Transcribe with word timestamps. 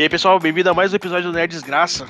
E 0.00 0.02
aí, 0.02 0.08
pessoal, 0.08 0.40
bem-vindo 0.40 0.70
a 0.70 0.72
mais 0.72 0.94
um 0.94 0.96
episódio 0.96 1.30
do 1.30 1.34
Nerd 1.34 1.52
Desgraça. 1.52 2.06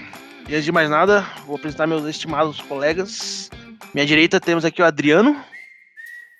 E 0.49 0.55
antes 0.55 0.65
de 0.65 0.71
mais 0.71 0.89
nada, 0.89 1.27
vou 1.45 1.57
apresentar 1.57 1.89
meus 1.89 2.05
estimados 2.05 2.61
colegas. 2.61 3.51
Minha 3.93 4.07
direita 4.07 4.39
temos 4.39 4.65
aqui 4.65 4.81
o 4.81 4.85
Adriano. 4.85 5.37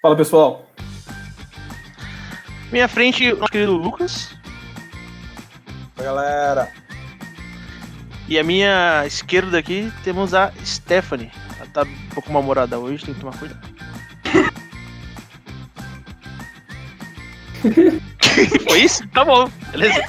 Fala 0.01 0.15
pessoal. 0.15 0.71
Minha 2.71 2.87
frente, 2.87 3.33
o 3.33 3.37
nosso 3.37 3.51
querido 3.51 3.73
Lucas. 3.73 4.31
Oi, 5.99 6.05
galera. 6.05 6.73
E 8.29 8.39
a 8.39 8.45
minha 8.45 9.05
esquerda 9.05 9.59
aqui 9.59 9.93
temos 10.05 10.33
a 10.33 10.53
Stephanie. 10.65 11.33
Ela 11.57 11.67
tá 11.73 11.83
um 11.83 12.15
pouco 12.15 12.33
mal-humorada 12.33 12.79
hoje, 12.79 13.05
tem 13.05 13.13
que 13.13 13.19
tomar 13.19 13.37
cuidado. 13.37 13.69
Foi 18.69 18.81
isso? 18.81 19.07
Tá 19.09 19.25
bom, 19.25 19.51
beleza. 19.73 20.05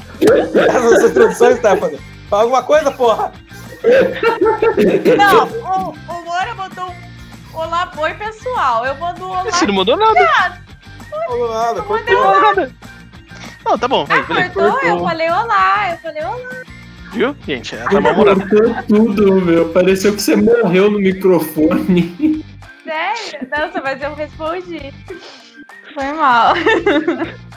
Essas 0.68 1.12
introduções, 1.12 1.58
Stephanie. 1.58 2.00
Fala 2.30 2.44
alguma 2.44 2.64
coisa, 2.64 2.92
porra. 2.92 3.32
Não, 5.18 5.48
o, 5.48 5.90
o 5.92 6.26
Moura 6.26 6.56
mandou 6.56 6.90
um 6.90 7.58
olá 7.58 7.88
boi 7.88 8.14
pessoal. 8.14 8.86
Eu 8.86 8.96
mando 8.96 9.26
um 9.26 9.30
olá. 9.30 9.44
Você 9.44 9.66
não 9.66 9.74
mandou 9.74 9.98
nada. 9.98 10.62
Não 11.12 11.20
falou 11.28 11.54
nada, 11.54 11.82
Não. 11.82 12.24
Não 12.24 12.42
nada. 12.42 12.72
Não, 13.66 13.78
tá 13.78 13.88
bom, 13.88 14.08
Ah? 14.10 14.88
Eu 14.88 15.00
falei 15.00 15.30
olá, 15.30 15.92
eu 15.92 15.98
falei 15.98 16.24
olá. 16.24 16.62
Viu? 17.12 17.36
Gente, 17.46 17.76
ela 17.76 17.90
tá. 17.90 18.14
Cortou 18.16 18.84
tudo, 18.88 19.42
meu. 19.42 19.70
Pareceu 19.70 20.14
que 20.16 20.22
você 20.22 20.36
morreu 20.36 20.90
no 20.90 21.00
microfone. 21.00 22.46
Sério? 22.84 23.48
Nossa, 23.50 23.82
mas 23.82 24.02
eu 24.02 24.16
respondi. 24.16 24.94
Foi 25.94 26.13
mal. 26.13 26.54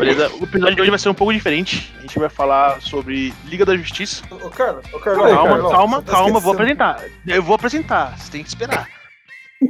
Beleza, 0.00 0.30
o 0.40 0.44
episódio 0.44 0.76
de 0.76 0.80
hoje 0.80 0.90
vai 0.90 0.98
ser 0.98 1.08
um 1.10 1.14
pouco 1.14 1.32
diferente. 1.32 1.92
A 1.98 2.00
gente 2.00 2.18
vai 2.18 2.30
falar 2.30 2.80
sobre 2.80 3.34
Liga 3.44 3.66
da 3.66 3.76
Justiça. 3.76 4.24
Ô, 4.30 4.48
Carlos, 4.48 4.84
ô, 4.92 4.98
Carlos. 4.98 5.22
Calma, 5.22 5.36
Calma, 5.36 5.52
Carlos, 5.52 5.72
calma, 5.72 6.02
tá 6.02 6.12
calma, 6.12 6.40
vou 6.40 6.52
apresentar. 6.54 7.04
Eu 7.26 7.42
vou 7.42 7.54
apresentar, 7.54 8.18
você 8.18 8.32
tem 8.32 8.42
que 8.42 8.48
esperar. 8.48 8.88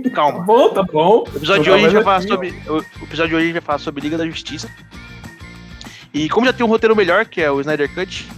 Tá 0.05 0.11
Calma. 0.11 0.45
bom, 0.45 0.73
tá 0.73 0.84
bom. 0.84 1.25
O 1.25 1.36
episódio 1.36 1.64
de 1.64 1.70
hoje 1.70 1.84
a 1.84 1.89
gente 1.89 1.95
vai 1.95 2.05
falar 2.05 2.23
sobre. 2.23 2.55
O 2.69 2.77
o 2.77 3.05
episódio 3.05 3.28
de 3.31 3.34
hoje 3.34 3.42
a 3.42 3.47
gente 3.47 3.53
vai 3.55 3.61
falar 3.61 3.78
sobre 3.78 4.03
Liga 4.03 4.17
da 4.17 4.25
Justiça. 4.25 4.70
E 6.14 6.28
como 6.28 6.47
já 6.47 6.53
tem 6.53 6.64
um 6.64 6.69
roteiro 6.69 6.95
melhor, 6.95 7.27
que 7.27 7.42
é 7.42 7.51
o 7.51 7.61
Snyder 7.61 7.92
Cut, 7.92 8.28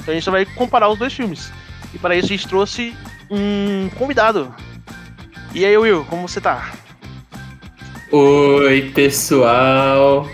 então 0.00 0.12
a 0.12 0.14
gente 0.14 0.24
só 0.24 0.32
vai 0.32 0.44
comparar 0.44 0.88
os 0.88 0.98
dois 0.98 1.12
filmes. 1.12 1.52
E 1.94 1.98
para 1.98 2.16
isso 2.16 2.26
a 2.26 2.30
gente 2.30 2.48
trouxe 2.48 2.96
um 3.30 3.88
convidado. 3.96 4.52
E 5.54 5.64
aí, 5.64 5.78
Will, 5.78 6.04
como 6.04 6.26
você 6.28 6.40
tá? 6.40 6.72
Oi, 8.10 8.90
pessoal. 8.94 10.28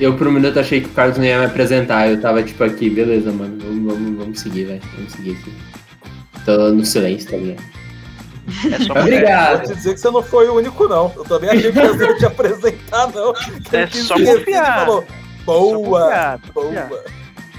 Eu 0.00 0.16
por 0.16 0.26
um 0.26 0.32
minuto 0.32 0.58
achei 0.58 0.80
que 0.80 0.86
o 0.88 0.92
Carlos 0.92 1.18
não 1.18 1.24
ia 1.24 1.38
me 1.38 1.44
apresentar. 1.44 2.08
Eu 2.08 2.20
tava 2.20 2.42
tipo 2.42 2.64
aqui, 2.64 2.88
beleza, 2.88 3.30
mano. 3.30 3.58
Vamos, 3.62 3.92
vamos, 3.92 4.18
vamos 4.18 4.40
seguir, 4.40 4.64
velho. 4.64 4.80
Vamos 4.96 5.12
seguir 5.12 5.32
aqui. 5.32 5.52
Tô 6.44 6.70
no 6.70 6.84
silêncio, 6.86 7.30
tá 7.30 7.36
ligado? 7.36 7.62
É 8.72 8.78
só 8.84 8.94
Vou 8.94 9.02
Obrigado. 9.02 9.66
te 9.68 9.74
dizer 9.74 9.94
que 9.94 10.00
você 10.00 10.10
não 10.10 10.22
foi 10.22 10.48
o 10.48 10.54
único, 10.54 10.88
não. 10.88 11.12
Eu 11.14 11.24
também 11.24 11.50
achei 11.50 11.70
que 11.70 11.80
você 11.80 12.04
ia 12.04 12.16
te 12.16 12.26
apresentar, 12.26 13.12
não. 13.14 13.32
É 13.72 13.86
só 13.88 14.14
confiar. 14.14 14.86
falou, 14.86 15.04
Só 15.44 15.52
Boa, 15.52 16.00
confiar, 16.02 16.40
confiar. 16.54 16.86
boa. 16.88 17.04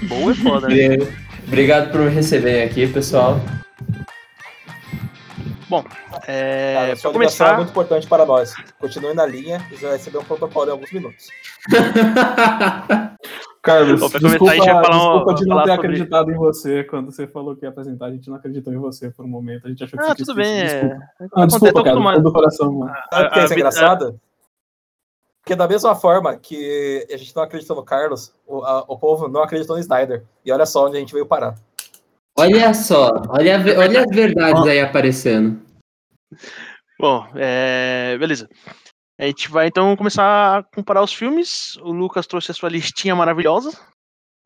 Boa 0.02 0.32
é 0.32 0.34
foda, 0.34 0.68
né? 0.68 0.98
Obrigado 1.46 1.92
por 1.92 2.00
me 2.00 2.10
receberem 2.10 2.64
aqui, 2.64 2.86
pessoal. 2.88 3.40
É, 6.26 6.74
Cara, 6.74 6.96
sua 6.96 7.10
ligação 7.10 7.10
é 7.10 7.12
começar, 7.12 7.56
muito 7.56 7.70
importante 7.70 8.06
para 8.06 8.26
nós. 8.26 8.54
Continue 8.78 9.14
na 9.14 9.24
linha 9.26 9.64
e 9.70 9.76
você 9.76 9.84
vai 9.86 9.96
receber 9.96 10.18
um 10.18 10.24
protocolo 10.24 10.68
em 10.68 10.72
alguns 10.72 10.92
minutos. 10.92 11.26
Carlos, 13.62 14.00
Bom, 14.00 14.08
desculpa, 14.08 14.38
começar, 14.38 14.50
a 14.52 14.54
gente 14.56 14.64
vai 14.72 14.84
falar 14.84 14.96
um- 14.96 15.00
desculpa 15.18 15.34
de 15.34 15.44
não 15.46 15.56
falar 15.56 15.62
ter 15.66 15.70
sobre- 15.74 15.86
acreditado 15.86 16.30
em 16.32 16.36
você 16.36 16.84
quando 16.84 17.12
você 17.12 17.26
falou 17.28 17.54
que 17.54 17.64
ia 17.64 17.68
apresentar. 17.68 18.06
A 18.06 18.10
gente 18.10 18.28
não 18.28 18.36
acreditou 18.36 18.72
em 18.72 18.76
você 18.76 19.10
por 19.10 19.24
um 19.24 19.28
momento. 19.28 19.66
A 19.66 19.70
gente 19.70 19.84
achou 19.84 19.96
que 19.98 20.04
Ah, 20.04 20.08
você 20.08 20.16
tudo 20.24 20.34
bem. 20.34 20.64
esquecido. 20.64 20.84
É... 20.86 20.88
Desculpa, 21.20 21.40
ah, 21.42 21.46
desculpa 21.46 21.84
cara. 21.84 21.96
Todo 22.14 22.22
do 22.22 22.32
coração, 22.32 22.72
mano. 22.72 22.92
Sabe 23.12 23.26
o 23.26 23.30
que 23.30 23.38
é 23.38 23.44
isso 23.44 23.52
a- 23.52 23.56
engraçado? 23.56 24.20
Porque 25.44 25.54
da 25.56 25.68
mesma 25.68 25.94
forma 25.94 26.36
que 26.36 27.06
a 27.12 27.16
gente 27.16 27.34
não 27.36 27.42
acreditou 27.44 27.76
no 27.76 27.84
Carlos, 27.84 28.32
o, 28.46 28.64
a- 28.64 28.84
o 28.88 28.98
povo 28.98 29.28
não 29.28 29.42
acreditou 29.44 29.76
no 29.76 29.80
Snyder. 29.80 30.24
E 30.44 30.50
olha 30.52 30.66
só 30.66 30.86
onde 30.86 30.96
a 30.96 31.00
gente 31.00 31.12
veio 31.12 31.26
parar. 31.26 31.54
Olha 32.36 32.72
só, 32.74 33.12
olha, 33.28 33.60
olha 33.78 34.00
as 34.00 34.06
verdades 34.16 34.66
aí 34.66 34.80
aparecendo. 34.80 35.60
Bom, 36.98 37.26
é... 37.34 38.16
beleza. 38.18 38.48
A 39.18 39.26
gente 39.26 39.48
vai 39.48 39.66
então 39.68 39.96
começar 39.96 40.58
a 40.58 40.62
comparar 40.62 41.02
os 41.02 41.12
filmes. 41.12 41.76
O 41.76 41.92
Lucas 41.92 42.26
trouxe 42.26 42.50
a 42.50 42.54
sua 42.54 42.68
listinha 42.68 43.14
maravilhosa, 43.14 43.70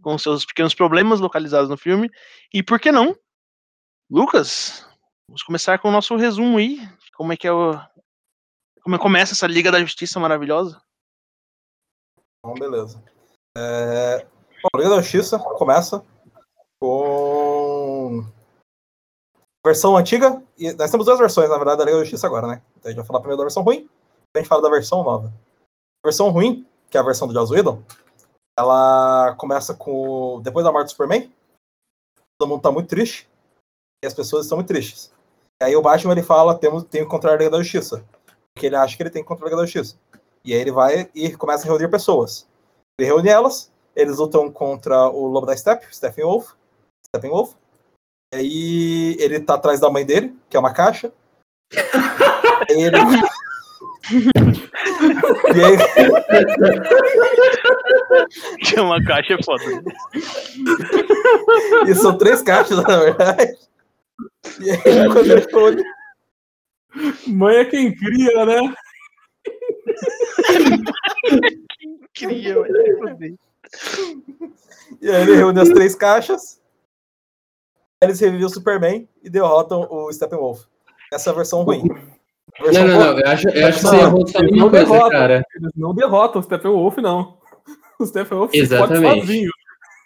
com 0.03 0.19
seus 0.19 0.45
pequenos 0.45 0.75
problemas 0.75 1.21
localizados 1.21 1.71
no 1.71 1.77
filme. 1.79 2.11
E 2.53 2.63
por 2.63 2.79
que 2.79 2.93
não? 2.93 3.17
Lucas, 4.11 4.87
vamos 5.29 5.43
começar 5.43 5.79
com 5.79 5.89
o 5.89 5.93
nosso 5.93 6.15
resumo 6.17 6.59
aí. 6.59 6.79
Como 7.15 7.33
é 7.33 7.37
que 7.37 7.47
é 7.47 7.53
o. 7.53 7.73
Como 8.83 8.97
é 8.97 8.99
começa 8.99 9.33
essa 9.33 9.47
Liga 9.47 9.73
da 9.73 9.81
Justiça 9.81 10.21
maravilhosa? 10.21 10.81
Então, 12.39 12.55
beleza. 12.55 13.03
É... 13.57 14.25
Bom, 14.63 14.69
a 14.75 14.79
Liga 14.79 14.91
da 14.91 15.01
Justiça 15.01 15.39
começa 15.39 16.05
com 16.79 17.56
versão 19.67 19.97
antiga. 19.97 20.43
E 20.57 20.73
nós 20.73 20.91
temos 20.91 21.07
duas 21.07 21.19
versões, 21.19 21.51
na 21.51 21.57
verdade, 21.57 21.79
da 21.79 21.85
Liga 21.85 21.99
da 21.99 22.05
Justiça 22.05 22.27
agora, 22.27 22.47
né? 22.47 22.63
Então 22.79 22.89
a 22.89 22.91
gente 22.91 22.99
vai 22.99 23.07
falar 23.07 23.21
primeiro 23.21 23.39
da 23.39 23.45
versão 23.45 23.63
ruim, 23.63 23.89
a 24.35 24.39
gente 24.39 24.49
fala 24.49 24.63
da 24.63 24.71
versão 24.71 25.03
nova. 25.03 25.33
A 26.03 26.09
versão 26.09 26.31
ruim, 26.31 26.67
que 26.89 26.97
é 26.97 27.01
a 27.01 27.05
versão 27.05 27.27
do 27.27 27.35
Joss 27.35 27.53
Whedon, 27.53 27.83
ela 28.59 29.35
começa 29.37 29.75
com. 29.75 30.41
Depois 30.43 30.65
da 30.65 30.73
morte 30.73 30.87
do 30.87 30.91
Superman, 30.91 31.31
todo 32.39 32.49
mundo 32.49 32.63
tá 32.63 32.71
muito 32.71 32.89
triste. 32.89 33.29
E 34.03 34.07
as 34.07 34.15
pessoas 34.15 34.45
estão 34.45 34.57
muito 34.57 34.69
tristes. 34.69 35.13
E 35.61 35.65
aí 35.65 35.77
o 35.77 35.83
Batman 35.83 36.13
ele 36.13 36.23
fala: 36.23 36.57
temos, 36.57 36.85
tem 36.85 37.01
que 37.01 37.07
encontrar 37.07 37.33
a 37.33 37.37
Liga 37.37 37.51
da 37.51 37.63
Justiça. 37.63 38.05
Porque 38.55 38.67
ele 38.67 38.77
acha 38.77 38.97
que 38.97 39.03
ele 39.03 39.11
tem 39.11 39.23
que 39.23 39.27
encontrar 39.27 39.47
a 39.47 39.51
Liga 39.51 39.61
da 39.63 39.67
Justiça. 39.67 39.99
E 40.45 40.53
aí 40.55 40.61
ele 40.61 40.71
vai 40.71 41.11
e 41.15 41.37
começa 41.37 41.65
a 41.65 41.67
reunir 41.67 41.91
pessoas. 41.91 42.47
Ele 42.99 43.09
reúne 43.09 43.29
elas, 43.29 43.71
eles 43.95 44.19
lutam 44.19 44.51
contra 44.51 45.09
o 45.09 45.27
Lobo 45.27 45.47
da 45.47 45.57
Steppe, 45.57 45.95
Steppenwolf. 45.95 46.53
Steppenwolf. 47.07 47.55
E 48.33 48.37
aí 48.37 49.17
ele 49.21 49.41
tá 49.41 49.55
atrás 49.55 49.81
da 49.81 49.91
mãe 49.91 50.05
dele, 50.05 50.37
que 50.51 50.57
é 50.57 50.61
uma 50.61 50.73
caixa. 50.73 51.13
E 52.69 52.73
aí 52.73 52.83
ele... 52.83 52.97
e 55.55 55.65
aí, 55.65 55.77
Que 58.59 58.79
é 58.79 58.83
uma 58.83 59.03
caixa 59.05 59.35
é 59.35 59.43
foda. 59.43 59.63
e 61.87 61.95
são 61.95 62.17
três 62.19 62.43
caixas, 62.43 62.83
na 62.83 62.99
verdade. 62.99 63.57
E 64.61 64.71
aí 64.71 65.09
quando 65.13 65.31
ele 65.31 65.47
reúne, 65.47 65.85
Mãe 67.27 67.57
é 67.57 67.65
quem 67.65 67.95
cria, 67.95 68.47
né? 68.47 68.75
Mas 72.23 72.75
é 72.75 72.97
foder. 72.97 73.35
e 75.01 75.11
aí 75.11 75.23
ele 75.23 75.37
reúne 75.37 75.61
as 75.61 75.69
três 75.69 75.95
caixas. 75.95 76.61
Eles 78.03 78.21
revivem 78.21 78.45
o 78.45 78.51
Superman 78.51 79.09
e 79.23 79.31
derrotam 79.31 79.87
o 79.91 80.13
Steppenwolf. 80.13 80.65
Essa 81.13 81.31
é 81.31 81.33
a 81.33 81.37
versão 81.37 81.63
ruim. 81.63 81.83
A 82.59 82.65
Não, 82.65 82.73
versão 82.73 82.87
não, 82.87 82.95
boa- 82.97 83.13
não. 83.15 83.19
Eu 83.21 83.29
acho, 83.29 83.49
eu 83.49 83.67
acho 83.67 83.79
que 83.79 83.85
Não, 83.85 83.91
você 83.91 83.97
errou 83.97 84.25
uma 84.51 84.57
não 84.57 84.71
coisa, 84.71 84.85
derrotam. 84.87 85.11
cara. 85.11 85.47
Eles 85.55 85.73
não 85.77 85.95
derrotam 85.95 86.41
o 86.41 86.45
Steppenwolf, 86.45 86.97
não. 86.99 87.39
O 87.99 88.05
Steppenwolf 88.07 88.51
Exatamente. 88.55 89.21
sozinho. 89.21 89.51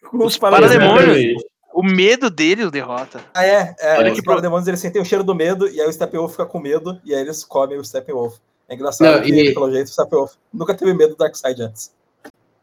Com 0.08 0.18
Os 0.18 0.24
os 0.34 0.38
parademônios. 0.38 1.42
O 1.72 1.82
medo 1.82 2.30
dele 2.30 2.64
o 2.64 2.70
derrota. 2.70 3.20
Ah, 3.34 3.44
é, 3.46 3.74
é. 3.78 3.98
Olha 3.98 4.10
os 4.12 4.16
que 4.18 4.22
pro- 4.24 4.32
parademônios 4.32 4.66
eles 4.68 4.80
sentem 4.80 5.00
o 5.00 5.04
cheiro 5.04 5.22
do 5.24 5.34
medo 5.34 5.68
e 5.68 5.80
aí 5.80 5.88
o 5.88 5.92
Steppenwolf 5.92 6.32
fica 6.32 6.46
com 6.46 6.58
medo 6.60 7.00
e 7.04 7.14
aí 7.14 7.20
eles 7.20 7.44
comem 7.44 7.78
o 7.78 7.84
Steppenwolf. 7.84 8.36
É 8.68 8.74
engraçado 8.74 9.16
Não, 9.16 9.22
que, 9.22 9.30
e- 9.32 9.54
pelo 9.54 9.70
jeito, 9.70 9.86
o 9.86 9.90
Steppenwolf 9.90 10.34
nunca 10.52 10.74
teve 10.74 10.92
medo 10.94 11.10
do 11.14 11.16
Darkseid 11.16 11.60
antes. 11.62 11.92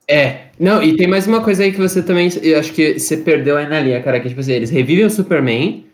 É, 0.09 0.49
não, 0.59 0.81
e 0.81 0.95
tem 0.95 1.07
mais 1.07 1.27
uma 1.27 1.43
coisa 1.43 1.63
aí 1.63 1.71
que 1.71 1.77
você 1.77 2.01
também, 2.01 2.29
eu 2.41 2.57
acho 2.59 2.71
que 2.73 2.97
você 2.97 3.17
perdeu 3.17 3.57
aí 3.57 3.67
na 3.67 3.79
linha, 3.79 4.01
cara, 4.01 4.19
que 4.19 4.29
tipo 4.29 4.39
assim, 4.39 4.53
eles 4.53 4.69
revivem 4.69 5.05
o 5.05 5.09
Superman, 5.09 5.85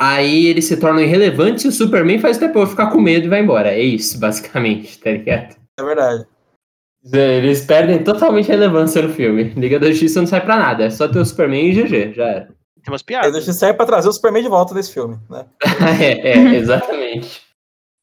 aí 0.00 0.46
eles 0.46 0.64
se 0.66 0.76
tornam 0.76 1.02
irrelevantes 1.02 1.64
e 1.64 1.68
o 1.68 1.72
Superman 1.72 2.20
faz 2.20 2.36
o 2.36 2.40
Steppenwolf 2.40 2.70
ficar 2.70 2.90
com 2.90 3.00
medo 3.00 3.26
e 3.26 3.28
vai 3.28 3.40
embora. 3.40 3.70
É 3.70 3.80
isso, 3.80 4.18
basicamente, 4.18 4.98
tá 5.02 5.10
ligado? 5.10 5.56
É 5.78 5.82
verdade. 5.82 6.26
Eles 7.12 7.64
perdem 7.64 8.04
totalmente 8.04 8.48
a 8.52 8.54
relevância 8.54 9.02
no 9.02 9.12
filme. 9.12 9.44
Liga 9.56 9.80
da 9.80 9.88
Justiça 9.90 10.20
não 10.20 10.26
sai 10.28 10.40
pra 10.40 10.56
nada, 10.56 10.84
é 10.84 10.90
só 10.90 11.08
ter 11.08 11.18
o 11.18 11.24
Superman 11.24 11.66
e 11.66 11.82
GG, 11.82 12.14
já 12.14 12.24
era. 12.28 12.46
Tem 12.84 12.92
umas 12.92 13.02
piadas. 13.02 13.32
deixa 13.32 13.52
serve 13.52 13.76
pra 13.76 13.86
trazer 13.86 14.08
o 14.08 14.12
Superman 14.12 14.42
de 14.42 14.48
volta 14.48 14.72
nesse 14.74 14.92
filme, 14.92 15.18
né? 15.28 15.46
é, 16.00 16.30
é, 16.30 16.54
exatamente. 16.54 17.42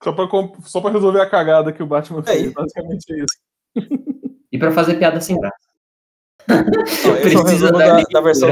Só 0.03 0.11
pra, 0.11 0.25
só 0.63 0.81
pra 0.81 0.91
resolver 0.91 1.21
a 1.21 1.29
cagada 1.29 1.71
que 1.71 1.81
o 1.83 1.87
Batman 1.87 2.19
É 2.27 2.31
fez. 2.31 2.41
isso. 2.43 2.53
Basicamente 2.53 3.13
é 3.13 3.17
isso. 3.19 4.18
E 4.51 4.57
pra 4.57 4.71
fazer 4.71 4.97
piada 4.97 5.21
sem 5.21 5.39
graça. 5.39 5.69
Esse 6.85 7.07
é 7.07 7.11
o 7.39 7.43
Precisa 7.43 7.71
da 7.71 7.97
da, 7.97 8.03
da 8.03 8.21
versão. 8.21 8.49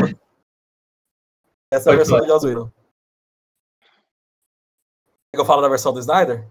Essa 1.72 1.90
é 1.90 1.94
a 1.94 1.96
versão 1.98 2.20
do 2.20 2.28
Joss 2.28 2.46
Whedon. 2.46 2.70
Quer 5.30 5.38
que 5.38 5.42
eu 5.42 5.46
falo 5.46 5.62
da 5.62 5.70
versão 5.70 5.92
do 5.94 6.00
Snyder? 6.00 6.48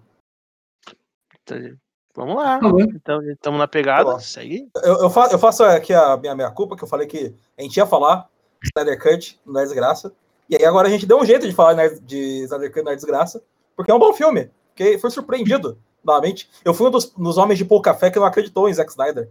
Então, 1.42 1.78
Vamos 2.14 2.36
lá. 2.36 2.58
Então, 2.94 3.22
estamos 3.30 3.58
na 3.58 3.68
pegada. 3.68 4.14
Tá. 4.14 4.20
Segue. 4.20 4.70
Eu, 4.82 5.02
eu, 5.02 5.10
fa- 5.10 5.28
eu 5.30 5.38
faço 5.38 5.62
aqui 5.62 5.92
a 5.92 6.16
minha 6.16 6.34
meia 6.34 6.50
culpa, 6.50 6.74
que 6.74 6.82
eu 6.82 6.88
falei 6.88 7.06
que 7.06 7.34
a 7.58 7.62
gente 7.62 7.76
ia 7.76 7.86
falar 7.86 8.26
Snyder 8.64 8.98
Cut 9.00 9.38
na 9.44 9.62
desgraça. 9.62 10.14
E 10.48 10.56
aí 10.56 10.64
agora 10.64 10.88
a 10.88 10.90
gente 10.90 11.04
deu 11.04 11.18
um 11.18 11.26
jeito 11.26 11.46
de 11.46 11.54
falar 11.54 11.74
de 12.00 12.44
Snyder 12.44 12.72
Cut 12.72 12.84
na 12.84 12.94
desgraça, 12.94 13.42
porque 13.76 13.90
é 13.90 13.94
um 13.94 13.98
bom 13.98 14.14
filme. 14.14 14.50
Porque 14.68 14.96
foi 14.98 15.10
surpreendido, 15.10 15.78
novamente. 16.06 16.48
Eu 16.64 16.72
fui 16.72 16.86
um 16.86 16.90
dos, 16.90 17.10
dos 17.10 17.36
homens 17.38 17.58
de 17.58 17.64
pouco 17.64 17.84
café 17.84 18.10
que 18.10 18.18
não 18.18 18.26
acreditou 18.26 18.68
em 18.68 18.74
Zack 18.74 18.90
Snyder. 18.90 19.28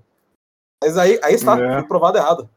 Mas 0.83 0.97
aí, 0.97 1.19
aí 1.23 1.33
está, 1.33 1.57
É. 1.59 1.81
provado 1.83 2.17
errado. 2.17 2.49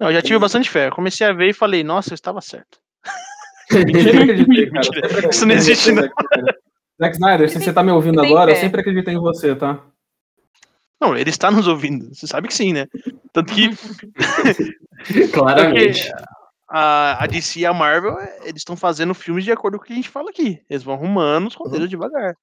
Não, 0.00 0.08
eu 0.08 0.14
já 0.14 0.22
tive 0.22 0.38
bastante 0.38 0.70
fé. 0.70 0.88
Eu 0.88 0.92
comecei 0.92 1.26
a 1.26 1.32
ver 1.32 1.50
e 1.50 1.54
falei, 1.54 1.84
nossa, 1.84 2.10
eu 2.12 2.14
estava 2.14 2.40
certo. 2.40 2.78
Sempre 3.70 4.22
acreditei, 4.22 4.70
cara. 4.70 4.80
Mentira. 4.82 5.28
Isso 5.30 5.46
não 5.46 5.54
existe, 5.54 5.90
acreditei, 5.90 6.54
Zack 7.00 7.14
Snyder. 7.16 7.50
Se 7.50 7.60
você 7.60 7.72
tá 7.72 7.82
me 7.82 7.90
ouvindo 7.92 8.20
agora, 8.22 8.50
eu 8.52 8.54
fé. 8.56 8.60
sempre 8.62 8.80
acreditei 8.80 9.14
em 9.14 9.18
você, 9.18 9.54
tá? 9.54 9.80
Não, 11.00 11.16
ele 11.16 11.30
está 11.30 11.50
nos 11.50 11.66
ouvindo. 11.66 12.14
Você 12.14 12.26
sabe 12.26 12.48
que 12.48 12.54
sim, 12.54 12.72
né? 12.72 12.86
Tanto 13.32 13.52
que 13.52 13.68
Claramente. 15.32 16.10
a, 16.68 17.24
a 17.24 17.26
DC 17.26 17.60
e 17.60 17.66
a 17.66 17.72
Marvel, 17.74 18.16
eles 18.42 18.60
estão 18.60 18.76
fazendo 18.76 19.14
filmes 19.14 19.44
de 19.44 19.52
acordo 19.52 19.76
com 19.78 19.84
o 19.84 19.86
que 19.86 19.92
a 19.92 19.96
gente 19.96 20.08
fala 20.08 20.30
aqui. 20.30 20.62
Eles 20.68 20.82
vão 20.82 20.94
arrumando 20.94 21.48
os 21.48 21.54
roteiros 21.54 21.88
devagar. 21.90 22.36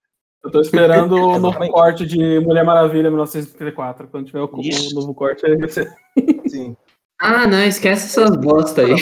Eu 0.43 0.49
tô 0.51 0.59
esperando 0.61 1.13
o 1.15 1.37
novo 1.39 1.47
Exatamente. 1.49 1.71
corte 1.71 2.05
de 2.05 2.39
Mulher 2.39 2.63
Maravilha 2.65 3.09
1934. 3.11 4.07
Quando 4.07 4.25
tiver 4.25 4.39
o, 4.41 4.49
novo 4.93 5.13
corte, 5.13 5.45
aí 5.45 5.55
vai 5.55 5.69
ser. 5.69 5.87
Sim. 6.47 6.75
Ah, 7.19 7.45
não, 7.45 7.63
esquece 7.63 8.05
essas 8.07 8.35
bosta 8.35 8.81
aí. 8.81 8.95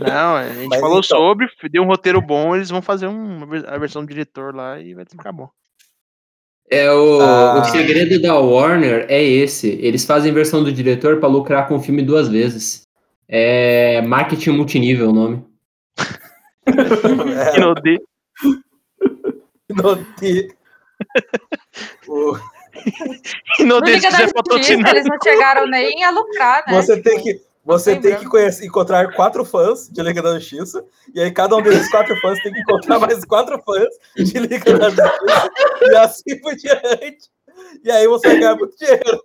Não, 0.00 0.36
a 0.36 0.48
gente 0.48 0.68
Mas 0.68 0.80
falou 0.80 0.98
então- 0.98 1.18
sobre, 1.18 1.48
deu 1.70 1.82
um 1.82 1.86
roteiro 1.86 2.20
bom, 2.20 2.54
eles 2.54 2.68
vão 2.68 2.82
fazer 2.82 3.06
um- 3.06 3.40
a 3.66 3.78
versão 3.78 4.02
do 4.04 4.08
diretor 4.08 4.54
lá 4.54 4.78
e 4.78 4.92
vai 4.94 5.04
ficar 5.08 5.32
bom. 5.32 5.48
É 6.70 6.90
o, 6.92 7.20
Ah. 7.22 7.60
o 7.60 7.64
segredo 7.64 8.20
da 8.20 8.34
Warner 8.38 9.06
é 9.08 9.22
esse. 9.22 9.68
Eles 9.80 10.04
fazem 10.04 10.34
versão 10.34 10.62
do 10.62 10.70
diretor 10.70 11.18
pra 11.18 11.28
lucrar 11.28 11.66
com 11.66 11.76
o 11.76 11.80
filme 11.80 12.02
duas 12.02 12.28
vezes. 12.28 12.82
É 13.26 14.02
marketing 14.02 14.50
multinível 14.50 15.08
o 15.08 15.12
nome. 15.14 15.44
É, 16.68 17.60
E 19.68 19.74
no 19.74 19.94
D, 19.94 20.00
notei. 20.04 20.48
O- 22.08 22.36
e 23.58 23.64
no 23.64 23.76
No 23.76 23.80
D, 23.82 24.00
se 24.00 24.06
quiser 24.08 24.32
patrocinar. 24.32 24.90
eles 24.94 25.04
não 25.04 25.16
chegaram 25.22 25.66
nem 25.66 26.02
a 26.04 26.10
lucrar, 26.10 26.64
né? 26.66 26.74
Você 26.80 27.00
tem 27.00 27.20
que, 27.22 27.40
você 27.64 27.94
Não 27.94 28.00
tem 28.02 28.16
que 28.16 28.24
conhecer- 28.26 28.64
encontrar 28.66 29.12
quatro 29.14 29.44
fãs 29.44 29.88
de 29.88 30.02
Liga 30.02 30.22
da 30.22 30.34
Justiça, 30.38 30.84
e 31.14 31.20
aí 31.20 31.30
cada 31.30 31.56
um 31.56 31.62
desses 31.62 31.90
quatro 31.90 32.14
fãs 32.20 32.40
tem 32.42 32.52
que 32.52 32.60
encontrar 32.60 32.98
mais 32.98 33.24
quatro 33.24 33.60
fãs 33.64 33.88
de 34.16 34.38
Liga 34.38 34.78
da 34.78 34.90
Justiça, 34.90 35.50
e 35.82 35.96
assim 35.96 36.38
por 36.40 36.54
diante. 36.54 37.28
E 37.84 37.90
aí 37.90 38.06
você 38.06 38.28
vai 38.28 38.38
ganhar 38.38 38.54
muito 38.56 38.76
dinheiro. 38.76 39.22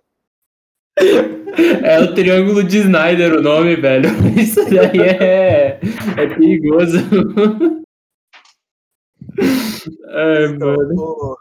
É 1.84 2.00
o 2.00 2.14
Triângulo 2.14 2.62
de 2.62 2.78
Snyder 2.78 3.34
o 3.34 3.42
nome, 3.42 3.76
velho. 3.76 4.08
Isso 4.38 4.64
daí 4.68 5.00
é, 5.00 5.80
é 6.16 6.26
perigoso. 6.26 6.98
Ai, 10.08 10.48
mano. 10.48 10.94
O 10.96 11.36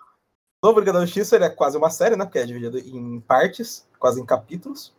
Novo 0.64 0.80
Liga 0.80 0.94
da 0.94 1.02
Justiça 1.06 1.36
ele 1.36 1.46
é 1.46 1.50
quase 1.50 1.78
uma 1.78 1.90
série, 1.90 2.16
né? 2.16 2.26
Porque 2.26 2.40
é 2.40 2.46
dividido 2.46 2.78
em 2.80 3.20
partes, 3.22 3.86
quase 4.00 4.22
em 4.22 4.26
capítulos. 4.26 4.94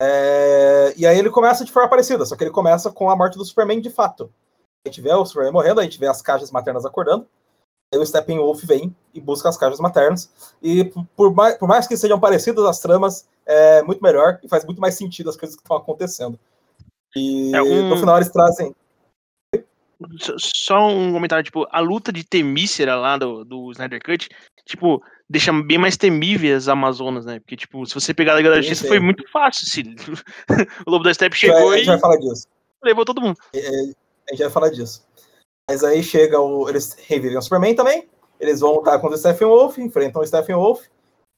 É, 0.00 0.92
E 0.96 1.06
aí 1.06 1.18
ele 1.18 1.30
começa 1.30 1.64
de 1.64 1.72
forma 1.72 1.88
parecida, 1.88 2.24
só 2.24 2.36
que 2.36 2.44
ele 2.44 2.50
começa 2.50 2.90
com 2.90 3.10
a 3.10 3.16
morte 3.16 3.38
do 3.38 3.44
Superman 3.44 3.80
de 3.80 3.90
fato. 3.90 4.30
A 4.86 4.88
gente 4.88 5.00
vê 5.00 5.12
o 5.12 5.24
Superman 5.24 5.52
morrendo, 5.52 5.80
a 5.80 5.82
gente 5.82 5.98
vê 5.98 6.06
as 6.06 6.20
caixas 6.22 6.50
maternas 6.50 6.84
acordando. 6.84 7.26
Aí 7.92 7.98
o 8.00 8.04
Steppenwolf 8.06 8.62
vem 8.64 8.94
e 9.12 9.20
busca 9.20 9.48
as 9.48 9.56
caixas 9.56 9.80
maternas. 9.80 10.30
E 10.62 10.92
por 11.16 11.32
mais, 11.32 11.56
por 11.56 11.68
mais 11.68 11.86
que 11.86 11.96
sejam 11.96 12.18
parecidas 12.20 12.64
as 12.64 12.80
tramas, 12.80 13.26
é 13.46 13.82
muito 13.82 14.02
melhor 14.02 14.38
e 14.42 14.48
faz 14.48 14.64
muito 14.64 14.80
mais 14.80 14.94
sentido 14.96 15.30
as 15.30 15.36
coisas 15.36 15.56
que 15.56 15.62
estão 15.62 15.76
acontecendo. 15.76 16.38
E 17.16 17.54
É 17.54 17.62
um- 17.62 17.88
no 17.88 17.96
final 17.96 18.16
eles 18.16 18.30
trazem. 18.30 18.74
Só- 20.38 20.88
um 20.88 21.12
comentário, 21.12 21.44
tipo, 21.44 21.66
a 21.70 21.80
luta 21.80 22.12
de 22.12 22.24
Temícera 22.24 22.96
lá 22.96 23.16
do, 23.16 23.44
do 23.44 23.70
Snyder 23.72 24.00
Cut, 24.04 24.28
tipo, 24.66 25.02
deixa 25.28 25.52
bem 25.52 25.78
mais 25.78 25.96
temíveis 25.96 26.54
as 26.54 26.68
Amazonas, 26.68 27.24
né? 27.24 27.40
Porque, 27.40 27.56
tipo, 27.56 27.84
se 27.86 27.94
você 27.94 28.12
pegar 28.12 28.32
a 28.32 28.36
Liga 28.36 28.50
da 28.50 28.56
Justiça, 28.60 28.86
foi 28.88 29.00
muito 29.00 29.24
fácil. 29.30 29.66
Se... 29.66 29.82
o 30.86 30.90
Lobo 30.90 31.04
da 31.04 31.14
Steppe 31.14 31.34
a 31.36 31.52
vai- 31.52 31.56
chegou 31.56 31.70
a 31.70 31.74
e 31.74 31.78
gente 31.78 31.86
vai 31.86 31.98
falar 32.00 32.16
disso. 32.16 32.46
levou 32.82 33.04
todo 33.04 33.20
mundo. 33.20 33.36
A 33.54 33.58
gente 33.58 34.42
vai 34.42 34.50
falar 34.50 34.70
disso. 34.70 35.06
Mas 35.68 35.82
aí 35.82 36.02
chega 36.02 36.38
o. 36.40 36.68
Eles 36.68 36.94
revivem 37.06 37.38
o 37.38 37.42
Superman 37.42 37.74
também. 37.74 38.08
Eles 38.38 38.60
vão 38.60 38.74
lutar 38.74 39.00
contra 39.00 39.16
o 39.16 39.18
Steppenwolf, 39.18 39.78
enfrentam 39.78 40.20
o 40.20 40.26
Steppenwolf, 40.26 40.84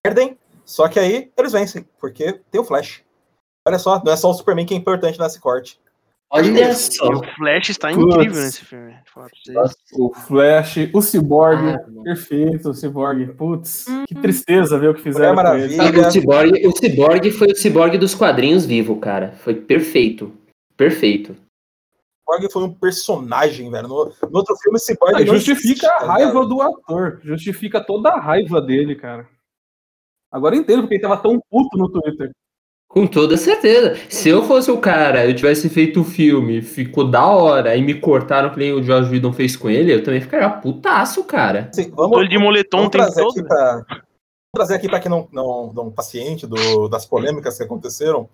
perdem. 0.02 0.38
Só 0.64 0.88
que 0.88 0.98
aí 0.98 1.30
eles 1.36 1.52
vencem, 1.52 1.86
porque 2.00 2.32
tem 2.50 2.60
o 2.60 2.64
Flash. 2.64 3.04
Olha 3.68 3.78
só, 3.78 4.02
não 4.02 4.12
é 4.12 4.16
só 4.16 4.30
o 4.30 4.34
Superman 4.34 4.66
que 4.66 4.74
é 4.74 4.76
importante 4.76 5.18
nesse 5.18 5.38
corte. 5.38 5.80
Olha 6.30 6.74
só. 6.74 7.06
E 7.06 7.14
o 7.14 7.22
Flash 7.36 7.68
está 7.70 7.88
Putz. 7.92 8.14
incrível 8.14 8.42
nesse 8.42 8.64
filme. 8.64 8.94
O 9.94 10.12
Flash, 10.12 10.76
o 10.92 11.00
Cyborg, 11.00 11.58
Ah, 11.68 11.82
mano. 11.86 12.02
perfeito, 12.02 12.70
o 12.70 12.74
Cyborg. 12.74 13.32
Putz, 13.34 13.84
que 14.08 14.14
Uhum. 14.14 14.22
tristeza 14.22 14.78
ver 14.78 14.88
o 14.90 14.94
que 14.94 15.02
fizeram 15.02 15.34
Mulher 15.34 15.50
com 15.52 15.56
ele. 15.56 15.76
Maravilha. 15.76 16.08
O, 16.08 16.10
Cyborg, 16.12 16.66
o 16.66 16.72
Cyborg 16.76 17.30
foi 17.30 17.48
o 17.52 17.56
Cyborg 17.56 17.96
dos 17.98 18.14
quadrinhos 18.14 18.66
vivo, 18.66 18.98
cara. 18.98 19.32
Foi 19.36 19.54
perfeito. 19.54 20.32
Perfeito. 20.76 21.32
O 21.32 22.34
Cyborg 22.34 22.52
foi 22.52 22.62
um 22.64 22.74
personagem, 22.74 23.70
velho. 23.70 23.86
No, 23.88 24.04
no 24.28 24.36
outro 24.38 24.56
filme, 24.56 24.76
o 24.76 24.80
Cyborg. 24.80 25.14
Ah, 25.14 25.18
não 25.20 25.26
justifica 25.26 25.68
existe, 25.68 25.86
a 25.86 25.90
tá 25.98 26.06
raiva 26.06 26.32
ligado? 26.32 26.48
do 26.48 26.60
ator. 26.60 27.20
Justifica 27.22 27.80
toda 27.84 28.10
a 28.10 28.20
raiva 28.20 28.60
dele, 28.60 28.96
cara. 28.96 29.28
Agora 30.32 30.56
eu 30.56 30.60
entendo 30.60 30.80
porque 30.82 30.96
ele 30.96 31.02
tava 31.02 31.16
tão 31.18 31.40
puto 31.48 31.78
no 31.78 31.88
Twitter. 31.88 32.32
Com 32.88 33.06
toda 33.06 33.36
certeza. 33.36 33.94
Se 34.08 34.28
eu 34.28 34.44
fosse 34.44 34.70
o 34.70 34.80
cara, 34.80 35.26
eu 35.26 35.34
tivesse 35.34 35.68
feito 35.68 36.00
o 36.00 36.04
filme, 36.04 36.62
ficou 36.62 37.10
da 37.10 37.26
hora, 37.26 37.76
e 37.76 37.82
me 37.82 38.00
cortaram 38.00 38.50
que 38.50 38.58
nem 38.58 38.72
o 38.72 38.80
Josh 38.80 39.10
Whedon 39.10 39.32
fez 39.32 39.56
com 39.56 39.68
ele, 39.68 39.92
eu 39.92 40.02
também 40.02 40.20
ficaria 40.20 40.48
putaço, 40.48 41.22
cara. 41.24 41.70
Tô 41.74 41.82
vamos, 41.94 42.18
ele 42.20 42.28
de 42.28 42.38
moletom 42.38 42.88
trazer 42.88 43.20
todo. 43.22 43.32
aqui 43.32 43.42
pra. 43.46 43.72
vamos 43.88 44.02
trazer 44.54 44.74
aqui 44.76 44.88
para 44.88 45.00
quem 45.00 45.10
não, 45.10 45.28
não, 45.30 45.72
não 45.74 45.90
tá 45.90 46.02
ciente 46.02 46.46
do, 46.46 46.88
das 46.88 47.04
polêmicas 47.04 47.58
que 47.58 47.64
aconteceram. 47.64 48.28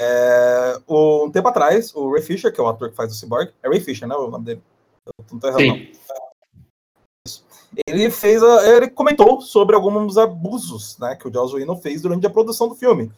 É, 0.00 0.78
um 0.88 1.30
tempo 1.30 1.48
atrás, 1.48 1.94
o 1.94 2.12
Ray 2.12 2.22
Fisher, 2.22 2.52
que 2.52 2.60
é 2.60 2.64
o 2.64 2.68
ator 2.68 2.90
que 2.90 2.96
faz 2.96 3.12
o 3.12 3.14
Cyborg, 3.14 3.50
é 3.62 3.68
Ray 3.68 3.80
Fisher, 3.80 4.08
né? 4.08 4.14
O 4.14 4.28
nome 4.30 4.44
dele. 4.44 4.62
Eu 5.06 5.12
não 5.32 5.38
tô 5.38 5.46
errado, 5.48 5.64
não. 5.64 5.76
Sim. 5.76 7.44
ele 7.86 8.10
fez 8.10 8.42
a- 8.42 8.66
ele 8.76 8.88
comentou 8.90 9.40
sobre 9.40 9.76
alguns 9.76 10.16
abusos 10.16 10.98
né, 10.98 11.14
que 11.16 11.28
o 11.28 11.32
Joss 11.32 11.54
Whedon 11.54 11.76
fez 11.76 12.02
durante 12.02 12.26
a 12.26 12.30
produção 12.30 12.68
do 12.68 12.74
filme 12.74 13.10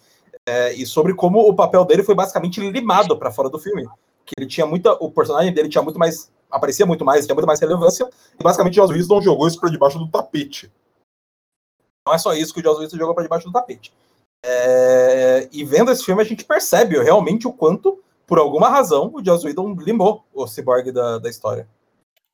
É, 0.48 0.72
e 0.72 0.86
sobre 0.86 1.14
como 1.14 1.40
o 1.40 1.54
papel 1.54 1.84
dele 1.84 2.02
foi 2.02 2.14
basicamente 2.14 2.60
limado 2.60 3.16
para 3.16 3.30
fora 3.30 3.48
do 3.48 3.58
filme. 3.58 3.86
Que 4.24 4.34
ele 4.38 4.46
tinha 4.46 4.66
muita 4.66 4.92
o 4.94 5.10
personagem 5.10 5.52
dele 5.52 5.68
tinha 5.68 5.82
muito 5.82 5.98
mais 5.98 6.30
aparecia 6.50 6.84
muito 6.84 7.04
mais 7.04 7.24
tinha 7.24 7.34
muito 7.34 7.46
mais 7.46 7.60
relevância 7.60 8.08
e 8.38 8.42
basicamente 8.42 8.80
o 8.80 8.82
Joss 8.82 8.92
Whedon 8.92 9.22
jogou 9.22 9.46
isso 9.46 9.60
para 9.60 9.70
debaixo 9.70 9.98
do 9.98 10.08
tapete. 10.08 10.70
Não 12.06 12.14
é 12.14 12.18
só 12.18 12.32
isso 12.34 12.52
que 12.52 12.60
o 12.60 12.62
Joss 12.62 12.80
Whedon 12.80 12.96
jogou 12.96 13.14
para 13.14 13.22
debaixo 13.22 13.46
do 13.46 13.52
tapete. 13.52 13.92
É, 14.44 15.48
e 15.52 15.64
vendo 15.64 15.90
esse 15.90 16.04
filme 16.04 16.22
a 16.22 16.24
gente 16.24 16.44
percebe 16.44 16.98
realmente 17.02 17.46
o 17.46 17.52
quanto 17.52 18.02
por 18.26 18.38
alguma 18.38 18.68
razão 18.68 19.10
o 19.14 19.24
Joss 19.24 19.46
Whedon 19.46 19.74
limou 19.74 20.24
o 20.32 20.46
Cyborg 20.46 20.90
da, 20.92 21.18
da 21.18 21.28
história. 21.28 21.68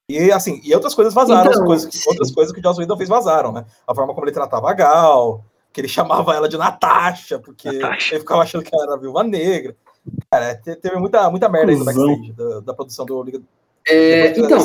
E 0.09 0.31
assim, 0.31 0.61
e 0.63 0.73
outras 0.73 0.95
coisas 0.95 1.13
vazaram, 1.13 1.51
Então, 1.51 1.63
as 1.63 1.67
coisas 1.67 2.07
outras 2.07 2.31
coisas 2.31 2.53
que 2.55 2.61
o 2.61 2.63
Joss 2.63 2.79
Whedon 2.79 2.97
fez 2.97 3.09
vazaram, 3.09 3.51
né? 3.51 3.67
A 3.87 3.95
forma 3.95 4.15
como 4.15 4.25
ele 4.25 4.33
tratava 4.33 4.71
a 4.71 4.75
Gal, 4.75 5.45
que 5.77 5.83
ele 5.83 5.89
chamava 5.89 6.35
ela 6.35 6.49
de 6.49 6.57
Natasha, 6.57 7.39
porque 7.39 7.71
Natasha. 7.71 8.15
ele 8.15 8.21
ficava 8.21 8.41
achando 8.41 8.65
que 8.65 8.75
ela 8.75 8.85
era 8.85 8.97
viúva 8.97 9.23
negra. 9.23 9.77
Cara, 10.31 10.55
te- 10.55 10.75
teve 10.77 10.97
muita, 10.97 11.29
muita 11.31 11.51
merda 11.51 11.71
aí 11.71 11.77
no 11.77 11.85
backstage 11.85 12.33
da, 12.33 12.61
da 12.61 12.73
produção 12.73 13.05
do 13.05 13.23
Liga. 13.23 13.43
É, 13.87 14.29
então, 14.39 14.59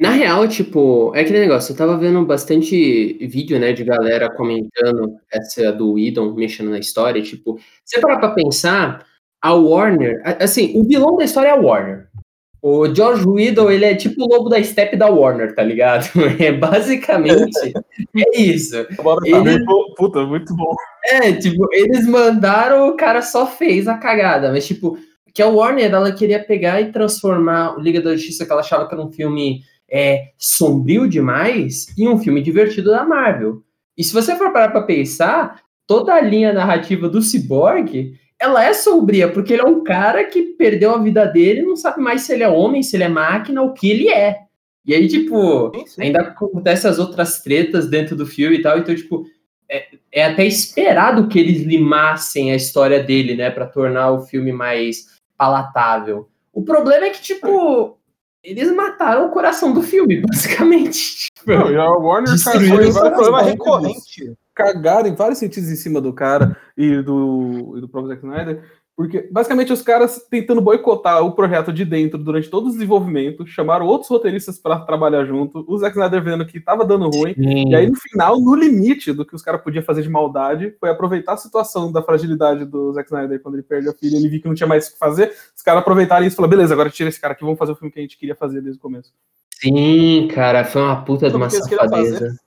na 0.00 0.10
real, 0.10 0.48
tipo, 0.48 1.12
é 1.14 1.20
aquele 1.20 1.38
negócio, 1.38 1.70
eu 1.72 1.76
tava 1.76 1.96
vendo 1.96 2.26
bastante 2.26 3.24
vídeo, 3.28 3.60
né, 3.60 3.72
de 3.72 3.84
galera 3.84 4.28
comentando 4.34 5.16
essa 5.30 5.70
do 5.72 5.92
Whedon 5.92 6.34
mexendo 6.34 6.70
na 6.70 6.80
história, 6.80 7.22
tipo, 7.22 7.60
você 7.84 8.00
parar 8.00 8.18
pra 8.18 8.30
pensar, 8.30 9.06
a 9.40 9.54
Warner, 9.54 10.20
assim, 10.40 10.76
o 10.76 10.82
vilão 10.82 11.16
da 11.16 11.24
história 11.24 11.50
é 11.50 11.52
a 11.52 11.60
Warner. 11.60 12.08
O 12.62 12.86
George 12.94 13.26
Whedon, 13.26 13.70
ele 13.72 13.84
é 13.84 13.94
tipo 13.96 14.22
o 14.22 14.28
lobo 14.28 14.48
da 14.48 14.62
step 14.62 14.96
da 14.96 15.08
Warner, 15.08 15.52
tá 15.54 15.64
ligado? 15.64 16.08
É 16.38 16.52
basicamente 16.52 17.32
é 18.16 18.40
isso. 18.40 18.76
Ele- 19.26 19.64
Puta, 19.96 20.24
muito 20.24 20.54
bom. 20.54 20.72
É, 21.04 21.32
tipo, 21.32 21.66
eles 21.72 22.06
mandaram, 22.06 22.88
o 22.88 22.96
cara 22.96 23.20
só 23.20 23.46
fez 23.48 23.88
a 23.88 23.98
cagada, 23.98 24.52
mas 24.52 24.64
tipo, 24.64 24.96
que 25.34 25.42
a 25.42 25.48
Warner, 25.48 25.92
ela 25.92 26.12
queria 26.12 26.38
pegar 26.38 26.80
e 26.80 26.92
transformar 26.92 27.76
o 27.76 27.80
Liga 27.80 28.00
da 28.00 28.14
Justiça, 28.14 28.46
que 28.46 28.52
ela 28.52 28.60
achava 28.60 28.86
que 28.86 28.94
era 28.94 29.02
um 29.04 29.10
filme 29.10 29.62
é, 29.90 30.28
sombrio 30.38 31.08
demais, 31.08 31.86
em 31.98 32.06
um 32.08 32.16
filme 32.18 32.40
divertido 32.40 32.90
da 32.92 33.04
Marvel. 33.04 33.60
E 33.98 34.04
se 34.04 34.14
você 34.14 34.36
for 34.36 34.52
parar 34.52 34.70
pra 34.70 34.82
pensar, 34.82 35.60
toda 35.86 36.14
a 36.14 36.20
linha 36.20 36.52
narrativa 36.52 37.08
do 37.08 37.20
Cyborg, 37.20 38.14
ela 38.42 38.64
é 38.64 38.72
sombria, 38.72 39.30
porque 39.30 39.52
ele 39.52 39.62
é 39.62 39.66
um 39.66 39.84
cara 39.84 40.24
que 40.24 40.42
perdeu 40.42 40.92
a 40.92 40.98
vida 40.98 41.24
dele 41.24 41.60
e 41.60 41.64
não 41.64 41.76
sabe 41.76 42.02
mais 42.02 42.22
se 42.22 42.32
ele 42.32 42.42
é 42.42 42.48
homem, 42.48 42.82
se 42.82 42.96
ele 42.96 43.04
é 43.04 43.08
máquina, 43.08 43.62
o 43.62 43.72
que 43.72 43.88
ele 43.88 44.08
é. 44.08 44.40
E 44.84 44.92
aí, 44.92 45.06
tipo, 45.06 45.70
Sim, 45.72 45.86
sim. 45.86 46.02
ainda 46.02 46.22
acontece 46.22 46.88
as 46.88 46.98
outras 46.98 47.40
tretas 47.40 47.88
dentro 47.88 48.16
do 48.16 48.26
filme 48.26 48.56
e 48.56 48.62
tal, 48.62 48.78
então, 48.78 48.92
tipo, 48.96 49.24
é, 49.70 49.86
é 50.10 50.24
até 50.24 50.44
esperado 50.44 51.28
que 51.28 51.38
eles 51.38 51.62
limassem 51.62 52.50
a 52.50 52.56
história 52.56 53.00
dele, 53.00 53.36
né, 53.36 53.48
para 53.48 53.64
tornar 53.64 54.10
o 54.10 54.22
filme 54.22 54.52
mais 54.52 55.06
palatável. 55.38 56.28
O 56.52 56.64
problema 56.64 57.06
é 57.06 57.10
que, 57.10 57.22
tipo, 57.22 57.96
eles 58.42 58.74
mataram 58.74 59.28
o 59.28 59.30
coração 59.30 59.72
do 59.72 59.82
filme, 59.82 60.20
basicamente. 60.26 61.28
Tipo, 61.32 61.52
Não, 61.52 61.70
e 61.70 61.76
a 61.76 61.88
Warner 61.88 62.34
cagou 62.42 62.82
é 62.82 62.88
um 62.88 62.92
problema 62.92 63.42
recorrente. 63.42 64.34
Cagaram 64.54 65.08
em 65.08 65.14
vários 65.14 65.38
sentidos 65.38 65.70
em 65.70 65.76
cima 65.76 66.00
do 66.00 66.12
cara 66.12 66.56
e 66.76 67.00
do, 67.02 67.74
e 67.76 67.80
do 67.80 67.88
próprio 67.88 68.14
Zack 68.14 68.24
Snyder. 68.24 68.62
Porque, 68.94 69.26
basicamente, 69.32 69.72
os 69.72 69.80
caras 69.80 70.26
tentando 70.30 70.60
boicotar 70.60 71.24
o 71.24 71.32
projeto 71.32 71.72
de 71.72 71.82
dentro 71.82 72.18
durante 72.18 72.50
todo 72.50 72.66
o 72.66 72.70
desenvolvimento, 72.70 73.46
chamaram 73.46 73.86
outros 73.86 74.10
roteiristas 74.10 74.58
para 74.58 74.80
trabalhar 74.80 75.24
junto, 75.24 75.64
o 75.66 75.78
Zack 75.78 75.96
Snyder 75.96 76.22
vendo 76.22 76.44
que 76.44 76.60
tava 76.60 76.84
dando 76.84 77.08
ruim, 77.08 77.34
e 77.36 77.74
aí, 77.74 77.88
no 77.88 77.96
final, 77.96 78.38
no 78.38 78.54
limite 78.54 79.10
do 79.12 79.24
que 79.24 79.34
os 79.34 79.40
caras 79.40 79.62
podiam 79.62 79.82
fazer 79.82 80.02
de 80.02 80.10
maldade, 80.10 80.76
foi 80.78 80.90
aproveitar 80.90 81.32
a 81.32 81.38
situação 81.38 81.90
da 81.90 82.02
fragilidade 82.02 82.66
do 82.66 82.92
Zack 82.92 83.08
Snyder 83.08 83.40
quando 83.40 83.54
ele 83.54 83.62
perde 83.62 83.88
a 83.88 83.94
filha, 83.94 84.16
ele 84.16 84.28
viu 84.28 84.42
que 84.42 84.48
não 84.48 84.54
tinha 84.54 84.66
mais 84.66 84.88
o 84.88 84.92
que 84.92 84.98
fazer, 84.98 85.32
os 85.56 85.62
caras 85.62 85.80
aproveitaram 85.80 86.26
isso 86.26 86.34
e 86.34 86.36
falaram, 86.36 86.50
beleza, 86.50 86.74
agora 86.74 86.90
tira 86.90 87.08
esse 87.08 87.20
cara 87.20 87.32
aqui, 87.32 87.44
vamos 87.44 87.58
fazer 87.58 87.72
o 87.72 87.76
filme 87.76 87.90
que 87.90 87.98
a 87.98 88.02
gente 88.02 88.18
queria 88.18 88.36
fazer 88.36 88.60
desde 88.60 88.78
o 88.78 88.82
começo. 88.82 89.10
Sim, 89.58 90.28
cara, 90.34 90.64
foi 90.64 90.82
uma 90.82 91.02
puta 91.02 91.30
de 91.30 91.36
uma 91.36 91.48
safadeza. 91.48 92.38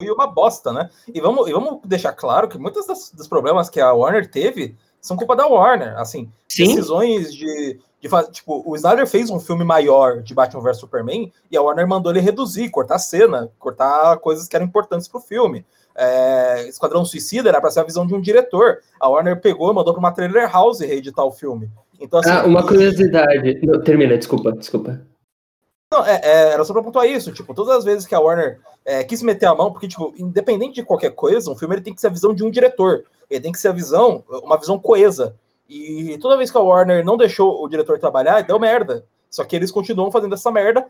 Foi 0.00 0.10
uma 0.10 0.26
bosta, 0.26 0.72
né? 0.72 0.90
E 1.12 1.20
vamos, 1.20 1.48
e 1.48 1.52
vamos 1.52 1.80
deixar 1.84 2.12
claro 2.12 2.48
que 2.48 2.58
muitos 2.58 2.86
das- 2.86 3.10
dos 3.10 3.28
problemas 3.28 3.70
que 3.70 3.80
a 3.80 3.92
Warner 3.92 4.28
teve 4.30 4.76
são 5.00 5.16
culpa 5.16 5.36
da 5.36 5.46
Warner. 5.46 5.96
Assim, 5.98 6.30
Sim, 6.48 6.64
decisões 6.66 7.32
de, 7.34 7.78
de 8.00 8.08
fazer. 8.08 8.30
Tipo, 8.32 8.62
o 8.66 8.74
Snyder 8.76 9.06
fez 9.06 9.30
um 9.30 9.38
filme 9.38 9.64
maior 9.64 10.20
de 10.22 10.34
Batman 10.34 10.62
vs 10.62 10.78
Superman 10.78 11.32
e 11.50 11.56
a 11.56 11.62
Warner 11.62 11.86
mandou 11.86 12.10
ele 12.10 12.20
reduzir, 12.20 12.70
cortar 12.70 12.98
cena, 12.98 13.50
cortar 13.58 14.16
coisas 14.18 14.48
que 14.48 14.56
eram 14.56 14.66
importantes 14.66 15.06
pro 15.08 15.20
filme. 15.20 15.64
É, 15.96 16.66
Esquadrão 16.68 17.04
Suicida 17.04 17.48
era 17.48 17.60
pra 17.60 17.70
ser 17.70 17.80
a 17.80 17.84
visão 17.84 18.04
de 18.04 18.14
um 18.14 18.20
diretor. 18.20 18.78
A 18.98 19.08
Warner 19.08 19.40
pegou 19.40 19.70
e 19.70 19.74
mandou 19.74 19.92
pra 19.94 20.00
uma 20.00 20.10
trailer 20.12 20.50
house 20.50 20.80
reeditar 20.80 21.24
o 21.24 21.30
filme. 21.30 21.70
Então, 22.00 22.18
assim, 22.18 22.30
Ah, 22.30 22.44
uma 22.44 22.60
e- 22.60 22.66
curiosidade. 22.66 23.60
Não, 23.64 23.80
termina, 23.80 24.18
desculpa, 24.18 24.50
desculpa. 24.50 25.00
Não, 25.94 26.04
é, 26.04 26.20
é, 26.24 26.48
era 26.54 26.64
só 26.64 26.72
pra 26.72 26.82
pontuar 26.82 27.06
isso. 27.06 27.32
Tipo, 27.32 27.54
todas 27.54 27.76
as 27.76 27.84
vezes 27.84 28.04
que 28.04 28.16
a 28.16 28.18
Warner 28.18 28.60
é, 28.84 29.04
quis 29.04 29.22
meter 29.22 29.46
a 29.46 29.54
mão, 29.54 29.70
porque, 29.70 29.86
tipo, 29.86 30.12
independente 30.18 30.74
de 30.74 30.82
qualquer 30.82 31.10
coisa, 31.10 31.48
um 31.48 31.54
filme 31.54 31.76
ele 31.76 31.82
tem 31.82 31.94
que 31.94 32.00
ser 32.00 32.08
a 32.08 32.10
visão 32.10 32.34
de 32.34 32.42
um 32.42 32.50
diretor. 32.50 33.04
Ele 33.30 33.40
tem 33.40 33.52
que 33.52 33.60
ser 33.60 33.68
a 33.68 33.72
visão, 33.72 34.24
uma 34.28 34.58
visão 34.58 34.76
coesa. 34.76 35.36
E 35.68 36.18
toda 36.20 36.36
vez 36.36 36.50
que 36.50 36.58
a 36.58 36.60
Warner 36.60 37.04
não 37.04 37.16
deixou 37.16 37.62
o 37.62 37.68
diretor 37.68 38.00
trabalhar, 38.00 38.42
deu 38.42 38.58
merda. 38.58 39.06
Só 39.30 39.44
que 39.44 39.54
eles 39.54 39.70
continuam 39.70 40.10
fazendo 40.10 40.34
essa 40.34 40.50
merda. 40.50 40.84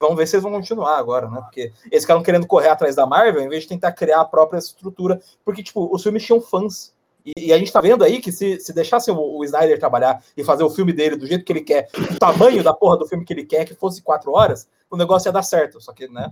Vamos 0.00 0.16
ver 0.16 0.28
se 0.28 0.36
eles 0.36 0.44
vão 0.44 0.52
continuar 0.52 0.98
agora, 0.98 1.28
né? 1.28 1.40
Porque 1.40 1.72
eles 1.90 2.04
ficaram 2.04 2.22
querendo 2.22 2.46
correr 2.46 2.68
atrás 2.68 2.94
da 2.94 3.06
Marvel, 3.06 3.42
em 3.42 3.48
vez 3.48 3.64
de 3.64 3.70
tentar 3.70 3.90
criar 3.90 4.20
a 4.20 4.24
própria 4.24 4.58
estrutura. 4.58 5.20
Porque, 5.44 5.64
tipo, 5.64 5.92
os 5.92 6.00
filmes 6.00 6.22
tinham 6.22 6.40
fãs. 6.40 6.93
E, 7.24 7.46
e 7.48 7.52
a 7.52 7.58
gente 7.58 7.72
tá 7.72 7.80
vendo 7.80 8.04
aí 8.04 8.20
que 8.20 8.30
se, 8.30 8.60
se 8.60 8.72
deixassem 8.74 9.14
o, 9.14 9.18
o 9.38 9.44
Snyder 9.44 9.78
trabalhar 9.78 10.22
e 10.36 10.44
fazer 10.44 10.62
o 10.62 10.70
filme 10.70 10.92
dele 10.92 11.16
do 11.16 11.26
jeito 11.26 11.44
que 11.44 11.52
ele 11.52 11.62
quer, 11.62 11.88
o 11.96 12.18
tamanho 12.18 12.62
da 12.62 12.74
porra 12.74 12.98
do 12.98 13.06
filme 13.06 13.24
que 13.24 13.32
ele 13.32 13.44
quer, 13.46 13.64
que 13.64 13.74
fosse 13.74 14.02
quatro 14.02 14.32
horas, 14.32 14.68
o 14.90 14.96
negócio 14.96 15.28
ia 15.28 15.32
dar 15.32 15.42
certo. 15.42 15.80
Só 15.80 15.92
que, 15.92 16.06
né? 16.08 16.30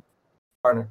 Warner. 0.64 0.86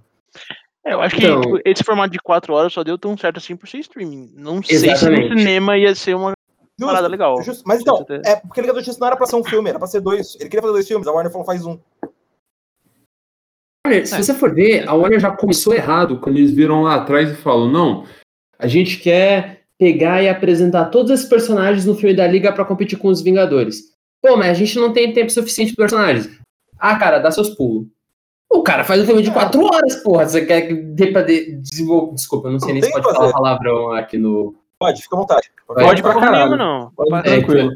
É, 0.84 0.94
eu 0.94 1.02
acho 1.02 1.16
que 1.16 1.24
Então- 1.26 1.42
tipo, 1.42 1.60
esse 1.64 1.84
formato 1.84 2.12
de 2.12 2.20
4 2.20 2.52
horas 2.54 2.74
só 2.74 2.84
deu 2.84 2.98
tão 2.98 3.16
certo 3.16 3.38
assim 3.38 3.56
por 3.56 3.68
ser 3.70 3.78
streaming. 3.80 4.32
Não 4.36 4.64
sei 4.64 4.78
se 4.80 4.90
Exatamente. 4.90 5.30
no 5.30 5.38
cinema 5.38 5.78
ia 5.78 5.94
ser 5.94 6.16
uma 6.16 6.34
parada 6.80 7.08
legal. 7.08 7.40
Justo. 7.44 7.64
Mas 7.68 7.82
então, 7.82 7.98
Justo. 7.98 8.14
é 8.26 8.36
porque 8.38 8.60
Liga 8.62 8.74
da 8.74 8.80
Justiça 8.80 9.00
não 9.00 9.06
era 9.08 9.16
pra 9.16 9.28
ser 9.28 9.36
um 9.36 9.44
filme, 9.44 9.70
era 9.70 9.78
pra 9.78 9.88
ser 9.88 10.02
dois. 10.02 10.34
Ele 10.40 10.46
queria 10.50 10.62
fazer 10.62 10.74
dois 10.74 10.88
filmes, 10.88 11.08
a 11.08 11.12
Warner 11.12 11.32
falou 11.32 11.46
faz 11.46 11.64
um. 11.64 11.80
Olha, 13.86 14.06
se 14.06 14.16
você 14.18 14.34
for 14.34 14.54
ver, 14.54 14.88
a 14.88 14.94
Warner 14.94 15.20
já 15.20 15.32
começou 15.36 15.74
errado 15.74 16.20
quando 16.20 16.38
eles 16.38 16.52
viram 16.52 16.82
lá 16.84 16.96
atrás 16.96 17.30
e 17.32 17.36
falam: 17.36 17.70
não, 17.70 18.06
A 18.58 18.68
gente 18.68 18.98
quer 19.00 19.61
pegar 19.82 20.22
e 20.22 20.30
apresentar 20.30 20.86
todos 20.86 21.10
esses 21.12 21.26
personagens 21.26 21.88
no 21.88 21.96
filme 21.96 22.16
da 22.16 22.28
Liga 22.28 22.54
pra 22.54 22.64
competir 22.64 23.00
com 23.00 23.08
os 23.08 23.20
Vingadores. 23.24 23.80
Pô, 24.22 24.38
mas 24.38 24.50
a 24.50 24.54
gente 24.54 24.78
não 24.78 24.94
tem 24.94 25.12
tempo 25.12 25.32
suficiente 25.32 25.74
para 25.74 25.86
personagens. 25.86 26.30
Ah, 26.78 26.96
cara, 26.98 27.18
dá 27.18 27.32
seus 27.32 27.50
pulos. 27.50 27.88
O 28.48 28.62
cara 28.62 28.84
faz 28.84 29.02
um 29.02 29.06
filme 29.08 29.24
de 29.24 29.32
quatro 29.32 29.64
horas, 29.66 29.96
porra. 30.04 30.28
Você 30.28 30.46
quer 30.46 30.62
que 30.68 30.74
dê 30.76 31.08
pra 31.08 31.24
de- 31.24 31.56
desenvolver. 31.56 32.14
Desculpa, 32.14 32.48
eu 32.48 32.52
não 32.52 32.60
sei 32.60 32.68
Não 32.68 32.74
nem 32.76 32.84
se 32.84 32.92
pode 32.92 33.06
que 33.08 33.12
falar 33.12 33.22
fazer. 33.26 33.34
palavrão 33.34 33.92
aqui 33.94 34.18
no. 34.20 34.54
Pode, 34.78 35.02
fica 35.02 35.16
à 35.16 35.20
vontade. 35.20 35.50
Pode 35.66 36.02
pra 36.04 36.14
porra 36.14 36.26
caralho. 36.28 36.56
não. 36.58 36.92
Pode 36.96 37.10
Pa- 37.10 37.24
tranquilo. 37.24 37.72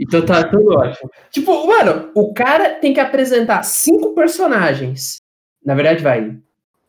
Então 0.00 0.26
tá 0.26 0.42
tudo 0.48 0.72
ótimo. 0.72 1.08
Tipo, 1.30 1.66
mano, 1.68 2.10
o 2.16 2.34
cara 2.34 2.70
tem 2.80 2.92
que 2.92 2.98
apresentar 2.98 3.62
cinco 3.62 4.12
personagens. 4.12 5.18
Na 5.64 5.74
verdade, 5.76 6.02
vai. 6.02 6.36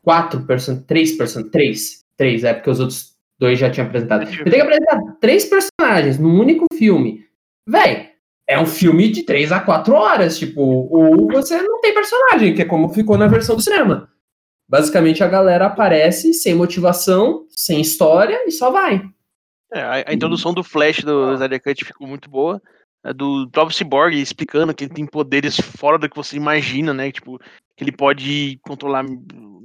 Quatro 0.02 0.42
personagens. 0.42 0.88
Três 0.88 1.12
personagens. 1.16 1.52
Três. 1.52 2.04
Três, 2.18 2.44
é 2.44 2.54
porque 2.54 2.70
os 2.72 2.80
outros 2.80 3.15
dois 3.40 3.60
já 3.60 3.70
tinham 3.70 3.88
apresentado. 3.88 4.24
Ele 4.24 4.44
tem 4.44 4.54
que 4.54 4.62
apresentar 4.62 5.02
três 5.20 5.46
personagens 5.46 6.18
num 6.18 6.40
único 6.40 6.66
filme. 6.74 7.26
Véi, 7.68 8.12
é 8.48 8.60
um 8.60 8.66
filme 8.66 9.10
de 9.10 9.24
três 9.24 9.52
a 9.52 9.60
quatro 9.60 9.94
horas, 9.94 10.38
tipo, 10.38 10.62
ou 10.62 11.28
você 11.32 11.62
não 11.62 11.82
tem 11.82 11.94
personagem, 11.94 12.54
que 12.54 12.62
é 12.62 12.66
como 12.66 12.90
ficou 12.90 13.18
na 13.18 13.28
versão 13.28 13.56
do 13.56 13.62
cinema. 13.62 14.10
Basicamente, 14.68 15.24
a 15.24 15.28
galera 15.28 15.68
aparece 15.68 16.34
sem 16.34 16.56
motivação, 16.56 17.46
sem 17.50 17.82
história 17.82 18.46
e 18.48 18.52
só 18.52 18.72
vai. 18.72 19.04
É, 19.72 19.82
a, 19.82 20.06
a 20.08 20.14
introdução 20.14 20.54
do 20.54 20.64
Flash 20.64 21.04
do 21.04 21.34
Snyder 21.34 21.62
Cut 21.62 21.86
ficou 21.86 22.08
muito 22.08 22.30
boa. 22.30 22.62
A 23.04 23.12
do 23.12 23.48
próprio 23.52 23.76
Cyborg 23.76 24.20
explicando 24.20 24.74
que 24.74 24.86
ele 24.86 24.94
tem 24.94 25.06
poderes 25.06 25.60
fora 25.60 26.00
do 26.00 26.10
que 26.10 26.16
você 26.16 26.36
imagina, 26.36 26.94
né? 26.94 27.12
Tipo, 27.12 27.38
que 27.78 27.84
ele 27.84 27.92
pode 27.92 28.60
controlar 28.64 29.06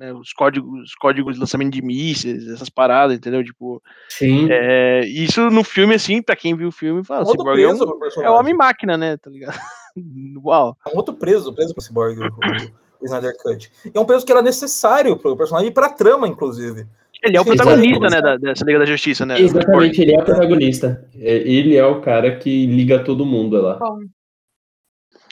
né, 0.01 0.13
os, 0.15 0.33
códigos, 0.33 0.81
os 0.85 0.95
códigos 0.95 1.35
de 1.35 1.41
lançamento 1.41 1.73
de 1.75 1.83
mísseis, 1.83 2.49
essas 2.49 2.71
paradas, 2.71 3.15
entendeu? 3.17 3.45
Tipo, 3.45 3.83
Sim. 4.09 4.49
é, 4.51 5.05
isso 5.07 5.51
no 5.51 5.63
filme, 5.63 5.95
assim, 5.95 6.23
pra 6.23 6.35
quem 6.35 6.57
viu 6.57 6.69
o 6.69 6.73
filme, 6.73 7.05
fala, 7.05 7.21
Um 7.21 7.25
o 7.25 7.29
outro 7.29 7.43
Cyborg 7.43 7.63
é 7.63 7.69
preso 7.69 8.21
um, 8.21 8.23
é 8.23 8.31
homem-máquina, 8.31 8.97
né? 8.97 9.17
Tá 9.19 9.29
ligado? 9.31 9.59
Uau. 10.43 10.75
É 10.87 10.91
um 10.91 10.97
outro 10.97 11.15
preso, 11.15 11.55
preso 11.55 11.75
pro 11.75 11.83
Cyborg, 11.85 12.19
o, 12.19 12.25
o- 12.27 13.05
Snyder 13.05 13.35
Cut. 13.43 13.71
E 13.85 13.93
é 13.95 14.01
um 14.01 14.05
preso 14.05 14.25
que 14.27 14.33
era 14.33 14.43
necessário 14.43 15.17
pro 15.19 15.37
personagem 15.37 15.69
e 15.71 15.75
pra 15.75 15.89
trama, 15.91 16.27
inclusive. 16.27 16.87
Ele 17.23 17.37
é 17.37 17.41
o 17.41 17.45
protagonista, 17.45 18.09
né, 18.09 18.21
da, 18.23 18.37
dessa 18.39 18.65
Liga 18.65 18.79
da 18.79 18.87
Justiça, 18.87 19.27
né? 19.27 19.39
Exatamente, 19.39 20.01
ele 20.01 20.15
é 20.15 20.19
o 20.19 20.25
protagonista. 20.25 21.07
É, 21.15 21.37
Ele 21.37 21.77
é 21.77 21.85
o 21.85 22.01
cara 22.01 22.37
que 22.37 22.67
liga 22.67 23.03
todo 23.05 23.27
mundo 23.27 23.61
lá. 23.61 23.79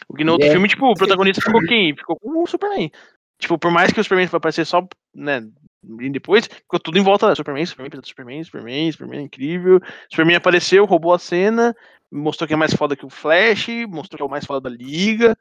O 0.08 0.14
que 0.14 0.24
no 0.24 0.32
outro 0.32 0.46
É. 0.46 0.50
filme, 0.50 0.68
tipo, 0.68 0.86
o 0.90 0.94
protagonista 0.94 1.42
ficou 1.42 1.60
quem? 1.68 1.94
Ficou 1.96 2.16
com 2.18 2.42
o 2.42 2.46
Superman. 2.46 2.90
Tipo, 3.38 3.58
por 3.58 3.70
mais 3.70 3.92
que 3.92 4.00
o 4.00 4.02
Superman 4.02 4.26
vai 4.26 4.38
aparecer 4.38 4.66
só, 4.66 4.86
né, 5.14 5.46
bem 5.82 6.10
depois, 6.10 6.46
ficou 6.46 6.80
tudo 6.80 6.98
em 6.98 7.02
volta 7.02 7.28
da 7.28 7.34
Superman, 7.36 7.64
Superman, 7.64 8.00
Superman, 8.04 8.44
Superman, 8.44 8.92
Superman, 8.92 9.24
incrível. 9.24 9.80
Superman 10.10 10.36
apareceu, 10.36 10.84
roubou 10.84 11.14
a 11.14 11.18
cena, 11.18 11.74
mostrou 12.10 12.48
que 12.48 12.54
é 12.54 12.56
mais 12.56 12.74
foda 12.74 12.96
que 12.96 13.06
o 13.06 13.10
Flash, 13.10 13.68
mostrou 13.88 14.16
que 14.18 14.22
é 14.22 14.26
o 14.26 14.30
mais 14.30 14.44
foda 14.44 14.68
da 14.68 14.76
Liga. 14.76 15.36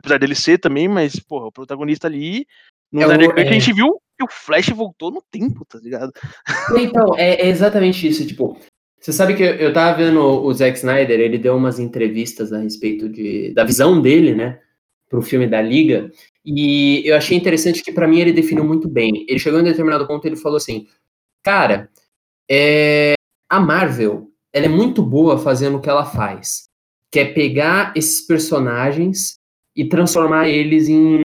Apesar 0.00 0.18
dele 0.18 0.34
ser 0.34 0.58
também, 0.58 0.88
mas, 0.88 1.18
porra, 1.20 1.46
o 1.46 1.52
protagonista 1.52 2.06
ali. 2.06 2.46
No 2.90 3.02
É 3.02 3.06
o- 3.06 3.10
Snyder 3.10 3.30
Cut, 3.34 3.40
é. 3.40 3.48
a 3.48 3.52
gente 3.52 3.72
viu 3.72 4.00
que 4.16 4.24
o 4.24 4.28
Flash 4.28 4.68
voltou 4.70 5.10
no 5.10 5.22
tempo, 5.30 5.64
tá 5.64 5.78
ligado? 5.78 6.12
Então, 6.76 7.16
é, 7.16 7.42
é 7.42 7.48
exatamente 7.48 8.06
isso. 8.08 8.26
Tipo, 8.26 8.58
você 9.00 9.12
sabe 9.12 9.34
que 9.34 9.42
eu, 9.42 9.54
eu 9.56 9.72
tava 9.72 9.96
vendo 9.96 10.20
o 10.20 10.52
Zack 10.52 10.76
Snyder, 10.78 11.20
ele 11.20 11.38
deu 11.38 11.56
umas 11.56 11.78
entrevistas 11.78 12.52
a 12.52 12.58
respeito 12.58 13.08
de, 13.08 13.52
da 13.54 13.62
visão 13.64 14.00
dele, 14.00 14.34
né, 14.34 14.60
pro 15.08 15.22
filme 15.22 15.46
da 15.46 15.60
Liga, 15.60 16.10
e 16.50 17.06
eu 17.06 17.14
achei 17.14 17.36
interessante 17.36 17.82
que 17.82 17.92
pra 17.92 18.08
mim 18.08 18.20
ele 18.20 18.32
definiu 18.32 18.64
muito 18.64 18.88
bem. 18.88 19.26
Ele 19.28 19.38
chegou 19.38 19.60
em 19.60 19.64
determinado 19.64 20.06
ponto 20.06 20.24
e 20.24 20.28
ele 20.30 20.36
falou 20.36 20.56
assim, 20.56 20.86
cara, 21.42 21.90
é, 22.50 23.12
a 23.50 23.60
Marvel, 23.60 24.30
ela 24.50 24.64
é 24.64 24.68
muito 24.68 25.02
boa 25.02 25.36
fazendo 25.36 25.76
o 25.76 25.80
que 25.80 25.90
ela 25.90 26.06
faz, 26.06 26.70
que 27.12 27.20
é 27.20 27.26
pegar 27.26 27.92
esses 27.94 28.22
personagens 28.22 29.38
e 29.76 29.86
transformar 29.86 30.48
eles 30.48 30.88
em 30.88 31.20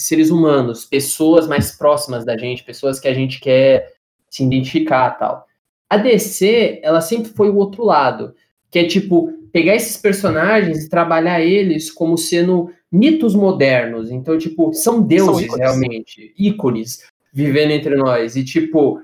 seres 0.00 0.30
humanos, 0.30 0.86
pessoas 0.86 1.46
mais 1.46 1.76
próximas 1.76 2.24
da 2.24 2.38
gente, 2.38 2.64
pessoas 2.64 2.98
que 2.98 3.08
a 3.08 3.14
gente 3.14 3.40
quer 3.40 3.92
se 4.30 4.42
identificar 4.42 5.10
tal. 5.18 5.46
A 5.90 5.98
DC, 5.98 6.80
ela 6.82 7.02
sempre 7.02 7.30
foi 7.32 7.50
o 7.50 7.56
outro 7.56 7.84
lado, 7.84 8.34
que 8.70 8.78
é 8.78 8.86
tipo 8.86 9.30
pegar 9.52 9.76
esses 9.76 9.98
personagens 9.98 10.82
e 10.82 10.88
trabalhar 10.88 11.42
eles 11.42 11.90
como 11.90 12.16
sendo 12.16 12.72
mitos 12.92 13.34
modernos. 13.34 14.10
Então, 14.10 14.36
tipo, 14.36 14.72
são 14.74 15.00
deuses 15.02 15.46
ícones. 15.46 15.58
realmente, 15.58 16.34
ícones 16.38 17.04
vivendo 17.32 17.70
entre 17.70 17.96
nós. 17.96 18.36
E 18.36 18.44
tipo, 18.44 19.00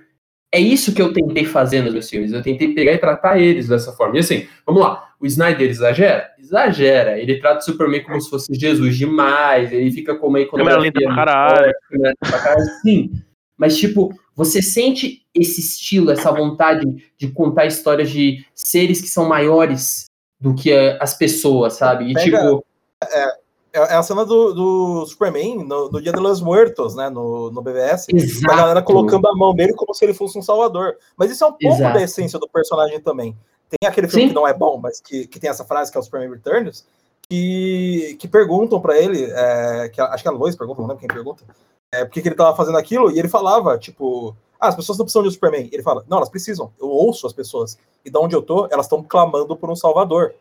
é 0.52 0.60
isso 0.60 0.94
que 0.94 1.00
eu 1.00 1.12
tentei 1.12 1.44
fazer 1.44 1.80
nos 1.82 1.92
meus 1.92 2.10
filmes. 2.10 2.32
Eu 2.32 2.42
tentei 2.42 2.74
pegar 2.74 2.92
e 2.92 2.98
tratar 2.98 3.38
eles 3.40 3.68
dessa 3.68 3.92
forma. 3.92 4.16
E 4.16 4.20
assim, 4.20 4.46
vamos 4.66 4.82
lá. 4.82 5.08
O 5.20 5.26
Snyder 5.26 5.68
exagera? 5.68 6.28
Exagera. 6.38 7.18
Ele 7.18 7.40
trata 7.40 7.58
o 7.58 7.62
Superman 7.62 8.04
como 8.04 8.20
se 8.20 8.30
fosse 8.30 8.46
Jesus 8.54 8.96
demais. 8.96 9.72
Ele 9.72 9.90
fica 9.90 10.14
com 10.14 10.28
uma 10.28 10.44
Câmera 10.46 10.78
lenta 10.78 11.00
pra 11.00 11.14
caralho. 11.14 11.72
câmera 11.90 12.14
pra 12.20 12.38
caralho. 12.38 12.66
Sim. 12.82 13.12
Mas, 13.56 13.76
tipo, 13.76 14.14
você 14.36 14.62
sente 14.62 15.22
esse 15.34 15.60
estilo, 15.60 16.12
essa 16.12 16.30
vontade 16.30 16.84
de 17.16 17.28
contar 17.28 17.66
histórias 17.66 18.08
de 18.10 18.44
seres 18.54 19.00
que 19.00 19.08
são 19.08 19.28
maiores 19.28 20.04
do 20.40 20.54
que 20.54 20.72
as 21.00 21.18
pessoas, 21.18 21.72
sabe? 21.72 22.10
E, 22.10 22.14
Pega- 22.14 22.38
tipo, 22.38 22.64
É 23.02 23.47
é 23.72 23.94
a 23.94 24.02
cena 24.02 24.24
do, 24.24 24.52
do 24.52 25.06
Superman 25.06 25.64
no, 25.64 25.90
no 25.90 26.00
Dia 26.00 26.12
de 26.12 26.20
los 26.20 26.40
Muertos, 26.40 26.94
né? 26.94 27.08
No, 27.10 27.50
no 27.50 27.62
BBS. 27.62 28.06
Exato. 28.12 28.52
A 28.52 28.56
galera 28.56 28.82
colocando 28.82 29.26
a 29.28 29.34
mão 29.34 29.52
nele 29.52 29.74
como 29.74 29.94
se 29.94 30.04
ele 30.04 30.14
fosse 30.14 30.38
um 30.38 30.42
salvador. 30.42 30.96
Mas 31.16 31.30
isso 31.30 31.44
é 31.44 31.46
um 31.46 31.52
pouco 31.52 31.76
Exato. 31.76 31.94
da 31.94 32.02
essência 32.02 32.38
do 32.38 32.48
personagem 32.48 33.00
também. 33.00 33.36
Tem 33.68 33.88
aquele 33.88 34.08
filme 34.08 34.24
Sim. 34.24 34.28
que 34.28 34.34
não 34.34 34.48
é 34.48 34.54
bom, 34.54 34.78
mas 34.78 35.00
que, 35.00 35.26
que 35.26 35.38
tem 35.38 35.50
essa 35.50 35.64
frase 35.64 35.92
que 35.92 35.98
é 35.98 36.00
o 36.00 36.02
Superman 36.02 36.30
Returns, 36.30 36.86
que, 37.28 38.16
que 38.18 38.26
perguntam 38.26 38.80
pra 38.80 38.98
ele, 38.98 39.24
é, 39.24 39.90
que 39.90 40.00
acho 40.00 40.22
que 40.22 40.28
a 40.28 40.32
Lois 40.32 40.56
pergunta, 40.56 40.80
não 40.80 40.88
lembro 40.88 41.00
quem 41.00 41.14
pergunta, 41.14 41.44
é, 41.92 42.04
por 42.04 42.10
que, 42.10 42.20
ele 42.20 42.34
tava 42.34 42.56
fazendo 42.56 42.78
aquilo, 42.78 43.10
e 43.10 43.18
ele 43.18 43.28
falava, 43.28 43.76
tipo, 43.76 44.34
ah, 44.58 44.68
as 44.68 44.76
pessoas 44.76 44.96
não 44.96 45.04
precisam 45.04 45.22
de 45.22 45.28
um 45.28 45.32
Superman. 45.32 45.68
Ele 45.70 45.82
fala, 45.82 46.04
não, 46.08 46.16
elas 46.16 46.30
precisam, 46.30 46.72
eu 46.80 46.88
ouço 46.88 47.26
as 47.26 47.32
pessoas. 47.32 47.78
E 48.04 48.10
da 48.10 48.18
onde 48.20 48.34
eu 48.34 48.42
tô, 48.42 48.66
elas 48.70 48.86
estão 48.86 49.02
clamando 49.02 49.54
por 49.54 49.70
um 49.70 49.76
salvador. 49.76 50.34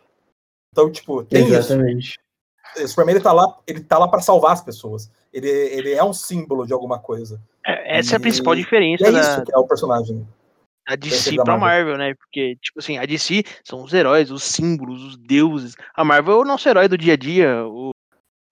Então, 0.71 0.89
tipo, 0.89 1.23
tem 1.23 1.47
isso. 1.49 1.73
O 2.83 2.87
Superman 2.87 3.15
ele 3.15 3.23
tá 3.23 3.31
lá, 3.33 3.57
ele 3.67 3.79
tá 3.81 3.97
lá 3.97 4.07
para 4.07 4.21
salvar 4.21 4.51
as 4.53 4.61
pessoas. 4.63 5.11
Ele, 5.33 5.47
ele 5.49 5.93
é 5.93 6.03
um 6.03 6.13
símbolo 6.13 6.65
de 6.65 6.73
alguma 6.73 6.99
coisa. 6.99 7.39
É, 7.65 7.97
Essa 7.99 8.13
é 8.13 8.15
a 8.15 8.19
E- 8.19 8.21
principal 8.21 8.53
E 8.53 8.57
diferença 8.57 9.07
é 9.07 9.11
da, 9.11 9.19
isso 9.21 9.43
que 9.43 9.53
é 9.53 9.57
o 9.57 9.67
personagem. 9.67 10.27
da 10.87 10.95
DC 10.95 11.35
da 11.35 11.43
pra 11.43 11.57
Marvel. 11.57 11.93
Marvel, 11.93 11.97
né? 11.97 12.13
Porque, 12.15 12.55
tipo 12.61 12.79
assim, 12.79 12.97
a 12.97 13.05
DC 13.05 13.43
são 13.63 13.83
os 13.83 13.93
heróis, 13.93 14.31
os 14.31 14.43
símbolos, 14.43 15.03
os 15.03 15.17
deuses. 15.17 15.75
A 15.95 16.03
Marvel 16.03 16.35
é 16.35 16.41
o 16.41 16.45
nosso 16.45 16.67
herói 16.69 16.87
do 16.87 16.97
dia 16.97 17.13
a 17.13 17.17
dia. 17.17 17.65
O... 17.67 17.91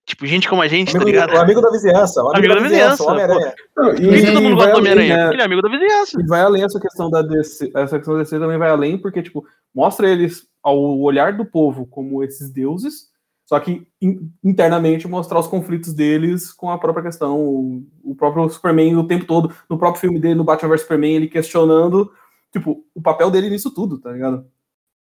Tipo, 0.07 0.27
gente 0.27 0.47
como 0.47 0.61
a 0.61 0.67
gente, 0.67 0.89
O 0.89 0.91
tá 0.93 0.97
amigo, 0.99 1.09
ligado? 1.11 1.33
o 1.33 1.39
amigo 1.39 1.61
da 1.61 1.71
vizinhança. 1.71 2.21
O 2.23 2.27
amigo, 2.29 2.37
Amigo 2.37 2.53
da, 2.53 2.59
da 2.59 2.67
vizinhança, 2.67 3.03
Homem-Aranha. 3.11 3.53
Que 3.95 4.03
e, 4.03 4.25
todo 4.27 4.41
mundo 4.41 4.51
e 4.51 4.55
gosta 4.55 4.71
do 4.73 4.77
Homem-Aranha? 4.77 5.17
né? 5.17 5.33
Ele 5.33 5.41
é 5.41 5.45
amigo 5.45 5.61
da 5.63 5.69
vizinhança. 5.69 6.21
E 6.21 6.25
vai 6.27 6.41
além 6.41 6.63
essa 6.63 6.79
questão 6.79 7.09
da 7.09 7.21
DC, 7.23 7.71
essa 7.73 7.97
questão 7.97 8.13
da 8.15 8.21
DC 8.23 8.37
também 8.37 8.57
vai 8.59 8.69
além, 8.69 8.97
porque, 8.99 9.23
tipo, 9.23 9.43
mostra 9.73 10.07
eles 10.07 10.45
ao 10.61 10.77
olhar 10.99 11.33
do 11.33 11.43
povo 11.45 11.87
como 11.87 12.23
esses 12.23 12.51
deuses, 12.51 13.09
só 13.45 13.59
que 13.59 13.87
in- 14.01 14.31
internamente 14.43 15.07
mostrar 15.07 15.39
os 15.39 15.47
conflitos 15.47 15.93
deles 15.93 16.51
com 16.51 16.69
a 16.69 16.77
própria 16.77 17.03
questão. 17.05 17.39
O, 17.39 17.83
o 18.03 18.15
próprio 18.15 18.49
Superman 18.49 18.95
o 18.97 19.07
tempo 19.07 19.25
todo, 19.25 19.53
no 19.69 19.77
próprio 19.77 20.01
filme 20.01 20.19
dele, 20.19 20.35
no 20.35 20.43
Batman 20.43 20.69
vs 20.69 20.81
Superman, 20.81 21.15
ele 21.15 21.27
questionando, 21.27 22.11
tipo, 22.51 22.83
o 22.93 23.01
papel 23.01 23.29
dele 23.29 23.49
nisso 23.49 23.73
tudo, 23.73 23.99
tá 23.99 24.11
ligado? 24.11 24.45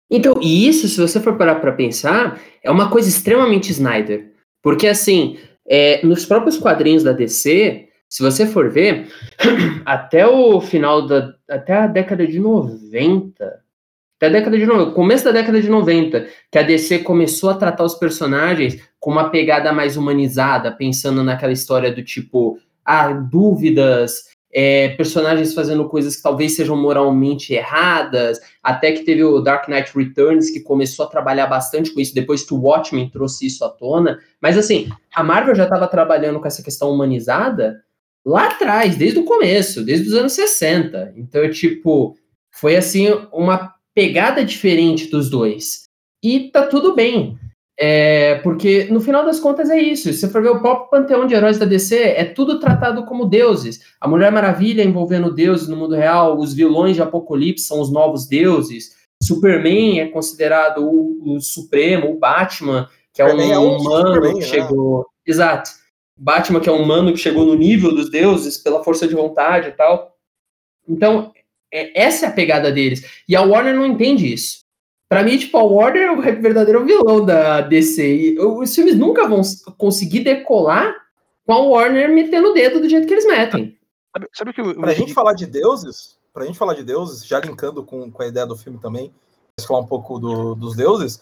Então, 0.10 0.40
e 0.42 0.68
isso, 0.68 0.88
se 0.88 1.00
você 1.00 1.20
for 1.20 1.38
parar 1.38 1.56
pra 1.56 1.72
pensar, 1.72 2.40
é 2.62 2.70
uma 2.70 2.90
coisa 2.92 3.10
extremamente 3.10 3.72
Snyder. 3.72 4.34
Porque, 4.62 4.88
assim, 4.88 5.38
é, 5.68 6.06
nos 6.06 6.26
próprios 6.26 6.58
quadrinhos 6.58 7.04
da 7.04 7.12
DC, 7.12 7.88
se 8.10 8.22
você 8.22 8.46
for 8.46 8.70
ver, 8.70 9.10
até 9.86 10.28
o 10.28 10.62
final 10.62 11.08
da. 11.08 11.34
até 11.50 11.74
a 11.74 11.88
década 11.88 12.28
de 12.28 12.40
90. 12.40 13.65
Até 14.26 14.38
a 14.38 14.40
década 14.40 14.58
de 14.58 14.66
90, 14.66 14.92
começo 14.92 15.24
da 15.24 15.32
década 15.32 15.62
de 15.62 15.70
90, 15.70 16.28
que 16.52 16.58
a 16.58 16.64
DC 16.64 17.00
começou 17.00 17.52
a 17.52 17.54
tratar 17.54 17.84
os 17.84 17.94
personagens 17.94 18.82
com 19.00 19.12
uma 19.12 19.30
pegada 19.30 19.72
mais 19.72 19.98
humanizada, 19.98 20.72
pensando 20.72 21.24
naquela 21.24 21.54
história 21.54 21.92
do 21.92 22.04
tipo, 22.04 22.58
ah, 22.84 23.12
dúvidas, 23.14 24.24
é, 24.52 24.90
personagens 24.90 25.54
fazendo 25.54 25.88
coisas 25.88 26.16
que 26.16 26.24
talvez 26.24 26.56
sejam 26.56 26.76
moralmente 26.76 27.54
erradas, 27.54 28.40
até 28.64 28.94
que 28.94 29.04
teve 29.04 29.24
o 29.24 29.42
Dark 29.42 29.68
Knight 29.68 29.92
Returns, 29.96 30.50
que 30.50 30.62
começou 30.62 31.06
a 31.06 31.10
trabalhar 31.10 31.46
bastante 31.46 31.94
com 31.94 32.00
isso, 32.00 32.16
depois 32.16 32.42
que 32.42 32.54
o 32.54 32.62
Watchmen 32.62 33.10
trouxe 33.10 33.46
isso 33.46 33.64
à 33.64 33.70
tona. 33.70 34.18
Mas 34.42 34.58
assim, 34.58 34.90
a 35.14 35.24
Marvel 35.24 35.54
já 35.54 35.66
estava 35.66 35.88
trabalhando 35.88 36.40
com 36.40 36.48
essa 36.48 36.64
questão 36.64 36.90
humanizada 36.90 37.80
lá 38.26 38.48
atrás, 38.48 38.96
desde 38.96 39.20
o 39.20 39.26
começo, 39.26 39.84
desde 39.84 40.08
os 40.08 40.16
anos 40.16 40.34
60. 40.34 41.14
Então, 41.16 41.48
tipo, 41.52 42.18
foi 42.50 42.76
assim 42.76 43.10
uma 43.32 43.75
pegada 43.96 44.44
diferente 44.44 45.10
dos 45.10 45.30
dois. 45.30 45.86
E 46.22 46.52
tá 46.52 46.68
tudo 46.68 46.94
bem. 46.94 47.40
É, 47.78 48.36
porque 48.36 48.86
no 48.86 49.02
final 49.02 49.26
das 49.26 49.40
contas 49.40 49.70
é 49.70 49.80
isso. 49.80 50.04
Se 50.04 50.20
você 50.20 50.30
for 50.30 50.42
ver 50.42 50.50
o 50.50 50.60
próprio 50.60 50.90
panteão 50.90 51.28
de 51.28 51.34
heróis 51.34 51.58
da 51.58 51.66
DC, 51.66 51.98
é 51.98 52.24
tudo 52.24 52.60
tratado 52.60 53.06
como 53.06 53.26
deuses. 53.26 53.82
A 54.00 54.08
Mulher 54.08 54.32
Maravilha 54.32 54.84
envolvendo 54.84 55.34
deuses 55.34 55.68
no 55.68 55.76
mundo 55.76 55.96
real, 55.96 56.38
os 56.38 56.54
vilões 56.54 56.96
de 56.96 57.02
Apocalipse 57.02 57.66
são 57.66 57.82
os 57.82 57.92
novos 57.92 58.28
deuses. 58.28 58.96
Superman 59.22 60.00
é 60.00 60.08
considerado 60.08 60.86
o, 60.86 61.36
o 61.36 61.42
supremo, 61.42 62.12
o 62.12 62.20
Batman, 62.20 62.90
que 63.14 63.22
é 63.22 63.26
um 63.26 63.42
é 63.42 63.58
o 63.58 63.78
humano 63.78 64.08
Superman, 64.08 64.34
que 64.34 64.40
né? 64.40 64.46
chegou. 64.46 65.08
Exato. 65.26 65.72
Batman, 66.18 66.62
que 66.62 66.70
é 66.70 66.72
um 66.72 66.82
humano 66.82 67.12
que 67.12 67.20
chegou 67.20 67.46
no 67.46 67.56
nível 67.56 67.94
dos 67.94 68.10
deuses 68.10 68.58
pela 68.58 68.84
força 68.84 69.06
de 69.06 69.16
vontade 69.16 69.70
e 69.70 69.72
tal. 69.74 70.16
Então, 70.88 71.34
é- 71.78 71.92
essa 72.04 72.26
é 72.26 72.30
a 72.30 72.32
pegada 72.32 72.72
deles. 72.72 73.24
E 73.28 73.36
a 73.36 73.42
Warner 73.42 73.76
não 73.76 73.86
entende 73.86 74.32
isso. 74.32 74.60
Pra 75.10 75.24
mim, 75.24 75.38
tipo, 75.38 75.58
a 75.58 75.64
Warner 75.64 76.04
é 76.04 76.12
o 76.12 76.22
verdadeiro 76.22 76.84
vilão 76.84 77.24
da 77.24 77.62
DC. 77.62 78.04
E 78.16 78.40
os 78.40 78.74
filmes 78.74 78.96
nunca 78.98 79.28
vão 79.28 79.42
conseguir 79.78 80.22
decolar 80.22 80.94
com 81.46 81.54
a 81.54 81.60
Warner 81.60 82.10
metendo 82.12 82.50
o 82.50 82.54
dedo 82.54 82.80
do 82.80 82.90
jeito 82.90 83.06
que 83.08 83.14
eles 83.14 83.26
metem. 83.28 83.78
Sabe, 84.16 84.28
sabe 84.34 84.54
que 84.54 84.62
eu, 84.62 84.76
Pra 84.76 84.94
gente 84.94 85.14
falar 85.14 85.34
de 85.34 85.46
deuses, 85.46 86.18
pra 86.34 86.46
gente 86.46 86.58
falar 86.58 86.74
de 86.74 86.84
deuses, 86.84 87.26
já 87.26 87.40
linkando 87.40 87.84
com, 87.84 88.10
com 88.10 88.24
a 88.24 88.28
ideia 88.28 88.46
do 88.48 88.56
filme 88.58 88.80
também, 88.80 89.14
falar 89.68 89.82
um 89.82 89.86
pouco 89.86 90.18
do- 90.20 90.56
dos 90.56 90.76
deuses. 90.76 91.22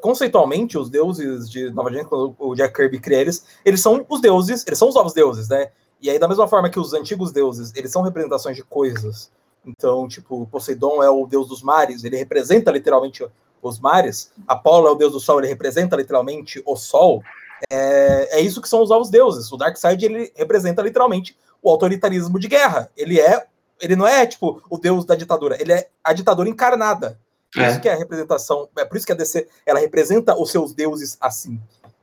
Conceitualmente, 0.00 0.78
os 0.78 0.88
deuses 0.88 1.50
de 1.50 1.70
Nova 1.70 1.90
Jerusalém, 1.90 2.08
quando 2.08 2.36
o 2.38 2.54
Jack 2.54 2.74
Kirby 2.74 3.00
cria 3.00 3.20
eles, 3.20 3.44
eles 3.64 3.80
são 3.80 4.04
os 4.08 4.20
deuses, 4.20 4.64
eles 4.66 4.78
são 4.78 4.88
os 4.88 4.94
novos 4.94 5.12
deuses, 5.12 5.48
né? 5.48 5.70
E 6.00 6.08
aí, 6.08 6.18
da 6.18 6.28
mesma 6.28 6.46
forma 6.48 6.70
que 6.70 6.78
os 6.78 6.94
antigos 6.94 7.32
deuses, 7.32 7.72
eles 7.74 7.90
são 7.90 8.02
representações 8.02 8.56
de 8.56 8.62
coisas. 8.62 9.30
Então, 9.64 10.08
tipo, 10.08 10.46
Poseidon 10.46 11.02
é 11.02 11.10
o 11.10 11.26
deus 11.26 11.48
dos 11.48 11.62
mares, 11.62 12.02
ele 12.04 12.16
representa 12.16 12.70
literalmente 12.70 13.26
os 13.62 13.78
mares. 13.78 14.32
Apolo 14.48 14.88
é 14.88 14.90
o 14.90 14.94
deus 14.94 15.12
do 15.12 15.20
sol, 15.20 15.38
ele 15.38 15.48
representa 15.48 15.96
literalmente 15.96 16.62
o 16.64 16.76
sol. 16.76 17.22
É, 17.70 18.38
é 18.38 18.40
isso 18.40 18.60
que 18.62 18.68
são 18.68 18.82
os 18.82 18.88
novos 18.88 19.10
deuses. 19.10 19.52
O 19.52 19.56
Darkseid, 19.56 20.02
ele 20.04 20.32
representa 20.34 20.80
literalmente 20.82 21.36
o 21.62 21.68
autoritarismo 21.68 22.38
de 22.38 22.48
guerra. 22.48 22.90
Ele 22.96 23.20
é, 23.20 23.46
ele 23.80 23.96
não 23.96 24.06
é 24.06 24.26
tipo 24.26 24.62
o 24.70 24.78
deus 24.78 25.04
da 25.04 25.14
ditadura, 25.14 25.56
ele 25.60 25.72
é 25.72 25.88
a 26.02 26.12
ditadura 26.12 26.48
encarnada. 26.48 27.18
Por 27.52 27.62
É. 27.62 27.70
isso 27.70 27.80
que 27.80 27.88
é 27.88 27.92
a 27.92 27.96
representação, 27.96 28.68
é 28.78 28.84
por 28.84 28.96
isso 28.96 29.04
que 29.04 29.12
a 29.12 29.16
DC, 29.16 29.46
ela 29.66 29.80
representa 29.80 30.34
os 30.40 30.50
seus 30.50 30.72
deuses 30.72 31.18
assim. 31.20 31.60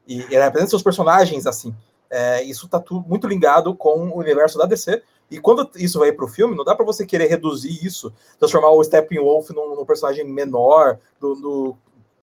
E 0.08 0.24
ela 0.34 0.46
representa 0.46 0.70
seus 0.70 0.84
personagens 0.84 1.48
assim. 1.48 1.74
É, 2.10 2.44
isso 2.44 2.68
tá 2.70 2.80
tudo 2.80 3.06
muito 3.08 3.28
ligado 3.28 3.74
com 3.74 4.10
o 4.10 4.18
universo 4.18 4.58
da 4.58 4.66
DC. 4.66 5.02
E 5.30 5.40
quando 5.40 5.70
isso 5.76 6.00
vai 6.00 6.12
pro 6.12 6.28
filme, 6.28 6.56
não 6.56 6.64
dá 6.64 6.74
pra 6.76 6.86
você 6.86 7.06
querer 7.06 7.28
reduzir 7.28 7.86
isso, 7.86 8.14
transformar 8.40 8.72
o 8.72 8.84
Steppenwolf 8.84 9.50
num, 9.50 9.76
num 9.76 9.86
personagem 9.86 10.24
menor, 10.26 11.00
do, 11.20 11.36
do- 11.36 11.78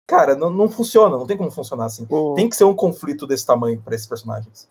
Cara, 0.07 0.35
não, 0.35 0.49
não 0.49 0.69
funciona, 0.69 1.15
não 1.17 1.25
tem 1.25 1.37
como 1.37 1.49
funcionar 1.49 1.85
assim. 1.85 2.05
o, 2.09 2.33
Tem 2.35 2.49
que 2.49 2.55
ser 2.55 2.65
um 2.65 2.75
conflito 2.75 3.25
desse 3.25 3.45
tamanho 3.45 3.81
pra 3.81 3.95
esses 3.95 4.05
personagens. 4.07 4.67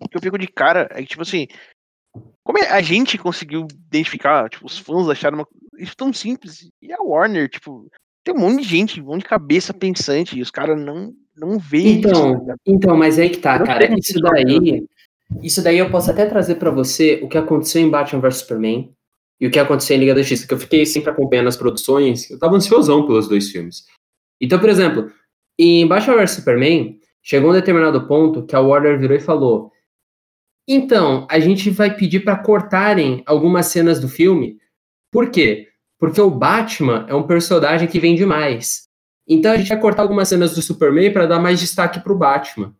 o 0.00 0.08
que 0.08 0.16
eu 0.16 0.22
fico 0.22 0.38
de 0.38 0.46
cara 0.48 0.88
é 0.90 1.02
que, 1.02 1.08
tipo 1.08 1.22
assim, 1.22 1.46
como 2.42 2.58
é- 2.58 2.70
a 2.70 2.80
gente 2.80 3.18
conseguiu 3.18 3.66
identificar, 3.88 4.48
tipo, 4.48 4.64
os 4.66 4.78
fãs 4.78 5.08
acharam 5.08 5.38
uma, 5.38 5.48
isso 5.78 5.94
tão 5.96 6.12
simples. 6.12 6.68
E 6.80 6.92
a 6.92 7.02
Warner, 7.02 7.48
tipo, 7.48 7.86
tem 8.24 8.34
um 8.34 8.38
monte 8.38 8.62
de 8.62 8.68
gente, 8.68 9.00
um 9.02 9.04
monte 9.06 9.22
de 9.22 9.28
cabeça 9.28 9.74
pensante, 9.74 10.38
e 10.38 10.42
os 10.42 10.50
caras 10.50 10.80
não, 10.80 11.12
não 11.36 11.58
veem 11.58 12.00
isso. 12.00 12.08
tá 12.08 12.08
Então, 12.08 12.54
então, 12.64 12.96
mas 12.96 13.18
aí 13.18 13.28
que 13.30 13.38
tá, 13.38 13.58
Não 13.58 13.66
cara. 13.66 13.98
Isso 13.98 14.18
daí, 14.20 14.86
isso 15.42 15.62
daí 15.62 15.78
eu 15.78 15.90
posso 15.90 16.10
até 16.10 16.26
trazer 16.26 16.56
pra 16.56 16.70
você 16.70 17.20
o 17.22 17.28
que 17.28 17.38
aconteceu 17.38 17.82
em 17.82 17.90
Batman 17.90 18.20
vs 18.20 18.36
Superman 18.38 18.92
e 19.40 19.46
o 19.46 19.50
que 19.50 19.58
aconteceu 19.58 19.96
em 19.96 20.00
Liga 20.00 20.14
da 20.14 20.20
Justiça, 20.20 20.46
que 20.46 20.54
eu 20.54 20.58
fiquei 20.58 20.86
sempre 20.86 21.10
acompanhando 21.10 21.48
as 21.48 21.56
produções, 21.56 22.30
eu 22.30 22.38
tava 22.38 22.56
ansiosão 22.56 23.06
pelos 23.06 23.28
dois 23.28 23.50
filmes. 23.50 23.84
Então, 24.40 24.58
por 24.58 24.68
exemplo, 24.68 25.10
em 25.58 25.86
Batman 25.86 26.16
vs 26.16 26.30
Superman, 26.32 26.98
chegou 27.22 27.50
um 27.50 27.54
determinado 27.54 28.06
ponto 28.06 28.44
que 28.44 28.54
a 28.54 28.60
Warner 28.60 28.98
virou 28.98 29.16
e 29.16 29.20
falou: 29.20 29.72
"Então, 30.68 31.26
a 31.30 31.38
gente 31.40 31.70
vai 31.70 31.94
pedir 31.94 32.20
pra 32.20 32.36
cortarem 32.36 33.22
algumas 33.26 33.66
cenas 33.66 34.00
do 34.00 34.08
filme. 34.08 34.58
Por 35.10 35.30
quê? 35.30 35.68
Porque 35.98 36.20
o 36.20 36.30
Batman 36.30 37.06
é 37.08 37.14
um 37.14 37.26
personagem 37.26 37.88
que 37.88 38.00
vende 38.00 38.26
mais. 38.26 38.88
Então 39.26 39.52
a 39.52 39.56
gente 39.56 39.68
vai 39.68 39.80
cortar 39.80 40.02
algumas 40.02 40.28
cenas 40.28 40.54
do 40.54 40.60
Superman 40.60 41.12
para 41.12 41.26
dar 41.26 41.40
mais 41.40 41.60
destaque 41.60 42.00
pro 42.00 42.16
Batman. 42.16 42.74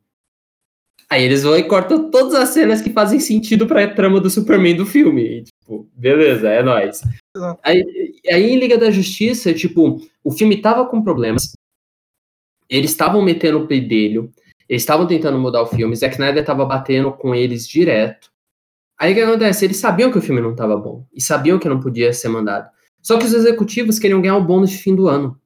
Aí 1.08 1.22
eles 1.22 1.42
vão 1.42 1.56
e 1.56 1.64
cortam 1.64 2.10
todas 2.10 2.34
as 2.34 2.50
cenas 2.50 2.80
que 2.80 2.90
fazem 2.90 3.20
sentido 3.20 3.66
pra 3.66 3.92
trama 3.94 4.20
do 4.20 4.30
Superman 4.30 4.76
do 4.76 4.86
filme. 4.86 5.22
E, 5.22 5.42
tipo, 5.42 5.88
beleza, 5.94 6.48
é 6.48 6.62
nóis. 6.62 7.02
Aí, 7.62 7.84
aí 8.30 8.50
em 8.50 8.58
Liga 8.58 8.78
da 8.78 8.90
Justiça, 8.90 9.52
tipo, 9.52 10.00
o 10.22 10.32
filme 10.32 10.60
tava 10.60 10.86
com 10.86 11.02
problemas. 11.02 11.52
Eles 12.68 12.90
estavam 12.90 13.22
metendo 13.22 13.58
o 13.58 13.66
pedelho. 13.66 14.32
Eles 14.68 14.82
estavam 14.82 15.06
tentando 15.06 15.38
mudar 15.38 15.62
o 15.62 15.66
filme. 15.66 15.94
Zack 15.94 16.14
Snyder 16.14 16.44
tava 16.44 16.64
batendo 16.64 17.12
com 17.12 17.34
eles 17.34 17.68
direto. 17.68 18.28
Aí 18.98 19.12
o 19.12 19.14
que 19.14 19.20
acontece? 19.20 19.64
Eles 19.64 19.76
sabiam 19.76 20.10
que 20.10 20.18
o 20.18 20.22
filme 20.22 20.40
não 20.40 20.54
tava 20.54 20.76
bom. 20.76 21.04
E 21.12 21.20
sabiam 21.20 21.58
que 21.58 21.68
não 21.68 21.80
podia 21.80 22.12
ser 22.12 22.28
mandado. 22.28 22.68
Só 23.02 23.18
que 23.18 23.26
os 23.26 23.34
executivos 23.34 23.98
queriam 23.98 24.22
ganhar 24.22 24.36
o 24.36 24.44
bônus 24.44 24.70
de 24.70 24.78
fim 24.78 24.94
do 24.94 25.08
ano. 25.08 25.38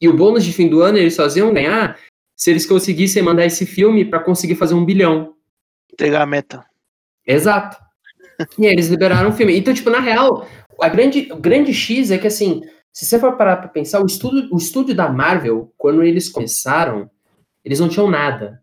E 0.00 0.08
o 0.08 0.16
bônus 0.16 0.44
de 0.44 0.52
fim 0.52 0.68
do 0.68 0.82
ano 0.82 0.98
eles 0.98 1.14
só 1.14 1.26
iam 1.28 1.54
ganhar 1.54 1.96
se 2.36 2.50
eles 2.50 2.66
conseguissem 2.66 3.22
mandar 3.22 3.46
esse 3.46 3.64
filme 3.64 4.04
para 4.04 4.20
conseguir 4.20 4.54
fazer 4.56 4.74
um 4.74 4.84
bilhão. 4.84 5.34
Entregar 5.92 6.22
a 6.22 6.26
meta. 6.26 6.64
Exato. 7.26 7.76
E 8.58 8.66
aí 8.66 8.72
eles 8.72 8.88
liberaram 8.88 9.30
o 9.30 9.32
filme. 9.32 9.56
Então, 9.56 9.72
tipo, 9.72 9.88
na 9.88 9.98
real, 9.98 10.46
a 10.80 10.88
grande, 10.90 11.28
o 11.32 11.36
grande 11.36 11.72
X 11.72 12.10
é 12.10 12.18
que, 12.18 12.26
assim, 12.26 12.60
se 12.92 13.06
você 13.06 13.18
for 13.18 13.36
parar 13.36 13.56
pra 13.56 13.68
pensar, 13.68 14.02
o 14.02 14.06
estúdio, 14.06 14.48
o 14.52 14.58
estúdio 14.58 14.94
da 14.94 15.08
Marvel, 15.08 15.72
quando 15.78 16.02
eles 16.02 16.28
começaram, 16.28 17.10
eles 17.64 17.80
não 17.80 17.88
tinham 17.88 18.10
nada. 18.10 18.62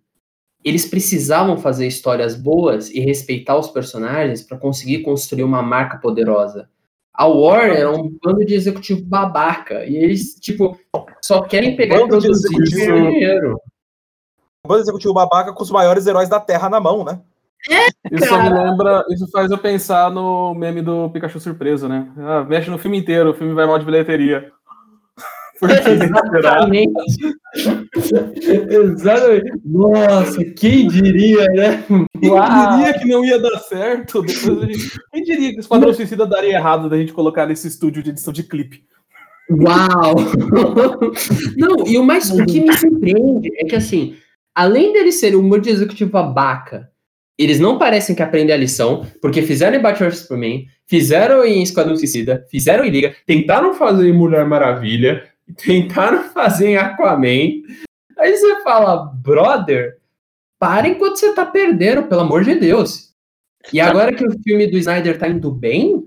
eles 0.64 0.86
precisavam 0.86 1.58
fazer 1.58 1.86
histórias 1.86 2.36
boas 2.36 2.90
e 2.90 3.00
respeitar 3.00 3.58
os 3.58 3.68
personagens 3.68 4.42
para 4.42 4.58
conseguir 4.58 5.00
construir 5.02 5.44
uma 5.44 5.62
marca 5.62 5.98
poderosa. 5.98 6.70
A 7.14 7.28
Warner 7.28 7.80
é 7.80 7.90
um 7.90 8.10
bando 8.24 8.44
de 8.46 8.56
executivo 8.56 9.04
babaca. 9.04 9.86
E 9.86 9.96
eles, 9.96 10.36
tipo, 10.36 10.78
só 11.22 11.42
querem 11.44 11.76
pegar 11.76 11.98
e 11.98 12.00
Bando 12.00 12.18
de 12.20 12.28
produzir 12.28 12.48
e 12.48 12.62
executivo. 12.64 12.94
ganhar 12.94 13.12
dinheiro. 13.12 13.62
O 14.64 14.68
bando 14.68 14.82
executivo 14.82 15.14
babaca 15.14 15.54
com 15.54 15.62
os 15.62 15.70
maiores 15.70 16.08
heróis 16.08 16.30
da 16.30 16.40
Terra 16.40 16.70
na 16.70 16.80
mão, 16.80 17.04
né? 17.04 17.22
Isso 18.12 18.26
só 18.26 18.42
me 18.42 18.50
lembra, 18.50 19.06
isso 19.10 19.30
faz 19.32 19.50
eu 19.50 19.58
pensar 19.58 20.12
no 20.12 20.54
meme 20.54 20.82
do 20.82 21.10
Pikachu 21.10 21.40
surpreso, 21.40 21.88
né? 21.88 22.12
Ah, 22.18 22.44
mexe 22.44 22.70
no 22.70 22.78
filme 22.78 22.98
inteiro, 22.98 23.32
o 23.32 23.34
filme 23.34 23.54
vai 23.54 23.66
mal 23.66 23.80
de 23.80 23.86
bilheteria. 23.86 24.52
Exatamente. 25.64 26.92
Exatamente. 28.70 29.52
Nossa, 29.66 30.44
quem 30.44 30.88
diria, 30.88 31.46
né? 31.48 31.84
quem 32.20 32.30
Uau. 32.30 32.78
diria 32.78 32.94
que 33.00 33.08
não 33.08 33.24
ia 33.24 33.40
dar 33.40 33.60
certo? 33.60 34.22
Depois 34.22 34.64
a 34.64 34.66
gente- 34.66 35.00
quem 35.12 35.24
diria 35.24 35.52
que 35.52 35.58
o 35.58 35.60
Esquadrão 35.62 35.94
Suicida 35.94 36.26
daria 36.26 36.56
errado 36.56 36.90
da 36.90 36.98
gente 36.98 37.14
colocar 37.14 37.46
nesse 37.46 37.68
estúdio 37.68 38.04
de 38.04 38.10
edição 38.10 38.34
de 38.34 38.44
clipe? 38.44 38.84
Uau! 39.50 40.16
Não, 41.58 41.86
e 41.88 41.98
o 41.98 42.04
mais 42.04 42.30
o 42.32 42.46
que 42.46 42.62
me 42.62 42.74
surpreende 42.74 43.50
é 43.58 43.66
que 43.66 43.76
assim, 43.76 44.16
além 44.56 44.94
deles 44.94 45.16
serem 45.16 45.38
um 45.38 45.44
monte 45.44 45.66
de 45.66 45.70
executivo 45.72 46.12
babaca, 46.12 46.90
eles 47.38 47.60
não 47.60 47.78
parecem 47.78 48.16
que 48.16 48.22
aprendem 48.24 48.54
a 48.54 48.58
lição, 48.58 49.06
porque 49.22 49.42
fizeram 49.42 49.76
em 49.78 49.82
Batman 49.82 50.10
vs 50.10 50.20
Superman, 50.20 50.66
fizeram 50.88 51.44
em 51.44 51.64
Esquadrão 51.64 51.96
Suicida, 51.96 52.46
fizeram 52.50 52.86
em 52.86 52.90
Liga, 52.90 53.16
tentaram 53.26 53.74
fazer 53.74 54.08
em 54.08 54.14
Mulher 54.14 54.46
Maravilha, 54.46 55.24
tentaram 55.58 56.24
fazer 56.30 56.68
em 56.70 56.78
Aquaman. 56.78 57.62
Aí 58.18 58.36
você 58.38 58.62
fala, 58.64 59.12
brother, 59.16 59.98
para 60.60 60.88
enquanto 60.88 61.18
você 61.18 61.34
tá 61.34 61.46
perdendo, 61.46 62.04
pelo 62.04 62.22
amor 62.22 62.44
de 62.44 62.56
Deus. 62.56 63.14
E 63.72 63.80
agora 63.80 64.14
que 64.14 64.26
o 64.26 64.32
filme 64.44 64.68
do 64.68 64.78
Snyder 64.78 65.18
tá 65.18 65.28
indo 65.28 65.52
bem, 65.52 66.04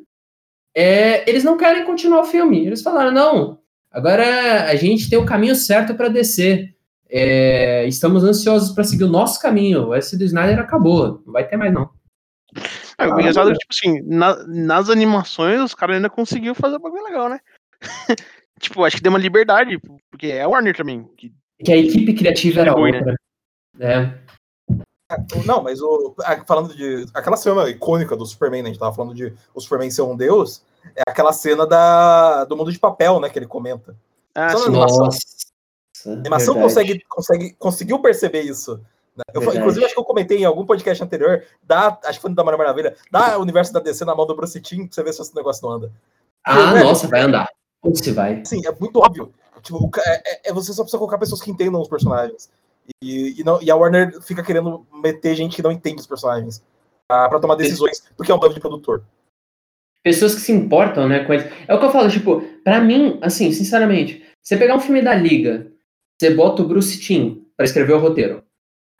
é, 0.74 1.28
eles 1.28 1.42
não 1.44 1.56
querem 1.56 1.84
continuar 1.84 2.20
o 2.20 2.26
filme. 2.26 2.66
Eles 2.66 2.82
falaram, 2.82 3.10
não, 3.10 3.58
agora 3.90 4.64
a 4.70 4.74
gente 4.76 5.08
tem 5.08 5.18
o 5.18 5.26
caminho 5.26 5.54
certo 5.54 5.94
para 5.94 6.08
descer. 6.08 6.74
É, 7.08 7.86
estamos 7.86 8.24
ansiosos 8.24 8.72
para 8.74 8.84
seguir 8.84 9.04
o 9.04 9.08
nosso 9.08 9.40
caminho. 9.40 9.94
Esse 9.94 10.18
do 10.18 10.24
Snyder 10.24 10.58
acabou. 10.58 11.22
Não 11.24 11.32
vai 11.32 11.46
ter 11.46 11.56
mais, 11.56 11.72
não. 11.72 11.90
É, 12.98 13.06
o 13.06 13.18
engraçado 13.20 13.50
é 13.50 13.54
tipo 13.54 13.72
assim, 13.72 14.00
na- 14.06 14.44
nas 14.46 14.88
animações 14.88 15.60
os 15.60 15.74
caras 15.74 15.96
ainda 15.96 16.08
conseguiram 16.08 16.54
fazer 16.54 16.76
um 16.76 16.80
bagulho 16.80 17.04
legal, 17.04 17.28
né? 17.28 17.40
tipo, 18.60 18.84
acho 18.84 18.96
que 18.96 19.02
deu 19.02 19.10
uma 19.10 19.18
liberdade, 19.18 19.78
porque 20.10 20.28
é 20.28 20.42
a 20.42 20.48
Warner 20.48 20.76
também. 20.76 21.04
que- 21.16 21.32
Que 21.64 21.72
a 21.72 21.76
equipe 21.76 22.12
criativa 22.14 22.60
era 22.60 22.72
Foi, 22.72 22.92
né? 22.92 22.98
outra. 22.98 23.16
É. 23.80 24.18
Não, 25.46 25.62
mas 25.62 25.80
o, 25.80 26.14
falando 26.46 26.74
de. 26.74 27.06
Aquela 27.14 27.36
cena 27.36 27.68
icônica 27.70 28.16
do 28.16 28.26
Superman, 28.26 28.62
né? 28.62 28.68
A 28.70 28.72
gente 28.72 28.80
tava 28.80 28.94
falando 28.94 29.14
de 29.14 29.32
o 29.54 29.60
Superman 29.60 29.90
ser 29.90 30.02
um 30.02 30.16
deus. 30.16 30.62
É 30.96 31.02
aquela 31.08 31.32
cena 31.32 31.64
da, 31.66 32.44
do 32.44 32.56
mundo 32.56 32.72
de 32.72 32.78
papel, 32.78 33.20
né? 33.20 33.30
Que 33.30 33.38
ele 33.38 33.46
comenta. 33.46 33.96
Ah, 34.34 34.50
Só 34.50 34.58
sim. 34.58 34.66
animação. 34.68 35.04
Nossa. 35.04 35.18
A 36.06 36.10
animação 36.12 36.54
verdade. 36.54 36.74
consegue, 36.74 37.04
consegue, 37.08 37.52
conseguiu 37.58 37.98
perceber 38.00 38.42
isso. 38.42 38.76
né? 39.16 39.22
Eu, 39.32 39.42
inclusive, 39.54 39.84
acho 39.84 39.94
que 39.94 40.00
eu 40.00 40.04
comentei 40.04 40.38
em 40.38 40.44
algum 40.44 40.66
podcast 40.66 41.02
anterior, 41.02 41.42
da, 41.62 41.98
acho 42.04 42.18
que 42.18 42.22
foi 42.22 42.30
no 42.30 42.36
da 42.36 42.44
Mulher 42.44 42.58
Maravilha, 42.58 42.96
dá 43.10 43.38
o 43.38 43.42
universo 43.42 43.72
da 43.72 43.80
DC 43.80 44.04
na 44.04 44.14
mão 44.14 44.26
do 44.26 44.34
Bruce 44.36 44.60
Timm 44.60 44.86
pra 44.86 44.94
você 44.94 45.02
ver 45.02 45.12
se 45.14 45.22
esse 45.22 45.34
negócio 45.34 45.66
não 45.66 45.74
anda. 45.76 45.92
Ah, 46.44 46.72
Velho, 46.72 46.84
nossa, 46.84 47.08
vai 47.08 47.22
andar. 47.22 47.48
Onde 47.86 47.98
se 48.04 48.12
vai? 48.12 48.40
Assim, 48.40 48.60
é 48.66 48.72
muito 48.80 48.98
óbvio. 48.98 49.32
Tipo, 49.62 49.90
é, 49.98 50.22
é- 50.32 50.40
é 50.50 50.52
você 50.52 50.72
só 50.72 50.82
precisa 50.82 50.98
colocar 50.98 51.18
pessoas 51.18 51.40
que 51.40 51.50
entendam 51.50 51.80
os 51.80 51.88
personagens. 51.88 52.50
E, 53.02 53.40
e, 53.40 53.44
não, 53.44 53.60
e 53.62 53.70
a 53.70 53.76
Warner 53.76 54.20
fica 54.22 54.42
querendo 54.42 54.86
meter 54.92 55.34
gente 55.34 55.56
que 55.56 55.62
não 55.62 55.72
entende 55.72 56.00
os 56.00 56.06
personagens 56.06 56.62
pra, 57.08 57.28
pra 57.28 57.40
tomar 57.40 57.56
decisões, 57.56 58.02
porque 58.16 58.30
é 58.30 58.34
um 58.34 58.38
bando 58.38 58.54
de 58.54 58.60
produtor. 58.60 59.02
Pessoas 60.04 60.34
que 60.36 60.40
se 60.40 60.52
importam, 60.52 61.08
né, 61.08 61.24
com 61.24 61.32
eles. 61.32 61.50
É 61.66 61.74
o 61.74 61.80
que 61.80 61.84
eu 61.84 61.90
falo, 61.90 62.08
tipo, 62.08 62.42
pra 62.62 62.80
mim, 62.80 63.18
assim, 63.22 63.50
sinceramente, 63.52 64.24
você 64.40 64.56
pegar 64.56 64.76
um 64.76 64.80
filme 64.80 65.02
da 65.02 65.14
Liga, 65.14 65.72
você 66.16 66.32
bota 66.32 66.62
o 66.62 66.68
Bruce 66.68 67.00
Timm 67.00 67.44
pra 67.56 67.64
escrever 67.66 67.94
o 67.94 67.98
roteiro. 67.98 68.44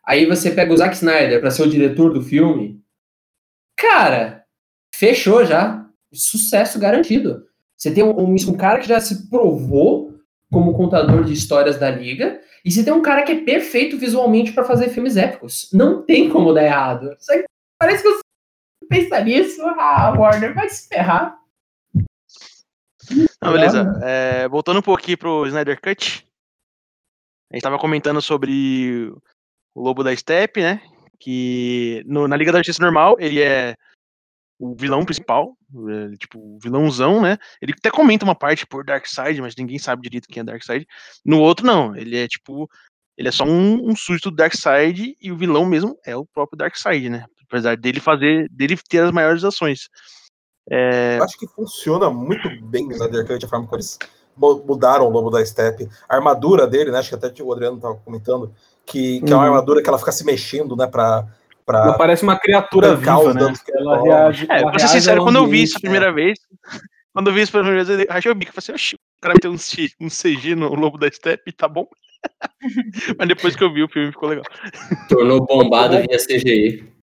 Aí 0.04 0.26
você 0.26 0.50
pega 0.50 0.72
o 0.72 0.76
Zack 0.76 0.94
Snyder 0.96 1.40
pra 1.40 1.50
ser 1.52 1.62
o 1.62 1.70
diretor 1.70 2.12
do 2.12 2.22
filme. 2.22 2.82
Cara, 3.78 4.44
fechou 4.94 5.44
já. 5.44 5.88
Sucesso 6.12 6.78
garantido. 6.78 7.46
Você 7.76 7.92
tem 7.92 8.02
um, 8.02 8.18
um, 8.18 8.56
cara 8.56 8.80
que 8.80 8.88
já 8.88 9.00
se 9.00 9.28
provou 9.28 10.14
como 10.50 10.74
contador 10.74 11.24
de 11.24 11.32
histórias 11.32 11.78
da 11.78 11.90
Liga, 11.90 12.40
e 12.64 12.70
você 12.70 12.82
tem 12.82 12.92
um 12.92 13.02
cara 13.02 13.22
que 13.22 13.32
é 13.32 13.44
perfeito 13.44 13.98
visualmente 13.98 14.52
pra 14.52 14.64
fazer 14.64 14.88
filmes 14.88 15.16
épicos. 15.16 15.68
Não 15.72 16.02
tem 16.02 16.30
como 16.30 16.52
dar 16.52 16.64
errado. 16.64 17.16
Parece 17.78 18.02
que 18.02 18.08
eu 18.08 18.18
pensa 18.88 19.20
nisso, 19.20 19.60
ah, 19.62 20.14
Warner 20.16 20.54
vai 20.54 20.68
se 20.68 20.88
ferrar. 20.88 21.38
Não, 23.42 23.52
beleza. 23.52 24.00
É, 24.02 24.48
voltando 24.48 24.78
um 24.78 24.82
pouquinho 24.82 25.18
pro 25.18 25.46
Snyder 25.46 25.80
Cut. 25.80 26.26
A 27.52 27.56
gente 27.56 27.62
tava 27.62 27.78
comentando 27.78 28.20
sobre 28.20 29.12
o 29.74 29.82
Lobo 29.82 30.02
da 30.02 30.14
Steppe, 30.16 30.60
né? 30.60 30.82
Que 31.18 32.02
no- 32.06 32.26
na 32.26 32.36
Liga 32.36 32.50
da 32.50 32.58
Justiça 32.58 32.82
normal, 32.82 33.16
ele 33.20 33.40
é 33.40 33.76
o 34.58 34.74
vilão 34.74 35.04
principal, 35.04 35.56
é, 35.88 36.16
tipo, 36.16 36.38
o 36.38 36.58
vilãozão, 36.62 37.20
né? 37.20 37.36
Ele 37.60 37.74
até 37.76 37.90
comenta 37.90 38.24
uma 38.24 38.34
parte 38.34 38.66
por 38.66 38.84
Darkseid, 38.84 39.40
mas 39.40 39.54
ninguém 39.56 39.78
sabe 39.78 40.02
direito 40.02 40.28
quem 40.28 40.40
é 40.40 40.44
Darkseid. 40.44 40.86
No 41.24 41.40
outro, 41.40 41.66
não. 41.66 41.94
Ele 41.94 42.16
é 42.16 42.26
tipo. 42.26 42.68
Ele 43.18 43.28
é 43.28 43.32
só 43.32 43.44
um, 43.44 43.90
um 43.90 43.96
súdito 43.96 44.30
do 44.30 44.36
Darkseid 44.36 45.16
e 45.20 45.32
o 45.32 45.36
vilão 45.36 45.64
mesmo 45.64 45.98
é 46.04 46.14
o 46.14 46.26
próprio 46.26 46.58
Darkseid, 46.58 47.08
né? 47.08 47.24
Apesar 47.48 47.76
dele 47.76 48.00
fazer. 48.00 48.48
dele 48.50 48.76
ter 48.88 49.00
as 49.00 49.10
maiores 49.10 49.44
ações. 49.44 49.88
É, 50.70 51.18
Eu 51.18 51.24
acho 51.24 51.38
que 51.38 51.46
funciona 51.46 52.10
muito 52.10 52.48
bem 52.62 52.88
o 52.88 52.92
Snyder 52.92 53.26
Cut, 53.26 53.44
a 53.44 53.48
forma 53.48 53.66
como 53.66 53.76
eles 53.76 53.98
mu- 54.36 54.64
mudaram 54.66 55.06
o 55.06 55.10
Lobo 55.10 55.30
da 55.30 55.44
Steppe. 55.44 55.88
A 56.08 56.16
armadura 56.16 56.66
dele, 56.66 56.90
né? 56.90 56.98
Acho 56.98 57.16
que 57.16 57.26
até 57.26 57.42
o 57.42 57.52
Adriano 57.52 57.78
tava 57.80 57.94
comentando, 57.96 58.52
que, 58.84 59.20
que 59.20 59.32
é 59.32 59.36
uma 59.36 59.44
Uhum. 59.44 59.50
armadura 59.50 59.82
que 59.82 59.88
ela 59.88 59.98
fica 59.98 60.12
se 60.12 60.24
mexendo, 60.24 60.74
né? 60.76 60.86
Pra, 60.86 61.26
Ela 61.68 61.82
pra 61.88 61.92
parece 61.94 62.22
uma 62.22 62.38
criatura 62.38 62.94
viva, 62.94 63.34
né? 63.34 63.52
Ela 63.74 64.02
reage. 64.02 64.46
É, 64.48 64.60
ela 64.60 64.70
pra 64.70 64.78
ser 64.78 64.88
sincero, 64.88 65.22
quando 65.22 65.36
eu 65.36 65.46
vi 65.46 65.62
isso 65.62 65.76
a 65.76 65.80
primeira 65.80 66.12
vez, 66.12 66.38
quando 67.12 67.28
eu 67.28 67.34
vi 67.34 67.42
isso 67.42 67.52
pela 67.52 67.64
primeira 67.64 67.84
vez, 67.84 68.00
eu 68.00 68.06
rachei 68.08 68.30
o 68.30 68.34
bico. 68.34 68.50
Eu 68.50 68.62
falei 68.62 68.64
assim, 68.64 68.72
oxi, 68.72 68.94
o 68.94 69.20
cara 69.20 69.34
meteu 69.34 69.50
um, 69.50 70.06
um 70.06 70.08
CG 70.08 70.54
no 70.54 70.74
Lobo 70.74 70.98
da 70.98 71.10
Steppe, 71.10 71.52
tá 71.52 71.66
bom? 71.66 71.86
Mas 73.18 73.28
depois 73.28 73.56
que 73.56 73.64
eu 73.64 73.72
vi 73.72 73.82
o 73.82 73.88
filme 73.88 74.12
ficou 74.12 74.28
legal. 74.28 74.44
Tornou 75.08 75.44
bombado 75.44 75.96
via 75.98 76.18
CGI. 76.18 76.96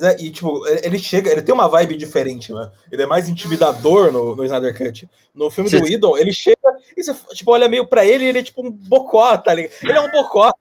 É, 0.00 0.20
e, 0.20 0.30
tipo, 0.30 0.66
ele 0.82 0.98
chega, 0.98 1.30
ele 1.30 1.42
tem 1.42 1.54
uma 1.54 1.68
vibe 1.68 1.96
diferente, 1.96 2.52
né? 2.52 2.70
Ele 2.90 3.02
é 3.02 3.06
mais 3.06 3.28
intimidador 3.28 4.10
no, 4.10 4.34
no 4.34 4.44
Snyder 4.44 4.76
Cut. 4.76 5.08
No 5.32 5.50
filme 5.50 5.70
do 5.70 5.86
Idol, 5.86 6.18
ele 6.18 6.32
chega 6.32 6.58
e 6.96 7.02
você, 7.02 7.14
tipo, 7.32 7.52
olha 7.52 7.68
meio 7.68 7.86
pra 7.86 8.04
ele 8.04 8.24
e 8.24 8.28
ele 8.28 8.38
é 8.40 8.42
tipo 8.42 8.66
um 8.66 8.70
bocó, 8.70 9.36
tá 9.38 9.54
ligado? 9.54 9.72
Ele 9.82 9.92
é 9.92 10.00
um 10.00 10.10
bocó. 10.10 10.52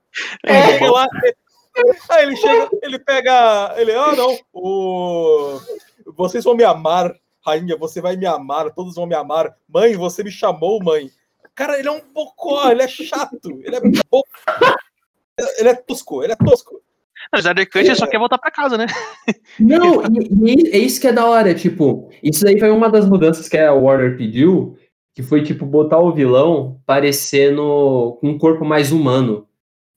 Ele 0.45 0.55
É, 0.55 0.77
chega 0.77 0.91
lá, 0.91 1.07
aí 2.09 2.23
ele 2.25 2.35
chega, 2.35 2.69
ele 2.81 2.99
pega. 2.99 3.73
Ele, 3.77 3.93
ah, 3.93 4.15
não, 4.15 4.37
o. 4.53 5.59
Vocês 6.15 6.43
vão 6.43 6.55
me 6.55 6.63
amar, 6.63 7.13
rainha, 7.45 7.77
você 7.77 8.01
vai 8.01 8.15
me 8.15 8.25
amar, 8.25 8.73
todos 8.73 8.95
vão 8.95 9.05
me 9.05 9.15
amar. 9.15 9.55
Mãe, 9.67 9.95
você 9.95 10.23
me 10.23 10.31
chamou, 10.31 10.83
mãe. 10.83 11.09
Cara, 11.55 11.77
ele 11.77 11.87
é 11.87 11.91
um 11.91 12.01
bocó, 12.13 12.69
ele 12.69 12.81
é 12.81 12.87
chato, 12.87 13.61
ele 13.63 13.75
é 13.75 13.79
bo... 13.79 14.23
Ele 15.57 15.69
é 15.69 15.75
tosco, 15.75 16.23
ele 16.23 16.33
é 16.33 16.35
tosco. 16.35 16.81
O 17.33 17.37
Snyder 17.37 17.65
Cut 17.65 17.85
ele 17.85 17.95
só 17.95 18.05
quer 18.05 18.19
voltar 18.19 18.37
pra 18.37 18.51
casa, 18.51 18.77
né? 18.77 18.85
Não, 19.59 20.03
e, 20.45 20.69
e 20.69 20.75
é 20.75 20.77
isso 20.77 20.99
que 20.99 21.07
é 21.07 21.13
da 21.13 21.25
hora, 21.25 21.53
tipo, 21.55 22.09
isso 22.21 22.47
aí 22.47 22.59
foi 22.59 22.69
uma 22.69 22.89
das 22.89 23.07
mudanças 23.07 23.47
que 23.47 23.57
a 23.57 23.73
Warner 23.73 24.17
pediu, 24.17 24.77
que 25.13 25.23
foi, 25.23 25.41
tipo, 25.43 25.65
botar 25.65 25.99
o 25.99 26.13
vilão 26.13 26.79
parecendo 26.85 28.17
com 28.19 28.29
um 28.29 28.37
corpo 28.37 28.65
mais 28.65 28.91
humano, 28.91 29.47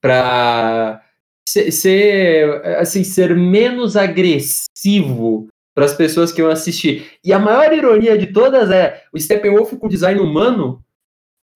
pra 0.00 1.02
ser, 1.48 1.70
ser, 1.70 2.66
assim, 2.78 3.04
ser 3.04 3.35
menos 3.37 3.96
agressivo 3.96 5.48
para 5.74 5.85
as 5.85 5.94
pessoas 5.94 6.32
que 6.32 6.40
iam 6.40 6.50
assistir. 6.50 7.06
E 7.24 7.32
a 7.32 7.38
maior 7.38 7.72
ironia 7.72 8.16
de 8.16 8.28
todas 8.28 8.70
é 8.70 9.02
o 9.12 9.18
Steppenwolf 9.18 9.72
com 9.74 9.88
design 9.88 10.20
humano, 10.20 10.82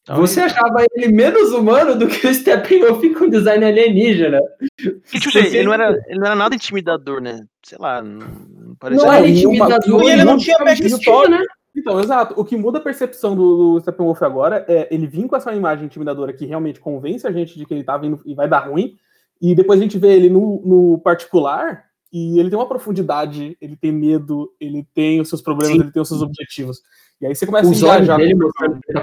você 0.09 0.40
achava 0.40 0.85
ele 0.94 1.12
menos 1.12 1.53
humano 1.53 1.94
do 1.96 2.09
que 2.09 2.26
o 2.26 2.35
Steppenwolf 2.35 3.03
com 3.18 3.29
design 3.29 3.64
alienígena. 3.64 4.40
Que, 4.76 5.20
tipo, 5.20 5.38
assim, 5.38 5.57
ele, 5.57 5.64
não 5.64 5.74
era, 5.74 5.90
ele 6.09 6.18
não 6.18 6.26
era 6.26 6.35
nada 6.35 6.55
intimidador, 6.55 7.20
né? 7.20 7.44
Sei 7.64 7.79
lá, 7.79 8.03
não, 8.03 8.26
não 8.26 8.74
parecia. 8.76 9.05
Não 9.07 9.12
é 9.12 9.16
era 9.18 9.26
uma- 9.26 9.31
intimidador. 9.31 10.03
E 10.03 10.11
ele 10.11 10.24
não 10.24 10.33
não 10.33 10.38
tinha 10.38 10.59
backstory. 10.59 11.31
né? 11.31 11.38
Então, 11.76 12.00
exato. 12.00 12.35
O 12.40 12.44
que 12.44 12.57
muda 12.57 12.79
a 12.79 12.83
percepção 12.83 13.37
do, 13.37 13.74
do 13.74 13.81
Steppenwolf 13.81 14.22
agora 14.22 14.64
é 14.66 14.88
ele 14.90 15.07
vir 15.07 15.26
com 15.29 15.37
essa 15.37 15.55
imagem 15.55 15.85
intimidadora 15.85 16.33
que 16.33 16.46
realmente 16.46 16.81
convence 16.81 17.26
a 17.26 17.31
gente 17.31 17.57
de 17.57 17.64
que 17.64 17.72
ele 17.72 17.85
tá 17.85 17.96
vindo 17.96 18.20
e 18.24 18.35
vai 18.35 18.48
dar 18.48 18.66
ruim, 18.68 18.96
e 19.40 19.55
depois 19.55 19.81
a 19.81 19.83
gente 19.83 19.98
vê 19.98 20.14
ele 20.14 20.29
no, 20.29 20.61
no 20.64 20.98
particular 20.98 21.87
e 22.12 22.38
ele 22.38 22.50
tem 22.50 22.59
uma 22.59 22.68
profundidade, 22.68 23.57
ele 23.61 23.76
tem 23.76 23.92
medo, 23.92 24.53
ele 24.61 24.87
tem 24.94 25.20
os 25.20 25.29
seus 25.29 25.40
problemas, 25.40 25.76
Sim. 25.76 25.83
ele 25.83 25.92
tem 25.92 26.03
os 26.03 26.09
seus 26.09 26.22
objetivos. 26.22 26.83
E 27.20 27.26
aí 27.26 27.35
você 27.35 27.46
começa 27.46 27.68
Os 27.70 27.83
a 27.85 27.96
engajar 27.96 28.18
dele 28.18 28.35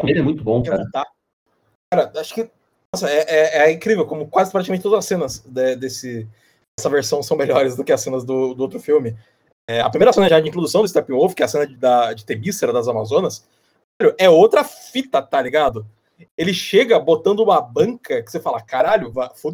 ele 0.04 0.20
é 0.20 0.22
muito 0.22 0.44
bom, 0.44 0.62
cara. 0.62 0.88
Tá. 0.92 1.08
Cara, 1.92 2.12
acho 2.18 2.36
que 2.36 2.50
Nossa, 2.94 3.10
é, 3.10 3.26
é- 3.28 3.58
é 3.68 3.72
incrível 3.72 4.06
como 4.06 4.28
quase 4.28 4.52
praticamente 4.52 4.84
todas 4.84 5.00
as 5.00 5.06
cenas 5.06 5.40
de- 5.40 5.76
desse, 5.76 6.28
dessa 6.78 6.90
versão 6.90 7.22
são 7.24 7.38
melhores 7.38 7.76
do 7.76 7.84
que 7.84 7.92
as 7.92 8.02
cenas 8.02 8.24
do, 8.24 8.54
do 8.54 8.62
outro 8.62 8.80
filme. 8.80 9.16
É, 9.70 9.82
a 9.82 9.90
primeira 9.90 10.14
cena 10.14 10.30
já 10.30 10.40
de 10.40 10.48
introdução 10.48 10.82
do 10.82 10.88
Steppenwolf, 10.88 11.34
que 11.34 11.42
é 11.42 11.46
a 11.46 11.50
cena 11.50 11.68
de, 11.68 11.76
da, 11.76 12.14
de 12.14 12.26
Temícera 12.26 12.72
das 12.72 12.88
Amazonas, 12.88 13.46
é 14.18 14.30
outra 14.30 14.64
fita, 14.64 15.22
tá 15.22 15.42
ligado? 15.42 15.86
Ele 16.38 16.54
chega 16.54 17.00
botando 17.00 17.42
uma 17.42 17.62
banca 17.62 18.24
que 18.24 18.32
você 18.32 18.40
fala, 18.40 18.62
caralho. 18.62 19.12
Vou 19.12 19.52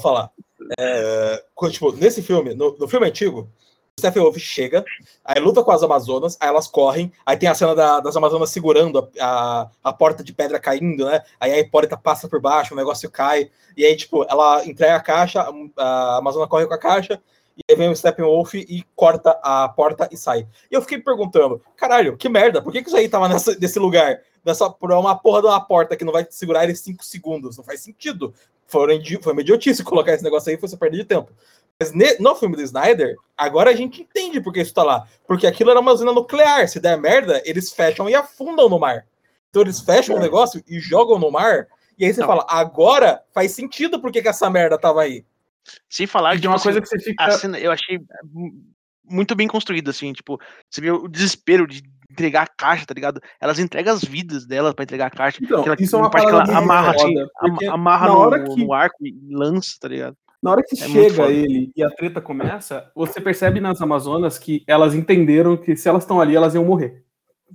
falar. 0.00 0.30
É, 0.78 1.44
tipo, 1.70 1.92
nesse 1.92 2.22
filme, 2.22 2.54
no, 2.54 2.76
no 2.78 2.88
filme 2.88 3.06
antigo, 3.06 3.48
o 3.96 4.00
Steppenwolf 4.00 4.36
chega, 4.38 4.84
aí 5.24 5.40
luta 5.40 5.62
com 5.62 5.70
as 5.70 5.82
Amazonas, 5.82 6.36
aí 6.40 6.48
elas 6.48 6.66
correm, 6.66 7.12
aí 7.24 7.36
tem 7.36 7.48
a 7.48 7.54
cena 7.54 7.74
da- 7.76 8.00
das 8.00 8.16
Amazonas 8.16 8.50
segurando 8.50 9.08
a, 9.20 9.24
a, 9.24 9.70
a 9.84 9.92
porta 9.92 10.24
de 10.24 10.32
pedra 10.32 10.58
caindo, 10.58 11.04
né? 11.04 11.22
Aí 11.38 11.52
a 11.52 11.60
Hipólita 11.60 11.96
passa 11.96 12.28
por 12.28 12.40
baixo, 12.40 12.74
o 12.74 12.76
negócio 12.76 13.08
cai, 13.08 13.50
e 13.76 13.84
aí, 13.84 13.96
tipo, 13.96 14.24
ela 14.28 14.66
entrega 14.66 14.96
a 14.96 15.00
caixa, 15.00 15.48
a, 15.76 16.16
Amazona 16.16 16.48
corre 16.48 16.66
com 16.66 16.74
a 16.74 16.78
caixa, 16.78 17.22
e 17.56 17.62
aí 17.70 17.78
vem 17.78 17.88
o 17.88 17.94
Steppenwolf 17.94 18.54
e 18.54 18.84
corta 18.96 19.38
a 19.42 19.68
porta 19.68 20.08
e 20.10 20.16
sai. 20.16 20.48
E 20.68 20.74
eu 20.74 20.82
fiquei 20.82 20.98
perguntando, 20.98 21.62
caralho, 21.76 22.16
que 22.16 22.28
merda, 22.28 22.60
por 22.60 22.72
que, 22.72 22.82
que 22.82 22.88
isso 22.88 22.96
aí 22.96 23.08
tava 23.08 23.28
nessa, 23.28 23.56
nesse 23.56 23.78
lugar? 23.78 24.18
Nessa, 24.44 24.68
por 24.68 24.90
uma 24.92 25.16
porra 25.16 25.40
de 25.40 25.46
uma 25.46 25.60
porta 25.60 25.96
que 25.96 26.04
não 26.04 26.12
vai 26.12 26.26
segurar 26.28 26.64
ele 26.64 26.74
5 26.74 27.02
segundos, 27.04 27.56
não 27.56 27.64
faz 27.64 27.80
sentido. 27.80 28.34
Foi, 28.66 29.02
foi 29.22 29.32
uma 29.32 29.40
idiotice 29.42 29.84
colocar 29.84 30.12
esse 30.12 30.24
negócio 30.24 30.50
aí, 30.50 30.56
foi 30.58 30.68
você 30.68 30.76
perder 30.76 30.98
de 30.98 31.04
tempo. 31.04 31.30
Mas 31.78 31.92
ne- 31.92 32.16
no 32.20 32.34
filme 32.36 32.56
do 32.56 32.62
Snyder, 32.62 33.16
agora 33.36 33.70
a 33.70 33.74
gente 33.74 34.02
entende 34.02 34.40
por 34.40 34.52
que 34.52 34.60
isso 34.60 34.72
tá 34.72 34.82
lá. 34.82 35.06
Porque 35.26 35.46
aquilo 35.46 35.70
era 35.70 35.80
uma 35.80 35.92
usina 35.92 36.12
nuclear. 36.12 36.68
Se 36.68 36.78
der 36.78 36.96
merda, 36.98 37.42
eles 37.44 37.72
fecham 37.72 38.08
e 38.08 38.14
afundam 38.14 38.68
no 38.68 38.78
mar. 38.78 39.06
Então 39.50 39.62
eles 39.62 39.80
fecham 39.80 40.16
o 40.16 40.20
negócio 40.20 40.62
e 40.68 40.78
jogam 40.78 41.18
no 41.18 41.30
mar. 41.30 41.66
E 41.98 42.04
aí 42.04 42.12
você 42.14 42.20
Não. 42.20 42.26
fala, 42.26 42.46
agora 42.48 43.22
faz 43.32 43.52
sentido 43.52 44.00
por 44.00 44.10
que, 44.12 44.26
essa 44.26 44.48
merda 44.50 44.78
tava 44.78 45.02
aí. 45.02 45.24
Sem 45.88 46.06
falar 46.06 46.36
de 46.36 46.46
uma 46.46 46.56
tipo, 46.56 46.64
coisa 46.64 46.78
assim, 46.80 46.96
que 46.96 47.02
você 47.04 47.10
fica. 47.10 47.30
cena 47.38 47.58
eu 47.58 47.70
achei 47.72 47.98
mu- 48.32 48.52
muito 49.04 49.34
bem 49.34 49.46
construída, 49.48 49.90
assim, 49.90 50.12
tipo, 50.12 50.40
você 50.68 50.80
vê 50.80 50.90
o 50.90 51.06
desespero 51.08 51.66
de 51.66 51.82
entregar 52.14 52.42
a 52.42 52.46
caixa, 52.46 52.86
tá 52.86 52.94
ligado? 52.94 53.20
Elas 53.40 53.58
entregam 53.58 53.92
as 53.94 54.02
vidas 54.02 54.46
delas 54.46 54.72
pra 54.74 54.84
entregar 54.84 55.06
a 55.06 55.10
caixa. 55.10 55.38
Então, 55.42 55.64
isso 55.78 55.96
é 55.96 55.98
uma 55.98 56.10
parte 56.10 56.26
que 56.26 56.32
ela 56.32 56.58
amarra, 56.58 56.92
assim, 56.94 57.14
amarra 57.68 58.08
no, 58.08 58.54
que- 58.54 58.64
no 58.64 58.72
arco 58.72 58.96
e 59.06 59.14
lança, 59.30 59.72
tá 59.80 59.88
ligado? 59.88 60.16
Na 60.42 60.50
hora 60.52 60.62
que 60.62 60.74
É 60.82 60.86
chega 60.88 61.24
ele 61.30 61.72
e 61.74 61.82
a 61.82 61.88
treta 61.90 62.20
começa, 62.20 62.90
você 62.94 63.20
percebe 63.20 63.60
nas 63.60 63.80
Amazonas 63.80 64.38
que 64.38 64.62
elas 64.66 64.94
entenderam 64.94 65.56
que 65.56 65.74
se 65.76 65.88
elas 65.88 66.02
estão 66.02 66.20
ali, 66.20 66.36
elas 66.36 66.54
iam 66.54 66.64
morrer. 66.64 67.02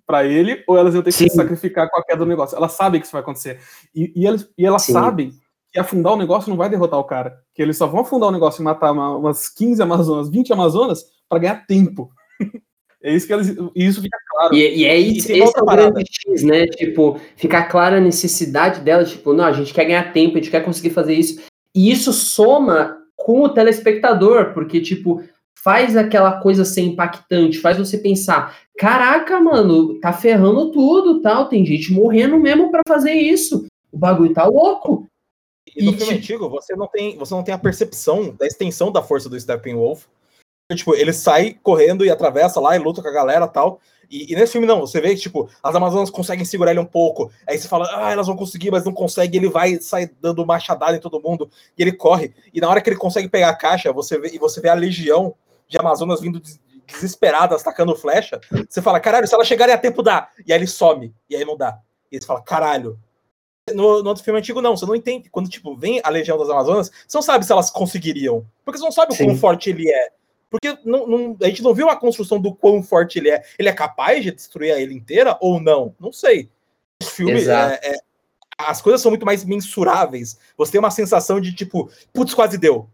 Pra 0.08 0.24
ele, 0.26 0.64
ou 0.68 0.76
elas 0.78 0.94
iam 0.96 1.04
ter 1.04 1.12
que 1.12 1.18
se 1.18 1.30
Sim. 1.30 1.36
sacrificar 1.36 1.88
com 1.90 2.00
a 2.00 2.04
queda 2.04 2.20
do 2.20 2.26
negócio. 2.26 2.56
Elas 2.58 2.72
sabem 2.72 3.00
que 3.00 3.06
isso 3.06 3.12
vai 3.14 3.22
acontecer. 3.22 3.60
E, 3.94 4.12
e 4.16 4.26
elas, 4.26 4.50
e 4.58 4.66
elas 4.66 4.82
Sim. 4.84 4.94
sabem 4.94 5.32
que 5.72 5.80
afundar 5.80 6.14
o 6.14 6.18
negócio 6.18 6.50
não 6.50 6.58
vai 6.58 6.68
derrotar 6.68 7.00
o 7.00 7.04
cara. 7.04 7.38
Que 7.54 7.62
eles 7.62 7.78
só 7.78 7.86
vão 7.86 8.00
afundar 8.02 8.30
o 8.30 8.32
negócio 8.32 8.62
e 8.62 8.64
matar 8.66 8.92
uma- 8.92 9.16
umas 9.18 9.50
15 9.50 9.84
Amazonas, 9.84 10.30
20 10.30 10.52
Amazonas, 10.52 11.04
pra 11.28 11.38
ganhar 11.38 11.66
tempo. 11.68 12.10
é 13.04 13.14
isso 13.14 13.28
que 13.28 13.34
eles. 13.34 13.56
E 13.76 13.86
isso 13.86 14.02
fica 14.02 14.18
claro. 14.30 14.56
E, 14.56 14.80
e 14.80 14.86
é 14.86 15.00
E 15.00 15.18
isso, 15.18 15.28
tem 15.28 15.40
esse 15.44 15.58
é 15.58 15.62
o 15.62 15.66
parada. 15.66 15.92
grande 15.92 16.10
X, 16.12 16.44
né? 16.44 16.66
Tipo, 16.68 17.20
ficar 17.36 17.64
clara 17.66 17.98
a 17.98 18.02
necessidade 18.02 18.82
dela, 18.82 19.04
tipo, 19.06 19.34
não, 19.34 19.46
a 19.46 19.52
gente 19.52 19.74
quer 19.74 19.86
ganhar 19.86 20.12
tempo, 20.14 20.34
a 20.38 20.40
gente 20.42 20.52
quer 20.52 20.64
conseguir 20.64 20.90
fazer 20.92 21.14
isso. 21.14 21.42
E 21.76 21.92
isso 21.92 22.12
soma 22.14 22.98
com 23.16 23.42
o 23.44 23.50
telespectador, 23.50 24.54
porque, 24.54 24.82
tipo, 24.82 25.22
faz 25.62 25.96
aquela 25.98 26.40
coisa 26.40 26.64
ser 26.66 26.82
impactante, 26.82 27.60
faz 27.60 27.78
você 27.78 27.98
pensar, 27.98 28.58
caraca, 28.78 29.40
mano, 29.42 30.00
tá 30.00 30.14
ferrando 30.14 30.72
tudo, 30.72 31.22
tal, 31.22 31.50
tem 31.50 31.66
gente 31.66 31.92
morrendo 31.92 32.40
mesmo 32.40 32.72
pra 32.72 32.82
fazer 32.88 33.12
isso. 33.14 33.66
O 33.92 33.98
bagulho 33.98 34.34
tá 34.34 34.46
louco. 34.46 35.06
E 35.76 35.84
no 35.84 35.92
E, 35.92 35.94
filme 35.98 36.06
tipo- 36.06 36.12
antigo, 36.18 36.50
você 36.50 36.76
não, 36.76 36.88
tem, 36.88 37.18
você 37.18 37.34
não 37.34 37.44
tem 37.44 37.54
a 37.54 37.58
percepção 37.60 38.34
da 38.40 38.48
extensão 38.48 38.92
da 38.92 39.04
força 39.04 39.30
do 39.30 39.40
Steppenwolf. 39.40 40.06
Tipo, 40.76 40.94
ele 40.94 41.12
sai 41.12 41.58
correndo 41.64 42.06
e 42.06 42.12
atravessa 42.12 42.60
lá 42.60 42.76
e 42.76 42.80
luta 42.80 43.02
com 43.02 43.08
a 43.08 43.12
galera 43.12 43.46
e 43.46 43.50
tal. 43.50 43.80
E, 44.10 44.32
e 44.32 44.36
nesse 44.36 44.52
filme, 44.52 44.68
não, 44.68 44.82
você 44.82 45.02
vê 45.02 45.10
que, 45.16 45.22
tipo, 45.22 45.50
as 45.64 45.76
Amazonas 45.76 46.10
conseguem 46.10 46.46
segurar 46.46 46.72
ele 46.72 46.80
um 46.80 46.86
pouco. 46.86 47.32
Aí 47.48 47.58
você 47.58 47.68
fala, 47.68 47.90
ah, 47.92 48.12
elas 48.12 48.28
vão 48.28 48.36
conseguir, 48.36 48.70
mas 48.70 48.84
não 48.84 48.94
consegue. 48.94 49.38
Ele 49.38 49.50
vai, 49.50 49.80
sai 49.82 50.10
dando 50.22 50.46
machadada 50.46 50.96
em 50.96 51.00
todo 51.00 51.22
mundo. 51.22 51.50
E 51.78 51.82
ele 51.82 51.92
corre. 51.92 52.34
E 52.54 52.62
na 52.62 52.70
hora 52.70 52.82
que 52.82 52.90
ele 52.90 52.98
consegue 52.98 53.28
pegar 53.28 53.50
a 53.50 53.56
caixa, 53.56 53.92
você 53.92 54.20
vê, 54.20 54.30
e 54.34 54.38
você 54.38 54.62
vê 54.62 54.70
a 54.70 54.76
legião 54.76 55.34
de 55.68 55.78
Amazonas 55.80 56.22
vindo 56.22 56.40
des- 56.40 56.60
desesperadas, 56.86 57.64
tacando 57.64 57.96
flecha. 57.96 58.40
Você 58.68 58.82
fala, 58.82 59.00
caralho, 59.00 59.28
se 59.28 59.34
ela 59.34 59.46
chegarem 59.46 59.74
a 59.74 59.78
tempo, 59.78 60.04
dá. 60.04 60.30
E 60.46 60.54
aí 60.54 60.60
ele 60.60 60.68
some. 60.68 61.14
E 61.28 61.36
aí 61.36 61.46
não 61.46 61.58
dá. 61.58 61.80
E 62.12 62.20
você 62.20 62.28
fala, 62.28 62.42
caralho. 62.42 63.00
No, 63.74 64.02
no 64.02 64.10
outro 64.10 64.24
filme 64.24 64.40
antigo, 64.40 64.62
não, 64.62 64.76
você 64.76 64.86
não 64.86 64.96
entende. 64.96 65.30
Quando, 65.30 65.50
tipo, 65.50 65.76
vem 65.76 66.02
a 66.04 66.10
Legião 66.10 66.38
das 66.38 66.50
Amazonas, 66.50 66.92
você 67.08 67.18
não 67.18 67.22
sabe 67.22 67.46
se 67.46 67.52
elas 67.52 67.70
conseguiriam. 67.70 68.46
Porque 68.66 68.80
você 68.80 68.86
não 68.86 68.92
sabe 68.92 69.14
o 69.14 69.18
quão 69.18 69.36
forte 69.36 69.70
ele 69.70 69.90
é. 69.90 70.19
Porque 70.52 70.78
não, 70.84 71.08
não- 71.08 71.38
a 71.42 71.46
gente 71.46 71.62
não 71.62 71.74
viu 71.74 71.90
a 71.90 71.96
construção 71.96 72.40
do 72.42 72.54
quão 72.56 72.82
forte 72.82 73.20
ele 73.20 73.30
é. 73.30 73.44
Ele 73.58 73.70
é 73.70 73.74
capaz 73.74 74.24
de 74.24 74.32
destruir 74.32 74.72
a 74.74 74.80
ilha 74.80 74.94
inteira 74.94 75.38
ou 75.40 75.60
não? 75.62 75.96
Não 76.00 76.12
sei. 76.12 76.50
Esse 77.02 77.12
filme, 77.12 77.34
Exato. 77.34 77.80
é- 77.84 77.92
é- 77.92 78.00
as 78.58 78.82
coisas 78.82 79.00
são 79.02 79.12
muito 79.12 79.26
mais 79.26 79.46
mensuráveis. 79.46 80.38
Você 80.58 80.72
tem 80.74 80.80
uma 80.80 80.92
sensação 80.92 81.40
de, 81.40 81.54
tipo, 81.54 81.90
putz, 82.12 82.34
quase 82.34 82.58
deu. 82.58 82.90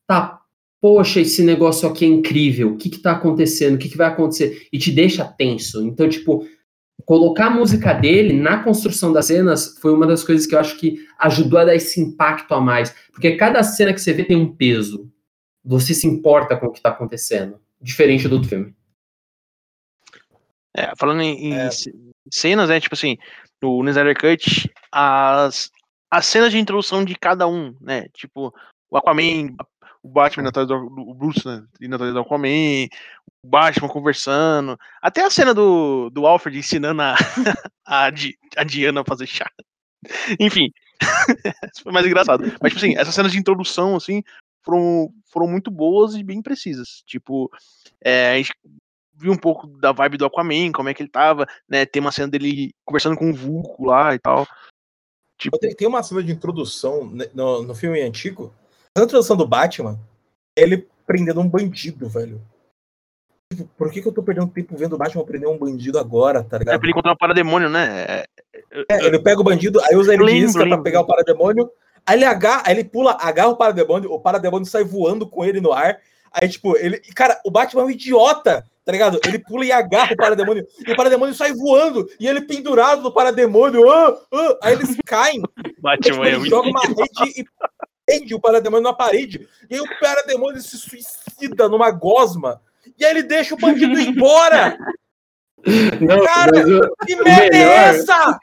tá, 0.06 0.40
poxa, 0.80 1.20
esse 1.20 1.42
negócio 1.42 1.88
aqui 1.88 2.04
é 2.04 2.08
incrível, 2.08 2.72
o 2.72 2.76
que 2.76 2.90
que 2.90 2.98
tá 2.98 3.12
acontecendo, 3.12 3.74
o 3.74 3.78
que 3.78 3.88
que 3.88 3.96
vai 3.96 4.06
acontecer, 4.06 4.68
e 4.72 4.78
te 4.78 4.92
deixa 4.92 5.24
tenso. 5.24 5.84
Então, 5.84 6.08
tipo, 6.08 6.46
colocar 7.06 7.46
a 7.46 7.50
música 7.50 7.94
dele 7.94 8.34
na 8.34 8.62
construção 8.62 9.12
das 9.12 9.26
cenas 9.26 9.78
foi 9.80 9.94
uma 9.94 10.06
das 10.06 10.22
coisas 10.24 10.46
que 10.46 10.54
eu 10.54 10.58
acho 10.58 10.76
que 10.76 11.06
ajudou 11.20 11.60
a 11.60 11.64
dar 11.64 11.74
esse 11.74 12.00
impacto 12.00 12.52
a 12.52 12.60
mais, 12.60 12.90
porque 13.12 13.36
cada 13.36 13.62
cena 13.62 13.94
que 13.94 14.00
você 14.00 14.12
vê 14.12 14.24
tem 14.24 14.36
um 14.36 14.54
peso. 14.54 15.10
Você 15.64 15.94
se 15.94 16.06
importa 16.06 16.56
com 16.56 16.66
o 16.66 16.72
que 16.72 16.80
tá 16.82 16.90
acontecendo, 16.90 17.58
diferente 17.80 18.28
do 18.28 18.34
outro 18.34 18.48
filme. 18.48 18.74
É, 20.76 20.92
falando 20.98 21.22
em, 21.22 21.52
em 21.54 21.70
ce- 21.70 21.94
cenas, 22.30 22.68
né? 22.68 22.78
Tipo 22.80 22.94
assim, 22.94 23.16
no 23.62 23.82
no 23.82 23.88
Snyder 23.88 24.14
Cut, 24.18 24.70
as, 24.92 25.70
as 26.10 26.26
cenas 26.26 26.52
de 26.52 26.58
introdução 26.58 27.04
de 27.04 27.14
cada 27.16 27.48
um, 27.48 27.74
né? 27.80 28.06
Tipo, 28.12 28.52
o 28.90 28.96
Aquaman, 28.96 29.56
o 30.06 30.08
Batman 30.08 30.48
atrás 30.48 30.68
do, 30.68 30.76
o 30.76 31.12
Bruce, 31.12 31.44
né? 31.44 31.64
Indo 31.80 31.96
atrás 31.96 32.14
do 32.14 32.20
Aquaman, 32.20 32.86
o 33.42 33.48
Batman 33.48 33.88
conversando. 33.88 34.78
Até 35.02 35.24
a 35.24 35.30
cena 35.30 35.52
do, 35.52 36.08
do 36.10 36.24
Alfred 36.24 36.56
ensinando 36.56 37.02
a, 37.02 37.16
a, 37.84 38.06
a 38.56 38.64
Diana 38.64 39.00
a 39.00 39.04
fazer 39.04 39.26
chá. 39.26 39.50
Enfim, 40.38 40.70
isso 41.74 41.82
foi 41.82 41.92
mais 41.92 42.06
engraçado. 42.06 42.44
Mas, 42.62 42.72
tipo 42.72 42.84
assim, 42.84 42.96
essas 42.96 43.14
cenas 43.14 43.32
de 43.32 43.38
introdução, 43.38 43.96
assim, 43.96 44.22
foram, 44.64 45.12
foram 45.32 45.48
muito 45.48 45.72
boas 45.72 46.14
e 46.14 46.22
bem 46.22 46.40
precisas. 46.40 47.02
Tipo, 47.04 47.50
é, 48.00 48.34
a 48.34 48.36
gente 48.36 48.52
viu 49.12 49.32
um 49.32 49.38
pouco 49.38 49.66
da 49.66 49.90
vibe 49.90 50.18
do 50.18 50.26
Aquaman, 50.26 50.70
como 50.70 50.88
é 50.88 50.94
que 50.94 51.02
ele 51.02 51.10
tava, 51.10 51.48
né? 51.68 51.84
Tem 51.84 52.00
uma 52.00 52.12
cena 52.12 52.28
dele 52.28 52.72
conversando 52.84 53.16
com 53.16 53.28
o 53.28 53.34
Vulco 53.34 53.86
lá 53.86 54.14
e 54.14 54.20
tal. 54.20 54.46
Tipo, 55.36 55.58
Tem, 55.58 55.74
tem 55.74 55.88
uma 55.88 56.02
cena 56.04 56.22
de 56.22 56.30
introdução 56.30 57.10
né, 57.10 57.28
no, 57.34 57.64
no 57.64 57.74
filme 57.74 58.00
antigo. 58.00 58.54
Na 58.96 59.04
introdução 59.04 59.36
do 59.36 59.46
Batman, 59.46 59.98
ele 60.56 60.88
prendendo 61.06 61.40
um 61.40 61.48
bandido, 61.48 62.08
velho. 62.08 62.40
Tipo, 63.52 63.68
por 63.76 63.90
que, 63.90 64.02
que 64.02 64.08
eu 64.08 64.12
tô 64.12 64.22
perdendo 64.22 64.48
tempo 64.48 64.76
vendo 64.76 64.94
o 64.94 64.98
Batman 64.98 65.24
prender 65.24 65.48
um 65.48 65.58
bandido 65.58 65.98
agora, 65.98 66.42
tá 66.42 66.56
é 66.56 66.58
ligado? 66.60 66.78
pra 66.78 66.86
ele 66.86 66.92
encontrar 66.92 67.12
o 67.12 67.18
parademônio, 67.18 67.68
né? 67.68 68.04
É, 68.08 68.26
É, 68.90 69.06
ele 69.06 69.18
pega 69.20 69.40
o 69.40 69.44
bandido, 69.44 69.80
aí 69.84 69.94
usa 69.96 70.14
ele 70.14 70.24
de 70.24 70.32
Lembro, 70.32 70.48
isca 70.48 70.58
pra 70.60 70.68
lembro. 70.70 70.82
pegar 70.82 71.00
o 71.00 71.06
parademônio, 71.06 71.70
Aí 72.06 72.16
ele 72.16 72.24
agarra, 72.24 72.62
aí 72.64 72.74
ele 72.74 72.84
pula, 72.84 73.16
agarra 73.20 73.48
o 73.48 73.56
parademônio, 73.56 74.12
o 74.12 74.20
parademônio 74.20 74.64
sai 74.64 74.84
voando 74.84 75.28
com 75.28 75.44
ele 75.44 75.60
no 75.60 75.72
ar. 75.72 75.98
Aí, 76.32 76.48
tipo, 76.48 76.76
ele. 76.76 76.98
Cara, 77.14 77.40
o 77.44 77.50
Batman 77.50 77.82
é 77.82 77.84
um 77.86 77.90
idiota, 77.90 78.64
tá 78.84 78.92
ligado? 78.92 79.18
Ele 79.26 79.40
pula 79.40 79.64
e 79.64 79.72
agarra 79.72 80.12
o 80.12 80.16
parademônio, 80.16 80.64
e 80.86 80.92
o 80.92 80.96
parademônio 80.96 81.34
sai 81.34 81.52
voando, 81.52 82.08
e 82.20 82.28
ele 82.28 82.42
pendurado 82.42 83.02
no 83.02 83.12
parademônio. 83.12 83.90
ah, 83.90 84.16
ah, 84.32 84.58
aí 84.62 84.74
eles 84.74 84.96
caem. 85.04 85.42
Batman 85.80 86.26
é 86.28 86.34
ele 86.34 86.48
joga 86.48 86.68
uma 86.68 86.82
rede 86.82 87.40
e 87.40 87.44
prende 88.06 88.34
o 88.34 88.40
parademônio 88.40 88.84
na 88.84 88.92
parede. 88.92 89.46
E 89.68 89.74
aí 89.74 89.80
o 89.80 90.00
parademônio 90.00 90.60
se 90.60 90.78
suicida 90.78 91.68
numa 91.68 91.90
gosma. 91.90 92.60
E 92.98 93.04
aí 93.04 93.10
ele 93.10 93.22
deixa 93.24 93.54
o 93.54 93.58
bandido 93.58 93.98
embora. 94.00 94.78
Não, 96.00 96.24
Cara, 96.24 96.52
mas 96.54 96.68
o, 96.70 96.80
Que 97.06 97.16
merda 97.16 97.44
é 97.44 97.50
melhor- 97.50 97.72
essa? 97.96 98.38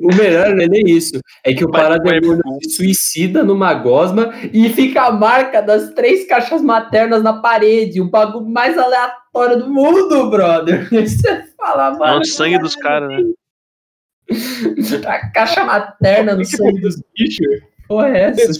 o 0.00 0.14
melhor 0.14 0.54
não 0.54 0.62
é 0.62 0.68
nem 0.68 0.88
isso. 0.88 1.18
É 1.42 1.52
que 1.52 1.64
o 1.64 1.70
parademônio 1.72 2.40
é 2.40 2.64
se 2.68 2.76
suicida 2.76 3.42
numa 3.42 3.74
gosma 3.74 4.32
e 4.52 4.68
fica 4.68 5.02
a 5.02 5.10
marca 5.10 5.60
das 5.60 5.90
três 5.94 6.28
caixas 6.28 6.62
maternas 6.62 7.20
na 7.20 7.40
parede. 7.40 8.00
O 8.00 8.08
bagulho 8.08 8.46
mais 8.46 8.78
aleatório 8.78 9.58
do 9.58 9.68
mundo, 9.68 10.30
brother. 10.30 10.88
Você 10.94 11.44
fala, 11.56 11.88
É 11.88 11.98
mano. 11.98 12.20
o 12.20 12.24
sangue 12.24 12.58
dos 12.60 12.76
caras, 12.76 13.08
né? 13.10 13.24
A 15.06 15.30
caixa 15.32 15.64
materna 15.64 16.36
no 16.36 16.44
sangue 16.44 16.80
dos 16.80 17.02
bichos. 17.16 17.46
Porra, 17.88 18.08
é 18.10 18.20
essa? 18.24 18.42
Eles 18.42 18.58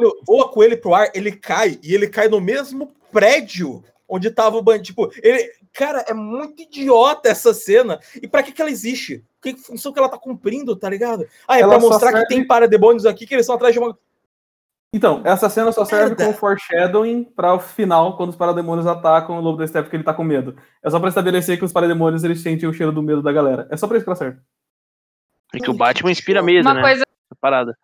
voam, 0.00 0.10
o- 0.12 0.24
voa 0.24 0.48
com 0.50 0.62
ele 0.62 0.76
pro 0.76 0.94
ar, 0.94 1.10
ele 1.14 1.32
cai, 1.32 1.78
e 1.82 1.94
ele 1.94 2.08
cai 2.08 2.28
no 2.28 2.40
mesmo 2.40 2.92
prédio 3.12 3.82
onde 4.08 4.30
tava 4.30 4.56
o 4.56 4.62
bandido. 4.62 4.84
Tipo, 4.86 5.10
ele. 5.22 5.50
Cara, 5.72 6.04
é 6.06 6.14
muito 6.14 6.62
idiota 6.62 7.28
essa 7.28 7.52
cena. 7.52 7.98
E 8.22 8.28
pra 8.28 8.42
que, 8.44 8.52
que 8.52 8.62
ela 8.62 8.70
existe? 8.70 9.24
Que 9.42 9.56
função 9.56 9.92
que 9.92 9.98
ela 9.98 10.08
tá 10.08 10.16
cumprindo, 10.16 10.76
tá 10.76 10.88
ligado? 10.88 11.26
Ah, 11.48 11.58
é 11.58 11.62
Ela 11.62 11.72
pra 11.78 11.80
mostrar 11.88 12.12
que 12.12 12.18
serve- 12.18 12.28
tem 12.28 12.46
parademônios 12.46 13.04
aqui 13.04 13.26
que 13.26 13.34
eles 13.34 13.42
estão 13.44 13.56
atrás 13.56 13.72
de 13.74 13.80
uma. 13.80 13.98
Então, 14.92 15.20
essa 15.24 15.50
cena 15.50 15.72
só 15.72 15.84
serve 15.84 16.10
Merda. 16.10 16.24
como 16.26 16.36
foreshadowing 16.36 17.24
para 17.24 17.52
o 17.54 17.58
final, 17.58 18.16
quando 18.16 18.30
os 18.30 18.36
parademônios 18.36 18.86
atacam 18.86 19.36
o 19.36 19.40
Lobo 19.40 19.58
da 19.58 19.66
Steppe, 19.66 19.90
que 19.90 19.96
ele 19.96 20.04
tá 20.04 20.14
com 20.14 20.22
medo. 20.22 20.56
É 20.80 20.88
só 20.88 21.00
pra 21.00 21.08
estabelecer 21.08 21.58
que 21.58 21.64
os 21.64 21.72
parademônios 21.72 22.22
eles 22.22 22.40
sentem 22.40 22.68
o 22.68 22.72
cheiro 22.72 22.92
do 22.92 23.02
medo 23.02 23.20
da 23.20 23.32
galera. 23.32 23.66
É 23.72 23.76
só 23.76 23.88
pra 23.88 23.96
isso 23.96 24.04
que 24.04 24.10
ela 24.10 24.16
serve. 24.16 24.38
É 25.52 25.58
que 25.58 25.68
o 25.70 25.74
Batman 25.74 26.12
inspira 26.12 26.40
medo, 26.40 26.64
Uma 26.68 26.74
né? 26.74 26.82
coisa, 26.82 27.02
Essa 27.02 27.38
parada. 27.40 27.76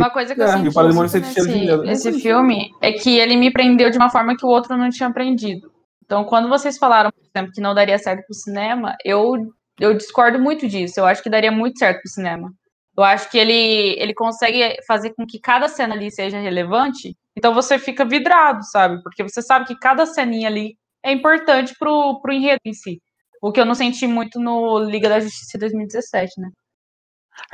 Uma 0.00 0.10
coisa 0.10 0.34
que 0.34 0.40
eu 0.40 0.46
É, 0.46 0.48
e 0.48 0.52
senti 0.52 0.74
Parademônio 0.74 1.10
nesse, 1.10 1.42
de 1.42 1.48
medo. 1.48 1.82
nesse 1.82 2.12
filme 2.20 2.70
é 2.80 2.92
que 2.92 3.18
ele 3.18 3.36
me 3.36 3.52
prendeu 3.52 3.90
de 3.90 3.98
uma 3.98 4.10
forma 4.10 4.36
que 4.36 4.44
o 4.44 4.48
outro 4.48 4.76
não 4.76 4.90
tinha 4.90 5.08
aprendido. 5.08 5.70
Então, 6.04 6.24
quando 6.24 6.48
vocês 6.48 6.76
falaram, 6.76 7.10
por 7.10 7.22
exemplo, 7.22 7.52
que 7.52 7.60
não 7.60 7.74
daria 7.74 7.98
certo 7.98 8.24
pro 8.26 8.34
cinema, 8.34 8.96
eu, 9.04 9.52
eu 9.78 9.94
discordo 9.94 10.38
muito 10.40 10.66
disso. 10.66 10.98
Eu 10.98 11.06
acho 11.06 11.22
que 11.22 11.30
daria 11.30 11.52
muito 11.52 11.78
certo 11.78 12.00
pro 12.00 12.10
cinema. 12.10 12.52
Eu 12.96 13.04
acho 13.04 13.30
que 13.30 13.38
ele, 13.38 13.96
ele 13.98 14.12
consegue 14.12 14.76
fazer 14.86 15.14
com 15.14 15.24
que 15.24 15.38
cada 15.38 15.68
cena 15.68 15.94
ali 15.94 16.10
seja 16.10 16.38
relevante, 16.38 17.16
então 17.36 17.54
você 17.54 17.78
fica 17.78 18.04
vidrado, 18.04 18.62
sabe? 18.64 19.02
Porque 19.02 19.22
você 19.22 19.40
sabe 19.40 19.66
que 19.66 19.78
cada 19.78 20.04
ceninha 20.04 20.48
ali 20.48 20.76
é 21.02 21.12
importante 21.12 21.74
pro, 21.78 22.20
pro 22.20 22.32
enredo 22.32 22.60
em 22.64 22.74
si. 22.74 23.00
O 23.40 23.52
que 23.52 23.60
eu 23.60 23.64
não 23.64 23.74
senti 23.74 24.06
muito 24.06 24.38
no 24.38 24.80
Liga 24.80 25.08
da 25.08 25.20
Justiça 25.20 25.58
2017, 25.58 26.40
né? 26.40 26.50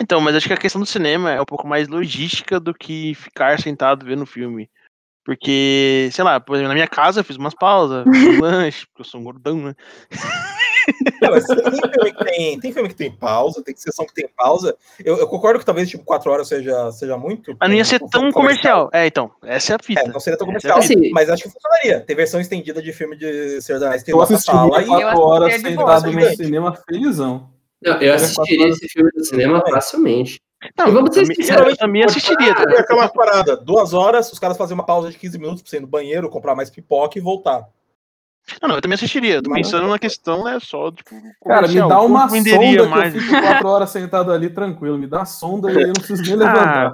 Então, 0.01 0.21
mas 0.21 0.35
acho 0.35 0.47
que 0.47 0.53
a 0.53 0.59
questão 0.59 0.81
do 0.81 0.87
cinema 0.87 1.31
é 1.31 1.41
um 1.41 1.47
pouco 1.47 1.67
mais 1.67 1.89
logística 1.89 2.61
do 2.61 2.75
que 2.75 3.15
ficar 3.15 3.61
sentado 3.61 4.05
vendo 4.05 4.23
o 4.23 4.27
filme. 4.27 4.69
Porque, 5.25 6.09
sei 6.13 6.23
lá, 6.23 6.39
por 6.39 6.55
exemplo, 6.55 6.69
na 6.69 6.75
minha 6.75 6.87
casa 6.87 7.21
eu 7.21 7.25
fiz 7.25 7.37
umas 7.37 7.55
pausas, 7.55 8.05
fiz 8.05 8.39
um 8.39 8.41
lanche, 8.41 8.87
porque 8.87 9.03
eu 9.03 9.05
sou 9.05 9.21
um 9.21 9.25
gordão, 9.25 9.57
né? 9.57 9.75
Não, 11.21 11.31
mas 11.33 11.45
tem, 11.45 11.57
filme 11.57 12.13
que 12.13 12.25
tem, 12.25 12.61
tem 12.61 12.73
filme 12.73 12.89
que 12.89 12.95
tem 12.95 13.11
pausa, 13.11 13.61
tem 13.61 13.75
sessão 13.75 14.07
que 14.07 14.15
tem 14.15 14.29
pausa. 14.37 14.77
Eu, 15.05 15.17
eu 15.19 15.27
concordo 15.27 15.59
que 15.59 15.67
talvez 15.67 15.89
tipo 15.89 16.05
4 16.05 16.31
horas 16.31 16.47
seja, 16.47 16.93
seja 16.93 17.19
muito. 17.19 17.57
Mas 17.59 17.69
não 17.69 17.77
ia 17.77 17.85
ser 17.85 17.97
um 17.97 18.09
tão 18.09 18.21
filme 18.21 18.33
comercial. 18.33 18.89
É, 18.93 19.05
então, 19.05 19.29
essa 19.43 19.73
é 19.73 19.77
a 19.77 19.79
fita. 19.83 20.01
É, 20.03 20.09
não 20.09 20.21
seria 20.21 20.39
tão 20.39 20.47
é 20.47 20.49
comercial. 20.49 20.79
Assim- 20.79 21.11
mas 21.11 21.29
acho 21.29 21.43
que 21.43 21.51
funcionaria. 21.51 22.01
Tem 22.03 22.15
versão 22.15 22.41
estendida 22.41 22.81
de 22.81 22.93
filme 22.93 23.17
de 23.17 23.61
Senhor 23.63 23.79
dos 23.79 23.89
Anéis, 23.89 24.05
tem 24.05 24.21
assisti 24.21 24.45
sala 24.45 24.81
e. 24.81 24.85
Eu 24.85 24.91
4 24.91 25.21
horas 25.21 25.61
sentado 25.61 26.13
no 26.13 26.37
cinema 26.37 26.73
felizão. 26.89 27.56
Não, 27.83 28.01
eu 28.01 28.15
assistiria 28.15 28.69
esse 28.69 28.89
filme 28.89 29.11
no 29.15 29.25
cinema 29.25 29.63
facilmente. 29.69 30.41
Não, 30.79 30.89
E 30.89 30.91
vamos 30.91 31.15
ser 31.15 31.21
eu, 31.21 31.25
também- 31.25 31.37
sinceros, 31.37 31.77
também 31.77 32.05
assistiria. 32.05 32.55
tá? 32.55 32.65
É 32.73 32.81
aquela 32.81 33.09
parada, 33.09 33.57
duas 33.57 33.93
horas, 33.93 34.33
os 34.33 34.39
caras 34.39 34.57
faziam 34.57 34.75
uma 34.77 34.87
pausa 34.87 35.11
de 35.11 35.19
15 35.19 35.39
minutos 35.39 35.63
pra 35.63 35.71
você 35.71 35.77
ir 35.77 35.81
no 35.81 35.87
banheiro, 35.87 36.31
comprar 36.31 36.55
mais 36.55 36.71
pipoca 36.71 37.19
e 37.19 37.23
voltar. 37.23 37.69
Não, 38.63 38.69
não, 38.69 38.77
eu 38.77 38.81
também 38.83 38.95
assistiria. 38.95 39.43
Tô 39.43 39.51
pensando 39.53 39.87
na 39.89 39.99
questão, 39.99 40.45
né, 40.45 40.59
só, 40.63 40.91
tipo, 40.91 41.11
Cara, 41.45 41.69
me 41.69 41.75
dá 41.75 42.01
uma 42.01 42.29
sonda 42.29 42.87
mais. 42.89 43.13
que 43.13 43.19
eu 43.19 43.23
fico 43.23 43.41
4 43.43 43.69
horas 43.69 43.91
sentado 43.91 44.33
ali 44.33 44.49
tranquilo. 44.49 44.97
Me 44.97 45.07
dá 45.07 45.25
sonda 45.25 45.71
e 45.71 45.75
eu 45.83 45.87
não 45.89 45.93
preciso 45.95 46.23
nem 46.23 46.37
levantar. 46.37 46.93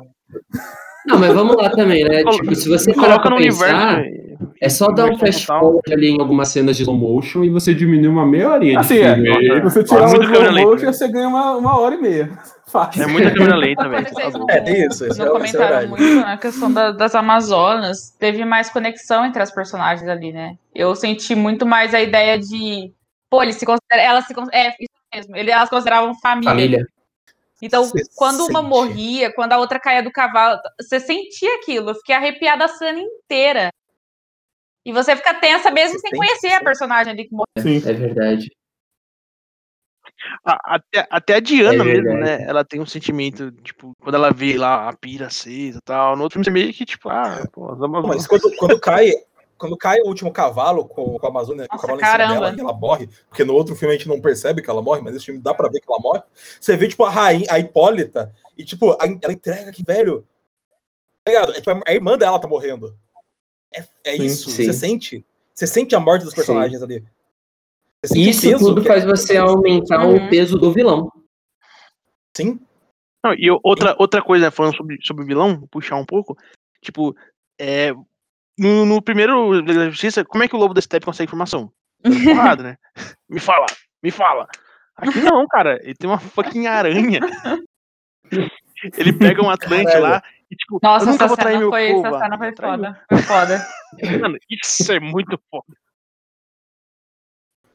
Não, 1.06 1.18
mas 1.18 1.32
vamos 1.34 1.56
lá 1.56 1.70
também, 1.70 2.04
né? 2.04 2.22
Tipo, 2.24 2.54
se 2.54 2.68
você 2.68 2.92
parar 2.94 3.06
coloca 3.18 3.22
pra 3.28 3.30
no 3.30 3.36
pensar, 3.42 3.98
universo. 3.98 4.52
é 4.60 4.68
só 4.68 4.86
dar 4.92 5.06
um 5.06 5.18
fast 5.18 5.46
forward 5.46 5.92
ali 5.92 6.10
em 6.10 6.20
algumas 6.20 6.48
cenas 6.48 6.76
de 6.76 6.82
slow 6.84 6.96
motion 6.96 7.42
e 7.44 7.50
você 7.50 7.74
diminui 7.74 8.08
uma 8.08 8.24
meia 8.26 8.50
horinha 8.50 8.72
de 8.74 8.78
Assim, 8.78 8.98
é. 8.98 9.14
filme. 9.14 9.28
aí. 9.36 9.54
Se 9.56 9.60
você 9.62 9.84
tirar 9.84 10.08
um 10.08 10.12
câmera 10.12 10.32
slow 10.34 10.52
lenta, 10.52 10.66
motion, 10.70 10.86
né? 10.86 10.92
você 10.92 11.08
ganha 11.08 11.28
uma, 11.28 11.56
uma 11.56 11.78
hora 11.80 11.94
e 11.94 12.00
meia. 12.00 12.30
Fácil. 12.72 13.02
É 13.02 13.06
muita 13.06 13.30
câmera 13.32 13.56
lenta, 13.56 13.86
velho. 13.88 14.06
Tá 14.14 14.30
bom. 14.30 14.46
É, 14.48 14.60
tem 14.60 14.86
isso, 14.86 15.06
isso 15.06 15.18
não 15.18 15.36
é- 15.36 15.44
isso 15.44 15.56
é 15.56 15.58
comentaram 15.58 15.78
verdade. 15.80 15.88
muito 15.88 16.26
na 16.26 16.36
questão 16.38 16.72
da- 16.72 16.90
das 16.90 17.14
Amazonas, 17.14 18.10
teve 18.18 18.44
mais 18.46 18.70
conexão 18.70 19.26
entre 19.26 19.42
as 19.42 19.50
personagens 19.50 20.08
ali, 20.08 20.32
né? 20.32 20.54
Eu 20.74 20.94
senti 20.94 21.34
muito 21.34 21.66
mais 21.66 21.92
a 21.92 22.00
ideia 22.00 22.38
de, 22.38 22.90
pô, 23.28 23.42
eles 23.42 23.56
se 23.56 23.66
consideram, 23.66 24.02
elas 24.10 24.24
se 24.26 24.32
é 24.52 24.68
isso 24.68 24.88
mesmo, 25.14 25.36
ele- 25.36 25.50
elas 25.50 25.68
consideravam 25.68 26.14
família. 26.14 26.50
Família. 26.50 26.86
Então, 27.62 27.85
Você 27.85 28.03
quando 28.16 28.40
uma 28.46 28.59
sente. 28.59 28.68
morria, 28.68 29.33
quando 29.33 29.53
a 29.53 29.59
outra 29.59 29.79
caía 29.79 30.03
do 30.03 30.11
cavalo, 30.11 30.59
você 30.81 30.98
sentia 30.98 31.55
aquilo. 31.57 31.90
Eu 31.90 31.94
fiquei 31.94 32.12
arrepiada 32.16 32.64
a 32.64 32.68
cena 32.68 32.98
inteira. 32.98 33.70
E 34.85 34.92
você 34.92 35.14
fica 35.14 35.33
tensa 35.35 35.70
mesmo 35.70 35.94
Você 35.96 36.09
sem 36.09 36.18
conhecer 36.18 36.53
a 36.55 36.61
personagem 36.61 37.12
ali 37.12 37.25
que 37.29 37.31
morreu. 37.33 37.46
Sim. 37.61 37.88
É 37.88 37.92
verdade. 37.92 38.51
A- 40.44 40.75
Até, 40.75 41.07
até 41.09 41.35
a 41.37 41.40
Diana 41.40 41.83
É 41.83 41.87
mesmo, 41.87 42.18
né? 42.18 42.42
Ela 42.42 42.64
tem 42.64 42.81
um 42.81 42.87
sentimento, 42.87 43.53
tipo, 43.62 43.92
quando 44.01 44.16
ela 44.16 44.33
vê 44.33 44.59
lá 44.59 44.88
a 44.88 44.96
pira 44.96 45.29
acesa 45.29 45.79
e 45.79 45.83
tal. 45.83 46.16
No 46.16 46.25
outro 46.25 46.35
filme 46.35 46.44
você 46.44 46.51
meio 46.51 46.75
que, 46.75 46.85
tipo, 46.85 47.09
ah, 47.09 47.46
pô, 47.53 47.68
Amazonas. 47.68 48.09
Mas 48.09 48.27
quando, 48.27 48.57
quando 48.57 48.81
cai. 48.81 49.12
Quando 49.62 49.77
cai 49.77 50.01
o 50.01 50.09
último 50.09 50.33
cavalo 50.33 50.85
com, 50.88 51.16
com 51.20 51.25
a 51.27 51.31
Amazônia, 51.31 51.68
com 51.68 51.75
o 51.75 51.77
Nossa, 51.77 51.87
cavalo 51.87 52.01
em 52.01 52.05
cima 52.05 52.18
caramba. 52.18 52.40
dela 52.51 52.57
e 52.57 52.61
ela 52.61 52.72
morre, 52.72 53.09
porque 53.29 53.44
no 53.44 53.55
outro 53.55 53.77
filme 53.77 53.94
a 53.94 53.96
gente 53.96 54.09
não 54.09 54.20
percebe 54.20 54.61
que 54.61 54.68
ela 54.68 54.83
morre, 54.83 55.01
mas 55.01 55.12
nesse 55.14 55.27
filme 55.27 55.40
dá 55.40 55.55
pra 55.55 55.68
ver 55.68 55.79
que 55.79 55.87
ela 55.88 56.01
morre. 56.01 56.20
Você 56.61 56.77
vê, 56.77 56.88
tipo, 56.88 57.05
a 57.05 57.11
rainha, 57.11 57.46
a 57.48 57.61
Hipólita, 57.61 58.35
e, 58.59 58.64
tipo, 58.64 58.90
a- 58.90 59.07
ela 59.22 59.33
entrega 59.33 59.70
que, 59.70 59.85
velho. 59.85 60.27
Tá 61.25 61.31
ligado? 61.31 61.53
É, 61.53 61.61
tipo, 61.61 61.70
a 61.87 61.92
irmã 61.92 62.18
dela 62.18 62.40
tá 62.40 62.48
morrendo. 62.48 62.92
É, 63.72 63.85
é 64.03 64.16
Sim, 64.16 64.25
isso, 64.25 64.51
sim. 64.51 64.64
você 64.64 64.72
sente. 64.72 65.25
Você 65.55 65.68
sente 65.68 65.94
a 65.94 66.01
morte 66.01 66.25
dos 66.25 66.35
personagens 66.35 66.83
ali. 66.83 67.05
Sente 68.05 68.18
o 68.27 68.31
Isso 68.31 68.40
peso 68.42 68.64
tudo 68.66 68.83
faz 68.85 69.05
você 69.05 69.37
aumentar 69.37 70.05
Uhum. 70.05 70.27
o 70.27 70.29
peso 70.29 70.59
do 70.59 70.72
vilão. 70.72 71.09
Sim. 72.37 72.59
Não, 73.25 73.33
e 73.35 73.48
outra, 73.62 73.94
outra 73.96 74.20
coisa, 74.20 74.51
falando 74.51 74.77
sobre, 74.77 74.98
sobre 75.03 75.25
vilão, 75.25 75.57
vou 75.61 75.68
puxar 75.68 75.94
um 75.94 76.05
pouco, 76.05 76.37
tipo, 76.81 77.14
é, 77.61 77.94
no, 78.58 78.84
no 78.84 79.02
primeiro 79.02 79.52
Liga 79.52 79.80
da 79.80 79.90
Justiça, 79.90 80.24
como 80.24 80.44
é 80.44 80.48
que 80.48 80.54
o 80.54 80.58
Lobo 80.58 80.74
da 80.74 80.80
Steppe 80.80 81.06
consegue 81.06 81.28
informação? 81.28 81.72
Dando 82.00 82.22
porrada, 82.24 82.62
né? 82.62 82.76
Me 83.28 83.40
fala, 83.40 83.66
me 84.02 84.10
fala. 84.10 84.48
Aqui 84.96 85.20
não, 85.20 85.46
cara, 85.46 85.80
ele 85.82 85.94
tem 85.94 86.08
uma 86.08 86.18
fucking 86.18 86.66
aranha. 86.66 87.20
Ele 88.96 89.12
pega 89.12 89.42
um 89.42 89.50
Atlante 89.50 89.84
Caralho. 89.84 90.02
lá 90.02 90.22
e, 90.50 90.56
tipo, 90.56 90.78
Nossa, 90.82 91.06
eu 91.06 91.12
nunca 91.12 91.24
essa 91.24 91.28
vou 91.28 91.36
trair 91.36 91.54
cena, 91.54 91.60
meu 91.60 91.70
foi, 91.70 91.92
povo. 91.92 92.06
essa 92.06 92.18
cena 92.18 92.34
ah, 92.34 92.38
foi 92.38 92.56
foda. 92.56 93.04
Foi 93.08 93.18
foda. 93.22 93.66
Mano, 94.20 94.38
isso 94.50 94.92
é 94.92 95.00
muito 95.00 95.40
foda. 95.50 95.76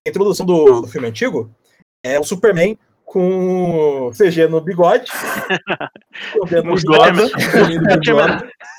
A 0.05 0.09
introdução 0.09 0.45
do, 0.45 0.81
do 0.81 0.87
filme 0.87 1.07
antigo 1.07 1.53
é 2.03 2.19
o 2.19 2.23
Superman 2.23 2.77
com 3.03 4.11
CG 4.11 4.47
no 4.47 4.61
bigode. 4.61 5.11
o 6.39 6.45
bigode. 6.45 7.31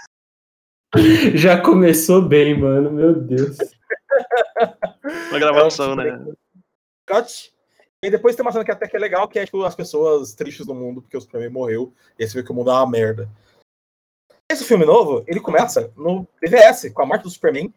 Já 1.34 1.60
começou 1.60 2.22
bem, 2.22 2.58
mano. 2.58 2.90
Meu 2.90 3.14
Deus. 3.14 3.56
Uma 5.30 5.38
gravação, 5.38 5.94
né? 5.94 6.24
Cut. 7.06 7.52
E 8.04 8.10
depois 8.10 8.36
tem 8.36 8.44
uma 8.44 8.52
cena 8.52 8.64
que 8.64 8.70
até 8.70 8.86
que 8.86 8.96
é 8.96 9.00
legal, 9.00 9.28
que 9.28 9.38
é 9.38 9.44
tipo, 9.44 9.64
as 9.64 9.74
pessoas 9.74 10.32
tristes 10.34 10.64
do 10.64 10.74
mundo 10.74 11.02
porque 11.02 11.16
o 11.16 11.20
Superman 11.20 11.50
morreu. 11.50 11.92
E 12.18 12.22
aí 12.22 12.28
você 12.28 12.38
vê 12.38 12.44
que 12.44 12.52
o 12.52 12.54
mundo 12.54 12.70
é 12.70 12.74
uma 12.74 12.88
merda. 12.88 13.28
Esse 14.50 14.64
filme 14.64 14.86
novo, 14.86 15.24
ele 15.26 15.40
começa 15.40 15.92
no 15.96 16.26
BVS, 16.40 16.90
com 16.90 17.02
a 17.02 17.06
morte 17.06 17.22
do 17.24 17.30
Superman, 17.30 17.72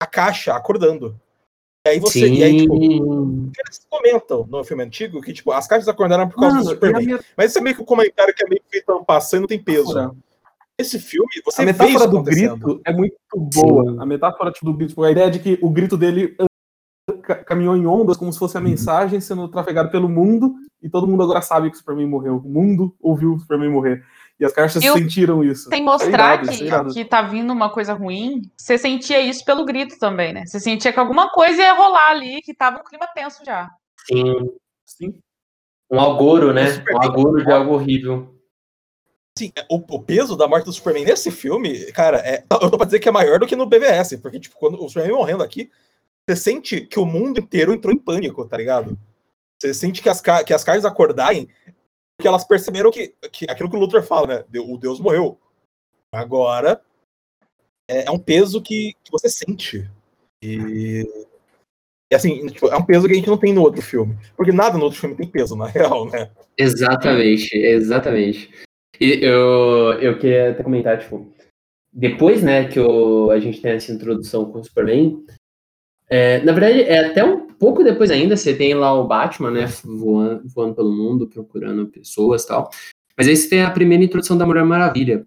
a 0.00 0.06
caixa 0.06 0.54
acordando. 0.54 1.20
E 1.86 1.90
aí 1.90 2.00
você. 2.00 2.26
E 2.28 2.42
aí, 2.42 2.60
tipo, 2.62 2.78
Sim. 2.78 3.52
eles 3.58 3.86
comentam 3.90 4.46
no 4.46 4.64
filme 4.64 4.82
antigo 4.84 5.20
que, 5.20 5.32
tipo, 5.32 5.52
as 5.52 5.66
caixas 5.66 5.88
acordaram 5.88 6.28
por 6.28 6.36
causa 6.40 6.56
do 6.58 6.64
Mano, 6.64 6.70
a 6.70 6.74
Superman. 6.74 7.04
minha- 7.06 7.20
Mas 7.36 7.50
isso 7.50 7.58
é 7.58 7.62
meio 7.62 7.76
que 7.76 7.82
um 7.82 7.86
comentário 7.86 8.34
que 8.34 8.44
é 8.44 8.48
meio 8.48 8.62
feito 8.70 8.90
ano 8.90 9.04
passando 9.04 9.40
e 9.40 9.42
não 9.42 9.48
tem 9.48 9.62
peso. 9.62 10.16
Esse 10.78 10.98
filme, 10.98 11.28
você 11.44 11.62
A 11.62 11.64
vê 11.64 11.70
isso 11.70 11.82
metáfora 11.82 12.10
do 12.10 12.22
grito 12.22 12.80
é 12.86 12.92
muito 12.92 13.16
boa. 13.34 13.92
Sim. 13.92 14.00
A 14.00 14.06
metáfora 14.06 14.52
tipo, 14.52 14.66
do 14.66 14.74
grito, 14.74 14.90
tipo, 14.90 15.02
a 15.02 15.10
ideia 15.10 15.30
de 15.30 15.38
que 15.38 15.58
o 15.62 15.70
grito 15.70 15.96
dele 15.96 16.36
ca- 17.22 17.36
caminhou 17.44 17.74
em 17.76 17.86
ondas 17.86 18.16
como 18.18 18.30
se 18.32 18.38
fosse 18.38 18.58
a 18.58 18.60
mensagem 18.60 19.18
sendo 19.20 19.48
trafegada 19.48 19.90
pelo 19.90 20.08
mundo 20.08 20.54
e 20.82 20.90
todo 20.90 21.06
mundo 21.06 21.22
agora 21.22 21.40
sabe 21.40 21.70
que 21.70 21.76
o 21.76 21.78
Superman 21.78 22.06
morreu. 22.06 22.36
O 22.44 22.48
mundo 22.48 22.94
ouviu 23.00 23.32
o 23.32 23.38
Superman 23.38 23.70
morrer. 23.70 24.04
E 24.38 24.44
as 24.44 24.52
caixas 24.52 24.84
Eu- 24.84 24.92
sentiram 24.92 25.42
isso. 25.42 25.70
Sem 25.70 25.80
É 25.80 25.84
mostrar 25.84 26.10
irado, 26.44 26.50
isso 26.50 26.62
é 26.64 26.84
que, 26.84 26.92
que 26.92 27.04
tá 27.06 27.22
vindo 27.22 27.50
uma 27.54 27.70
coisa 27.70 27.94
ruim, 27.94 28.42
você 28.54 28.76
sentia 28.76 29.18
isso 29.18 29.42
pelo 29.46 29.64
grito 29.64 29.98
também, 29.98 30.34
né? 30.34 30.44
Você 30.44 30.60
sentia 30.60 30.92
que 30.92 31.00
alguma 31.00 31.30
coisa 31.30 31.62
ia 31.62 31.72
rolar 31.72 32.10
ali, 32.10 32.42
que 32.42 32.52
tava 32.52 32.80
um 32.80 32.84
clima 32.84 33.06
tenso 33.14 33.42
já. 33.46 33.70
Sim. 34.06 34.50
Sim. 34.84 35.18
Um 35.90 35.98
agouro, 35.98 36.52
né? 36.52 36.64
Um 36.92 37.02
agouro 37.02 37.42
de 37.42 37.50
algo 37.50 37.72
horrível. 37.72 38.35
Assim, 39.36 39.52
o, 39.70 39.76
o 39.96 40.02
peso 40.02 40.34
da 40.34 40.48
morte 40.48 40.64
do 40.64 40.72
Superman 40.72 41.04
nesse 41.04 41.30
filme, 41.30 41.92
cara, 41.92 42.18
é, 42.18 42.44
eu 42.50 42.70
tô 42.70 42.76
pra 42.76 42.86
dizer 42.86 43.00
que 43.00 43.08
é 43.08 43.12
maior 43.12 43.38
do 43.38 43.46
que 43.46 43.54
no 43.54 43.66
BVS, 43.66 44.16
porque, 44.16 44.40
tipo, 44.40 44.56
quando 44.56 44.82
o 44.82 44.88
Superman 44.88 45.16
morrendo 45.16 45.42
aqui, 45.42 45.70
você 46.26 46.36
sente 46.36 46.80
que 46.80 46.98
o 46.98 47.04
mundo 47.04 47.38
inteiro 47.38 47.72
entrou 47.72 47.92
em 47.92 47.98
pânico, 47.98 48.46
tá 48.46 48.56
ligado? 48.56 48.98
Você 49.60 49.74
sente 49.74 50.02
que 50.02 50.08
as, 50.08 50.20
que 50.20 50.52
as 50.52 50.64
cartas 50.64 50.84
acordarem 50.84 51.48
porque 52.16 52.26
elas 52.26 52.44
perceberam 52.44 52.90
que, 52.90 53.14
que 53.30 53.44
aquilo 53.48 53.68
que 53.68 53.76
o 53.76 53.78
Luthor 53.78 54.02
fala, 54.02 54.26
né? 54.26 54.44
O 54.60 54.78
Deus 54.78 54.98
morreu. 54.98 55.38
Agora 56.12 56.80
é, 57.88 58.06
é 58.06 58.10
um 58.10 58.18
peso 58.18 58.62
que, 58.62 58.94
que 59.04 59.12
você 59.12 59.28
sente. 59.28 59.88
E, 60.42 61.04
e 62.10 62.14
assim, 62.14 62.46
tipo, 62.46 62.68
é 62.68 62.76
um 62.76 62.84
peso 62.84 63.06
que 63.06 63.12
a 63.12 63.16
gente 63.16 63.28
não 63.28 63.36
tem 63.36 63.52
no 63.52 63.62
outro 63.62 63.82
filme. 63.82 64.18
Porque 64.34 64.50
nada 64.50 64.78
no 64.78 64.84
outro 64.84 64.98
filme 64.98 65.14
tem 65.14 65.28
peso, 65.28 65.54
na 65.56 65.66
real, 65.66 66.06
né? 66.06 66.30
Exatamente, 66.56 67.54
exatamente. 67.54 68.50
Eu, 69.00 69.92
eu 70.00 70.18
queria 70.18 70.50
até 70.50 70.62
comentar, 70.62 70.98
tipo, 70.98 71.32
depois, 71.92 72.42
né, 72.42 72.68
que 72.68 72.80
o, 72.80 73.30
a 73.30 73.38
gente 73.38 73.60
tem 73.60 73.72
essa 73.72 73.92
introdução 73.92 74.50
com 74.50 74.60
o 74.60 74.64
Superman, 74.64 75.24
é, 76.08 76.40
na 76.42 76.52
verdade, 76.52 76.82
é 76.82 77.06
até 77.06 77.24
um 77.24 77.46
pouco 77.46 77.82
depois 77.82 78.10
ainda, 78.10 78.36
você 78.36 78.54
tem 78.54 78.74
lá 78.74 78.92
o 78.94 79.06
Batman, 79.06 79.50
né, 79.50 79.66
voando, 79.84 80.42
voando 80.48 80.74
pelo 80.74 80.92
mundo, 80.92 81.28
procurando 81.28 81.86
pessoas 81.88 82.44
e 82.44 82.48
tal. 82.48 82.70
Mas 83.16 83.28
aí 83.28 83.36
você 83.36 83.48
tem 83.48 83.62
a 83.62 83.70
primeira 83.70 84.04
introdução 84.04 84.36
da 84.36 84.46
Mulher 84.46 84.64
Maravilha. 84.64 85.26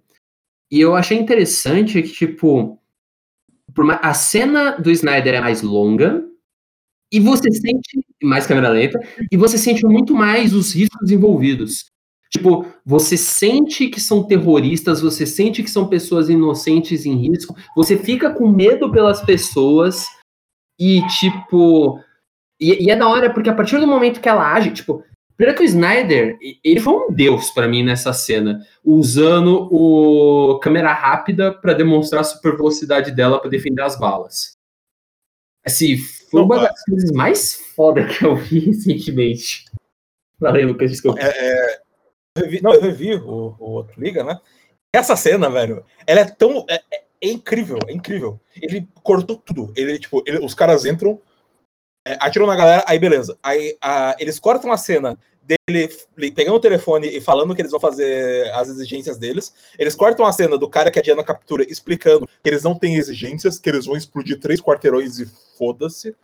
E 0.72 0.80
eu 0.80 0.96
achei 0.96 1.18
interessante 1.18 2.02
que, 2.02 2.10
tipo, 2.10 2.80
por 3.74 3.84
ma- 3.86 4.00
a 4.02 4.14
cena 4.14 4.72
do 4.78 4.92
Snyder 4.92 5.36
é 5.36 5.42
mais 5.42 5.62
longa, 5.62 6.26
e 7.12 7.20
você 7.20 7.52
sente, 7.52 8.06
mais 8.22 8.46
câmera 8.46 8.70
lenta, 8.70 9.00
e 9.32 9.36
você 9.36 9.58
sente 9.58 9.84
muito 9.86 10.14
mais 10.14 10.54
os 10.54 10.74
riscos 10.74 11.10
envolvidos. 11.10 11.89
Tipo, 12.32 12.68
você 12.86 13.18
sente 13.18 13.88
que 13.88 14.00
são 14.00 14.24
terroristas, 14.24 15.02
você 15.02 15.26
sente 15.26 15.64
que 15.64 15.70
são 15.70 15.88
pessoas 15.88 16.30
inocentes 16.30 17.06
em 17.06 17.16
risco, 17.16 17.56
você 17.76 17.98
fica 17.98 18.32
com 18.32 18.48
medo 18.48 18.92
pelas 18.92 19.22
pessoas 19.22 20.06
e, 20.80 21.02
tipo. 21.08 22.00
E, 22.60 22.86
e 22.86 22.92
é 22.92 22.96
da 22.96 23.08
hora 23.08 23.34
porque 23.34 23.50
a 23.50 23.56
partir 23.56 23.80
do 23.80 23.88
momento 23.88 24.22
que 24.22 24.30
ela 24.30 24.54
age, 24.54 24.72
tipo. 24.72 25.04
Primeiro 25.36 25.58
que 25.58 25.64
o 25.64 25.66
Snyder, 25.66 26.38
ele 26.62 26.82
foi 26.82 26.94
um 26.94 27.14
deus 27.14 27.50
pra 27.50 27.66
mim 27.66 27.82
nessa 27.82 28.12
cena, 28.12 28.60
usando 28.84 29.70
o 29.72 30.60
câmera 30.60 30.92
rápida 30.92 31.54
pra 31.54 31.74
demonstrar 31.74 32.20
a 32.20 32.26
super 32.26 32.58
velocidade 32.58 33.14
dela 33.14 33.40
pra 33.40 33.50
defender 33.50 33.82
as 33.82 33.98
balas. 33.98 34.58
Assim, 35.66 35.96
foi 36.30 36.42
uma 36.42 36.60
das 36.60 36.84
coisas 36.84 37.12
mais 37.12 37.56
foda 37.74 38.06
que 38.06 38.26
eu 38.26 38.36
vi 38.36 38.60
recentemente. 38.68 39.64
Valeu, 40.38 40.68
Lucas, 40.68 40.92
desculpa. 40.92 41.22
É, 41.22 41.30
é, 41.30 41.82
eu 42.40 42.46
revi- 42.46 42.62
não, 42.62 42.74
eu 42.74 42.82
revi 42.82 43.16
o, 43.16 43.56
o 43.60 43.72
outro 43.72 44.00
Liga, 44.02 44.24
né? 44.24 44.40
Essa 44.94 45.16
cena, 45.16 45.50
velho, 45.50 45.84
ela 46.08 46.22
é 46.22 46.26
tão. 46.26 46.66
É, 46.70 46.82
é- 46.92 47.04
é 47.22 47.28
incrível, 47.28 47.78
é 47.88 47.92
incrível. 47.92 48.40
Ele 48.62 48.88
cortou 49.04 49.36
tudo. 49.36 49.74
Ele, 49.76 50.00
tipo, 50.00 50.24
ele- 50.26 50.40
os 50.44 50.54
caras 50.54 50.86
entram, 50.86 51.20
é, 52.08 52.18
atiram 52.20 52.48
na 52.48 52.56
galera, 52.56 52.84
aí 52.88 52.98
beleza. 52.98 53.38
Aí 53.44 53.78
a- 53.82 54.16
eles 54.20 54.40
cortam 54.40 54.72
a 54.72 54.78
cena 54.78 55.18
dele 55.44 55.90
pegando 56.34 56.56
o 56.56 56.60
telefone 56.62 57.08
e 57.08 57.20
falando 57.20 57.54
que 57.54 57.62
eles 57.62 57.72
vão 57.72 57.80
fazer 57.80 58.50
as 58.54 58.70
exigências 58.70 59.18
deles. 59.18 59.54
Eles 59.78 59.96
cortam 59.96 60.26
a 60.26 60.32
cena 60.32 60.58
do 60.58 60.70
cara 60.70 60.90
que 60.92 60.98
a 61.00 61.02
Diana 61.02 61.24
captura 61.24 61.64
explicando 61.70 62.26
que 62.42 62.50
eles 62.50 62.64
não 62.64 62.74
têm 62.74 62.96
exigências, 62.96 63.60
que 63.60 63.68
eles 63.70 63.86
vão 63.86 63.98
explodir 63.98 64.40
três 64.40 64.62
quarteirões 64.62 65.20
e 65.20 65.26
foda-se. 65.58 66.16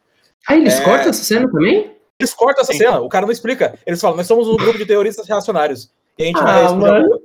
Ah, 0.48 0.56
eles 0.56 0.76
É. 0.80 0.84
cortam 0.84 1.10
essa 1.10 1.24
cena 1.24 1.52
também? 1.52 1.94
Eles 2.20 2.34
cortam 2.34 2.62
essa 2.62 2.72
cena, 2.74 3.02
o 3.02 3.10
cara 3.10 3.26
não 3.26 3.34
explica. 3.34 3.78
Eles 3.86 4.00
falam, 4.00 4.16
nós 4.16 4.28
somos 4.28 4.48
um 4.48 4.56
grupo 4.56 4.78
de 4.78 4.86
terroristas 4.86 5.28
reacionários. 5.28 5.92
E 6.18 6.24
a 6.24 6.26
gente 6.28 6.38
Ah, 6.40 6.44
vai 6.44 6.66
explodir 6.66 7.02
mano. 7.02 7.22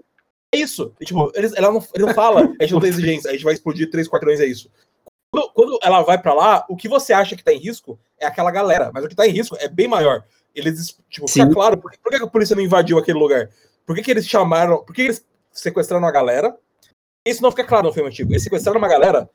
É 0.53 0.59
isso. 0.59 0.93
E, 1.01 1.05
tipo, 1.05 1.30
eles, 1.34 1.53
ela 1.55 1.70
não, 1.72 1.84
ele 1.95 2.07
não 2.07 2.14
fala, 2.14 2.41
a 2.59 2.62
gente 2.64 2.72
não 2.72 2.80
tem 2.80 2.88
exigência, 2.91 3.30
a 3.30 3.32
gente 3.32 3.45
vai 3.45 3.55
explodir 3.55 3.88
três 3.91 4.09
quarteirões, 4.09 4.41
é 4.41 4.47
isso. 4.47 4.68
Quando, 5.32 5.51
quando 5.53 5.78
ela 5.82 6.03
vai 6.03 6.20
pra 6.20 6.34
lá, 6.34 6.66
o 6.68 6.76
que 6.76 6.88
você 6.88 7.12
acha 7.12 7.36
que 7.36 7.45
tá 7.45 7.53
em 7.53 7.59
risco 7.59 7.99
é 8.18 8.26
aquela 8.26 8.51
galera, 8.51 8.91
mas 8.93 9.05
o 9.05 9.09
que 9.09 9.14
tá 9.14 9.26
em 9.26 9.30
risco 9.30 9.57
é 9.61 9.68
bem 9.68 9.86
maior. 9.86 10.24
Eles, 10.55 10.99
tipo, 11.09 11.28
fica 11.28 11.47
Sim. 11.47 11.53
claro, 11.53 11.76
por, 11.78 11.93
que- 11.93 11.99
por 11.99 12.11
que 12.11 12.16
a 12.16 12.26
polícia 12.26 12.57
não 12.57 12.62
invadiu 12.64 12.99
aquele 12.99 13.18
lugar? 13.18 13.49
Por 13.86 13.95
que, 13.95 14.03
que 14.03 14.11
eles 14.11 14.26
chamaram, 14.26 14.84
por 14.84 14.93
que 14.93 15.03
eles 15.03 15.24
sequestraram 15.53 16.05
a 16.05 16.11
galera? 16.11 16.57
Isso 17.24 17.43
não 17.43 17.51
fica 17.53 17.64
claro 17.64 17.86
no 17.86 17.93
filme 17.93 18.09
antigo. 18.09 18.32
Eles 18.32 18.43
sequestraram 18.43 18.78
uma 18.78 18.88
galera, 18.88 19.30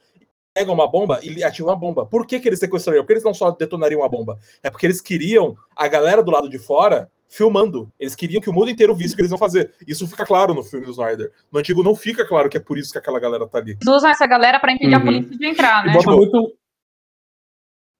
pegam 0.55 0.73
uma 0.73 0.87
bomba 0.89 1.19
e 1.21 1.43
ativam 1.43 1.73
a 1.73 1.75
bomba. 1.75 2.05
Por 2.05 2.25
que, 2.25 2.39
que 2.39 2.47
eles 2.47 2.59
sequestrariam? 2.59 3.03
Porque 3.03 3.13
eles 3.13 3.23
não 3.25 3.33
só 3.33 3.51
detonariam 3.51 4.03
a 4.03 4.07
bomba. 4.07 4.39
É 4.63 4.69
porque 4.69 4.85
eles 4.87 5.01
queriam 5.01 5.57
a 5.75 5.85
galera 5.89 6.23
do 6.23 6.31
lado 6.31 6.47
de 6.49 6.57
fora 6.57 7.11
filmando. 7.27 7.91
Eles 7.99 8.15
queriam 8.15 8.39
que 8.41 8.49
o 8.49 8.53
mundo 8.53 8.69
inteiro 8.69 8.95
visse 8.95 9.13
o 9.13 9.17
que 9.17 9.21
eles 9.21 9.31
iam 9.31 9.37
fazer. 9.37 9.73
Isso 9.85 10.07
fica 10.07 10.25
claro 10.25 10.53
no 10.53 10.63
filme 10.63 10.85
do 10.85 10.91
Snyder. 10.93 11.29
No 11.51 11.59
antigo 11.59 11.83
não 11.83 11.93
fica 11.93 12.25
claro 12.25 12.49
que 12.49 12.55
é 12.55 12.61
por 12.61 12.77
isso 12.77 12.93
que 12.93 12.97
aquela 12.97 13.19
galera 13.19 13.45
tá 13.45 13.57
ali. 13.57 13.71
Eles 13.71 13.85
usam 13.85 14.09
essa 14.09 14.25
galera 14.25 14.57
pra 14.57 14.71
impedir 14.71 14.95
Uhum. 14.95 15.01
a 15.01 15.03
polícia 15.03 15.37
de 15.37 15.45
entrar, 15.45 15.83
E 15.83 15.87
né? 15.87 15.93
bota 15.93 16.05
Tipo, 16.05 16.15
muito. 16.15 16.57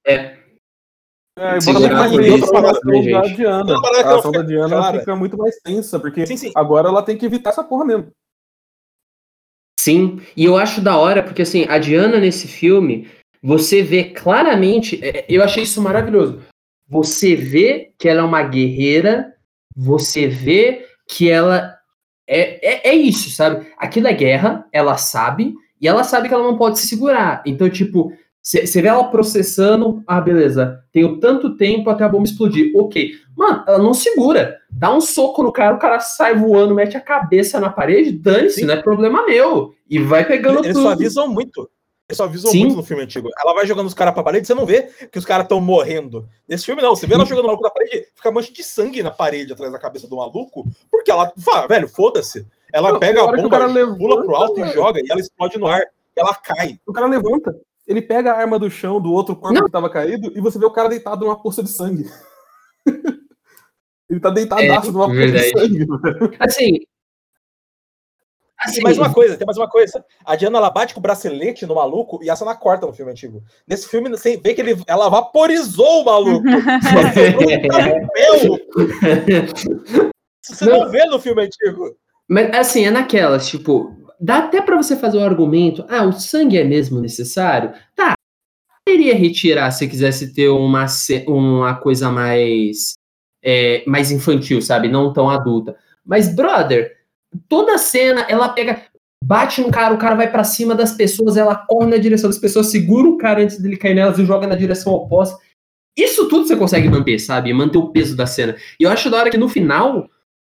É. 0.07 0.15
É, 1.37 1.49
e 1.49 1.51
bota 1.55 1.61
Segurar 1.61 2.09
muito 2.09 2.55
a 2.55 2.61
mais 2.61 2.65
a 2.65 2.71
ação 2.71 2.91
né, 2.91 3.11
da? 3.11 3.21
Diana. 3.23 3.65
Que 3.65 3.85
A 4.07 4.15
ação 4.15 4.31
da 4.31 4.39
fica 4.39 4.43
Diana 4.45 4.99
fica 4.99 5.15
muito 5.17 5.37
mais 5.37 5.57
tensa, 5.57 5.99
porque 5.99 6.25
Sim, 6.25 6.37
sim. 6.37 6.51
agora 6.55 6.87
ela 6.87 7.03
tem 7.03 7.17
que 7.17 7.25
evitar 7.25 7.49
essa 7.49 7.63
porra 7.65 7.83
mesmo. 7.83 8.07
Sim, 9.85 10.19
e 10.35 10.43
eu 10.43 10.57
acho 10.57 10.81
da 10.81 10.97
hora, 10.97 11.21
porque 11.21 11.43
assim, 11.43 11.67
a 11.69 11.77
Diana 11.77 12.19
nesse 12.19 12.47
filme, 12.47 13.07
você 13.39 13.83
vê 13.83 14.05
claramente, 14.05 14.99
é, 15.03 15.23
eu 15.29 15.43
achei 15.43 15.61
isso 15.61 15.79
maravilhoso. 15.79 16.41
Você 16.89 17.35
vê 17.35 17.91
que 17.99 18.09
ela 18.09 18.21
é 18.21 18.23
uma 18.23 18.41
guerreira, 18.41 19.31
você 19.75 20.27
vê 20.27 20.87
que 21.07 21.29
ela 21.29 21.75
é, 22.27 22.87
é, 22.87 22.89
é 22.89 22.95
isso, 22.95 23.29
sabe? 23.29 23.67
Aquilo 23.77 24.07
é 24.07 24.13
guerra, 24.13 24.65
ela 24.71 24.97
sabe, 24.97 25.53
e 25.79 25.87
ela 25.87 26.03
sabe 26.03 26.29
que 26.29 26.33
ela 26.33 26.43
não 26.43 26.57
pode 26.57 26.79
se 26.79 26.87
segurar. 26.87 27.43
Então, 27.45 27.69
tipo, 27.69 28.11
você 28.41 28.81
vê 28.81 28.87
ela 28.87 29.03
processando, 29.03 30.01
ah, 30.07 30.19
beleza, 30.19 30.83
tenho 30.91 31.19
tanto 31.19 31.55
tempo 31.57 31.91
até 31.91 32.03
a 32.03 32.09
bomba 32.09 32.25
explodir. 32.25 32.71
Ok. 32.75 33.11
Mano, 33.37 33.63
ela 33.67 33.77
não 33.77 33.93
segura. 33.93 34.57
Dá 34.77 34.93
um 34.93 34.99
soco 34.99 35.41
no 35.41 35.53
cara, 35.53 35.73
o 35.75 35.79
cara 35.79 35.99
sai 36.01 36.35
voando, 36.35 36.75
mete 36.75 36.97
a 36.97 37.01
cabeça 37.01 37.59
na 37.61 37.69
parede, 37.69 38.11
dane-se, 38.11 38.65
não 38.65 38.73
é 38.73 38.81
problema 38.81 39.25
meu. 39.25 39.73
E 39.89 39.99
vai 39.99 40.25
pegando 40.25 40.59
Eles 40.59 40.73
tudo. 40.73 40.83
só 40.83 40.89
avisam 40.89 41.27
muito. 41.29 41.69
Eles 42.09 42.17
só 42.17 42.25
avisam 42.25 42.51
Sim. 42.51 42.59
muito 42.65 42.75
no 42.75 42.83
filme 42.83 43.01
antigo. 43.03 43.29
Ela 43.39 43.53
vai 43.53 43.65
jogando 43.65 43.87
os 43.87 43.93
caras 43.93 44.13
pra 44.13 44.21
parede, 44.21 44.45
você 44.45 44.53
não 44.53 44.65
vê 44.65 44.83
que 45.11 45.17
os 45.17 45.23
caras 45.25 45.45
estão 45.45 45.61
morrendo. 45.61 46.27
Nesse 46.47 46.65
filme, 46.65 46.81
não. 46.81 46.95
Você 46.95 47.07
vê 47.07 47.13
ela 47.15 47.25
jogando 47.25 47.45
maluco 47.45 47.63
na 47.63 47.69
parede, 47.69 48.05
fica 48.13 48.31
mancha 48.31 48.51
de 48.51 48.63
sangue 48.63 49.01
na 49.01 49.11
parede 49.11 49.53
atrás 49.53 49.71
da 49.71 49.79
cabeça 49.79 50.07
do 50.07 50.17
maluco, 50.17 50.67
porque 50.91 51.09
ela 51.09 51.31
fala, 51.39 51.67
velho, 51.67 51.87
foda-se. 51.87 52.45
Ela 52.73 52.91
Não, 52.91 52.99
pega 52.99 53.23
a 53.23 53.27
bomba, 53.31 53.49
cara 53.49 53.65
levanta, 53.67 53.97
pula 53.97 54.23
pro 54.25 54.35
alto 54.35 54.59
e 54.59 54.63
velho. 54.63 54.73
joga, 54.73 54.99
e 54.99 55.09
ela 55.09 55.21
explode 55.21 55.57
no 55.57 55.67
ar. 55.67 55.79
E 55.81 56.19
ela 56.19 56.35
cai. 56.35 56.77
O 56.85 56.91
cara 56.91 57.07
levanta, 57.07 57.55
ele 57.87 58.01
pega 58.01 58.33
a 58.33 58.37
arma 58.37 58.59
do 58.59 58.69
chão 58.69 58.99
do 58.99 59.11
outro 59.13 59.35
corpo 59.35 59.55
Não. 59.55 59.65
que 59.65 59.71
tava 59.71 59.89
caído 59.89 60.31
e 60.35 60.41
você 60.41 60.59
vê 60.59 60.65
o 60.65 60.71
cara 60.71 60.89
deitado 60.89 61.23
numa 61.25 61.41
poça 61.41 61.63
de 61.63 61.69
sangue. 61.69 62.05
ele 64.09 64.19
tá 64.19 64.29
deitadaço 64.29 64.89
É, 64.89 64.91
numa 64.91 65.07
poça 65.07 65.31
de 65.31 65.51
sangue. 65.51 65.85
velho. 66.01 66.35
Assim. 66.39 66.79
E 68.65 68.67
assim 68.67 68.81
mais 68.81 68.97
uma 68.97 69.13
coisa, 69.13 69.37
tem 69.37 69.45
mais 69.45 69.57
uma 69.57 69.69
coisa. 69.69 70.03
A 70.25 70.35
Diana 70.35 70.57
ela 70.57 70.69
bate 70.69 70.93
com 70.93 70.99
o 70.99 71.03
bracelete 71.03 71.65
no 71.65 71.75
maluco 71.75 72.19
e 72.23 72.29
essa 72.29 72.45
na 72.45 72.55
corta 72.55 72.87
no 72.87 72.93
filme 72.93 73.11
antigo. 73.11 73.43
Nesse 73.67 73.87
filme, 73.87 74.09
você 74.09 74.37
vê 74.37 74.53
que 74.53 74.61
ele, 74.61 74.81
ela 74.87 75.09
vaporizou 75.09 76.01
o 76.01 76.05
maluco. 76.05 76.45
Você 80.41 80.65
não 80.65 80.89
vê 80.89 81.05
no 81.05 81.19
filme 81.19 81.43
antigo. 81.43 81.95
Mas 82.27 82.55
assim, 82.55 82.85
é 82.85 82.91
naquelas, 82.91 83.47
tipo, 83.47 83.95
dá 84.19 84.39
até 84.39 84.61
pra 84.61 84.77
você 84.77 84.95
fazer 84.95 85.17
o 85.17 85.23
argumento, 85.23 85.85
ah, 85.89 86.03
o 86.03 86.13
sangue 86.13 86.57
é 86.57 86.63
mesmo 86.63 86.99
necessário? 87.01 87.73
Tá. 87.95 88.13
Poderia 88.85 89.15
retirar 89.15 89.71
se 89.71 89.87
quisesse 89.87 90.33
ter 90.33 90.49
uma, 90.49 90.85
uma 91.27 91.75
coisa 91.75 92.09
mais 92.11 92.95
é, 93.45 93.83
mais 93.85 94.09
infantil, 94.11 94.59
sabe? 94.61 94.87
Não 94.87 95.13
tão 95.13 95.29
adulta. 95.29 95.77
Mas, 96.03 96.33
brother, 96.33 96.97
toda 97.47 97.77
cena 97.77 98.21
ela 98.27 98.49
pega, 98.49 98.81
bate 99.23 99.61
no 99.61 99.71
cara, 99.71 99.93
o 99.93 99.99
cara 99.99 100.15
vai 100.15 100.31
pra 100.31 100.43
cima 100.43 100.73
das 100.73 100.93
pessoas, 100.93 101.37
ela 101.37 101.55
corre 101.55 101.91
na 101.91 101.97
direção 101.97 102.29
das 102.29 102.39
pessoas, 102.39 102.67
segura 102.67 103.07
o 103.07 103.17
cara 103.17 103.43
antes 103.43 103.59
dele 103.61 103.77
cair 103.77 103.93
nelas 103.93 104.17
e 104.17 104.25
joga 104.25 104.47
na 104.47 104.55
direção 104.55 104.91
oposta. 104.93 105.37
Isso 105.95 106.27
tudo 106.27 106.47
você 106.47 106.55
consegue 106.55 106.89
manter, 106.89 107.19
sabe? 107.19 107.53
Manter 107.53 107.77
o 107.77 107.91
peso 107.91 108.17
da 108.17 108.25
cena. 108.25 108.57
E 108.79 108.83
eu 108.83 108.89
acho 108.89 109.09
da 109.09 109.17
hora 109.17 109.29
que 109.29 109.37
no 109.37 109.47
final, 109.47 110.09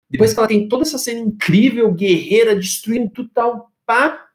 depois 0.10 0.32
que 0.34 0.40
ela 0.40 0.48
tem 0.48 0.68
toda 0.70 0.84
essa 0.84 0.98
cena 0.98 1.20
incrível, 1.20 1.92
guerreira, 1.92 2.56
destruindo 2.56 3.10
tudo 3.10 3.30
tal, 3.34 3.72
pá, 3.86 4.28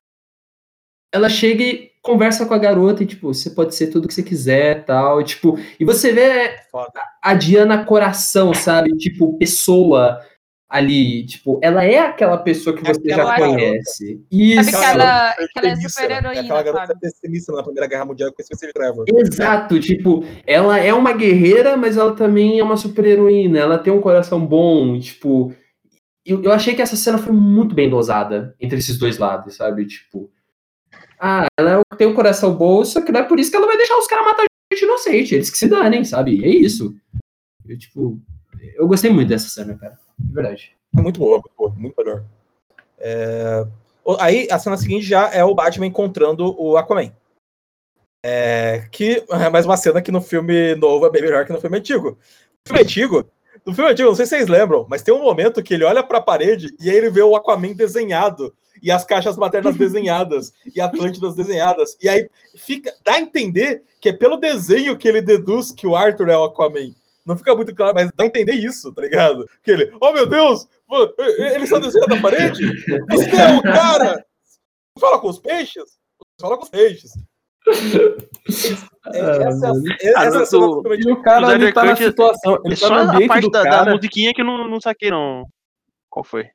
ela 1.15 1.31
chega 1.31 1.63
e 1.63 1.88
conversa 2.03 2.47
com 2.47 2.55
a 2.55 2.59
garota 2.59 3.03
e, 3.03 3.07
tipo, 3.07 3.33
você 3.33 3.51
pode 3.51 3.75
ser 3.75 3.89
tudo 3.89 4.09
que 4.09 4.15
você 4.15 4.23
quiser, 4.23 4.85
tal, 4.85 5.21
e, 5.21 5.25
tipo, 5.25 5.59
e 5.79 5.85
você 5.85 6.13
vê 6.13 6.57
Foda. 6.71 7.01
a 7.23 7.35
Diana 7.35 7.85
coração, 7.85 8.53
sabe? 8.55 8.97
Tipo, 8.97 9.37
pessoa. 9.39 10.21
ali, 10.71 11.25
tipo, 11.25 11.59
ela 11.63 11.83
é 11.83 11.99
aquela 11.99 12.37
pessoa 12.37 12.77
que 12.77 12.87
É 12.87 12.93
você 12.93 13.01
aquela 13.11 13.17
já 13.17 13.39
garota. 13.39 13.55
conhece. 13.57 14.21
Isso. 14.31 14.71
Sabe 14.71 14.85
que 14.85 14.85
ela, 15.01 15.33
que 15.35 15.59
ela 15.59 15.69
é 15.69 16.41
Aquela 16.41 16.63
garota 16.63 16.87
sabe? 16.89 17.01
pessimista 17.01 17.53
na 17.55 17.63
Primeira 17.63 17.87
Guerra 17.89 18.05
Mundial 18.05 18.31
Trevor. 18.75 19.05
Exato, 19.17 19.81
tipo, 19.81 20.25
ela 20.47 20.79
é 20.79 20.93
uma 20.93 21.15
guerreira, 21.15 21.75
mas 21.75 21.97
ela 21.97 22.15
também 22.15 22.59
é 22.59 22.63
uma 22.63 22.77
super-heroína, 22.77 23.59
ela 23.59 23.79
tem 23.79 23.91
um 23.91 24.01
coração 24.03 24.45
bom, 24.45 24.99
tipo, 25.01 25.55
eu, 26.27 26.43
eu 26.43 26.53
achei 26.53 26.75
que 26.75 26.83
essa 26.83 26.97
cena 26.97 27.17
foi 27.17 27.33
muito 27.33 27.75
bem 27.75 27.89
dosada 27.89 28.55
entre 28.61 28.79
esses 28.79 28.99
dois 28.99 29.17
lados, 29.17 29.57
sabe, 29.57 29.87
tipo, 29.87 30.31
ah, 31.21 31.47
ela 31.59 31.83
tem 31.97 32.07
um 32.07 32.15
coração 32.15 32.55
bom, 32.55 32.85
só 32.85 33.01
que 33.01 33.13
não 33.13 33.21
é 33.21 33.25
por 33.25 33.39
isso 33.39 33.51
que 33.51 33.57
ela 33.57 33.67
vai 33.67 33.77
deixar 33.77 33.97
os 33.99 34.07
caras 34.07 34.25
matar 34.27 34.45
gente 34.73 34.85
inocente, 34.85 35.35
eles 35.35 35.51
que 35.51 35.57
se 35.59 35.67
danem, 35.69 36.05
sabe, 36.05 36.45
é 36.45 36.49
isso. 36.49 36.95
Eu, 37.67 37.79
tipo, 37.79 38.21
eu 38.77 38.87
gostei 38.87 39.11
muito 39.11 39.29
dessa 39.29 39.49
cena, 39.49 39.77
cara, 39.79 39.99
de 40.19 40.35
verdade. 40.35 40.77
Muito 40.93 41.19
boa, 41.21 41.37
muito 41.39 41.53
boa, 41.57 41.71
muito 41.71 41.95
melhor. 41.97 42.25
É, 42.99 43.67
o- 44.05 44.17
Aí, 44.21 44.49
a 44.51 44.59
cena 44.59 44.77
seguinte 44.77 45.07
já 45.07 45.29
é 45.33 45.43
o 45.45 45.55
Batman 45.55 45.87
encontrando 45.87 46.55
o 46.61 46.77
Aquaman. 46.77 47.13
É, 48.25 48.89
que 48.91 49.25
é 49.31 49.49
mais 49.49 49.65
uma 49.65 49.77
cena 49.77 50.03
que 50.03 50.11
no 50.11 50.21
filme 50.21 50.75
novo 50.75 51.07
é 51.07 51.11
bem 51.11 51.23
melhor 51.23 51.47
que 51.47 51.53
no 51.53 51.61
filme 51.61 51.79
antigo. 51.79 52.11
No 52.11 52.67
filme 52.67 52.83
antigo, 52.83 53.25
no 53.65 53.75
filme 53.75 53.91
antigo, 53.91 54.09
não 54.09 54.17
sei 54.17 54.27
se 54.27 54.31
vocês 54.37 54.49
lembram, 54.49 54.87
mas 54.89 55.03
tem 55.03 55.15
um 55.15 55.23
momento 55.23 55.63
que 55.63 55.75
ele 55.75 55.85
olha 55.85 56.03
pra 56.03 56.21
parede 56.21 56.75
e 56.81 56.91
aí 56.91 56.97
ele 56.97 57.11
vê 57.11 57.23
o 57.23 57.37
Aquaman 57.37 57.75
desenhado 57.75 58.53
e 58.83 58.91
as 58.91 59.05
caixas 59.05 59.37
maternas 59.37 59.77
desenhadas 59.79 60.53
e 60.75 60.81
Atlântidas 60.81 61.35
desenhadas. 61.35 61.97
E 62.01 62.09
aí 62.09 62.29
fica, 62.57 62.95
dá 63.05 63.15
a 63.15 63.21
entender 63.21 63.83
que 64.01 64.09
é 64.11 64.13
pelo 64.13 64.37
desenho 64.37 64.97
que 64.97 65.09
ele 65.09 65.21
deduz 65.21 65.73
que 65.73 65.87
o 65.87 65.97
Arthur 65.97 66.29
é 66.29 66.37
o 66.37 66.45
Aquaman. 66.45 66.95
Não 67.25 67.37
fica 67.37 67.55
muito 67.55 67.75
claro, 67.75 67.95
mas 67.95 68.11
dá 68.17 68.25
a 68.25 68.27
entender 68.27 68.55
isso, 68.55 68.93
tá 68.93 69.03
ligado? 69.03 69.47
Que 69.63 69.71
ele, 69.71 69.93
oh 70.01 70.13
meu 70.13 70.27
Deus, 70.27 70.67
ele 71.19 71.65
está 71.65 71.79
desenhando 71.79 72.15
na 72.15 72.23
parede? 72.23 72.67
Você 73.11 73.37
é 73.37 73.57
o 73.57 73.63
cara! 73.63 74.25
Fala 74.99 75.19
com 75.19 75.29
os 75.29 75.39
peixes? 75.39 75.99
Fala 76.41 76.57
com 76.57 76.65
os 76.65 76.71
peixes. 76.71 77.13
É, 79.13 79.21
Ah, 79.21 79.49
essa, 79.49 79.67
é, 80.01 80.15
Ah, 80.17 80.25
essa 80.25 80.39
é 80.39 80.43
a 80.43 80.61
do 80.61 80.83
filme 80.83 81.03
E 81.07 81.13
o 81.13 81.23
cara 81.23 81.49
O 81.49 81.53
ele 81.53 81.73
tá 81.73 81.85
na 81.85 81.97
situação, 81.97 82.59
ele 82.65 82.77
tá 82.77 82.87
só 82.87 82.95
no 82.95 83.01
a 83.01 83.03
ambiente 83.15 83.29
parte 83.29 83.43
do 83.43 83.51
da, 83.51 83.63
da 83.63 83.71
cara. 83.71 83.95
musiquinha 83.95 84.33
que 84.33 84.41
eu 84.41 84.47
não, 84.47 84.69
não 84.69 84.81
saquei, 84.81 85.11
não. 85.11 85.45
Qual 86.09 86.25
foi? 86.25 86.49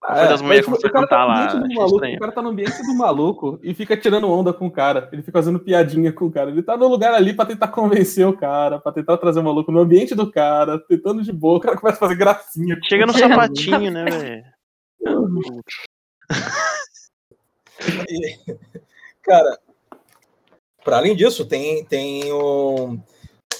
Ah, 0.00 0.14
Foi 0.16 0.28
das 0.28 0.40
é, 0.40 0.44
mulheres 0.44 0.64
que 0.64 0.72
o 0.72 0.78
cara 0.78 0.80
você 0.80 0.90
cantar 0.90 1.08
tá 1.08 1.22
no 1.22 1.28
lá, 1.28 1.34
ambiente 1.34 1.58
do 1.58 1.64
achei 1.64 1.76
maluco, 1.76 2.06
o 2.06 2.18
cara 2.20 2.32
tá 2.32 2.42
no 2.42 2.48
ambiente 2.48 2.82
do 2.82 2.94
maluco 2.94 3.58
e 3.62 3.74
fica 3.74 3.96
tirando 3.96 4.30
onda 4.30 4.52
com 4.52 4.66
o 4.66 4.70
cara. 4.70 5.08
Ele 5.12 5.22
fica 5.22 5.38
fazendo 5.38 5.58
piadinha 5.58 6.12
com 6.12 6.26
o 6.26 6.30
cara. 6.30 6.50
Ele 6.50 6.62
tá 6.62 6.76
no 6.76 6.86
lugar 6.86 7.12
ali 7.14 7.34
pra 7.34 7.44
tentar 7.44 7.68
convencer 7.68 8.26
o 8.26 8.36
cara, 8.36 8.78
pra 8.78 8.92
tentar 8.92 9.16
trazer 9.16 9.40
o 9.40 9.44
maluco 9.44 9.72
no 9.72 9.80
ambiente 9.80 10.14
do 10.14 10.30
cara, 10.30 10.78
tentando 10.78 11.22
de 11.22 11.32
boa, 11.32 11.58
o 11.58 11.60
cara 11.60 11.76
começa 11.76 11.96
a 11.96 12.00
fazer 12.00 12.14
gracinha. 12.14 12.78
Chega 12.84 13.06
no 13.06 13.12
sapatinho, 13.12 13.90
né, 13.90 14.04
velho? 14.04 14.44
Cara, 19.22 19.58
para 20.84 20.96
além 20.98 21.14
disso, 21.14 21.46
tem, 21.46 21.84
tem 21.84 22.32
um- 22.32 23.00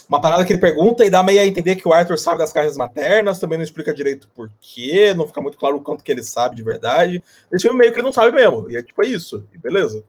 uma 0.08 0.20
parada 0.20 0.44
que 0.44 0.52
ele 0.52 0.60
pergunta 0.60 1.04
e 1.04 1.10
dá 1.10 1.22
meio 1.22 1.40
a 1.40 1.46
entender 1.46 1.76
que 1.76 1.86
o 1.86 1.92
Arthur 1.92 2.18
sabe 2.18 2.38
das 2.38 2.52
caixas 2.52 2.76
maternas, 2.76 3.38
também 3.38 3.58
não 3.58 3.64
explica 3.64 3.92
direito 3.92 4.28
por 4.34 4.50
quê, 4.60 5.12
não 5.14 5.26
fica 5.26 5.40
muito 5.40 5.58
claro 5.58 5.76
o 5.76 5.82
quanto 5.82 6.02
que 6.02 6.10
ele 6.10 6.22
sabe 6.22 6.56
de 6.56 6.62
verdade. 6.62 7.22
Esse 7.52 7.62
filme 7.62 7.78
meio 7.78 7.92
que 7.92 7.98
ele 7.98 8.06
não 8.06 8.12
sabe 8.12 8.32
mesmo, 8.32 8.70
e 8.70 8.76
é 8.76 8.82
tipo 8.82 9.04
é 9.04 9.06
isso, 9.06 9.46
e 9.52 9.58
beleza. 9.58 10.02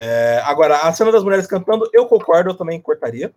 É, 0.00 0.40
agora, 0.44 0.78
a 0.78 0.92
cena 0.92 1.10
das 1.10 1.24
mulheres 1.24 1.48
cantando, 1.48 1.90
eu 1.92 2.06
concordo, 2.06 2.50
eu 2.50 2.56
também 2.56 2.80
cortaria. 2.80 3.32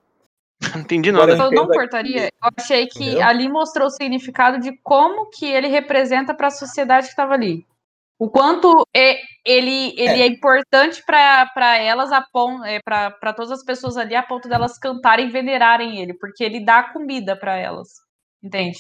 Não 0.76 0.82
entendi 0.82 1.12
nada. 1.12 1.32
Eu 1.32 1.50
não 1.50 1.68
cortaria. 1.68 2.26
Eu 2.26 2.50
achei 2.56 2.86
que 2.86 3.04
Entendeu? 3.04 3.24
ali 3.24 3.50
mostrou 3.50 3.88
o 3.88 3.90
significado 3.90 4.60
de 4.60 4.78
como 4.84 5.28
que 5.32 5.44
ele 5.44 5.68
representa 5.68 6.36
para 6.36 6.48
a 6.48 6.52
sociedade 6.52 7.08
que 7.08 7.14
estava 7.14 7.34
ali. 7.34 7.66
O 8.22 8.30
quanto 8.30 8.88
é- 8.96 9.20
ele, 9.44 10.00
ele 10.00 10.22
é, 10.22 10.28
importante 10.28 11.04
para 11.04 11.80
elas, 11.80 12.12
para 12.32 13.34
todas 13.34 13.52
as 13.52 13.66
pessoas 13.66 13.98
ali, 13.98 14.14
a 14.14 14.22
ponto 14.22 14.48
delas 14.48 14.78
cantarem 14.78 15.28
e 15.28 15.32
venerarem 15.32 16.00
ele, 16.00 16.14
porque 16.14 16.44
ele 16.44 16.64
dá 16.64 16.84
comida 16.84 17.36
para 17.36 17.58
elas. 17.58 17.88
Entende? 18.44 18.78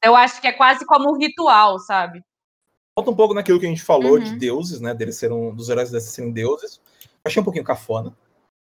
Eu 0.00 0.14
acho 0.14 0.40
que 0.40 0.46
é 0.46 0.52
quase 0.52 0.86
como 0.86 1.10
um 1.10 1.18
ritual, 1.18 1.76
sabe? 1.80 2.22
Volta 2.96 3.10
um 3.10 3.16
pouco 3.16 3.34
naquilo 3.34 3.58
que 3.58 3.66
a 3.66 3.68
gente 3.68 3.82
falou 3.82 4.12
Uhum. 4.12 4.20
de 4.20 4.36
deuses, 4.36 4.80
né? 4.80 4.94
Deles 4.94 5.16
serem 5.16 5.36
um, 5.36 5.52
dos 5.52 5.68
heróis 5.68 5.90
desses 5.90 6.12
serem 6.12 6.30
deuses. 6.30 6.80
Achei 7.24 7.42
um 7.42 7.44
pouquinho 7.44 7.64
cafona. 7.64 8.16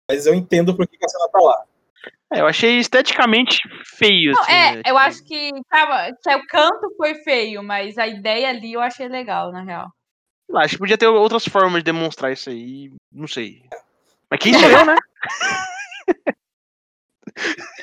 Mas 0.06 0.26
eu 0.26 0.34
entendo 0.34 0.76
por 0.76 0.86
que 0.86 0.98
que 0.98 1.04
a 1.06 1.08
cena 1.08 1.30
tá 1.32 1.40
lá. 1.40 1.64
É, 2.30 2.40
eu 2.42 2.46
achei 2.46 2.78
esteticamente 2.78 3.58
feio. 3.96 4.32
Não, 4.32 4.42
assim, 4.42 4.52
é, 4.52 4.76
né? 4.76 4.82
eu 4.84 4.98
acho 4.98 5.24
que, 5.24 5.50
tava, 5.70 6.12
que 6.22 6.34
o 6.34 6.46
canto 6.46 6.94
foi 6.98 7.14
feio, 7.22 7.62
mas 7.62 7.96
a 7.96 8.06
ideia 8.06 8.50
ali 8.50 8.74
eu 8.74 8.82
achei 8.82 9.08
legal, 9.08 9.50
na 9.50 9.62
real. 9.62 9.90
Sei 10.50 10.54
lá, 10.54 10.64
Acho 10.64 10.74
que 10.74 10.80
podia 10.80 10.98
ter 10.98 11.06
outras 11.06 11.44
formas 11.44 11.80
de 11.80 11.84
demonstrar 11.84 12.32
isso 12.32 12.50
aí. 12.50 12.92
Não 13.12 13.28
sei. 13.28 13.62
Mas 14.28 14.40
quem 14.40 14.52
sou 14.52 14.68
eu, 14.68 14.84
né? 14.84 14.96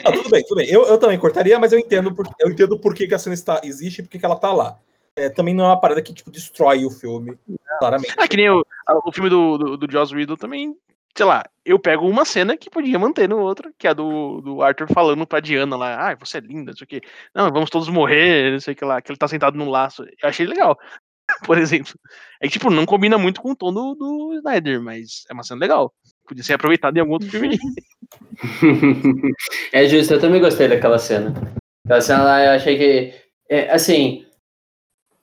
Ah, 0.03 0.11
tudo 0.11 0.29
bem, 0.29 0.43
tudo 0.43 0.57
bem. 0.57 0.69
Eu, 0.69 0.85
eu 0.85 0.99
também 0.99 1.17
cortaria, 1.17 1.57
mas 1.57 1.71
eu 1.71 1.79
entendo 1.79 2.13
por, 2.13 2.27
eu 2.39 2.49
entendo 2.49 2.77
por 2.77 2.93
que, 2.93 3.07
que 3.07 3.15
a 3.15 3.19
cena 3.19 3.33
está, 3.33 3.61
existe 3.63 3.99
e 3.99 4.03
por 4.03 4.09
que, 4.09 4.19
que 4.19 4.25
ela 4.25 4.35
tá 4.35 4.51
lá. 4.51 4.77
É, 5.15 5.29
também 5.29 5.53
não 5.53 5.63
é 5.63 5.67
uma 5.69 5.79
parada 5.79 6.01
que 6.01 6.13
tipo, 6.13 6.29
destrói 6.29 6.85
o 6.85 6.91
filme, 6.91 7.39
claramente. 7.79 8.13
Ah, 8.17 8.27
que 8.27 8.37
nem 8.37 8.49
o, 8.49 8.63
o 9.05 9.11
filme 9.11 9.29
do, 9.29 9.57
do, 9.57 9.77
do 9.77 9.91
Joss 9.91 10.13
Whedon 10.13 10.35
também. 10.35 10.75
Sei 11.15 11.25
lá, 11.25 11.43
eu 11.65 11.79
pego 11.79 12.07
uma 12.07 12.25
cena 12.25 12.55
que 12.55 12.69
podia 12.69 12.99
manter 12.99 13.27
no 13.27 13.39
outro, 13.39 13.73
que 13.77 13.87
é 13.87 13.89
a 13.89 13.93
do, 13.93 14.41
do 14.41 14.61
Arthur 14.61 14.87
falando 14.93 15.25
pra 15.25 15.39
Diana 15.39 15.75
lá, 15.75 16.11
ah, 16.11 16.15
você 16.15 16.37
é 16.37 16.41
linda, 16.41 16.71
não 16.71 16.77
sei 16.77 16.85
o 16.85 16.87
quê. 16.87 17.01
Não, 17.33 17.49
vamos 17.51 17.69
todos 17.69 17.89
morrer, 17.89 18.51
não 18.51 18.59
sei 18.59 18.73
o 18.73 18.77
que 18.77 18.85
lá, 18.85 19.01
que 19.01 19.11
ele 19.11 19.17
tá 19.17 19.27
sentado 19.27 19.57
no 19.57 19.69
laço. 19.69 20.03
Eu 20.03 20.29
achei 20.29 20.45
legal, 20.45 20.77
por 21.45 21.57
exemplo. 21.57 21.93
É 22.41 22.47
que, 22.47 22.53
tipo, 22.53 22.69
não 22.69 22.85
combina 22.85 23.17
muito 23.17 23.41
com 23.41 23.51
o 23.51 23.55
tom 23.55 23.73
do, 23.73 23.95
do 23.95 24.33
Snyder, 24.35 24.81
mas 24.81 25.23
é 25.29 25.33
uma 25.33 25.43
cena 25.43 25.59
legal. 25.59 25.93
Podia 26.27 26.43
ser 26.43 26.53
aproveitado 26.53 26.97
em 26.97 26.99
algum 26.99 27.13
outro 27.13 27.29
filme. 27.29 27.57
é 29.71 29.85
justo, 29.87 30.13
eu 30.13 30.19
também 30.19 30.41
gostei 30.41 30.67
daquela 30.67 30.99
cena. 30.99 31.33
Aquela 31.85 32.01
cena 32.01 32.23
lá, 32.23 32.43
eu 32.45 32.51
achei 32.51 32.77
que. 32.77 33.13
é, 33.49 33.71
assim. 33.71 34.25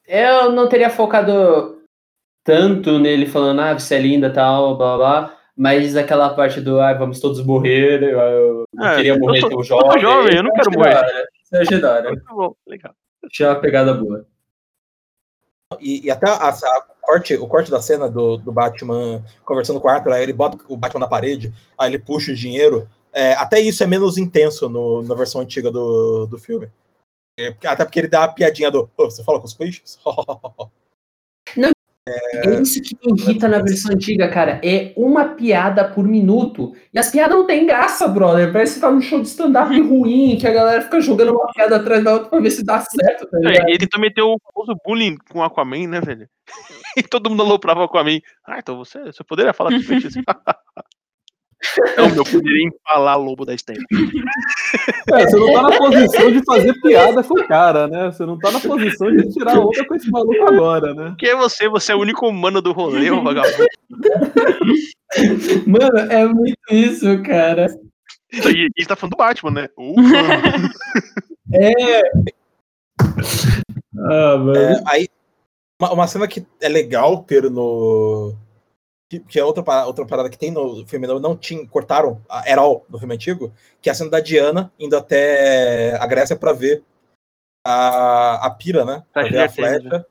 Eu 0.07 0.53
não 0.53 0.69
teria 0.69 0.91
focado 0.91 1.83
tanto 2.45 2.99
nele 2.99 3.25
falando, 3.27 3.61
ah, 3.61 3.73
você 3.73 3.95
é 3.95 3.99
linda 4.01 4.31
tal, 4.31 4.77
blá 4.77 4.97
blá 4.97 5.21
blá. 5.23 5.39
Mas 5.57 5.97
aquela 5.97 6.35
parte 6.35 6.61
do, 6.61 6.81
ah, 6.81 6.93
vamos 6.93 7.21
todos 7.21 7.43
morrer, 7.45 8.03
eu, 8.03 8.19
eu 8.19 8.65
não 8.75 8.87
É, 8.89 8.97
queria 8.97 9.13
eu 9.13 9.19
morrer 9.19 9.41
tô- 9.41 9.49
tão 9.49 9.59
eu 9.61 9.63
tô 9.63 9.63
jovem. 9.65 10.01
jovem, 10.01 10.37
eu 10.37 10.43
não 10.43 10.53
quero 10.53 10.73
morrer. 10.73 10.95
Isso 11.43 11.55
eu 11.55 11.61
achei 11.63 11.81
da 11.81 11.93
hora. 11.95 12.09
Muito 12.11 12.35
bom, 12.35 12.55
legal. 12.67 12.95
Achei 13.25 13.47
uma 13.47 13.55
pegada 13.61 13.95
boa. 13.95 14.27
E, 15.81 16.05
e 16.07 16.11
até 16.11 16.29
a- 16.29 16.49
a- 16.49 16.87
corte, 17.03 17.35
o 17.37 17.47
corte 17.47 17.71
da 17.71 17.83
cena 17.83 18.09
do, 18.09 18.39
do 18.39 18.51
Batman 18.51 19.23
conversando 19.45 19.79
com 19.81 19.87
o 19.89 19.91
Arthur, 19.91 20.13
aí 20.13 20.23
ele 20.23 20.33
bota 20.33 20.59
o 20.69 20.77
Batman 20.77 21.01
na 21.01 21.07
parede, 21.09 21.53
aí 21.79 21.91
ele 21.91 21.99
puxa 21.99 22.33
o 22.33 22.35
dinheiro. 22.35 22.89
É, 23.13 23.35
até 23.35 23.61
isso 23.61 23.83
é 23.85 23.87
menos 23.87 24.17
intenso 24.19 24.69
no- 24.69 25.03
na 25.03 25.15
versão 25.15 25.41
antiga 25.41 25.71
do, 25.71 26.27
do 26.27 26.39
filme. 26.39 26.71
É, 27.39 27.49
até 27.67 27.85
porque 27.85 27.99
ele 27.99 28.09
dá 28.09 28.25
a 28.25 28.29
piadinha 28.29 28.71
do. 28.71 28.89
"Ô, 28.97 29.05
você 29.11 29.23
fala 29.23 29.39
com 29.39 29.47
os 29.47 29.55
peixes? 29.55 29.99
É 32.07 32.61
isso 32.61 32.83
que 32.83 32.95
me 33.03 33.19
irrita 33.19 33.49
na 33.49 33.61
versão 33.61 33.93
antiga, 33.93 34.29
cara. 34.29 34.61
É 34.63 34.93
uma 34.95 35.25
piada 35.25 35.89
por 35.89 36.07
minuto. 36.07 36.75
E 36.93 36.99
as 36.99 37.11
piadas 37.11 37.35
não 37.35 37.47
têm 37.47 37.65
graça, 37.65 38.07
brother. 38.07 38.53
Parece 38.53 38.75
que 38.75 38.81
tá 38.81 38.91
num 38.91 39.01
show 39.01 39.23
de 39.23 39.29
stand-up 39.29 39.73
ruim, 39.81 40.37
que 40.39 40.47
a 40.47 40.53
galera 40.53 40.83
fica 40.83 41.01
jogando 41.01 41.33
uma 41.33 41.51
piada 41.53 41.77
atrás 41.77 42.05
da 42.05 42.13
outra 42.13 42.29
pra 42.29 42.41
ver 42.41 42.51
se 42.51 42.63
dá 42.63 42.79
certo, 42.81 43.27
tá 43.27 43.39
É, 43.45 43.71
ele 43.71 43.79
tentou 43.79 44.01
meter 44.01 44.21
o 44.21 44.39
famoso 44.53 44.79
bullying 44.85 45.17
com 45.33 45.39
o 45.39 45.43
Aquaman, 45.43 45.87
né, 45.87 46.01
velho? 46.01 46.29
E 46.97 47.03
todo 47.03 47.29
mundo 47.29 47.43
aloprava 47.43 47.81
o 47.81 47.85
Aquaman. 47.85 48.21
Ah, 48.47 48.59
então 48.59 48.77
você, 48.77 49.01
você 49.07 49.25
poderia 49.25 49.53
falar 49.53 49.71
com 49.71 49.79
os 49.79 49.87
peixes? 49.87 50.15
Não, 51.97 52.11
meu 52.11 52.25
poderia 52.25 52.67
empalar 52.67 53.19
lobo 53.19 53.45
da 53.45 53.55
Stamp. 53.55 53.79
É, 55.13 55.25
você 55.27 55.37
não 55.37 55.53
tá 55.53 55.63
na 55.63 55.79
posição 55.79 56.33
de 56.33 56.45
fazer 56.45 56.75
piada 56.81 57.23
com 57.23 57.35
o 57.35 57.47
cara, 57.47 57.89
né? 57.89 58.07
Você 58.07 58.27
não 58.27 58.39
tá 58.39 58.51
na 58.51 58.61
posição 58.61 59.15
de 59.15 59.31
tirar 59.33 59.59
onda 59.59 59.85
com 59.87 59.95
esse 59.95 60.11
maluco 60.11 60.43
agora, 60.43 60.95
né? 60.95 61.15
Quem 61.19 61.31
é 61.31 61.37
você? 61.37 61.69
Você 61.69 61.93
é 61.93 61.95
o 61.95 62.01
único 62.01 62.27
humano 62.29 62.61
do 62.61 62.73
rolê, 62.73 63.11
ô 63.11 63.23
vagabundo. 63.23 63.67
Mano, 65.67 65.99
é 66.11 66.27
muito 66.27 66.59
isso, 66.71 67.23
cara. 67.23 67.67
Isso 68.33 68.49
aí, 68.49 68.69
e 68.77 68.83
você 68.83 68.89
tá 68.89 68.97
falando 68.97 69.13
do 69.13 69.19
Batman, 69.19 69.51
né? 69.51 69.69
Uh, 69.79 69.95
mano. 70.01 70.65
Ah, 73.99 74.37
mano. 74.39 74.57
É, 74.57 74.83
aí, 74.87 75.09
uma, 75.81 75.93
uma 75.93 76.07
cena 76.07 76.27
que 76.27 76.45
é 76.61 76.69
legal 76.69 77.23
ter 77.23 77.51
no. 77.51 78.35
Que, 79.19 79.21
que 79.21 79.39
é 79.39 79.45
outra, 79.45 79.63
pa- 79.63 79.85
outra 79.87 80.05
parada 80.07 80.29
que 80.31 80.39
tem 80.39 80.51
no 80.51 80.87
filme, 80.87 81.07
não, 81.07 81.19
não 81.21 81.37
tinha, 81.37 81.67
cortaram 81.69 82.21
a 82.29 82.49
Herol 82.49 82.85
no 82.89 82.99
filme 82.99 83.15
antigo, 83.15 83.53
que 83.81 83.89
é 83.89 83.93
a 83.93 83.95
cena 83.95 84.11
da 84.11 84.21
Diana 84.21 84.73
indo 84.79 84.97
até 84.97 85.97
a 85.97 86.07
Grécia 86.07 86.37
pra 86.37 86.53
ver 86.53 86.83
a, 87.67 88.47
a 88.47 88.51
pira, 88.51 88.85
né? 88.85 89.05
Pra 89.13 89.23
ver 89.23 89.39
a 89.39 89.43
Artemis, 89.45 89.71
flecha. 89.83 90.07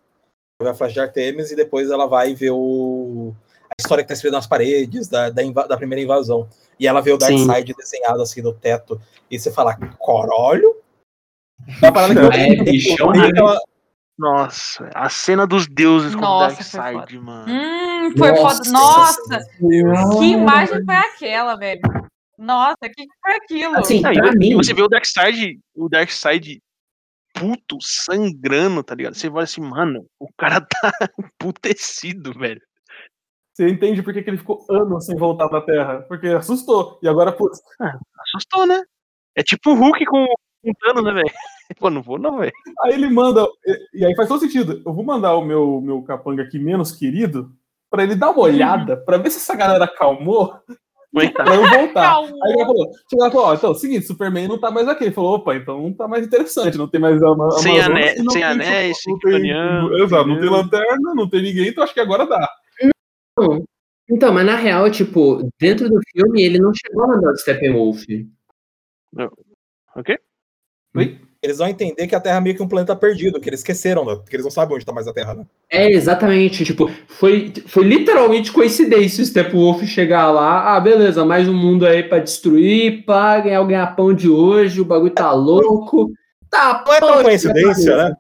Pra 0.58 0.66
ver 0.66 0.70
a 0.70 0.74
flecha 0.74 0.94
de 0.94 1.00
Artemis 1.02 1.52
e 1.52 1.56
depois 1.56 1.90
ela 1.92 2.08
vai 2.08 2.34
ver 2.34 2.52
o. 2.52 3.34
A 3.70 3.76
história 3.82 4.04
que 4.04 4.08
tá 4.08 4.14
escrita 4.14 4.36
nas 4.36 4.46
paredes 4.48 5.08
da, 5.08 5.30
da, 5.32 5.42
da 5.44 5.78
primeira 5.78 6.02
invasão. 6.04 6.48
E 6.80 6.88
ela 6.88 7.02
vê 7.02 7.12
o. 7.12 7.18
Darkseid 7.18 7.74
desenhado 7.76 8.22
assim 8.22 8.42
no 8.42 8.54
teto. 8.54 9.02
E 9.30 9.40
você 9.40 9.52
fala, 9.52 9.76
corolho? 9.98 10.78
É 11.82 11.86
uma 11.88 11.92
parada 11.94 12.14
que 12.14 12.20
eu- 12.20 12.32
É, 12.32 12.64
tem 12.64 12.80
né? 13.34 13.60
Nossa, 14.18 14.90
a 14.94 15.10
cena 15.10 15.48
dos 15.48 15.68
deuses 15.68 16.16
com 16.16 16.24
o 16.24 16.40
Darkseid, 16.40 17.18
mano. 17.20 17.52
Hum, 17.52 18.14
foi 18.18 18.32
Nossa, 18.32 18.64
foda. 18.64 18.72
Nossa, 18.72 20.20
que 20.20 20.26
imagem 20.26 20.86
foi 20.86 20.96
aquela, 20.96 21.56
velho? 21.56 21.82
Nossa, 22.38 22.78
o 22.84 22.90
que 22.90 23.06
que 23.06 23.14
foi 23.22 23.36
aquilo? 23.36 23.78
Assim, 23.78 24.06
Aí, 24.06 24.16
pra 24.16 24.32
mim, 24.34 24.56
você 24.56 24.74
vê 24.74 24.82
o 24.84 24.88
Darkseid, 24.88 25.60
o 25.76 25.90
Darkseid 25.90 26.62
puto, 27.34 27.78
sangrando, 27.82 28.84
tá 28.84 28.94
ligado? 28.94 29.16
Você 29.16 29.30
vai 29.30 29.44
assim, 29.44 29.62
mano, 29.62 30.06
o 30.20 30.28
cara 30.38 30.62
tá 30.70 30.92
emputecido, 31.20 32.34
velho. 32.38 32.62
Você 33.54 33.68
entende 33.70 34.02
por 34.02 34.14
que, 34.14 34.24
que 34.24 34.30
ele 34.30 34.38
ficou 34.38 34.66
anos 34.70 35.06
sem 35.06 35.16
voltar 35.16 35.48
pra 35.48 35.62
Terra? 35.62 36.02
Porque 36.08 36.28
assustou. 36.28 37.00
E 37.04 37.08
agora, 37.08 37.32
putz, 37.32 37.60
Assustou, 38.20 38.66
né? 38.66 38.82
É 39.36 39.44
tipo 39.44 39.72
o 39.72 39.76
Hulk 39.76 40.06
com 40.06 40.14
com 40.16 40.24
o 40.24 40.38
Thanos, 40.80 41.04
né, 41.04 41.14
velho? 41.14 41.32
Pô, 41.80 41.90
não 41.90 42.02
vou 42.02 42.20
não, 42.20 42.38
velho. 42.38 42.52
aí 42.84 42.94
ele 42.94 43.10
manda. 43.10 43.48
e- 43.94 44.06
aí 44.06 44.16
faz 44.16 44.28
todo 44.28 44.40
sentido. 44.40 44.82
Eu 44.86 44.94
vou 44.94 45.04
mandar 45.04 45.36
o 45.36 45.44
meu, 45.44 45.82
meu 45.82 46.02
capanga 46.04 46.44
aqui 46.44 46.60
menos 46.60 46.92
querido 46.92 47.52
pra 47.90 48.04
ele 48.04 48.16
dar 48.16 48.30
uma 48.32 48.40
olhada, 48.42 48.98
pra 48.98 49.18
ver 49.18 49.30
se 49.32 49.38
essa 49.38 49.56
galera 49.56 49.86
acalmou, 49.86 50.56
pra 51.32 51.54
eu 51.56 51.62
voltar. 51.70 52.02
Calma. 52.10 52.28
Aí 52.44 52.54
ele 52.54 52.66
falou, 52.66 52.92
chegou 53.10 53.24
lá 53.24 53.28
e 53.28 53.32
falou, 53.32 53.46
ó, 53.48 53.54
então, 53.54 53.72
o 53.72 53.76
seguinte, 53.76 54.06
Superman 54.08 54.48
não 54.48 54.60
tá 54.60 54.72
mais 54.72 54.88
aqui. 54.88 55.04
Ele 55.06 55.14
falou, 55.14 55.36
opa, 55.36 55.56
então 55.56 55.82
não 55.82 55.94
tá 55.94 56.08
mais 56.08 56.26
interessante, 56.26 56.78
não 56.78 56.88
tem 56.88 57.00
mais 57.00 57.22
a 57.22 57.30
Ama- 57.30 57.52
Sem 57.52 57.80
ané- 57.82 58.16
sem 58.16 58.26
tem- 58.28 58.44
anéis, 58.44 59.02
sem 59.02 59.18
kryptoniano, 59.20 59.98
Exato, 60.00 60.28
não 60.28 60.40
tem 60.40 60.50
lanterna, 60.50 61.14
não 61.16 61.30
tem 61.30 61.42
ninguém, 61.44 61.68
então 61.68 61.84
acho 61.84 61.94
que 61.94 62.00
agora 62.00 62.26
dá. 62.26 62.50
Não. 63.40 63.64
Então, 64.10 64.34
mas 64.34 64.46
na 64.46 64.56
real, 64.56 64.90
tipo, 64.92 65.48
dentro 65.60 65.88
do 65.90 66.00
filme 66.12 66.42
ele 66.44 66.60
não 66.60 66.72
chegou 66.74 67.04
a 67.06 67.08
mandar 67.08 67.32
o 67.32 67.38
Steppenwolf. 67.38 68.04
Ok? 70.96 71.18
Eles 71.44 71.58
vão 71.58 71.68
entender 71.68 72.08
que 72.08 72.16
a 72.16 72.22
Terra 72.22 72.38
é 72.38 72.40
meio 72.40 72.56
que 72.56 72.64
um 72.64 72.68
planeta 72.70 72.96
perdido, 72.96 73.38
que 73.38 73.50
eles 73.50 73.60
esqueceram, 73.60 74.06
né? 74.06 74.18
que 74.30 74.34
eles 74.34 74.46
não 74.46 74.52
sabem 74.52 74.78
onde 74.78 74.86
tá 74.86 74.94
mais 74.94 75.10
a 75.10 75.14
Terra, 75.14 75.34
né? 75.34 75.46
É, 75.70 75.92
exatamente. 75.92 76.64
Tipo, 76.64 76.90
foi, 77.06 77.52
foi 77.68 77.84
literalmente 77.84 78.50
coincidência 78.50 79.22
o 79.22 79.26
Steppenwolf 79.26 79.84
chegar 79.84 80.32
lá. 80.32 80.74
Ah, 80.74 80.80
beleza, 80.80 81.26
mais 81.26 81.50
um 81.50 81.54
mundo 81.54 81.86
aí 81.86 82.02
pra 82.02 82.20
destruir, 82.20 83.04
pá, 83.04 83.42
ganhar 83.42 83.60
o 83.60 83.68
ganha-pão 83.68 84.14
de 84.14 84.30
hoje, 84.30 84.80
o 84.80 84.86
bagulho 84.86 85.12
tá 85.12 85.34
louco. 85.34 86.10
Tá, 86.50 86.82
Não 86.88 86.94
é 86.94 87.00
tão 87.02 87.24
coincidência, 87.24 87.98
né? 87.98 88.16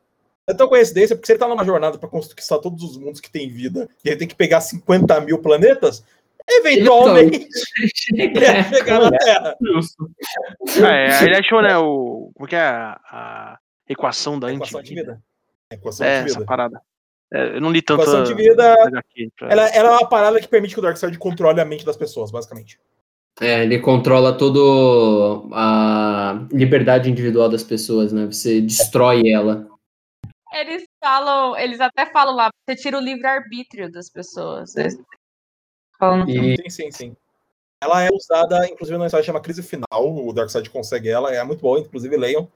É 0.45 0.53
tão 0.53 0.67
coincidência, 0.67 1.15
porque 1.15 1.25
se 1.25 1.31
ele 1.31 1.39
tá 1.39 1.47
numa 1.47 1.63
jornada 1.63 1.97
pra 1.97 2.09
conquistar 2.09 2.59
todos 2.59 2.83
os 2.83 2.97
mundos 2.97 3.21
que 3.21 3.31
tem 3.31 3.47
vida 3.47 3.87
e 4.03 4.09
ele 4.09 4.17
tem 4.17 4.27
que 4.27 4.35
pegar 4.35 4.59
50 4.59 5.21
mil 5.21 5.37
planetas, 5.37 6.03
eventualmente 6.49 7.47
ele 8.13 8.39
vai 8.39 8.63
chegar 8.73 8.99
na 8.99 9.11
Terra. 9.17 9.55
É, 10.91 11.23
ele 11.25 11.35
achou, 11.37 11.61
né, 11.61 11.77
o. 11.77 12.31
Como 12.35 12.47
que 12.47 12.55
é 12.55 12.59
a, 12.59 12.99
a 13.09 13.57
equação 13.87 14.39
da 14.39 14.51
Equação 14.53 14.81
de 14.81 14.91
antivida? 14.93 15.13
vida. 15.13 15.23
Equação 15.71 16.05
É, 16.05 16.19
de 16.19 16.25
essa 16.25 16.33
vida. 16.39 16.45
parada. 16.45 16.81
É, 17.33 17.55
eu 17.57 17.61
não 17.61 17.71
li 17.71 17.81
tanto. 17.81 18.01
Equação 18.03 18.23
de 18.23 18.33
vida, 18.35 18.75
pra- 19.37 19.49
ela, 19.51 19.67
ela 19.69 19.89
é 19.89 19.91
uma 19.91 20.07
parada 20.09 20.39
que 20.39 20.47
permite 20.47 20.73
que 20.73 20.79
o 20.79 20.83
Darkseid 20.83 21.17
controle 21.17 21.59
a 21.59 21.65
mente 21.65 21.85
das 21.85 21.97
pessoas, 21.97 22.29
basicamente. 22.31 22.79
É, 23.41 23.63
ele 23.63 23.79
controla 23.79 24.37
todo 24.37 25.49
a 25.53 26.45
liberdade 26.51 27.09
individual 27.09 27.49
das 27.49 27.63
pessoas, 27.63 28.13
né? 28.13 28.27
Você 28.27 28.61
destrói 28.61 29.27
ela. 29.31 29.67
Eles 30.53 30.83
falam, 31.03 31.57
eles 31.57 31.81
até 31.81 32.05
falam 32.05 32.35
lá, 32.35 32.51
você 32.69 32.75
tira 32.75 32.95
o 32.99 33.01
livre-arbítrio 33.01 33.91
das 33.91 34.07
pessoas. 34.07 34.75
Eles 34.77 34.95
filme. 36.25 36.53
E 36.53 36.57
Sim, 36.57 36.69
sim, 36.69 36.91
sim. 36.91 37.15
Ela 37.83 38.03
é 38.03 38.09
usada, 38.11 38.65
inclusive, 38.67 38.97
na 38.97 39.05
história 39.07 39.21
que 39.23 39.27
chama 39.27 39.41
Crise 39.41 39.61
Final. 39.61 39.85
O 39.91 40.31
Darkseid 40.31 40.69
consegue 40.69 41.09
ela, 41.09 41.33
é 41.33 41.43
muito 41.43 41.59
boa, 41.59 41.79
inclusive 41.79 42.15
leiam. 42.15 42.47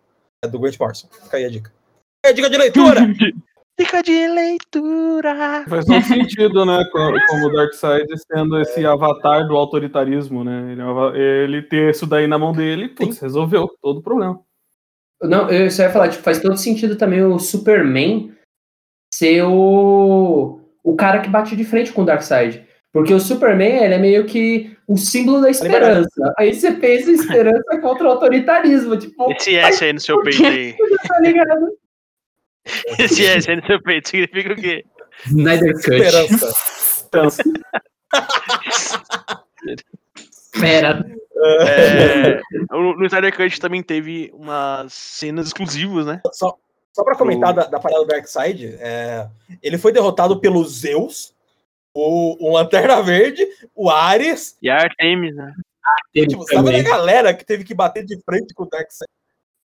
É 0.43 0.47
do 0.47 0.59
Grant 0.59 0.77
Morrison. 0.79 1.07
Fica 1.23 1.37
aí 1.37 1.45
a 1.45 1.49
dica. 1.49 1.71
É 2.25 2.29
a 2.29 2.31
dica 2.31 2.49
de 2.49 2.57
leitura! 2.57 3.01
Dica 3.79 4.01
de 4.01 4.27
leitura! 4.27 5.63
Faz 5.69 5.85
todo 5.85 6.01
sentido, 6.03 6.65
né? 6.65 6.83
co- 6.91 7.13
Como 7.27 7.45
o 7.45 7.51
Darkseid 7.53 8.07
sendo 8.31 8.59
esse 8.59 8.83
avatar 8.87 9.47
do 9.47 9.55
autoritarismo, 9.55 10.43
né? 10.43 10.71
Ele, 10.71 10.81
é 11.15 11.43
ele 11.43 11.61
ter 11.61 11.91
isso 11.91 12.07
daí 12.07 12.25
na 12.25 12.39
mão 12.39 12.53
dele, 12.53 12.89
putz, 12.89 13.19
resolveu 13.19 13.67
todo 13.79 13.99
o 13.99 14.01
problema. 14.01 14.41
Não, 15.21 15.47
eu 15.51 15.69
só 15.69 15.83
ia 15.83 15.91
falar, 15.91 16.09
tipo, 16.09 16.23
faz 16.23 16.41
todo 16.41 16.57
sentido 16.57 16.95
também 16.95 17.21
o 17.23 17.37
Superman 17.37 18.35
ser 19.13 19.43
o, 19.43 20.59
o 20.83 20.95
cara 20.95 21.21
que 21.21 21.29
bate 21.29 21.55
de 21.55 21.63
frente 21.63 21.93
com 21.93 22.01
o 22.01 22.05
Darkseid. 22.05 22.66
Porque 22.97 23.13
o 23.13 23.19
Superman, 23.19 23.83
ele 23.83 23.93
é 23.93 23.99
meio 23.99 24.25
que 24.25 24.75
o 24.87 24.97
símbolo 24.97 25.39
da 25.39 25.51
esperança. 25.51 26.33
Aí 26.35 26.51
você 26.51 26.71
pensa 26.71 27.11
em 27.11 27.13
esperança 27.13 27.63
contra 27.79 28.07
o 28.07 28.09
autoritarismo, 28.09 28.97
tipo, 28.97 29.31
Esse 29.33 29.55
S 29.55 29.83
aí 29.83 29.93
no 29.93 29.99
seu 29.99 30.19
peito 30.23 30.43
aí. 30.43 30.73
tá 31.07 31.19
ligado? 31.19 31.77
Esse 32.97 33.23
S 33.23 33.51
aí 33.51 33.57
no 33.57 33.65
seu 33.67 33.79
peito 33.83 34.09
significa 34.09 34.51
o 34.51 34.55
quê? 34.55 34.83
Snyder 35.27 35.73
Cut. 35.73 35.93
Esperança. 35.93 36.53
Então, 37.07 37.27
Pera. 40.59 41.05
É, 41.35 42.41
no, 42.71 43.05
Snyder 43.05 43.37
Cut 43.37 43.61
também 43.61 43.83
teve 43.83 44.31
umas 44.33 44.91
cenas 44.91 45.45
exclusivas, 45.45 46.07
né? 46.07 46.19
Só, 46.33 46.57
só 46.91 47.03
pra 47.03 47.15
comentar 47.15 47.53
da, 47.53 47.65
da 47.65 47.79
parada 47.79 48.01
do 48.01 48.07
Darkseid, 48.07 48.75
é, 48.79 49.27
ele 49.61 49.77
foi 49.77 49.91
derrotado 49.91 50.39
pelo 50.39 50.65
Zeus, 50.65 51.36
o, 51.99 52.49
o 52.49 52.53
Lanterna 52.53 53.01
Verde, 53.01 53.45
o 53.75 53.89
Ares. 53.89 54.57
E 54.61 54.69
a 54.69 54.75
Artemis, 54.75 55.35
né? 55.35 55.53
Tipo, 56.13 56.43
sabe 56.43 56.75
a 56.75 56.83
galera 56.83 57.33
que 57.33 57.45
teve 57.45 57.63
que 57.63 57.73
bater 57.73 58.05
de 58.05 58.19
frente 58.23 58.53
com 58.53 58.63
o 58.63 58.69
Darkseid? 58.69 59.09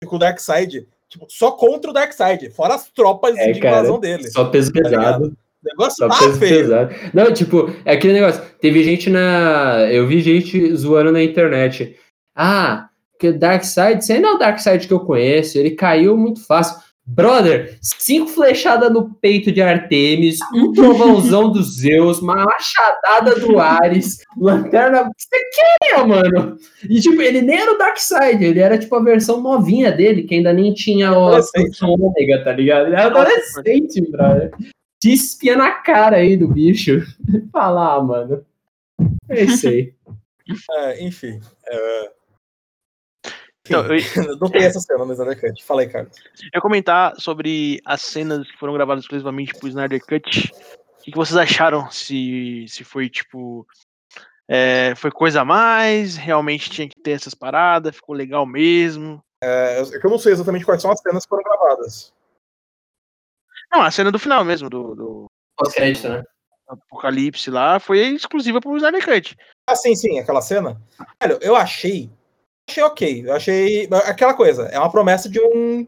Com 0.04 0.16
o 0.16 0.18
Darkseid 0.18 0.88
tipo, 1.08 1.26
só 1.28 1.52
contra 1.52 1.90
o 1.90 1.94
Darkseid, 1.94 2.50
fora 2.50 2.74
as 2.74 2.88
tropas 2.90 3.36
É, 3.36 3.52
de 3.52 3.60
cara, 3.60 3.78
invasão 3.78 3.98
dele. 4.00 4.30
Só 4.30 4.44
peso 4.46 4.72
tá 4.72 4.82
pesado. 4.82 5.26
O 5.26 5.68
negócio 5.68 5.96
Só 5.96 6.08
tá 6.08 6.18
peso 6.18 6.38
feio. 6.38 6.62
pesado. 6.62 6.94
Não, 7.12 7.32
tipo, 7.32 7.70
é 7.84 7.92
aquele 7.92 8.14
negócio. 8.14 8.42
Teve 8.60 8.82
gente 8.82 9.10
na. 9.10 9.86
Eu 9.90 10.06
vi 10.06 10.20
gente 10.20 10.74
zoando 10.74 11.12
na 11.12 11.22
internet. 11.22 11.98
Ah, 12.34 12.88
porque 13.12 13.28
o 13.28 13.38
Darkseid, 13.38 14.04
você 14.04 14.18
não 14.18 14.30
é 14.30 14.34
o 14.34 14.38
Darkseid 14.38 14.86
que 14.88 14.94
eu 14.94 15.00
conheço, 15.00 15.58
ele 15.58 15.72
caiu 15.72 16.16
muito 16.16 16.44
fácil. 16.46 16.80
Brother, 17.12 17.78
cinco 17.82 18.28
flechadas 18.28 18.92
no 18.92 19.14
peito 19.14 19.50
de 19.50 19.60
Artemis, 19.60 20.38
um 20.54 20.72
trovãozão 20.72 21.50
do 21.50 21.62
Zeus, 21.62 22.20
uma 22.20 22.44
machadada 22.44 23.38
do 23.38 23.58
Ares, 23.58 24.18
lanterna. 24.38 25.02
O 25.02 25.10
que 25.14 25.22
você 25.22 25.50
queria, 25.50 26.04
mano? 26.06 26.56
E 26.88 27.00
tipo, 27.00 27.20
ele 27.20 27.42
nem 27.42 27.58
era 27.58 27.72
o 27.72 27.78
Darkseid, 27.78 28.44
ele 28.44 28.60
era 28.60 28.78
tipo 28.78 28.94
a 28.94 29.02
versão 29.02 29.40
novinha 29.40 29.90
dele, 29.90 30.22
que 30.22 30.34
ainda 30.36 30.52
nem 30.52 30.72
tinha 30.72 31.12
o 31.12 31.30
ômega, 31.82 32.44
tá 32.44 32.52
ligado? 32.52 32.86
Ele 32.86 32.94
era 32.94 33.06
adolescente, 33.06 34.00
brother 34.10 34.52
te 35.00 35.12
espia 35.14 35.56
na 35.56 35.72
cara 35.72 36.18
aí 36.18 36.36
do 36.36 36.46
bicho. 36.46 37.00
Falar, 37.50 37.94
ah, 37.94 38.02
mano. 38.02 38.46
É 39.28 39.42
isso 39.42 39.66
aí. 39.66 39.94
É, 40.68 41.04
enfim. 41.04 41.38
Então, 43.70 43.86
eu, 43.86 43.96
enfim, 43.96 44.20
não 44.40 44.50
tem 44.50 44.64
essa 44.64 44.80
cena 44.80 45.04
no 45.04 45.12
Snyder 45.12 45.40
Cut. 45.40 45.64
Fala 45.64 45.82
aí, 45.82 45.88
Carlos. 45.88 46.16
eu 46.42 46.50
ia 46.54 46.60
comentar 46.60 47.14
sobre 47.20 47.80
as 47.84 48.00
cenas 48.02 48.50
que 48.50 48.58
foram 48.58 48.72
gravadas 48.74 49.04
exclusivamente 49.04 49.54
pro 49.58 49.68
Snyder 49.68 50.00
Cut. 50.00 50.52
O 50.98 51.02
que, 51.02 51.12
vocês 51.14 51.36
acharam? 51.36 51.90
Se, 51.90 52.66
se 52.68 52.84
foi 52.84 53.08
tipo. 53.08 53.66
é, 54.48 54.94
foi 54.96 55.10
coisa 55.10 55.42
a 55.42 55.44
mais? 55.44 56.16
Realmente 56.16 56.68
tinha 56.68 56.88
que 56.88 57.00
ter 57.00 57.12
essas 57.12 57.34
paradas? 57.34 57.94
Ficou 57.96 58.14
legal 58.14 58.44
mesmo? 58.44 59.22
É, 59.42 59.80
eu- 59.80 59.94
é 59.94 59.98
que 59.98 60.04
eu 60.06 60.10
não 60.10 60.18
sei 60.18 60.32
exatamente 60.32 60.64
quais 60.64 60.82
são 60.82 60.90
as 60.90 61.00
cenas 61.00 61.24
que 61.24 61.28
foram 61.30 61.42
gravadas. 61.44 62.12
Não, 63.72 63.82
a 63.82 63.90
cena 63.90 64.10
do 64.10 64.18
final 64.18 64.44
mesmo, 64.44 64.68
do, 64.68 64.94
do 64.94 65.26
Pós-crédito, 65.56 66.08
né? 66.08 66.22
Apocalipse 66.68 67.50
lá, 67.50 67.80
foi 67.80 67.98
exclusiva 68.00 68.60
pro 68.60 68.76
Snyder 68.76 69.04
Cut. 69.04 69.36
Ah, 69.68 69.74
sim, 69.76 69.94
sim, 69.96 70.18
aquela 70.18 70.42
cena. 70.42 70.80
Velho, 71.22 71.38
eu 71.40 71.56
achei. 71.56 72.10
Achei 72.70 72.82
ok. 72.84 73.24
Eu 73.26 73.34
achei. 73.34 73.88
Aquela 74.06 74.34
coisa. 74.34 74.64
É 74.66 74.78
uma 74.78 74.90
promessa 74.90 75.28
de 75.28 75.40
um. 75.40 75.86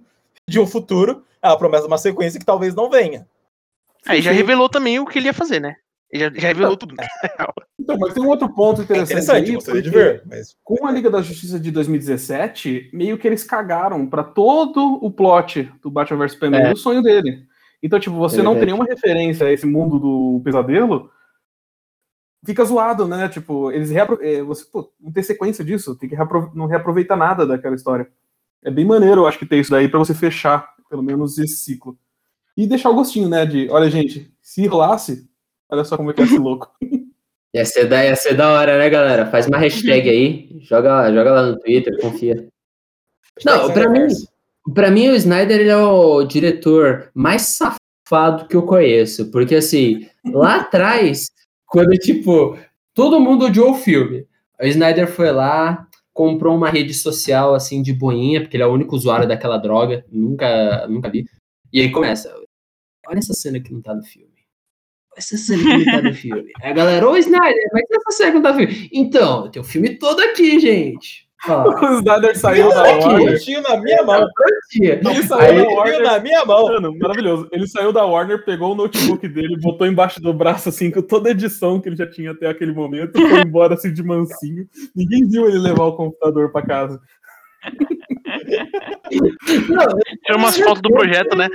De 0.48 0.58
um 0.58 0.66
futuro. 0.66 1.24
É 1.40 1.48
uma 1.48 1.58
promessa 1.58 1.84
de 1.84 1.88
uma 1.88 1.98
sequência 1.98 2.38
que 2.40 2.46
talvez 2.46 2.74
não 2.74 2.90
venha. 2.90 3.26
Aí 4.06 4.20
já 4.20 4.32
revelou 4.32 4.68
também 4.68 4.98
o 4.98 5.06
que 5.06 5.18
ele 5.18 5.26
ia 5.26 5.32
fazer, 5.34 5.60
né? 5.60 5.76
Ele 6.10 6.24
já, 6.24 6.30
já 6.40 6.48
revelou 6.48 6.76
tudo. 6.76 6.94
então, 7.80 7.96
mas 7.98 8.12
tem 8.12 8.22
um 8.22 8.28
outro 8.28 8.52
ponto 8.52 8.80
É 8.80 8.84
interessante, 8.84 9.12
interessante, 9.12 9.48
aí, 9.48 9.54
gostaria 9.54 9.82
de 9.82 9.90
ver. 9.90 10.22
Mas 10.26 10.56
Com 10.62 10.84
a 10.86 10.90
Liga 10.90 11.08
da 11.08 11.22
Justiça 11.22 11.58
de 11.58 11.70
2017, 11.70 12.90
meio 12.92 13.16
que 13.16 13.26
eles 13.26 13.44
cagaram 13.44 14.06
pra 14.06 14.22
todo 14.24 14.98
o 15.02 15.10
plot 15.10 15.70
do 15.82 15.90
Batman 15.90 16.18
vs 16.18 16.32
Superman, 16.32 16.62
É. 16.62 16.72
o 16.72 16.76
sonho 16.76 17.00
dele. 17.02 17.44
Então, 17.82 17.98
tipo, 17.98 18.16
você 18.16 18.40
É 18.40 18.42
não 18.42 18.54
tem 18.54 18.66
nenhuma 18.66 18.84
referência 18.84 19.46
a 19.46 19.52
esse 19.52 19.66
mundo 19.66 19.98
do 19.98 20.40
pesadelo, 20.44 21.10
fica 22.44 22.64
zoado, 22.64 23.06
né? 23.06 23.28
Tipo, 23.28 23.70
eles 23.70 23.90
reapro... 23.90 24.18
é, 24.22 24.42
você 24.42 24.64
pô, 24.64 24.92
não 25.00 25.12
tem 25.12 25.22
sequência 25.22 25.64
disso, 25.64 25.94
tem 25.96 26.08
que 26.08 26.14
reapro... 26.14 26.50
não 26.54 26.66
reaproveitar 26.66 27.16
nada 27.16 27.46
daquela 27.46 27.74
história. 27.74 28.08
É 28.64 28.70
bem 28.70 28.84
maneiro, 28.84 29.22
eu 29.22 29.26
acho 29.26 29.38
que 29.38 29.46
ter 29.46 29.58
isso 29.58 29.70
daí 29.70 29.88
pra 29.88 29.98
você 29.98 30.14
fechar, 30.14 30.68
pelo 30.88 31.02
menos, 31.02 31.38
esse 31.38 31.56
ciclo. 31.56 31.98
E 32.56 32.66
deixar 32.66 32.90
o 32.90 32.94
gostinho, 32.94 33.28
né? 33.28 33.44
De, 33.46 33.68
olha, 33.70 33.90
gente, 33.90 34.32
se 34.40 34.66
rolasse, 34.66 35.28
olha 35.68 35.84
só 35.84 35.96
como 35.96 36.10
é 36.10 36.14
que 36.14 36.20
é 36.20 36.24
esse 36.24 36.38
louco. 36.38 36.70
Ia 37.54 37.66
ser, 37.66 37.84
da, 37.86 38.02
ia 38.02 38.16
ser 38.16 38.34
da 38.34 38.50
hora, 38.50 38.78
né, 38.78 38.88
galera? 38.88 39.26
Faz 39.30 39.46
uma 39.46 39.58
hashtag 39.58 40.08
aí. 40.08 40.58
Joga, 40.62 40.88
lá- 40.88 41.12
joga 41.12 41.30
lá 41.32 41.42
no 41.48 41.58
Twitter, 41.60 42.00
confia. 42.00 42.48
Não, 43.44 43.70
pra 43.70 43.90
mim- 43.90 44.06
Pra 44.72 44.90
mim, 44.90 45.08
o 45.10 45.14
Snyder 45.16 45.60
ele 45.60 45.68
é 45.68 45.76
o 45.76 46.22
diretor 46.24 47.10
mais 47.12 47.42
safado 47.42 48.46
que 48.48 48.56
eu 48.56 48.62
conheço. 48.62 49.30
Porque, 49.30 49.56
assim, 49.56 50.08
lá 50.24 50.60
atrás, 50.60 51.30
quando, 51.72 51.92
tipo, 51.92 52.58
todo 52.92 53.18
mundo 53.18 53.46
odiou 53.46 53.70
o 53.70 53.74
filme, 53.74 54.26
o 54.60 54.66
Snyder 54.66 55.10
foi 55.10 55.32
lá, 55.32 55.88
comprou 56.12 56.54
uma 56.54 56.68
rede 56.68 56.92
social, 56.92 57.54
assim, 57.54 57.80
de 57.80 57.94
boinha, 57.94 58.42
porque 58.42 58.58
ele 58.58 58.62
é 58.62 58.66
o 58.66 58.72
único 58.72 58.94
usuário 58.94 59.26
daquela 59.26 59.56
droga, 59.56 60.04
nunca, 60.12 60.86
nunca 60.86 61.08
vi. 61.08 61.24
E 61.72 61.80
aí 61.80 61.90
começa, 61.90 62.30
olha 63.08 63.18
essa 63.18 63.32
cena 63.32 63.58
que 63.58 63.72
não 63.72 63.80
tá 63.80 63.94
no 63.94 64.02
filme. 64.02 64.28
Essa 65.16 65.38
cena 65.38 65.62
que 65.62 65.84
não 65.86 65.92
tá 65.96 66.02
no 66.02 66.14
filme. 66.14 66.52
Aí 66.60 66.70
a 66.70 66.74
galera, 66.74 67.08
ô 67.08 67.16
Snyder, 67.16 67.70
mas 67.72 67.84
essa 67.90 68.10
cena 68.18 68.32
que 68.32 68.34
não 68.34 68.42
tá 68.42 68.52
no 68.52 68.58
filme. 68.58 68.90
Então, 68.92 69.50
tem 69.50 69.62
o 69.62 69.64
filme 69.64 69.96
todo 69.96 70.20
aqui, 70.20 70.60
gente. 70.60 71.26
O 71.48 71.98
Snyder 71.98 72.38
saiu 72.38 72.68
da. 72.68 72.82
Warner. 72.82 73.30
Curtinho 73.30 73.62
na 73.62 73.76
minha 73.76 74.02
mão. 74.04 74.28
Ele 74.80 75.22
saiu 75.24 75.64
da 75.64 75.74
Warner. 75.74 76.02
na 76.02 76.18
minha 76.20 76.44
mão. 76.44 76.68
Mano, 76.68 76.96
maravilhoso. 76.98 77.48
Ele 77.50 77.66
saiu 77.66 77.92
da 77.92 78.04
Warner, 78.04 78.44
pegou 78.44 78.72
o 78.72 78.74
notebook 78.76 79.26
dele, 79.26 79.56
botou 79.58 79.86
embaixo 79.86 80.20
do 80.20 80.32
braço, 80.32 80.68
assim, 80.68 80.90
com 80.90 81.02
toda 81.02 81.28
a 81.28 81.32
edição 81.32 81.80
que 81.80 81.88
ele 81.88 81.96
já 81.96 82.06
tinha 82.06 82.30
até 82.30 82.46
aquele 82.46 82.72
momento, 82.72 83.18
e 83.20 83.28
foi 83.28 83.40
embora, 83.40 83.74
assim, 83.74 83.92
de 83.92 84.02
mansinho. 84.02 84.68
Ninguém 84.94 85.28
viu 85.28 85.48
ele 85.48 85.58
levar 85.58 85.84
o 85.84 85.96
computador 85.96 86.52
pra 86.52 86.62
casa. 86.62 87.00
Não, 89.68 89.86
Tira 90.24 90.38
umas 90.38 90.56
fotos 90.56 90.82
do 90.82 90.90
projeto, 90.90 91.36
né? 91.36 91.48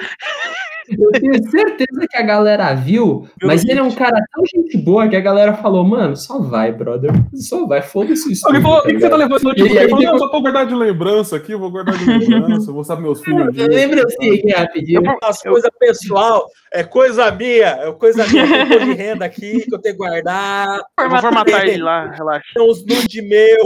Eu 0.89 1.11
tenho 1.11 1.33
certeza 1.49 2.07
que 2.09 2.17
a 2.17 2.21
galera 2.21 2.73
viu, 2.73 3.27
mas 3.43 3.65
ele 3.65 3.79
é 3.79 3.83
um 3.83 3.91
cara 3.91 4.17
tão 4.33 4.45
gente 4.45 4.77
boa 4.77 5.07
que 5.09 5.17
a 5.17 5.21
galera 5.21 5.53
falou, 5.55 5.83
mano, 5.83 6.15
só 6.15 6.39
vai, 6.39 6.71
brother. 6.71 7.11
Só 7.33 7.65
vai, 7.65 7.81
foda-se 7.81 8.31
isso. 8.31 8.47
Alguém 8.47 8.61
falou, 8.61 8.79
o 8.79 8.83
que, 8.83 8.93
que 8.93 8.99
você 9.01 9.09
tá 9.09 9.17
levando 9.17 9.49
aí 9.49 9.59
Ele 9.59 9.89
falou, 9.89 10.05
não, 10.05 10.17
só 10.17 10.29
pra 10.29 10.39
guardar 10.39 10.65
de 10.65 10.75
lembrança 10.75 11.35
aqui, 11.35 11.51
eu 11.51 11.59
vou 11.59 11.71
guardar 11.71 11.97
de 11.97 12.05
lembrança, 12.05 12.71
vou 12.71 12.85
saber 12.85 13.01
meus 13.01 13.21
filhos. 13.21 13.57
Eu 13.57 13.67
lembro 13.67 14.01
assim, 14.07 14.37
aqui 14.37 14.49
rapidinho. 14.49 15.01
As 15.23 15.41
coisas 15.41 15.69
pessoal, 15.77 16.47
é 16.71 16.83
coisa 16.83 17.29
minha, 17.31 17.67
é 17.67 17.91
coisa 17.91 18.25
minha, 18.25 18.65
de 18.65 18.93
renda 18.93 19.25
aqui 19.25 19.65
que 19.65 19.75
eu 19.75 19.79
tenho 19.79 19.95
que 19.95 19.99
guardar, 19.99 20.79
Eu 20.97 21.09
vou 21.09 21.19
formatar 21.19 21.67
ele 21.67 21.83
lá, 21.83 22.11
relaxa. 22.11 22.45
tem 22.53 22.63
uns 22.63 22.85
nude 22.85 23.21
meu. 23.23 23.57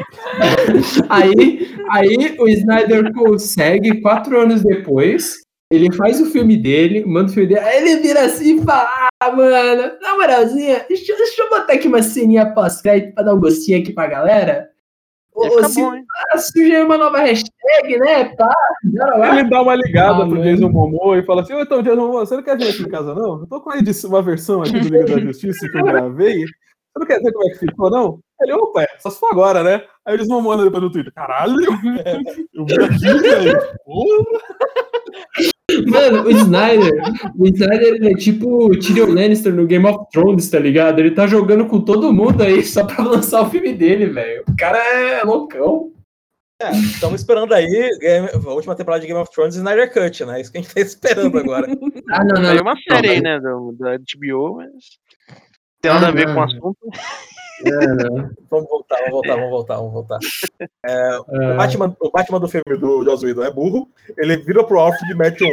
Aí, 1.08 1.74
aí 1.90 2.36
o 2.38 2.48
Snyder 2.48 3.12
consegue, 3.12 4.00
quatro 4.00 4.40
anos 4.40 4.62
depois, 4.62 5.38
ele 5.70 5.92
faz 5.94 6.20
o 6.20 6.26
filme 6.26 6.56
dele, 6.56 7.04
manda 7.04 7.30
o 7.30 7.34
filme 7.34 7.48
dele, 7.48 7.60
aí 7.60 7.76
ele 7.78 8.02
vira 8.02 8.24
assim 8.24 8.60
e 8.60 8.64
fala, 8.64 8.88
ah, 9.20 9.30
mano, 9.30 9.92
na 10.00 10.14
moralzinha, 10.14 10.84
deixa, 10.88 11.14
deixa 11.16 11.42
eu 11.42 11.50
botar 11.50 11.74
aqui 11.74 11.88
uma 11.88 12.02
ceninha 12.02 12.52
pós-crédito 12.52 13.14
pra 13.14 13.24
dar 13.24 13.34
um 13.34 13.40
gostinho 13.40 13.80
aqui 13.80 13.92
pra 13.92 14.06
galera. 14.06 14.68
Ficar 15.32 15.68
se 15.68 15.80
bom, 15.80 15.94
hein? 15.94 16.04
surge 16.38 16.76
uma 16.82 16.98
nova 16.98 17.20
hashtag, 17.20 17.98
né, 17.98 18.24
pá. 18.36 18.52
Ele 18.84 19.48
dá 19.48 19.62
uma 19.62 19.74
ligada 19.74 20.24
Ah, 20.24 20.28
pro. 20.28 20.42
Jason 20.42 20.68
Momoa 20.68 21.18
e 21.18 21.22
fala 21.22 21.42
assim: 21.42 21.54
Ô, 21.54 21.60
então, 21.60 21.82
Jason 21.82 21.96
Momoa, 21.96 22.26
você 22.26 22.36
não 22.36 22.42
quer 22.42 22.58
vir 22.58 22.68
aqui 22.68 22.82
em 22.82 22.88
casa, 22.88 23.14
não? 23.14 23.40
Eu 23.40 23.46
tô 23.46 23.60
com 23.60 23.70
uma 23.70 24.22
versão 24.22 24.62
aqui 24.62 24.72
do 24.72 24.88
Liga 24.88 25.04
da 25.04 25.18
Justiça 25.20 25.68
que 25.70 25.78
eu 25.78 25.84
gravei. 25.84 26.44
Você 26.44 26.98
não 26.98 27.06
quer 27.06 27.22
ver 27.22 27.32
como 27.32 27.48
é 27.48 27.52
que 27.52 27.58
ficou, 27.58 27.90
não? 27.90 28.20
Ele, 28.42 28.52
opa, 28.54 28.82
é, 28.82 28.86
só 28.98 29.10
se 29.10 29.18
for 29.20 29.30
agora, 29.32 29.62
né? 29.62 29.82
Aí 30.04 30.14
eles 30.14 30.28
vão 30.28 30.40
mandando 30.40 30.64
depois 30.64 30.82
no 30.82 30.90
Twitter. 30.90 31.12
Caralho! 31.12 31.54
Eu 32.54 32.64
vi 32.64 32.74
aqui, 32.82 33.18
velho. 33.20 33.58
Mano, 35.86 36.22
o 36.24 36.30
Snyder, 36.30 36.92
o 37.38 37.46
Snyder 37.46 37.94
ele 37.94 38.12
é 38.12 38.14
tipo 38.14 38.66
o 38.66 38.70
Tyrion 38.78 39.06
Lannister 39.14 39.54
no 39.54 39.66
Game 39.66 39.86
of 39.86 39.98
Thrones, 40.12 40.50
tá 40.50 40.58
ligado? 40.58 40.98
Ele 40.98 41.12
tá 41.12 41.26
jogando 41.26 41.66
com 41.66 41.80
todo 41.80 42.12
mundo 42.12 42.42
aí 42.42 42.62
só 42.64 42.84
pra 42.84 43.04
lançar 43.04 43.42
o 43.42 43.50
filme 43.50 43.72
dele, 43.72 44.06
velho. 44.06 44.42
O 44.48 44.56
cara 44.56 44.78
é 44.78 45.22
loucão. 45.22 45.92
Estamos 46.72 47.20
esperando 47.20 47.54
aí 47.54 47.88
a 48.34 48.50
última 48.50 48.74
temporada 48.74 49.00
de 49.00 49.06
Game 49.06 49.18
of 49.20 49.30
Thrones 49.32 49.54
e 49.54 49.58
Snyder 49.58 49.92
Cut, 49.92 50.24
né? 50.26 50.40
Isso 50.40 50.52
que 50.52 50.58
a 50.58 50.60
gente 50.60 50.74
tá 50.74 50.80
esperando 50.80 51.38
agora. 51.38 51.66
Ah, 52.12 52.24
não, 52.24 52.42
não. 52.42 52.44
Saiu 52.50 52.62
uma 52.62 52.76
série 52.76 53.08
aí, 53.10 53.20
né, 53.22 53.38
do, 53.38 53.72
da 53.78 53.96
HBO, 53.96 54.56
mas 54.56 54.72
tem 55.80 55.92
nada 55.92 56.08
a 56.08 56.10
ver 56.10 56.22
Ah, 56.22 56.24
com 56.26 56.32
o 56.32 56.34
não. 56.34 56.42
assunto. 56.42 56.76
Não. 57.64 58.30
Vamos 58.50 58.68
voltar, 58.68 58.96
vamos 58.98 59.10
voltar, 59.10 59.34
vamos 59.36 59.50
voltar, 59.50 59.76
vamos 59.76 59.92
voltar. 59.92 60.18
O, 60.18 61.36
Ah, 61.36 61.54
Batman, 61.56 61.96
o 62.00 62.10
Batman 62.10 62.40
do 62.40 62.48
filme 62.48 62.76
do 62.78 63.04
Joss 63.04 63.24
Whedon 63.24 63.44
é 63.44 63.50
burro, 63.50 63.88
ele 64.16 64.36
vira 64.38 64.64
pro 64.64 64.78
Alfred 64.78 65.12
e 65.12 65.16
mete 65.16 65.44
um. 65.44 65.52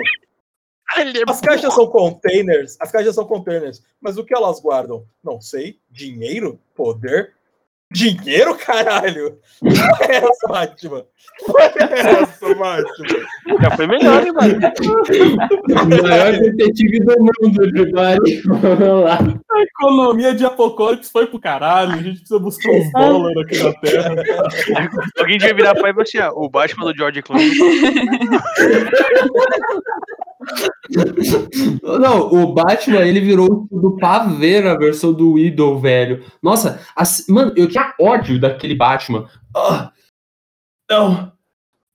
Ele 0.98 1.20
é 1.20 1.24
As 1.28 1.42
caixas 1.42 1.74
são 1.74 1.88
containers, 1.88 2.78
as 2.80 2.92
caixas 2.92 3.14
são 3.14 3.26
containers, 3.26 3.84
mas 4.00 4.18
o 4.18 4.24
que 4.24 4.34
elas 4.34 4.60
guardam? 4.62 5.06
Não 5.24 5.40
sei. 5.42 5.80
Dinheiro? 5.92 6.60
Poder? 6.74 7.34
Dinheiro, 7.92 8.56
caralho? 8.56 9.38
Olha 9.64 10.12
essa, 10.12 10.48
Batman. 10.48 11.04
Olha 11.50 11.74
essa, 11.94 12.54
Batman. 12.54 13.62
Já 13.62 13.72
foi 13.78 13.88
melhor, 13.88 14.26
hein, 14.26 14.34
mano? 14.34 14.60
o 16.00 16.04
maior 16.04 16.32
detetive 16.34 17.00
do 17.00 17.16
mundo, 17.18 17.72
Gregório. 17.72 18.22
Vamos 18.46 19.04
lá. 19.04 19.20
A 19.52 19.62
economia 19.62 20.36
de 20.36 20.44
Apocalipse 20.46 21.10
foi 21.12 21.28
pro 21.28 21.40
caralho. 21.40 21.94
A 21.94 21.98
gente 21.98 22.20
precisa 22.20 22.40
buscar 22.40 22.72
uns 22.72 22.92
dólares 22.92 23.38
aqui 23.38 23.64
na 23.64 23.74
Terra. 23.80 24.16
Alguém 25.18 25.38
devia 25.38 25.56
virar 25.56 25.76
pai 25.76 25.94
e 25.98 26.02
assim, 26.02 26.18
ah, 26.18 26.32
o 26.34 26.50
Batman 26.50 26.92
do 26.92 26.98
George 26.98 27.22
Clooney. 27.22 27.52
Não, 31.84 32.28
o 32.34 32.54
Batman, 32.54 33.02
ele 33.02 33.20
virou 33.20 33.68
do 33.72 33.98
pavê 33.98 34.62
na 34.62 34.76
versão 34.76 35.12
do 35.14 35.34
Widow, 35.34 35.80
velho. 35.80 36.24
Nossa, 36.42 36.80
as- 36.96 37.26
mano, 37.28 37.52
eu 37.56 37.68
tinha 37.78 37.94
ódio 38.00 38.40
daquele 38.40 38.76
Batman. 38.76 39.30
Ah, 39.56 39.92
não, 40.90 41.32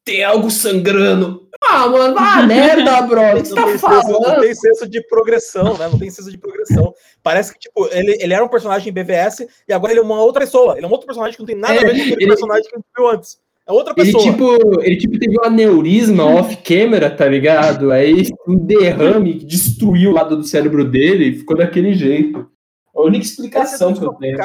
tem 0.05 0.23
algo 0.25 0.51
sangrando. 0.51 1.49
Ah, 1.65 1.87
mano, 1.89 2.15
vai 2.15 2.41
a 2.43 2.47
merda, 2.47 3.03
bro. 3.03 3.21
O 3.21 3.43
que 3.43 3.49
você 3.49 3.55
Não 3.55 3.63
tá 3.63 3.69
tem, 3.69 3.79
senso, 3.79 3.89
não 4.11 4.23
falando? 4.23 4.41
tem 4.41 4.55
senso 4.55 4.89
de 4.89 5.07
progressão, 5.07 5.79
né? 5.79 5.89
Não 5.89 5.99
tem 5.99 6.11
senso 6.11 6.31
de 6.31 6.39
progressão. 6.39 6.93
Parece 7.23 7.53
que, 7.53 7.59
tipo, 7.61 7.87
ele, 7.93 8.17
ele 8.21 8.35
era 8.35 8.45
um 8.45 8.49
personagem 8.49 8.89
em 8.89 8.93
BVS 8.93 9.47
e 9.69 9.73
agora 9.73 9.93
ele 9.93 10.01
é 10.01 10.03
uma 10.03 10.21
outra 10.21 10.41
pessoa. 10.41 10.77
Ele 10.77 10.85
é 10.85 10.89
um 10.89 10.93
outro 10.93 11.07
personagem 11.07 11.35
que 11.35 11.41
não 11.41 11.47
tem 11.47 11.57
nada 11.57 11.75
a 11.75 11.77
ver 11.79 11.91
com 11.91 11.91
aquele 11.97 12.13
ele- 12.15 12.27
personagem 12.27 12.65
que 12.65 12.75
a 12.75 12.79
gente 12.79 12.87
viu 12.97 13.09
antes. 13.09 13.39
É 13.65 13.71
outra 13.73 13.95
Ele 13.97 14.13
pessoa. 14.13 14.25
tipo, 14.33 14.81
ele 14.83 14.97
tipo 14.97 15.19
teve 15.21 15.39
um 15.39 15.45
aneurisma 15.45 16.25
off-camera, 16.25 17.09
tá 17.09 17.27
ligado? 17.29 17.93
Aí 17.93 18.27
um 18.49 18.57
derrame 18.57 19.39
que 19.39 19.45
destruiu 19.45 20.11
o 20.11 20.15
lado 20.15 20.37
do 20.37 20.43
cérebro 20.43 20.85
dele 20.85 21.27
e 21.27 21.39
ficou 21.39 21.57
daquele 21.57 21.95
jeito. 21.95 22.51
A 22.95 23.03
única 23.03 23.25
explicação 23.25 23.95
que 23.95 24.05
eu 24.05 24.13
tenho. 24.15 24.37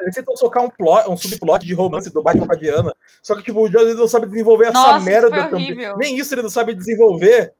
Eles 0.00 0.14
tentam 0.14 0.36
socar 0.36 0.64
um, 0.64 0.70
plot, 0.70 1.08
um 1.08 1.16
subplot 1.16 1.64
de 1.64 1.74
romance 1.74 2.10
do 2.12 2.22
Batman 2.22 2.46
com 2.46 2.52
a 2.52 2.56
Diana. 2.56 2.94
Só 3.22 3.34
que, 3.34 3.42
tipo, 3.42 3.60
o 3.60 3.70
Joss 3.70 3.94
não 3.94 4.08
sabe 4.08 4.26
desenvolver 4.26 4.66
essa 4.66 4.72
Nossa, 4.74 5.04
merda 5.04 5.30
também. 5.30 5.76
Nem 5.96 6.16
isso 6.16 6.34
ele 6.34 6.42
não 6.42 6.50
sabe 6.50 6.74
desenvolver. 6.74 7.54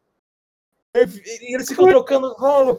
E 0.95 1.01
e 1.01 1.55
eles 1.55 1.69
ficam 1.69 1.87
trocando. 1.87 2.35
Oh, 2.39 2.79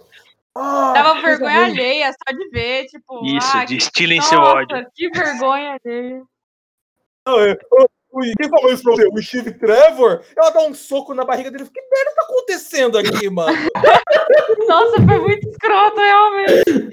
ah, 0.56 0.92
Dava 0.94 1.22
vergonha 1.22 1.62
ruim. 1.62 1.72
alheia 1.72 2.12
só 2.12 2.36
de 2.36 2.50
ver, 2.50 2.86
tipo, 2.88 3.26
Isso, 3.26 3.58
ah, 3.58 3.64
destilem 3.66 4.22
seu 4.22 4.38
nossa, 4.38 4.58
ódio. 4.58 4.86
que 4.94 5.10
vergonha 5.10 5.78
dele. 5.84 6.24
Não, 7.26 7.38
ui, 8.12 8.34
Quem 8.38 8.50
falou 8.50 8.74
isso 8.74 8.84
pra 8.84 8.94
você? 8.94 9.08
O 9.08 9.22
Steve 9.22 9.54
Trevor? 9.54 10.26
Ela 10.36 10.50
dá 10.50 10.62
um 10.64 10.74
soco 10.74 11.14
na 11.14 11.24
barriga 11.24 11.50
dele. 11.50 11.70
Que 11.70 11.82
merda 11.82 12.12
tá 12.16 12.24
acontecendo 12.24 12.98
aqui, 12.98 13.30
mano? 13.30 13.56
Nossa, 14.68 14.98
foi 14.98 15.20
muito 15.20 15.48
escroto, 15.48 15.98
realmente. 15.98 16.92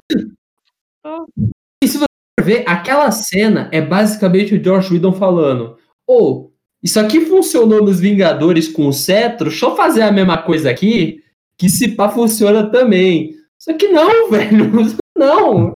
E 1.83 1.89
se 1.89 1.99
você 1.99 2.05
for 2.05 2.07
ver, 2.43 2.65
aquela 2.67 3.11
cena 3.11 3.69
é 3.73 3.81
basicamente 3.81 4.55
o 4.55 4.61
Josh 4.61 4.91
Whedon 4.91 5.13
falando: 5.13 5.77
Ô, 6.07 6.51
isso 6.83 6.99
aqui 7.01 7.27
funcionou 7.27 7.83
nos 7.83 8.01
Vingadores 8.01 8.69
com 8.69 8.87
o 8.89 8.93
cetro, 8.93 9.49
deixa 9.49 9.67
eu 9.67 9.77
fazer 9.77 10.03
a 10.03 10.13
mesma 10.13 10.39
coisa 10.39 10.71
aqui, 10.71 11.23
que 11.57 11.69
se 11.69 11.89
pá 11.89 12.09
funciona 12.09 12.71
também. 12.71 13.35
Só 13.59 13.73
que 13.73 13.89
não, 13.89 14.31
velho, 14.31 14.71
não. 15.17 15.73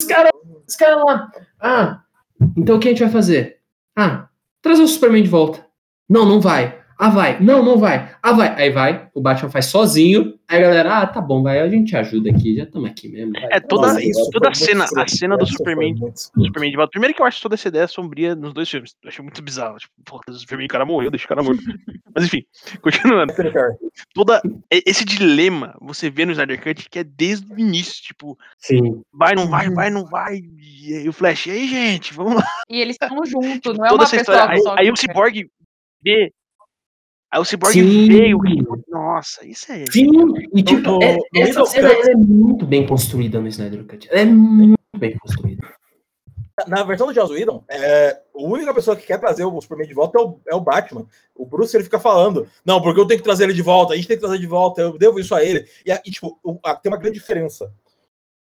Os 0.00 0.06
caras 0.06 0.30
os 0.68 0.76
cara 0.76 1.02
lá, 1.02 1.32
ah, 1.60 2.02
então 2.56 2.76
o 2.76 2.78
que 2.78 2.88
a 2.88 2.90
gente 2.90 3.02
vai 3.02 3.10
fazer? 3.10 3.58
Ah, 3.96 4.28
trazer 4.60 4.82
o 4.82 4.88
Superman 4.88 5.22
de 5.22 5.28
volta. 5.28 5.66
Não, 6.08 6.26
não 6.26 6.40
vai. 6.40 6.77
Ah, 6.98 7.10
vai. 7.10 7.38
Não, 7.38 7.62
não 7.64 7.78
vai. 7.78 8.12
Ah, 8.20 8.32
vai. 8.32 8.60
Aí 8.60 8.70
vai, 8.70 9.08
o 9.14 9.20
Batman 9.20 9.48
faz 9.48 9.66
sozinho. 9.66 10.36
Aí 10.48 10.58
a 10.58 10.62
galera, 10.62 10.98
ah, 10.98 11.06
tá 11.06 11.20
bom, 11.20 11.44
vai, 11.44 11.60
a 11.60 11.68
gente 11.68 11.96
ajuda 11.96 12.30
aqui, 12.30 12.56
já 12.56 12.64
estamos 12.64 12.90
aqui 12.90 13.08
mesmo. 13.08 13.32
vai. 13.32 13.48
É, 13.52 13.60
toda, 13.60 13.88
Nossa, 13.88 14.02
isso 14.02 14.28
toda 14.30 14.48
a 14.48 14.54
cena, 14.54 14.84
a 14.96 15.06
cena 15.06 15.36
do 15.36 15.46
Superman, 15.46 15.94
do. 15.94 16.12
Superman 16.16 16.70
de 16.70 16.76
volta. 16.76 16.90
Primeiro 16.90 17.14
que 17.14 17.22
eu 17.22 17.26
acho 17.26 17.40
toda 17.40 17.54
essa 17.54 17.68
ideia 17.68 17.86
sombria 17.86 18.34
nos 18.34 18.52
dois 18.52 18.68
filmes. 18.68 18.96
Eu 19.02 19.08
achei 19.08 19.22
muito 19.22 19.40
bizarro. 19.40 19.76
Tipo, 19.76 19.94
porra, 20.04 20.22
o 20.28 20.32
Superman, 20.32 20.66
o 20.66 20.70
cara 20.70 20.84
morreu, 20.84 21.10
deixa 21.10 21.26
o 21.26 21.28
cara 21.28 21.42
morto. 21.42 21.62
Mas 22.12 22.24
enfim, 22.24 22.44
continuando. 22.82 23.32
Toda 24.12 24.42
esse 24.68 25.04
dilema 25.04 25.76
você 25.80 26.10
vê 26.10 26.26
no 26.26 26.32
Snyder 26.32 26.60
Cut 26.60 26.90
que 26.90 26.98
é 26.98 27.04
desde 27.04 27.52
o 27.52 27.58
início, 27.60 28.02
tipo, 28.02 28.36
Sim. 28.58 29.02
vai, 29.12 29.36
não 29.36 29.48
vai, 29.48 29.70
vai, 29.70 29.88
não 29.88 30.04
vai. 30.04 30.40
E 30.58 30.94
aí 30.94 31.08
o 31.08 31.12
Flash, 31.12 31.46
e 31.46 31.50
aí, 31.52 31.68
gente, 31.68 32.12
vamos 32.12 32.34
lá. 32.34 32.44
E 32.68 32.80
eles 32.80 32.96
estão 33.00 33.24
juntos, 33.24 33.78
não 33.78 33.86
é 33.86 33.88
Toda 33.88 34.02
uma 34.02 34.04
essa 34.04 34.16
pessoa 34.16 34.36
história. 34.36 34.54
Aí, 34.54 34.62
só. 34.62 34.74
aí 34.76 34.90
o 34.90 34.96
Cyborg 34.96 35.48
vê. 36.02 36.32
Aí 37.30 37.40
o 37.40 37.44
Cyborg 37.44 37.74
Sim. 37.74 38.08
vê 38.08 38.34
o 38.34 38.40
que. 38.40 38.56
Nossa, 38.90 39.46
isso 39.46 39.70
é. 39.70 39.84
Sim, 39.86 40.08
e 40.54 40.62
tipo, 40.62 41.02
é- 41.02 41.18
essa 41.36 41.48
Windows 41.50 41.70
cena 41.70 41.88
é 41.90 42.14
muito 42.14 42.64
bem 42.64 42.86
construída 42.86 43.40
no 43.40 43.48
Snyder 43.48 43.84
Cut. 43.84 44.08
Ela 44.10 44.20
é 44.20 44.24
muito 44.24 44.78
bem 44.96 45.16
construída. 45.18 45.68
Na 46.66 46.82
versão 46.82 47.06
do 47.06 47.14
Joss 47.14 47.32
Whedon, 47.32 47.62
é, 47.68 48.20
a 48.34 48.42
única 48.42 48.74
pessoa 48.74 48.96
que 48.96 49.06
quer 49.06 49.20
trazer 49.20 49.44
o 49.44 49.60
Superman 49.60 49.86
de 49.86 49.94
volta 49.94 50.18
é 50.18 50.22
o, 50.22 50.40
é 50.48 50.54
o 50.56 50.60
Batman. 50.60 51.06
O 51.36 51.46
Bruce 51.46 51.76
ele 51.76 51.84
fica 51.84 52.00
falando, 52.00 52.48
não, 52.64 52.82
porque 52.82 52.98
eu 53.00 53.06
tenho 53.06 53.20
que 53.20 53.24
trazer 53.24 53.44
ele 53.44 53.52
de 53.52 53.62
volta, 53.62 53.92
a 53.92 53.96
gente 53.96 54.08
tem 54.08 54.16
que 54.16 54.22
trazer 54.22 54.38
de 54.40 54.46
volta, 54.46 54.80
eu 54.80 54.98
devo 54.98 55.20
isso 55.20 55.34
a 55.36 55.44
ele. 55.44 55.64
E, 55.86 55.92
e, 55.92 56.10
tipo, 56.10 56.36
o- 56.42 56.58
a- 56.64 56.74
tem 56.74 56.90
uma 56.90 56.98
grande 56.98 57.14
diferença. 57.18 57.72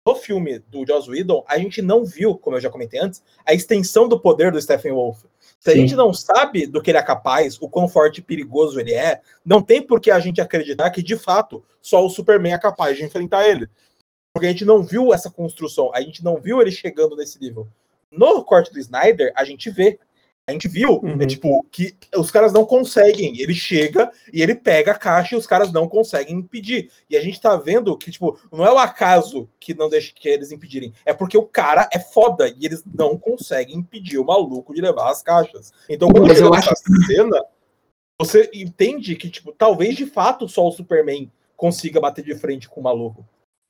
No 0.06 0.14
filme 0.14 0.60
do 0.60 0.86
Joss 0.86 1.10
Whedon, 1.10 1.44
a 1.48 1.58
gente 1.58 1.82
não 1.82 2.04
viu, 2.06 2.36
como 2.38 2.56
eu 2.56 2.60
já 2.60 2.70
comentei 2.70 3.00
antes, 3.00 3.22
a 3.44 3.52
extensão 3.52 4.08
do 4.08 4.18
poder 4.18 4.50
do 4.52 4.62
Stephen 4.62 4.92
Wolf. 4.92 5.24
Se 5.66 5.70
a 5.70 5.72
Sim. 5.72 5.80
gente 5.80 5.96
não 5.96 6.14
sabe 6.14 6.64
do 6.64 6.80
que 6.80 6.92
ele 6.92 6.98
é 6.98 7.02
capaz, 7.02 7.60
o 7.60 7.68
quão 7.68 7.88
forte 7.88 8.18
e 8.18 8.22
perigoso 8.22 8.78
ele 8.78 8.94
é, 8.94 9.20
não 9.44 9.60
tem 9.60 9.82
por 9.82 10.00
que 10.00 10.12
a 10.12 10.20
gente 10.20 10.40
acreditar 10.40 10.90
que, 10.90 11.02
de 11.02 11.16
fato, 11.16 11.60
só 11.82 12.06
o 12.06 12.08
Superman 12.08 12.52
é 12.52 12.58
capaz 12.58 12.96
de 12.96 13.02
enfrentar 13.02 13.48
ele. 13.48 13.68
Porque 14.32 14.46
a 14.46 14.50
gente 14.50 14.64
não 14.64 14.84
viu 14.84 15.12
essa 15.12 15.28
construção, 15.28 15.90
a 15.92 16.00
gente 16.00 16.22
não 16.22 16.40
viu 16.40 16.62
ele 16.62 16.70
chegando 16.70 17.16
nesse 17.16 17.40
nível. 17.40 17.66
No 18.12 18.44
corte 18.44 18.72
do 18.72 18.78
Snyder, 18.78 19.32
a 19.34 19.42
gente 19.42 19.68
vê. 19.68 19.98
A 20.48 20.52
gente 20.52 20.68
viu, 20.68 21.00
Uhum. 21.02 21.20
é, 21.20 21.26
tipo, 21.26 21.66
que 21.72 21.96
os 22.16 22.30
caras 22.30 22.52
não 22.52 22.64
conseguem. 22.64 23.40
Ele 23.40 23.52
chega 23.52 24.08
e 24.32 24.40
ele 24.40 24.54
pega 24.54 24.92
a 24.92 24.98
caixa 24.98 25.34
e 25.34 25.38
os 25.38 25.44
caras 25.46 25.72
não 25.72 25.88
conseguem 25.88 26.36
impedir. 26.36 26.88
E 27.10 27.16
a 27.16 27.20
gente 27.20 27.40
tá 27.40 27.56
vendo 27.56 27.96
que, 27.98 28.12
tipo, 28.12 28.38
não 28.52 28.64
é 28.64 28.72
o 28.72 28.78
acaso 28.78 29.48
que 29.58 29.74
não 29.74 29.88
deixa 29.88 30.12
que 30.14 30.28
eles 30.28 30.52
impedirem. 30.52 30.92
É 31.04 31.12
porque 31.12 31.36
o 31.36 31.42
cara 31.42 31.88
é 31.92 31.98
foda 31.98 32.48
e 32.48 32.64
eles 32.64 32.84
não 32.94 33.18
conseguem 33.18 33.76
impedir 33.76 34.18
o 34.18 34.24
maluco 34.24 34.72
de 34.72 34.80
levar 34.80 35.10
as 35.10 35.20
caixas. 35.20 35.72
Então, 35.88 36.08
quando 36.08 36.28
Mas 36.28 36.36
chega 36.36 36.46
eu 36.46 36.50
nessa 36.52 36.76
cena, 36.76 37.44
você 38.20 38.48
entende 38.54 39.16
que, 39.16 39.28
tipo, 39.28 39.50
talvez 39.52 39.96
de 39.96 40.06
fato 40.06 40.48
só 40.48 40.64
o 40.64 40.70
Superman 40.72 41.28
consiga 41.56 42.00
bater 42.00 42.24
de 42.24 42.36
frente 42.36 42.68
com 42.68 42.80
o 42.80 42.84
maluco. 42.84 43.26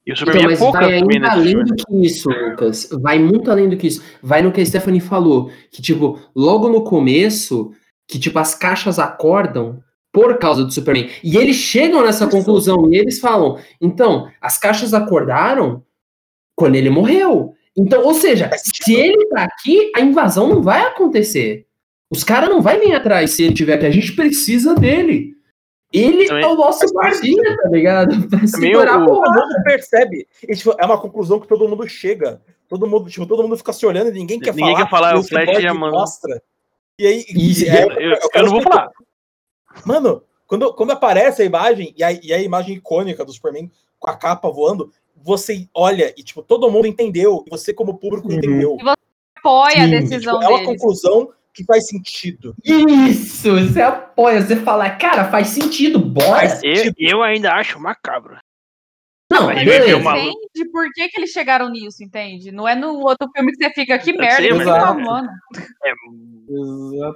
E 0.06 0.12
o 0.12 0.14
Então, 0.14 0.26
Superman 0.26 0.44
é 0.44 0.48
mas 0.50 0.58
pouca 0.60 0.80
vai 0.80 1.00
também 1.00 1.16
ainda 1.16 1.32
além 1.32 1.64
do 1.64 1.74
que 1.74 2.06
isso, 2.06 2.28
Lucas. 2.30 2.88
Vai 3.02 3.18
muito 3.18 3.50
além 3.50 3.68
do 3.68 3.76
que 3.76 3.88
isso. 3.88 4.02
Vai 4.22 4.40
no 4.40 4.52
que 4.52 4.60
a 4.60 4.66
Stephanie 4.66 5.00
falou. 5.00 5.50
Que, 5.70 5.82
tipo, 5.82 6.20
logo 6.34 6.68
no 6.68 6.84
começo, 6.84 7.72
que, 8.06 8.18
tipo, 8.18 8.38
as 8.38 8.54
caixas 8.54 9.00
acordam 9.00 9.82
por 10.12 10.38
causa 10.38 10.64
do 10.64 10.72
Superman. 10.72 11.10
E 11.24 11.36
eles 11.36 11.56
chegam 11.56 12.02
nessa 12.02 12.26
conclusão 12.28 12.90
e 12.90 12.96
eles 12.96 13.18
falam: 13.18 13.58
então, 13.80 14.30
as 14.40 14.56
caixas 14.56 14.94
acordaram 14.94 15.82
quando 16.54 16.76
ele 16.76 16.88
morreu. 16.88 17.52
Então, 17.76 18.02
ou 18.04 18.14
seja, 18.14 18.50
se 18.56 18.94
ele 18.94 19.26
tá 19.26 19.42
aqui, 19.42 19.92
a 19.94 20.00
invasão 20.00 20.48
não 20.48 20.62
vai 20.62 20.82
acontecer. 20.82 21.66
Os 22.08 22.24
caras 22.24 22.48
não 22.48 22.62
vão 22.62 22.80
vir 22.80 22.94
atrás 22.94 23.32
se 23.32 23.42
ele 23.42 23.54
tiver 23.54 23.74
aqui. 23.74 23.86
A 23.86 23.90
gente 23.90 24.14
precisa 24.14 24.74
dele. 24.74 25.35
Ele 25.92 26.26
Também- 26.26 26.44
é 26.44 26.46
o 26.48 26.54
nosso 26.56 26.84
guardinha, 26.92 27.56
tá 27.62 27.68
ligado? 27.68 28.08
Pra 28.28 28.46
segurar 28.46 28.98
o- 28.98 29.02
a 29.02 29.06
Todo 29.06 29.22
porra. 29.22 29.34
mundo 29.34 29.62
percebe. 29.64 30.26
E, 30.42 30.54
tipo, 30.56 30.74
é 30.78 30.84
uma 30.84 30.98
conclusão 31.00 31.40
que 31.40 31.46
todo 31.46 31.68
mundo 31.68 31.88
chega. 31.88 32.40
Todo 32.68 32.86
mundo, 32.86 33.08
tipo, 33.08 33.24
todo 33.26 33.42
mundo 33.44 33.56
fica 33.56 33.72
se 33.72 33.86
olhando 33.86 34.08
e 34.10 34.12
ninguém 34.12 34.40
quer 34.40 34.52
Ninguém 34.54 34.74
falar. 34.74 34.84
quer 34.84 34.90
falar, 34.90 35.16
e 35.16 35.18
o 35.20 35.22
Flash 35.22 35.62
já 35.62 35.72
manda. 35.72 35.96
mostra. 35.96 36.42
E 36.98 37.06
aí, 37.06 37.24
Isso, 37.28 37.64
e 37.64 37.70
aí 37.70 37.82
Eu, 37.82 37.90
eu- 37.92 38.18
eu 38.34 38.42
não 38.44 38.50
vou 38.50 38.62
falar. 38.62 38.90
Mano, 39.84 40.22
quando, 40.46 40.72
quando 40.74 40.90
aparece 40.90 41.42
a 41.42 41.44
imagem, 41.44 41.94
e 41.96 42.02
a, 42.02 42.12
e 42.12 42.32
a 42.32 42.42
imagem 42.42 42.74
icônica 42.76 43.24
do 43.24 43.32
Superman 43.32 43.70
com 43.98 44.10
a 44.10 44.16
capa 44.16 44.50
voando, 44.50 44.90
você 45.14 45.68
olha 45.74 46.12
e, 46.16 46.22
tipo, 46.22 46.42
todo 46.42 46.70
mundo 46.70 46.86
entendeu. 46.86 47.44
E 47.46 47.50
você, 47.50 47.72
como 47.72 47.98
público, 47.98 48.28
Uhum. 48.28 48.34
entendeu. 48.34 48.76
Apoia 49.38 49.76
a 49.84 49.86
Sim, 49.86 49.94
E, 49.94 50.00
decisão 50.00 50.40
tipo, 50.40 50.44
é 50.44 50.48
uma 50.48 50.58
deles. 50.58 50.66
conclusão 50.66 51.28
que 51.56 51.64
faz 51.64 51.86
sentido. 51.88 52.54
Isso, 52.64 53.50
você 53.50 53.80
apoia, 53.80 54.42
você 54.42 54.56
fala, 54.56 54.90
cara, 54.90 55.24
faz 55.30 55.48
sentido, 55.48 55.98
bora. 55.98 56.26
Faz 56.40 56.60
Eu, 56.62 56.76
sentido. 56.76 56.94
eu 56.98 57.22
ainda 57.22 57.52
acho 57.54 57.80
macabro. 57.80 58.36
Não, 59.32 59.46
Mas 59.46 59.56
Mas 59.56 59.62
ele 59.66 59.70
é 59.70 59.78
beleza. 59.98 60.10
entende 60.18 60.70
por 60.70 60.86
que, 60.92 61.08
que 61.08 61.18
eles 61.18 61.30
chegaram 61.30 61.68
nisso, 61.68 62.04
entende? 62.04 62.52
Não 62.52 62.68
é 62.68 62.76
no 62.76 63.00
outro 63.00 63.28
filme 63.34 63.50
que 63.52 63.64
você 63.64 63.70
fica, 63.72 63.98
que 63.98 64.10
Eu 64.12 64.18
merda 64.18 64.36
sei, 64.36 64.48
que 64.48 64.54
mas- 64.54 64.66
tá 64.66 64.76
arrumando. 64.88 65.28
É. 65.84 65.92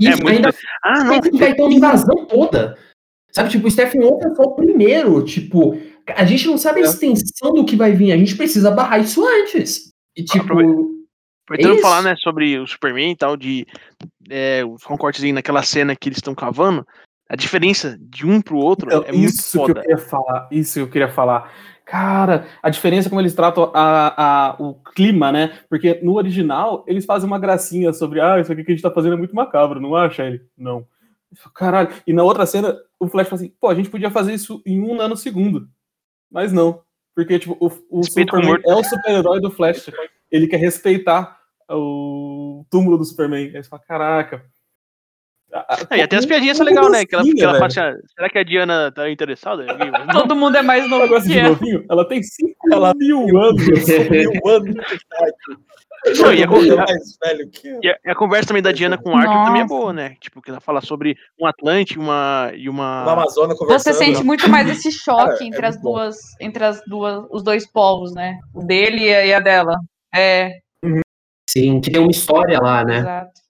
Isso, 0.01 0.18
é 0.20 0.22
muito. 0.22 0.28
ainda 0.28 0.55
Ah, 0.82 1.05
não. 1.05 1.20
vai 1.38 1.55
ter 1.55 1.62
uma 1.62 1.72
invasão 1.72 2.26
toda. 2.26 2.76
Sabe, 3.30 3.51
tipo, 3.51 3.68
o 3.68 3.70
Stephen 3.70 4.01
Wolf 4.01 4.24
é 4.24 4.34
só 4.34 4.43
o 4.43 4.57
primeiro. 4.57 5.24
Tipo, 5.24 5.78
a 6.16 6.24
gente 6.24 6.49
não 6.49 6.59
sabe 6.59 6.80
a 6.80 6.82
É. 6.82 6.86
extensão 6.86 7.55
do 7.55 7.64
que 7.64 7.76
vai 7.76 7.93
vir. 7.93 8.11
A 8.11 8.16
gente 8.16 8.36
precisa 8.36 8.72
barrar 8.72 8.99
isso 8.99 9.24
antes. 9.24 9.93
E, 10.16 10.24
tipo, 10.24 10.53
Aproveitando 11.45 11.74
Isso. 11.74 11.82
falar, 11.82 12.03
né, 12.03 12.14
sobre 12.16 12.59
o 12.61 12.66
Superman 12.66 13.11
e 13.11 13.16
tal, 13.16 13.36
de 13.36 13.66
é, 14.31 14.64
um 14.64 14.97
cortezinho 14.97 15.35
naquela 15.35 15.62
cena 15.62 15.95
que 15.97 16.09
eles 16.09 16.18
estão 16.18 16.35
cavando, 16.35 16.87
a 17.28 17.37
diferença 17.37 17.99
de 18.01 18.26
um 18.26 18.41
pro 18.41 18.57
outro 18.57 18.87
Então, 18.89 19.05
é 19.07 19.12
muito 19.12 19.28
isso 19.35 19.53
que 19.53 19.59
eu 19.59 19.66
foda. 19.66 19.81
queria 19.83 19.99
falar. 19.99 20.49
Isso 20.51 20.74
que 20.74 20.81
eu 20.81 20.89
queria 20.89 21.09
falar. 21.09 21.53
Cara, 21.85 22.47
a 22.62 22.70
diferença 22.70 23.09
é 23.09 23.11
como 23.11 23.20
eles 23.20 23.35
tratam 23.35 23.70
a, 23.74 24.51
a- 24.53 24.57
o 24.61 24.74
clima, 24.74 25.33
né? 25.33 25.59
Porque 25.68 26.01
no 26.03 26.14
original 26.14 26.85
eles 26.87 27.05
fazem 27.05 27.26
uma 27.26 27.39
gracinha 27.39 27.93
sobre, 27.93 28.20
ah, 28.20 28.39
isso 28.41 28.53
aqui 28.53 28.62
que 28.64 28.70
a 28.70 28.74
gente 28.74 28.83
tá 28.83 28.91
fazendo 28.93 29.14
é 29.14 29.16
muito 29.16 29.35
macabro, 29.35 29.81
não 29.81 29.95
acha 29.97 30.24
ele? 30.24 30.41
Não. 30.57 30.87
Caralho. 31.55 31.89
E 32.07 32.12
na 32.12 32.22
outra 32.22 32.47
cena, 32.47 32.76
o 32.99 33.09
Flash 33.09 33.28
fala 33.28 33.43
assim, 33.43 33.53
pô, 33.61 33.68
a 33.68 33.74
gente 33.74 33.91
podia 33.91 34.11
fazer 34.11 34.35
isso 34.35 34.62
em 34.66 34.81
um 34.81 34.95
nanosegundo. 34.97 35.68
Mas 36.31 36.53
não. 36.53 36.81
Porque, 37.14 37.39
tipo, 37.39 37.57
o, 37.61 38.01
o 38.01 38.05
Superman 38.05 38.61
é 38.64 38.74
o 38.74 38.85
super-herói 38.85 39.41
do 39.41 39.51
Flash. 39.51 39.91
Ele 40.31 40.47
quer 40.47 40.59
respeitar 40.59 41.39
o 41.77 42.64
túmulo 42.71 42.99
do 42.99 43.05
Superman. 43.05 43.53
Aí 43.55 43.62
você 43.62 43.68
fala, 43.68 43.83
caraca. 43.87 44.45
Ah, 45.53 45.97
e 45.97 46.01
até 46.01 46.16
as 46.16 46.25
piadinhas 46.27 46.57
são 46.57 46.64
legais, 46.64 46.91
né? 46.93 47.05
Que 47.05 47.12
ela, 47.14 47.25
que 47.25 47.43
ela 47.43 47.55
fala 47.55 47.66
assim, 47.66 47.81
ah, 47.81 47.97
será 48.14 48.31
que 48.31 48.39
a 48.39 48.45
Diana 48.45 48.93
tá 48.93 49.11
interessada? 49.11 49.64
Todo 50.12 50.37
mundo 50.37 50.57
é 50.57 50.62
mais 50.62 50.89
novo 50.89 51.09
gosta 51.09 51.29
que 51.29 51.35
de 51.35 51.41
eu. 51.41 51.49
novinho? 51.49 51.85
Ela 51.91 52.07
tem 52.07 52.23
5 52.23 52.55
Ela- 52.73 52.95
mil 52.95 53.18
anos. 53.37 53.66
Mil 53.66 53.81
anos 54.49 54.64
de 54.64 54.77
idade. 54.77 55.37
Não, 56.23 56.33
e 56.33 56.45
a- 56.45 56.85
é. 56.85 57.79
E 57.83 57.89
a, 57.91 57.99
e 58.07 58.11
a 58.11 58.14
conversa 58.14 58.47
também 58.49 58.62
da 58.62 58.71
Diana 58.73 58.97
com 58.97 59.11
o 59.11 59.16
Arthur 59.16 59.45
também 59.45 59.62
é 59.62 59.66
boa, 59.66 59.93
né? 59.93 60.14
Tipo, 60.21 60.41
que 60.41 60.51
ela 60.51 60.61
fala 60.61 60.81
sobre 60.81 61.16
um 61.39 61.45
Atlante 61.47 61.95
e 61.95 61.99
uma. 61.99 62.53
E 62.55 62.68
Uma 62.68 63.03
uma... 63.03 63.12
Amazônia 63.14 63.57
conversando. 63.57 63.93
Você 63.95 64.05
sente 64.05 64.23
muito 64.23 64.49
mais 64.49 64.68
esse 64.71 64.93
choque 64.93 65.43
é 65.43 65.47
entre 65.49 65.66
as 65.66 65.75
muito 65.75 65.83
bom. 65.85 65.93
duas, 65.95 66.16
entre 66.41 66.64
as 66.64 66.81
duas, 66.87 67.27
os 67.29 67.43
dois 67.43 67.66
povos, 67.71 68.14
né? 68.14 68.39
O 68.55 68.64
dele 68.64 69.03
e 69.09 69.14
a, 69.14 69.27
e 69.27 69.35
a 69.35 69.41
dela. 69.41 69.75
É, 70.14 70.53
sim, 71.53 71.81
que 71.81 71.91
tem 71.91 72.01
uma 72.01 72.11
história 72.11 72.59
lá, 72.61 72.85
né? 72.85 72.99
exato. 72.99 73.41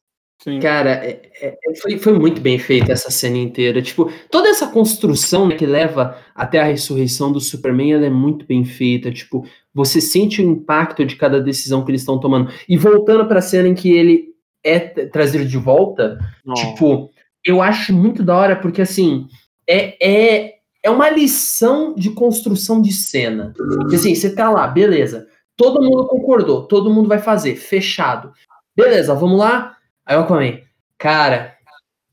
Sim. 0.43 0.59
Cara, 0.59 0.93
é- 1.05 1.21
é- 1.39 1.59
é- 1.63 1.75
foi, 1.83 1.99
foi 1.99 2.19
muito 2.19 2.41
bem 2.41 2.59
feita 2.59 2.93
essa 2.93 3.11
cena 3.11 3.37
inteira. 3.37 3.83
Tipo, 3.83 4.11
toda 4.31 4.49
essa 4.49 4.67
construção 4.67 5.47
né, 5.47 5.55
que 5.55 5.67
leva 5.67 6.17
até 6.35 6.59
a 6.59 6.65
ressurreição 6.65 7.31
do 7.31 7.39
Superman, 7.41 7.93
ela 7.93 8.07
é 8.07 8.11
muito 8.11 8.47
bem 8.47 8.65
feita. 8.65 9.13
Tipo, 9.13 9.45
você 9.75 10.01
sente 10.01 10.41
o 10.41 10.51
impacto 10.51 11.05
de 11.05 11.17
cada 11.17 11.43
decisão 11.43 11.85
que 11.85 11.91
eles 11.91 12.01
estão 12.01 12.19
tomando. 12.19 12.51
E 12.67 12.79
voltando 12.79 13.27
pra 13.27 13.43
cena 13.43 13.69
em 13.69 13.75
que 13.75 13.93
ele 13.93 14.31
é 14.65 14.79
trazido 14.79 15.45
de 15.45 15.59
volta, 15.59 16.19
Não. 16.43 16.55
Tipo, 16.55 17.11
eu 17.45 17.61
acho 17.61 17.93
muito 17.93 18.23
da 18.23 18.35
hora, 18.35 18.57
porque 18.57 18.81
assim, 18.81 19.27
é, 19.69 19.95
é, 20.01 20.55
é 20.83 20.91
uma 20.91 21.11
lição 21.11 21.95
de 21.95 22.11
construção 22.11 22.81
de 22.81 22.93
cena. 22.93 23.53
Porque, 23.55 23.97
assim, 23.97 24.15
você 24.15 24.35
tá 24.35 24.49
lá, 24.51 24.67
beleza. 24.67 25.27
Todo 25.61 25.83
mundo 25.83 26.07
concordou, 26.07 26.63
todo 26.67 26.89
mundo 26.91 27.07
vai 27.07 27.19
fazer, 27.19 27.55
fechado. 27.55 28.33
Beleza, 28.75 29.15
vamos 29.15 29.39
lá. 29.39 29.77
Aí 30.07 30.17
o 30.17 30.21
Aquaman, 30.21 30.59
cara, 30.97 31.55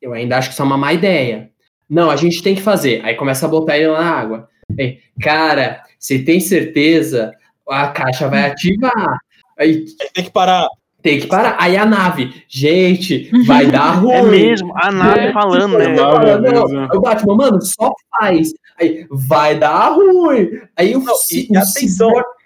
eu 0.02 0.12
ainda 0.12 0.38
acho 0.38 0.50
que 0.50 0.54
isso 0.54 0.62
é 0.62 0.66
uma 0.66 0.78
má 0.78 0.91
ideia. 0.91 1.50
Não, 1.89 2.12
a 2.12 2.18
gente 2.18 2.43
tem 2.43 2.56
que 2.56 2.62
fazer. 2.62 3.00
Aí 3.06 3.16
começa 3.16 3.45
a 3.45 3.50
botar 3.50 3.78
ele 3.78 3.88
na 3.88 4.04
água. 4.04 4.50
Aí, 4.78 5.00
cara, 5.22 5.82
você 5.98 6.20
tem 6.20 6.41
certeza? 6.41 7.32
A 7.70 7.88
caixa 7.88 8.28
vai 8.28 8.52
ativar. 8.52 9.18
Aí 9.58 9.86
Tem 10.14 10.26
que 10.26 10.32
parar. 10.32 10.68
tem 11.02 11.20
que 11.22 11.28
parar. 11.28 11.56
Aí 11.58 11.78
a 11.78 11.86
nave, 11.86 12.43
gente, 12.50 13.32
vai 13.45 13.66
dar 13.68 13.91
ruim. 14.04 14.12
É 14.14 14.22
mesmo, 14.24 14.74
a 14.76 14.91
nave 14.91 15.20
É. 15.28 15.32
falando, 15.32 15.78
né? 15.78 15.93
É. 15.93 15.95
Fala, 15.95 16.38
Meu 16.41 16.68
não? 16.68 16.82
Aí 16.84 16.98
o 16.98 17.02
Batman, 17.02 17.36
mano, 17.36 17.62
só 17.62 17.93
faz. 18.20 18.52
Aí, 18.78 19.08
vai 19.10 19.58
dar 19.58 19.93
ruim. 19.95 20.50
Aí 20.76 20.95
o, 20.95 21.00
Não, 21.02 21.14
e- 21.32 21.48
e 21.50 21.56
o 21.58 21.60
atenção. 21.60 22.10
Cyborg- 22.10 22.37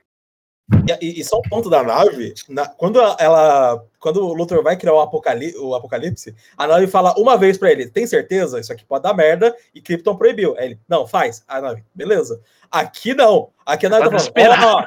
E, 1.02 1.20
e- 1.20 1.24
só 1.24 1.38
um 1.38 1.42
ponto 1.50 1.70
da 1.70 1.84
nave, 1.84 2.34
na- 2.50 2.68
quando 2.68 3.00
ela. 3.20 3.84
Quando 4.00 4.26
o 4.26 4.34
Luthor 4.34 4.64
vai 4.64 4.76
criar 4.76 4.94
o, 4.94 5.00
apocali- 5.00 5.56
o 5.58 5.76
apocalipse, 5.76 6.34
a 6.58 6.66
nave 6.66 6.88
fala 6.88 7.14
uma 7.18 7.38
vez 7.38 7.58
pra 7.58 7.72
ele: 7.72 7.88
tem 7.88 8.08
certeza? 8.08 8.60
Isso 8.60 8.72
aqui 8.74 8.84
pode 8.86 9.04
dar 9.04 9.14
merda 9.14 9.56
e 9.76 9.82
Krypton 9.82 10.16
proibiu. 10.16 10.56
Aí 10.58 10.66
ele, 10.66 10.80
não, 10.90 11.06
faz. 11.08 11.44
A 11.48 11.62
nave, 11.62 11.84
beleza. 11.94 12.42
Aqui 12.72 13.14
não. 13.14 13.50
Aqui 13.66 13.86
a 13.86 13.90
nave 13.90 14.10
Tá 14.10 14.18
tá 14.18 14.20
falando: 14.20 14.86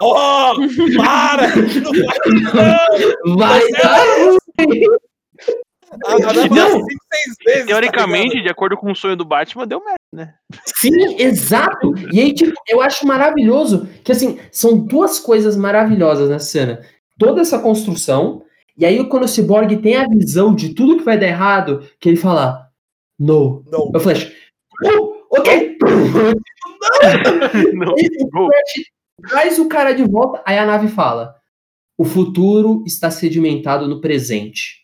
ó, 0.00 0.52
ó, 0.52 0.54
para! 0.96 1.48
Não 1.56 1.78
faz, 2.06 2.54
não! 3.24 3.36
vai 3.36 3.68
dar 3.72 4.04
ruim. 4.64 4.86
A, 6.06 6.12
a 6.14 6.18
nave 6.18 6.48
Não. 6.48 6.70
cinco, 6.70 6.86
seis 7.12 7.36
vezes. 7.44 7.60
tá 7.62 7.66
Teoricamente, 7.66 8.28
ligado? 8.30 8.42
de 8.44 8.48
acordo 8.50 8.76
com 8.76 8.90
o 8.92 8.96
sonho 8.96 9.16
do 9.16 9.24
Batman, 9.24 9.66
deu 9.66 9.80
merda, 9.80 9.96
né? 10.12 10.34
Sim, 10.66 11.16
exato. 11.18 11.94
E 12.12 12.20
aí, 12.20 12.34
tipo, 12.34 12.52
eu 12.68 12.82
acho 12.82 13.06
maravilhoso 13.06 13.88
que, 14.04 14.12
assim, 14.12 14.38
são 14.50 14.78
duas 14.78 15.18
coisas 15.18 15.56
maravilhosas 15.56 16.28
nessa 16.28 16.46
cena. 16.46 16.82
Toda 17.18 17.40
essa 17.40 17.58
construção, 17.58 18.42
e 18.76 18.84
aí 18.84 19.02
quando 19.08 19.24
o 19.24 19.28
Cyborg 19.28 19.76
tem 19.78 19.96
a 19.96 20.08
visão 20.08 20.54
de 20.54 20.74
tudo 20.74 20.98
que 20.98 21.04
vai 21.04 21.18
dar 21.18 21.26
errado, 21.26 21.88
que 21.98 22.08
ele 22.08 22.16
fala, 22.16 22.68
no. 23.18 23.64
não. 23.70 23.90
Eu 23.94 24.00
Flash, 24.00 24.30
oh, 24.84 25.14
ok. 25.30 25.78
Não. 27.74 27.94
E 27.96 28.22
o 28.22 28.28
Go. 28.28 28.46
Flash 28.46 28.90
traz 29.28 29.58
o 29.58 29.68
cara 29.68 29.92
de 29.92 30.04
volta, 30.04 30.42
aí 30.44 30.58
a 30.58 30.66
nave 30.66 30.88
fala: 30.88 31.36
o 31.96 32.04
futuro 32.04 32.82
está 32.86 33.10
sedimentado 33.10 33.86
no 33.86 34.00
presente. 34.00 34.82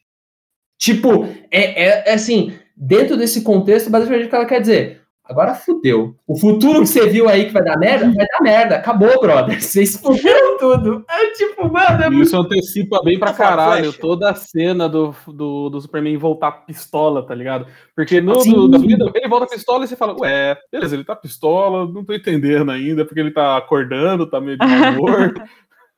Tipo, 0.79 1.24
é, 1.51 1.85
é, 1.85 2.11
é 2.11 2.14
assim, 2.14 2.53
dentro 2.76 3.16
desse 3.16 3.43
contexto, 3.43 3.91
basicamente 3.91 4.26
o 4.26 4.29
que 4.29 4.37
ela 4.37 4.47
quer 4.47 4.61
dizer. 4.61 4.97
Agora 5.29 5.55
fudeu. 5.55 6.16
O 6.26 6.39
futuro 6.39 6.81
que 6.81 6.87
você 6.87 7.07
viu 7.07 7.29
aí 7.29 7.45
que 7.45 7.53
vai 7.53 7.62
dar 7.62 7.79
merda, 7.79 8.07
vai 8.07 8.26
dar 8.26 8.43
merda. 8.43 8.76
Acabou, 8.76 9.20
brother. 9.20 9.61
Vocês 9.61 9.95
fuderam 10.01 10.57
tudo. 10.57 11.05
É 11.07 11.33
tipo, 11.33 11.70
mano, 11.70 12.03
é 12.03 12.09
muito... 12.09 12.26
Isso 12.26 12.37
antecipa 12.37 13.03
bem 13.05 13.18
pra 13.18 13.35
caralho 13.35 13.93
toda 13.93 14.31
a 14.31 14.35
cena 14.35 14.89
do, 14.89 15.14
do, 15.26 15.68
do 15.68 15.81
Superman 15.83 16.16
voltar 16.16 16.64
pistola, 16.64 17.26
tá 17.26 17.35
ligado? 17.35 17.66
Porque 17.95 18.22
no 18.22 18.41
Sim. 18.41 18.53
do, 18.53 18.68
da 18.68 18.79
vida, 18.79 19.11
ele 19.14 19.29
volta 19.29 19.47
pistola 19.47 19.85
e 19.85 19.89
você 19.89 19.97
fala, 19.97 20.18
ué, 20.18 20.57
beleza, 20.72 20.97
ele 20.97 21.05
tá 21.05 21.14
pistola, 21.14 21.87
não 21.87 22.03
tô 22.03 22.14
entendendo 22.14 22.70
ainda, 22.70 23.05
porque 23.05 23.20
ele 23.20 23.31
tá 23.31 23.59
acordando, 23.59 24.26
tá 24.26 24.41
meio 24.41 24.57
de 24.57 24.64
humor, 24.97 25.35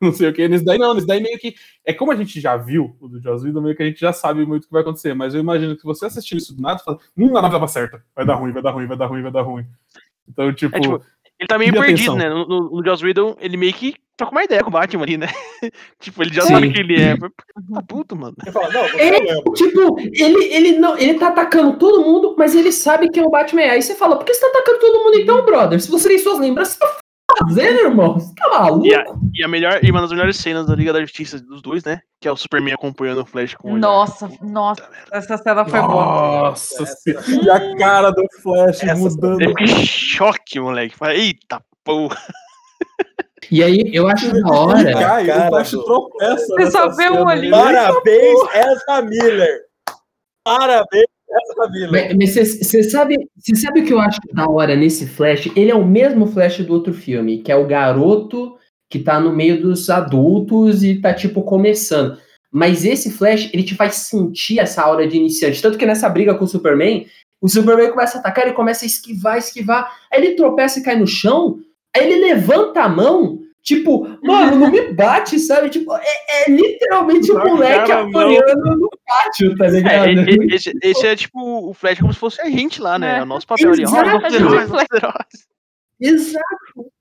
não 0.03 0.12
sei 0.12 0.28
o 0.28 0.32
que. 0.32 0.48
Nesse 0.48 0.64
daí 0.64 0.78
não, 0.78 0.94
nesse 0.94 1.07
daí 1.07 1.20
meio 1.22 1.38
que. 1.38 1.55
É 1.84 1.92
como 1.92 2.12
a 2.12 2.16
gente 2.16 2.40
já 2.40 2.57
viu 2.57 2.96
o 3.01 3.09
do 3.09 3.20
Joss 3.22 3.44
Whedon, 3.44 3.61
meio 3.61 3.76
que 3.76 3.82
a 3.82 3.86
gente 3.86 4.01
já 4.01 4.12
sabe 4.12 4.46
muito 4.46 4.64
o 4.64 4.66
que 4.66 4.72
vai 4.72 4.82
acontecer. 4.82 5.14
Mas 5.14 5.34
eu 5.34 5.40
imagino 5.40 5.76
que 5.76 5.84
você 5.84 6.07
assistir 6.07 6.36
isso 6.36 6.55
do 6.55 6.62
nada, 6.62 6.78
fala, 6.78 6.98
hum, 7.16 7.36
a 7.36 7.42
nave 7.42 7.55
tava 7.55 7.68
certa. 7.68 8.03
Vai 8.14 8.24
dar 8.24 8.34
ruim, 8.34 8.53
vai 8.53 8.62
dar 8.62 8.70
ruim, 8.70 8.86
vai 8.86 8.96
dar 8.96 9.07
ruim, 9.07 9.22
vai 9.22 9.32
dar 9.32 9.42
ruim. 9.42 9.66
Então, 10.28 10.53
tipo. 10.53 10.76
É, 10.76 10.80
tipo, 10.80 11.03
ele 11.38 11.46
tá 11.46 11.59
meio 11.59 11.72
perdido, 11.72 12.12
atenção. 12.12 12.16
né? 12.16 12.28
No, 12.28 12.46
no, 12.46 12.70
no 12.70 12.84
Joss 12.84 13.05
Whedon, 13.05 13.36
ele 13.40 13.57
meio 13.57 13.72
que 13.72 13.94
troca 14.14 14.32
uma 14.32 14.44
ideia 14.44 14.62
com 14.62 14.68
o 14.68 14.72
Batman 14.72 15.03
ali, 15.03 15.16
né? 15.16 15.28
tipo, 15.98 16.22
ele 16.22 16.34
já 16.34 16.42
Sim. 16.42 16.48
sabe 16.53 16.70
quem 16.70 16.82
ele 16.82 17.03
é. 17.03 17.16
Tá 17.72 17.82
puto, 17.86 18.14
mano. 18.14 18.34
Ele 18.42 18.53
fala, 18.53 18.70
não, 18.70 18.82
você 18.82 19.01
É, 19.01 19.11
lembra. 19.11 19.53
Tipo, 19.55 19.98
ele, 20.01 20.44
ele 20.55 20.78
não, 20.78 20.98
ele 20.98 21.14
tá 21.14 21.28
atacando 21.28 21.78
todo 21.78 22.03
mundo, 22.05 22.34
mas 22.36 22.55
ele 22.55 22.70
sabe 22.70 23.09
quem 23.11 23.22
é 23.22 23.26
o 23.26 23.30
Batman 23.30 23.62
é. 23.62 23.70
Aí 23.70 23.82
você 23.82 23.94
fala, 23.94 24.16
por 24.16 24.24
que 24.26 24.34
você 24.34 24.40
tá 24.40 24.48
atacando 24.48 24.78
todo 24.80 25.03
mundo 25.03 25.18
então, 25.18 25.44
brother? 25.44 25.80
Se 25.80 25.90
você 25.90 26.09
tem 26.09 26.18
suas 26.18 26.38
lembranças, 26.38 26.74
você 26.74 26.80
tá 26.80 26.99
fazendo, 27.39 27.78
irmão? 27.81 28.14
Você 28.14 28.35
tá 28.35 28.49
maluco? 28.49 28.87
E 28.87 28.95
a, 28.95 29.05
e 29.35 29.45
a 29.45 29.49
melhor, 29.49 29.81
e 29.83 29.91
uma 29.91 30.01
das 30.01 30.11
melhores 30.11 30.37
cenas 30.37 30.66
da 30.66 30.74
Liga 30.74 30.93
da 30.93 31.01
Justiça 31.01 31.39
dos 31.41 31.61
dois, 31.62 31.85
né? 31.85 32.01
Que 32.20 32.28
é 32.28 32.33
o 32.33 32.37
Superman 32.37 32.74
acompanhando 32.74 33.22
o 33.22 33.26
Flash 33.26 33.55
com 33.55 33.68
o 33.68 33.70
olhar. 33.72 33.81
Nossa, 33.81 34.31
nossa, 34.43 34.89
essa 35.12 35.39
cena 35.39 35.64
foi 35.64 35.81
boa. 35.81 36.51
Nossa 36.51 36.87
senhora. 36.87 37.24
E 37.28 37.51
a 37.51 37.76
cara 37.76 38.11
do 38.11 38.22
Flash 38.43 38.83
Essa- 38.83 38.95
mudando. 38.97 39.41
Em 39.61 39.66
choque, 39.87 40.61
moleque. 40.61 40.95
Eita 41.14 41.62
porra. 41.85 42.16
E 43.51 43.62
aí, 43.64 43.91
eu 43.93 44.07
acho 44.07 44.31
da 44.33 44.49
hora. 44.49 44.93
cai, 44.93 45.26
Cara 45.26 45.47
o 45.47 45.49
Flash 45.49 45.70
do- 45.72 45.85
tropeça. 45.85 46.47
Você 46.47 46.70
só 46.70 46.89
vê 46.91 47.11
um 47.11 47.26
olhinho. 47.26 47.51
Parabéns, 47.51 48.39
Ezra 48.55 49.03
Miller. 49.03 49.61
Parabéns. 50.45 51.07
Mas 52.16 52.35
você 52.35 52.83
sabe, 52.83 53.16
sabe 53.55 53.81
o 53.81 53.85
que 53.85 53.93
eu 53.93 54.01
acho 54.01 54.20
da 54.33 54.49
hora 54.49 54.74
nesse 54.74 55.07
Flash? 55.07 55.51
Ele 55.55 55.70
é 55.70 55.74
o 55.74 55.87
mesmo 55.87 56.26
Flash 56.26 56.59
do 56.59 56.72
outro 56.72 56.93
filme, 56.93 57.39
que 57.39 57.53
é 57.53 57.57
o 57.57 57.66
garoto 57.66 58.57
que 58.89 58.99
tá 58.99 59.20
no 59.20 59.33
meio 59.33 59.62
dos 59.62 59.89
adultos 59.89 60.83
e 60.83 61.01
tá, 61.01 61.14
tipo, 61.14 61.43
começando. 61.43 62.18
Mas 62.51 62.85
esse 62.85 63.12
Flash, 63.12 63.49
ele 63.53 63.62
te 63.62 63.76
faz 63.76 63.95
sentir 63.95 64.59
essa 64.59 64.83
aura 64.83 65.07
de 65.07 65.16
iniciante. 65.16 65.62
Tanto 65.62 65.78
que 65.78 65.87
nessa 65.87 66.09
briga 66.09 66.35
com 66.35 66.45
o 66.45 66.49
Superman, 66.49 67.07
o 67.41 67.49
Superman 67.49 67.91
começa 67.91 68.18
a 68.18 68.20
atacar, 68.20 68.45
ele 68.47 68.55
começa 68.55 68.85
a 68.85 68.89
esquivar, 68.89 69.39
esquivar. 69.39 69.97
Aí 70.12 70.20
ele 70.20 70.35
tropeça 70.35 70.81
e 70.81 70.83
cai 70.83 70.97
no 70.97 71.07
chão. 71.07 71.61
Aí 71.97 72.05
ele 72.05 72.20
levanta 72.20 72.83
a 72.83 72.89
mão, 72.89 73.39
tipo, 73.62 74.06
mano, 74.22 74.56
não 74.56 74.70
me 74.70 74.92
bate, 74.92 75.38
sabe? 75.38 75.68
Tipo, 75.70 75.94
é, 75.96 76.44
é 76.46 76.50
literalmente 76.50 77.30
o 77.30 77.34
Na 77.34 77.44
moleque 77.44 77.86
cara, 77.88 78.02
não. 78.02 78.08
apanhando 78.11 78.76
no 78.76 78.90
pátio, 79.06 79.56
tá 79.56 79.66
É, 79.66 79.70
ligado? 79.70 80.30
e- 80.30 80.54
esse, 80.54 80.72
esse 80.82 81.06
é 81.06 81.14
tipo 81.16 81.68
o 81.68 81.74
Flash 81.74 82.00
como 82.00 82.12
se 82.12 82.18
fosse 82.18 82.40
a 82.40 82.48
gente 82.50 82.80
lá, 82.80 82.98
né? 82.98 83.16
É. 83.16 83.18
É 83.18 83.22
o 83.22 83.26
nosso 83.26 83.46
papel 83.46 83.72
ali. 83.72 83.82
Exato. 83.82 84.26
os 84.26 84.34
heróis. 84.34 84.70
Exato. 86.00 86.92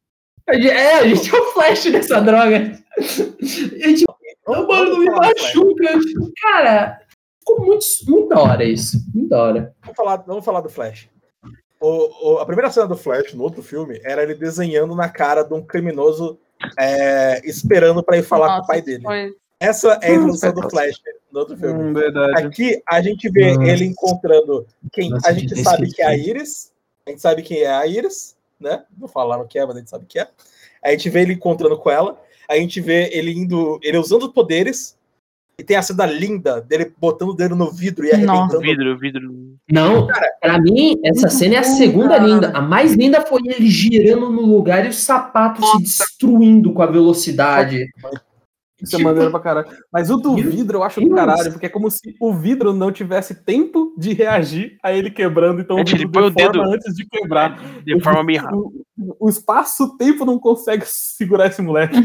É, 0.47 0.93
a 0.99 1.07
gente 1.07 1.33
é 1.33 1.39
o 1.39 1.45
flash 1.51 1.83
dessa 1.91 2.19
droga. 2.19 2.71
E 2.97 3.83
a 3.83 3.87
gente, 3.87 4.05
"Não, 4.47 4.67
mano, 4.67 4.91
não 4.91 4.99
me 4.99 5.05
machuca. 5.05 5.99
Tipo, 5.99 6.31
Cara, 6.41 6.99
ficou 7.39 7.65
muito, 7.65 7.85
muito 8.07 8.29
da 8.29 8.39
hora 8.41 8.63
isso. 8.63 8.97
Muito 9.13 9.29
da 9.29 9.43
hora. 9.43 9.75
Vamos 9.81 9.95
falar, 9.95 10.17
vamos 10.25 10.43
falar 10.43 10.61
do 10.61 10.69
Flash. 10.69 11.07
O, 11.79 12.33
o- 12.33 12.37
a 12.39 12.45
primeira 12.47 12.71
cena 12.71 12.87
do 12.87 12.97
Flash 12.97 13.33
no 13.33 13.43
outro 13.43 13.61
filme 13.61 14.01
era 14.03 14.23
ele 14.23 14.33
desenhando 14.33 14.95
na 14.95 15.07
cara 15.07 15.43
de 15.43 15.53
um 15.53 15.61
criminoso 15.63 16.39
é, 16.77 17.41
esperando 17.47 18.03
pra 18.03 18.17
ir 18.17 18.23
falar 18.23 18.47
com 18.47 18.53
o 18.53 18.57
Nossa, 18.57 18.67
pai 18.67 18.81
dele. 18.81 19.03
foi- 19.03 19.35
Essa 19.59 19.99
é 20.01 20.07
a 20.07 20.11
Hum, 20.11 20.15
introdução 20.15 20.53
do 20.53 20.69
Flash 20.69 21.01
no 21.31 21.39
outro 21.41 21.57
filme. 21.57 21.99
Hum. 21.99 22.33
Aqui 22.35 22.81
a 22.87 23.01
gente 23.01 23.29
vê 23.29 23.53
Nossa. 23.53 23.71
ele 23.71 23.85
encontrando 23.85 24.65
quem 24.91 25.09
Nossa, 25.09 25.29
a 25.29 25.33
gente 25.33 25.53
tinha 25.53 25.63
sabe 25.63 25.91
que 25.91 26.01
é 26.01 26.05
a. 26.07 26.15
Iris. 26.17 26.71
A 27.05 27.09
gente 27.09 27.21
sabe 27.21 27.41
quem 27.41 27.57
é 27.59 27.67
a 27.71 27.85
Iris, 27.87 28.35
né? 28.59 28.83
Não 28.97 29.07
falaram 29.07 29.45
que 29.47 29.57
é, 29.59 29.65
mas 29.65 29.75
a 29.75 29.79
gente 29.79 29.89
sabe 29.89 30.05
que 30.05 30.19
é. 30.19 30.27
A 30.83 30.91
gente 30.91 31.09
vê 31.09 31.21
ele 31.21 31.33
encontrando 31.33 31.77
com 31.77 31.89
ela. 31.89 32.21
A 32.47 32.55
gente 32.55 32.79
vê 32.81 33.09
ele 33.11 33.31
indo, 33.31 33.79
ele 33.83 33.97
usando 33.97 34.23
os 34.27 34.33
poderes. 34.33 34.97
E 35.59 35.63
tem 35.63 35.75
a 35.75 35.81
cena 35.81 36.05
linda 36.05 36.61
dele 36.61 36.93
botando 36.97 37.31
o 37.31 37.33
dedo 37.33 37.53
no 37.53 37.69
vidro 37.69 38.05
e 38.05 38.15
Nossa. 38.15 38.31
arrebentando. 38.55 38.61
Vidro, 38.61 38.97
vidro. 38.97 39.55
Não, 39.69 40.07
pra 40.39 40.57
mim, 40.61 40.95
essa 41.03 41.27
cena 41.27 41.55
é 41.55 41.57
a 41.57 41.63
segunda 41.63 42.15
cara. 42.17 42.23
linda. 42.25 42.51
A 42.57 42.61
mais 42.61 42.93
linda 42.93 43.21
foi 43.25 43.41
ele 43.45 43.67
girando 43.67 44.29
no 44.31 44.45
lugar 44.45 44.85
e 44.85 44.89
o 44.89 44.93
sapato 44.93 45.61
se 45.61 45.83
destruindo 45.83 46.71
com 46.71 46.81
a 46.81 46.85
velocidade. 46.85 47.85
Isso 48.81 48.95
é 48.95 48.99
maneiro 48.99 49.29
pra 49.29 49.41
caralho. 49.41 49.67
Mas 49.91 50.09
o 50.09 50.15
do 50.15 50.33
vidro 50.37 50.77
eu 50.77 50.83
acho 50.83 51.01
do 51.01 51.09
caralho, 51.09 51.51
porque 51.51 51.65
é 51.65 51.69
como 51.69 51.91
se 51.91 52.15
o 52.21 52.33
vidro 52.33 52.71
não 52.71 52.89
tivesse 52.89 53.35
tempo 53.43 53.93
de 53.97 54.13
reagir 54.13 54.77
a 54.81 54.93
ele 54.93 55.11
quebrando, 55.11 55.59
então 55.59 55.75
o 55.75 55.79
Gente, 55.79 55.95
ele 55.95 56.07
põe 56.07 56.23
o 56.23 56.29
dedo- 56.29 56.61
antes 56.61 56.95
de 56.95 57.05
quebrar. 57.05 57.59
De 57.83 57.99
forma 58.01 58.19
rápida. 58.39 58.55
O, 58.55 58.71
o 59.19 59.29
espaço-tempo 59.29 60.23
não 60.23 60.39
consegue 60.39 60.85
segurar 60.85 61.47
esse 61.47 61.61
moleque. 61.61 61.97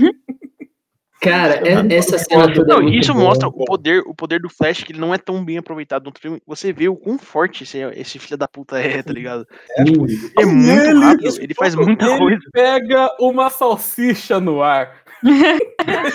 Cara, 1.25 1.55
é- 1.67 1.95
essa 1.95 2.19
cena 2.19 2.53
toda 2.53 2.73
é 2.73 2.77
Não, 2.77 2.83
muito 2.83 2.97
isso 2.99 3.13
boa. 3.15 3.25
mostra 3.27 3.49
o 3.49 3.53
poder, 3.53 4.01
o 4.07 4.15
poder 4.15 4.41
do 4.41 4.49
Flash, 4.51 4.85
que 4.85 4.93
ele 4.93 5.01
não 5.01 5.15
é 5.15 5.19
tão 5.19 5.43
bem 5.45 5.57
aproveitado 5.59 6.05
no 6.05 6.13
filme. 6.19 6.41
Você 6.47 6.73
vê 6.73 6.89
o 6.89 6.97
quão 6.97 7.19
forte 7.19 7.65
esse, 7.65 7.79
esse 7.97 8.19
filho 8.19 8.37
da 8.37 8.47
puta 8.47 8.79
é, 8.79 9.03
tá 9.03 9.13
ligado? 9.13 9.47
É 9.79 9.83
E 9.83 9.97
muito 9.97 10.13
ele- 10.41 11.01
rápido, 11.01 11.41
ele 11.43 11.55
faz 11.55 11.75
muita 11.75 12.05
ele 12.07 12.19
coisa. 12.19 12.41
pega 12.53 13.11
uma 13.19 13.49
salsicha 13.51 14.39
no 14.39 14.63
ar. 14.63 15.03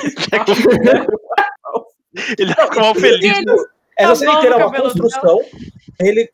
Ele 2.38 2.54
fica 2.54 2.80
mal 2.82 2.96
feliz. 2.96 3.38
Ele- 3.38 3.56
Essa 3.98 4.16
cena 4.16 4.32
bom, 4.34 4.38
inteira 4.40 4.56
é 4.56 4.66
uma 4.66 4.82
construção. 4.82 5.40
Ele. 6.00 6.30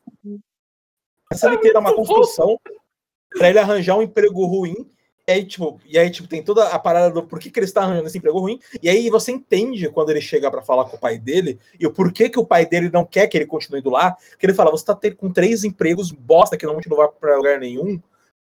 Essa 1.32 1.40
cena 1.40 1.54
inteira 1.54 1.78
é 1.78 1.80
uma 1.80 1.94
construção 1.94 2.58
pra 3.36 3.50
ele 3.50 3.58
arranjar 3.58 3.96
um 3.96 4.02
emprego 4.02 4.44
ruim. 4.46 4.74
E 5.28 5.32
aí, 5.32 5.44
tipo, 5.44 5.80
e 5.84 5.98
aí, 5.98 6.08
tipo, 6.08 6.28
tem 6.28 6.40
toda 6.40 6.68
a 6.68 6.78
parada 6.78 7.10
do 7.12 7.20
porquê 7.20 7.50
que 7.50 7.58
ele 7.58 7.66
está 7.66 7.82
arranjando 7.82 8.06
esse 8.06 8.16
emprego 8.16 8.38
ruim. 8.38 8.60
E 8.80 8.88
aí 8.88 9.10
você 9.10 9.32
entende 9.32 9.88
quando 9.88 10.10
ele 10.10 10.20
chega 10.20 10.48
pra 10.50 10.62
falar 10.62 10.84
com 10.84 10.96
o 10.96 11.00
pai 11.00 11.18
dele 11.18 11.58
e 11.80 11.86
o 11.86 11.92
porquê 11.92 12.28
que 12.28 12.38
o 12.38 12.46
pai 12.46 12.64
dele 12.64 12.90
não 12.92 13.04
quer 13.04 13.26
que 13.26 13.36
ele 13.36 13.44
continue 13.46 13.80
indo 13.80 13.90
lá. 13.90 14.16
Que 14.38 14.46
ele 14.46 14.54
fala: 14.54 14.70
você 14.70 14.84
tá 14.84 14.96
com 15.16 15.32
três 15.32 15.64
empregos 15.64 16.12
bosta 16.12 16.56
que 16.56 16.64
não 16.64 16.80
te 16.80 16.88
levar 16.88 17.08
pra 17.08 17.36
lugar 17.36 17.58
nenhum, 17.58 18.00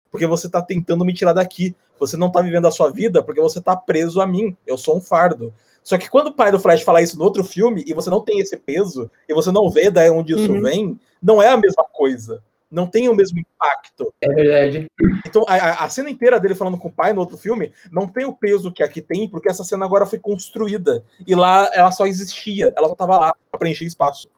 porque 0.09 0.25
você 0.25 0.49
tá 0.49 0.59
tentando 0.59 1.05
me 1.05 1.13
tirar 1.13 1.33
daqui. 1.33 1.75
Você 1.99 2.17
não 2.17 2.31
tá 2.31 2.41
vivendo 2.41 2.65
a 2.65 2.71
sua 2.71 2.89
vida 2.89 3.21
porque 3.21 3.39
você 3.39 3.61
tá 3.61 3.75
preso 3.75 4.19
a 4.19 4.25
mim. 4.25 4.57
Eu 4.65 4.75
sou 4.75 4.97
um 4.97 5.01
fardo. 5.01 5.53
Só 5.83 5.99
que 5.99 6.09
quando 6.09 6.27
o 6.27 6.33
pai 6.33 6.51
do 6.51 6.59
Flash 6.59 6.81
fala 6.81 7.01
isso 7.03 7.15
no 7.15 7.23
outro 7.23 7.43
filme 7.43 7.83
e 7.85 7.93
você 7.93 8.09
não 8.09 8.21
tem 8.21 8.39
esse 8.39 8.57
peso 8.57 9.09
e 9.29 9.33
você 9.35 9.51
não 9.51 9.69
vê 9.69 9.91
daí 9.91 10.09
onde 10.09 10.33
isso 10.33 10.51
Uhum. 10.51 10.61
vem, 10.61 10.99
não 11.21 11.39
é 11.39 11.49
a 11.49 11.57
mesma 11.57 11.83
coisa. 11.83 12.41
Não 12.71 12.87
tem 12.87 13.09
o 13.09 13.13
mesmo 13.15 13.37
impacto. 13.37 14.13
É 14.21 14.29
verdade. 14.29 14.87
Então, 15.27 15.43
a- 15.47 15.83
a, 15.83 15.89
cena 15.89 16.09
inteira 16.09 16.39
dele 16.39 16.55
falando 16.55 16.77
com 16.77 16.87
o 16.87 16.91
pai 16.91 17.11
no 17.11 17.19
outro 17.19 17.37
filme 17.37 17.73
não 17.91 18.07
tem 18.07 18.25
o 18.25 18.33
peso 18.33 18.71
que 18.71 18.81
aqui 18.81 19.01
tem, 19.01 19.27
porque 19.27 19.49
essa 19.49 19.63
cena 19.63 19.85
agora 19.85 20.05
foi 20.05 20.17
construída. 20.19 21.03
E 21.27 21.35
lá 21.35 21.69
ela 21.73 21.91
só 21.91 22.07
existia, 22.07 22.73
ela 22.77 22.87
só 22.87 22.95
tava 22.95 23.17
lá 23.19 23.35
pra 23.49 23.59
preencher 23.59 23.85
espaço. 23.85 24.29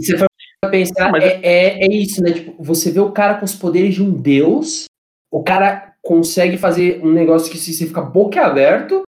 Você 0.00 0.16
for 0.16 0.28
pensar, 0.70 1.10
Mas- 1.10 1.24
é, 1.24 1.40
é, 1.42 1.84
é 1.84 1.92
isso, 1.92 2.22
né? 2.22 2.32
Tipo, 2.32 2.62
você 2.62 2.90
vê 2.90 3.00
o 3.00 3.12
cara 3.12 3.34
com 3.38 3.44
os 3.44 3.54
poderes 3.54 3.94
de 3.96 4.02
um 4.02 4.12
deus, 4.12 4.84
o 5.30 5.42
cara 5.42 5.94
consegue 6.02 6.56
fazer 6.56 7.00
um 7.04 7.12
negócio 7.12 7.50
que 7.50 7.58
se 7.58 7.72
você 7.74 7.86
fica 7.86 8.00
boquiaberto 8.00 9.02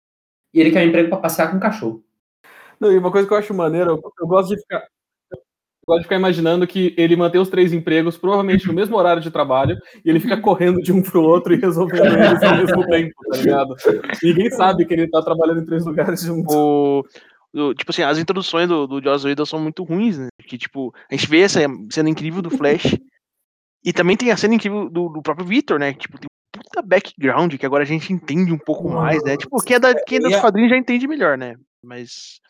e 0.52 0.60
ele 0.60 0.70
quer 0.72 0.84
um 0.84 0.88
emprego 0.88 1.08
pra 1.10 1.18
passear 1.18 1.50
com 1.50 1.56
um 1.58 1.60
cachorro. 1.60 2.02
Não, 2.80 2.92
e 2.92 2.98
uma 2.98 3.10
coisa 3.12 3.26
que 3.26 3.32
eu 3.32 3.38
acho 3.38 3.54
maneira, 3.54 3.90
eu, 3.90 4.02
eu 4.20 4.26
gosto 4.26 4.54
de 4.54 4.60
ficar. 4.60 4.86
Gosto 5.86 5.98
de 6.00 6.04
ficar 6.04 6.16
imaginando 6.16 6.66
que 6.66 6.92
ele 6.98 7.14
mantém 7.14 7.40
os 7.40 7.48
três 7.48 7.72
empregos, 7.72 8.16
provavelmente 8.16 8.66
no 8.66 8.72
mesmo 8.72 8.96
horário 8.96 9.22
de 9.22 9.30
trabalho, 9.30 9.78
e 10.04 10.10
ele 10.10 10.18
fica 10.18 10.36
correndo 10.36 10.82
de 10.82 10.92
um 10.92 11.00
pro 11.00 11.22
outro 11.22 11.54
e 11.54 11.56
resolvendo 11.56 12.06
eles 12.06 12.42
ao 12.42 12.56
mesmo 12.56 12.86
tempo, 12.88 13.14
tá 13.30 13.36
ligado? 13.36 13.74
Ninguém 14.22 14.50
sabe 14.50 14.84
que 14.84 14.92
ele 14.94 15.08
tá 15.08 15.22
trabalhando 15.22 15.60
em 15.62 15.64
três 15.64 15.86
lugares 15.86 16.22
juntos. 16.22 16.52
O, 16.52 17.04
o- 17.54 17.72
tipo 17.74 17.92
assim, 17.92 18.02
as 18.02 18.18
introduções 18.18 18.68
do, 18.68 18.86
do 18.88 19.00
Joss 19.00 19.24
Whedon 19.24 19.46
são 19.46 19.60
muito 19.60 19.84
ruins, 19.84 20.18
né? 20.18 20.26
Que, 20.44 20.58
tipo, 20.58 20.92
a 21.08 21.14
gente 21.14 21.28
vê 21.30 21.42
essa 21.42 21.60
cena 21.90 22.10
incrível 22.10 22.42
do 22.42 22.50
Flash 22.50 22.96
e 23.84 23.92
também 23.92 24.16
tem 24.16 24.32
a 24.32 24.36
cena 24.36 24.54
incrível 24.56 24.90
do, 24.90 25.08
do 25.08 25.22
próprio 25.22 25.46
Victor, 25.46 25.78
né? 25.78 25.94
Tipo, 25.94 26.18
tem 26.18 26.26
um 26.26 26.60
puta 26.60 26.82
background 26.82 27.54
que 27.54 27.64
agora 27.64 27.84
a 27.84 27.86
gente 27.86 28.12
entende 28.12 28.52
um 28.52 28.58
pouco 28.58 28.88
mais, 28.88 29.22
né? 29.22 29.36
Tipo, 29.36 29.62
quem 29.62 29.76
é, 29.76 29.78
da, 29.78 29.94
quem 29.94 30.18
é 30.18 30.20
dos 30.20 30.32
quadrinhos 30.40 30.70
já 30.70 30.76
entende 30.76 31.06
melhor, 31.06 31.38
né? 31.38 31.54
Mas 31.80 32.40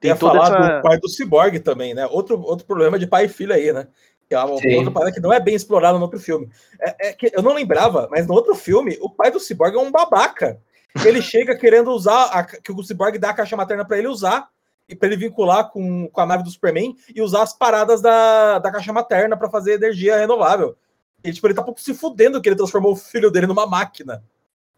tem 0.00 0.10
Ia 0.10 0.16
toda 0.16 0.34
falar 0.34 0.46
essa... 0.46 0.76
do 0.76 0.82
pai 0.82 0.98
do 0.98 1.08
Cyborg 1.08 1.60
também, 1.60 1.94
né? 1.94 2.06
Outro, 2.06 2.40
outro 2.40 2.66
problema 2.66 2.98
de 2.98 3.06
pai 3.06 3.26
e 3.26 3.28
filho 3.28 3.52
aí, 3.52 3.72
né? 3.72 3.88
Que 4.28 4.34
é 4.34 4.38
uma 4.38 4.58
Sim. 4.58 4.76
outra 4.76 4.90
parada 4.90 5.12
que 5.12 5.20
não 5.20 5.32
é 5.32 5.40
bem 5.40 5.54
explorada 5.54 5.98
no 5.98 6.04
outro 6.04 6.18
filme. 6.18 6.48
É, 6.80 7.08
é 7.08 7.12
que 7.12 7.30
eu 7.32 7.42
não 7.42 7.54
lembrava, 7.54 8.08
mas 8.10 8.26
no 8.26 8.34
outro 8.34 8.54
filme, 8.54 8.98
o 9.00 9.08
pai 9.08 9.30
do 9.30 9.40
Cyborg 9.40 9.76
é 9.76 9.80
um 9.80 9.90
babaca. 9.90 10.60
ele 11.04 11.20
chega 11.22 11.56
querendo 11.56 11.90
usar, 11.90 12.24
a, 12.24 12.44
que 12.44 12.72
o 12.72 12.82
Cyborg 12.82 13.18
dá 13.18 13.30
a 13.30 13.34
caixa 13.34 13.56
materna 13.56 13.84
pra 13.84 13.98
ele 13.98 14.08
usar, 14.08 14.48
e 14.88 14.94
pra 14.94 15.08
ele 15.08 15.16
vincular 15.16 15.70
com, 15.70 16.08
com 16.08 16.20
a 16.20 16.26
nave 16.26 16.44
do 16.44 16.50
Superman 16.50 16.96
e 17.14 17.20
usar 17.20 17.42
as 17.42 17.52
paradas 17.52 18.00
da, 18.00 18.58
da 18.58 18.70
caixa 18.70 18.92
materna 18.92 19.36
pra 19.36 19.50
fazer 19.50 19.74
energia 19.74 20.16
renovável. 20.16 20.76
E, 21.24 21.32
tipo, 21.32 21.46
ele 21.46 21.54
tá 21.54 21.62
um 21.62 21.64
pouco 21.64 21.80
se 21.80 21.92
fudendo 21.92 22.40
que 22.40 22.48
ele 22.48 22.56
transformou 22.56 22.92
o 22.92 22.96
filho 22.96 23.30
dele 23.30 23.46
numa 23.46 23.66
máquina. 23.66 24.22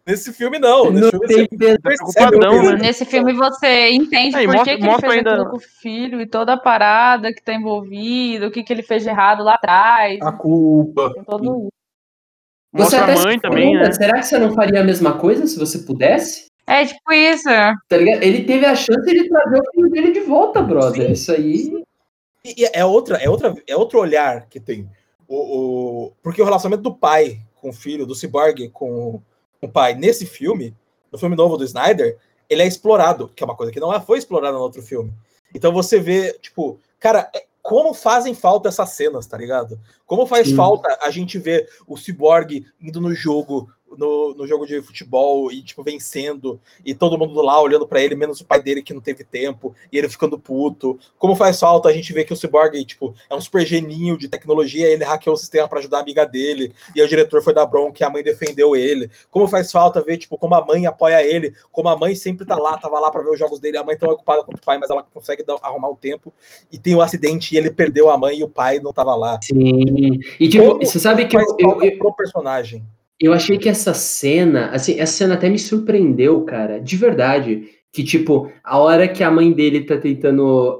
Nesse 0.08 0.32
filme, 0.32 0.58
não. 0.58 0.90
Nesse 0.90 1.02
Não 1.02 1.10
filme, 1.10 1.26
tem 1.28 1.48
você 1.58 1.78
percebe 1.78 2.38
que- 2.38 2.38
né? 2.62 2.72
Nesse 2.80 3.04
filme 3.04 3.32
você 3.34 3.90
entende 3.90 4.36
Aí, 4.36 4.46
por 4.46 4.54
mostra- 4.54 4.74
que, 4.74 4.80
que 4.82 4.86
ele 4.88 5.00
fez 5.00 5.12
ainda- 5.12 5.30
aquilo 5.34 5.50
com 5.50 5.56
o 5.56 5.60
filho 5.60 6.20
e 6.22 6.26
toda 6.26 6.54
a 6.54 6.56
parada 6.56 7.30
que 7.32 7.42
tá 7.42 7.52
envolvida, 7.52 8.46
o 8.46 8.50
que, 8.50 8.62
que 8.62 8.72
ele 8.72 8.82
fez 8.82 9.02
de 9.02 9.10
errado 9.10 9.44
lá 9.44 9.54
atrás. 9.54 10.18
A 10.22 10.32
culpa. 10.32 11.12
isso. 11.18 11.68
Você 12.72 12.96
a 12.96 13.16
se 13.16 13.24
mãe 13.24 13.38
também, 13.38 13.74
né? 13.74 13.92
Será 13.92 14.14
que 14.18 14.22
você 14.26 14.38
não 14.38 14.54
faria 14.54 14.80
a 14.80 14.84
mesma 14.84 15.12
coisa 15.18 15.46
se 15.46 15.58
você 15.58 15.78
pudesse? 15.80 16.46
É 16.66 16.84
tipo 16.86 17.12
isso. 17.12 17.44
Tá 17.88 17.96
ligado? 17.96 18.22
Ele 18.22 18.44
teve 18.44 18.64
a 18.66 18.74
chance 18.74 19.04
de 19.10 19.28
trazer 19.28 19.58
o 19.60 19.70
filho 19.74 19.90
dele 19.90 20.12
de 20.12 20.20
volta, 20.20 20.62
brother. 20.62 21.06
Sim. 21.06 21.12
Isso 21.12 21.32
aí. 21.32 21.82
E 22.44 22.62
e 22.62 22.70
é 22.72 22.84
outra, 22.84 23.16
é 23.18 23.28
outra, 23.28 23.54
é 23.66 23.76
outro 23.76 23.98
olhar 23.98 24.46
que 24.48 24.58
tem. 24.60 24.88
O, 25.26 25.36
o- 26.06 26.12
porque 26.22 26.40
o 26.40 26.44
relacionamento 26.46 26.82
do 26.82 26.94
pai 26.94 27.38
com 27.60 27.70
o 27.70 27.72
filho, 27.74 28.06
do 28.06 28.14
Cyborg 28.14 28.68
com 28.70 29.20
o 29.60 29.68
pai 29.68 29.94
nesse 29.94 30.26
filme, 30.26 30.76
no 31.10 31.18
filme 31.18 31.36
novo 31.36 31.56
do 31.56 31.64
Snyder, 31.64 32.18
ele 32.48 32.62
é 32.62 32.66
explorado, 32.66 33.28
que 33.28 33.42
é 33.42 33.46
uma 33.46 33.56
coisa 33.56 33.72
que 33.72 33.80
não 33.80 33.92
é- 33.92 34.00
foi 34.00 34.18
explorada 34.18 34.56
no 34.56 34.62
outro 34.62 34.82
filme. 34.82 35.12
Então 35.54 35.72
você 35.72 35.98
vê, 35.98 36.32
tipo, 36.40 36.78
cara, 36.98 37.30
é- 37.34 37.46
como 37.62 37.92
fazem 37.92 38.34
falta 38.34 38.68
essas 38.68 38.90
cenas, 38.90 39.26
tá 39.26 39.36
ligado? 39.36 39.78
Como 40.06 40.26
faz 40.26 40.48
Sim. 40.48 40.56
falta 40.56 40.98
a 41.02 41.10
gente 41.10 41.38
ver 41.38 41.68
o 41.86 41.96
Cyborg 41.96 42.66
indo 42.80 43.00
no 43.00 43.14
jogo, 43.14 43.70
no, 43.96 44.34
no 44.34 44.46
jogo 44.46 44.66
de 44.66 44.80
futebol 44.82 45.50
e, 45.50 45.62
tipo, 45.62 45.82
vencendo, 45.82 46.60
e 46.84 46.94
todo 46.94 47.18
mundo 47.18 47.40
lá 47.42 47.60
olhando 47.60 47.86
pra 47.86 48.00
ele, 48.00 48.14
menos 48.14 48.40
o 48.40 48.44
pai 48.44 48.62
dele 48.62 48.82
que 48.82 48.94
não 48.94 49.00
teve 49.00 49.24
tempo, 49.24 49.74
e 49.92 49.98
ele 49.98 50.08
ficando 50.08 50.38
puto. 50.38 50.98
Como 51.18 51.36
faz 51.36 51.60
falta 51.60 51.88
a 51.88 51.92
gente 51.92 52.12
ver 52.12 52.24
que 52.24 52.32
o 52.32 52.36
Cyborg, 52.36 52.84
tipo, 52.84 53.14
é 53.28 53.34
um 53.34 53.40
super 53.40 53.64
geninho 53.64 54.16
de 54.18 54.28
tecnologia, 54.28 54.88
ele 54.88 55.04
hackeou 55.04 55.34
o 55.34 55.38
sistema 55.38 55.68
pra 55.68 55.78
ajudar 55.78 55.98
a 55.98 56.00
amiga 56.00 56.26
dele, 56.26 56.72
e 56.94 57.02
o 57.02 57.08
diretor 57.08 57.42
foi 57.42 57.54
dar 57.54 57.66
bronca 57.66 58.02
e 58.02 58.04
a 58.04 58.10
mãe 58.10 58.22
defendeu 58.22 58.76
ele. 58.76 59.10
Como 59.30 59.48
faz 59.48 59.70
falta 59.70 60.02
ver, 60.02 60.18
tipo, 60.18 60.36
como 60.36 60.54
a 60.54 60.64
mãe 60.64 60.86
apoia 60.86 61.24
ele, 61.24 61.54
como 61.70 61.88
a 61.88 61.96
mãe 61.96 62.14
sempre 62.14 62.46
tá 62.46 62.56
lá, 62.56 62.76
tava 62.76 62.98
lá 62.98 63.10
pra 63.10 63.22
ver 63.22 63.30
os 63.30 63.38
jogos 63.38 63.58
dele, 63.58 63.78
a 63.78 63.84
mãe 63.84 63.96
tão 63.96 64.10
ocupada 64.10 64.44
com 64.44 64.52
o 64.52 64.60
pai, 64.60 64.78
mas 64.78 64.90
ela 64.90 65.02
consegue 65.02 65.42
dar- 65.42 65.58
arrumar 65.62 65.90
o 65.90 65.96
tempo, 65.96 66.32
e 66.70 66.78
tem 66.78 66.94
o 66.94 67.00
acidente 67.00 67.54
e 67.54 67.58
ele 67.58 67.70
perdeu 67.70 68.10
a 68.10 68.18
mãe 68.18 68.38
e 68.38 68.44
o 68.44 68.48
pai 68.48 68.80
não 68.80 68.92
tava 68.92 69.14
lá. 69.14 69.38
Sim. 69.42 70.20
E 70.38 70.48
tipo, 70.48 70.64
Como 70.64 70.84
você 70.84 70.98
sabe 70.98 71.26
que 71.26 71.36
eu, 71.36 71.40
eu, 71.58 71.82
eu, 71.82 71.98
pro 71.98 72.12
personagem. 72.12 72.84
Eu 73.20 73.32
achei 73.32 73.58
que 73.58 73.68
essa 73.68 73.92
cena, 73.94 74.70
assim, 74.70 74.98
essa 74.98 75.12
cena 75.12 75.34
até 75.34 75.48
me 75.48 75.58
surpreendeu, 75.58 76.42
cara, 76.44 76.80
de 76.80 76.96
verdade. 76.96 77.68
Que, 77.92 78.04
tipo, 78.04 78.52
a 78.62 78.78
hora 78.78 79.08
que 79.08 79.24
a 79.24 79.30
mãe 79.30 79.50
dele 79.50 79.82
tá 79.84 79.96
tentando 79.96 80.78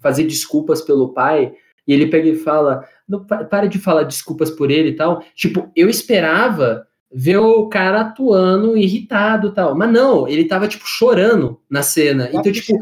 fazer 0.00 0.24
desculpas 0.24 0.82
pelo 0.82 1.12
pai, 1.12 1.52
e 1.86 1.92
ele 1.92 2.06
pega 2.06 2.28
e 2.28 2.36
fala, 2.36 2.84
não, 3.08 3.24
para 3.24 3.66
de 3.66 3.78
falar 3.78 4.04
desculpas 4.04 4.50
por 4.50 4.70
ele 4.70 4.90
e 4.90 4.96
tal. 4.96 5.24
Tipo, 5.34 5.70
eu 5.74 5.88
esperava 5.88 6.86
ver 7.12 7.38
o 7.38 7.68
cara 7.68 8.02
atuando 8.02 8.76
irritado 8.76 9.48
e 9.48 9.54
tal. 9.54 9.74
Mas 9.76 9.90
não, 9.90 10.28
ele 10.28 10.44
tava, 10.44 10.68
tipo, 10.68 10.84
chorando 10.86 11.58
na 11.68 11.82
cena. 11.82 12.28
Então, 12.32 12.52
tipo, 12.52 12.72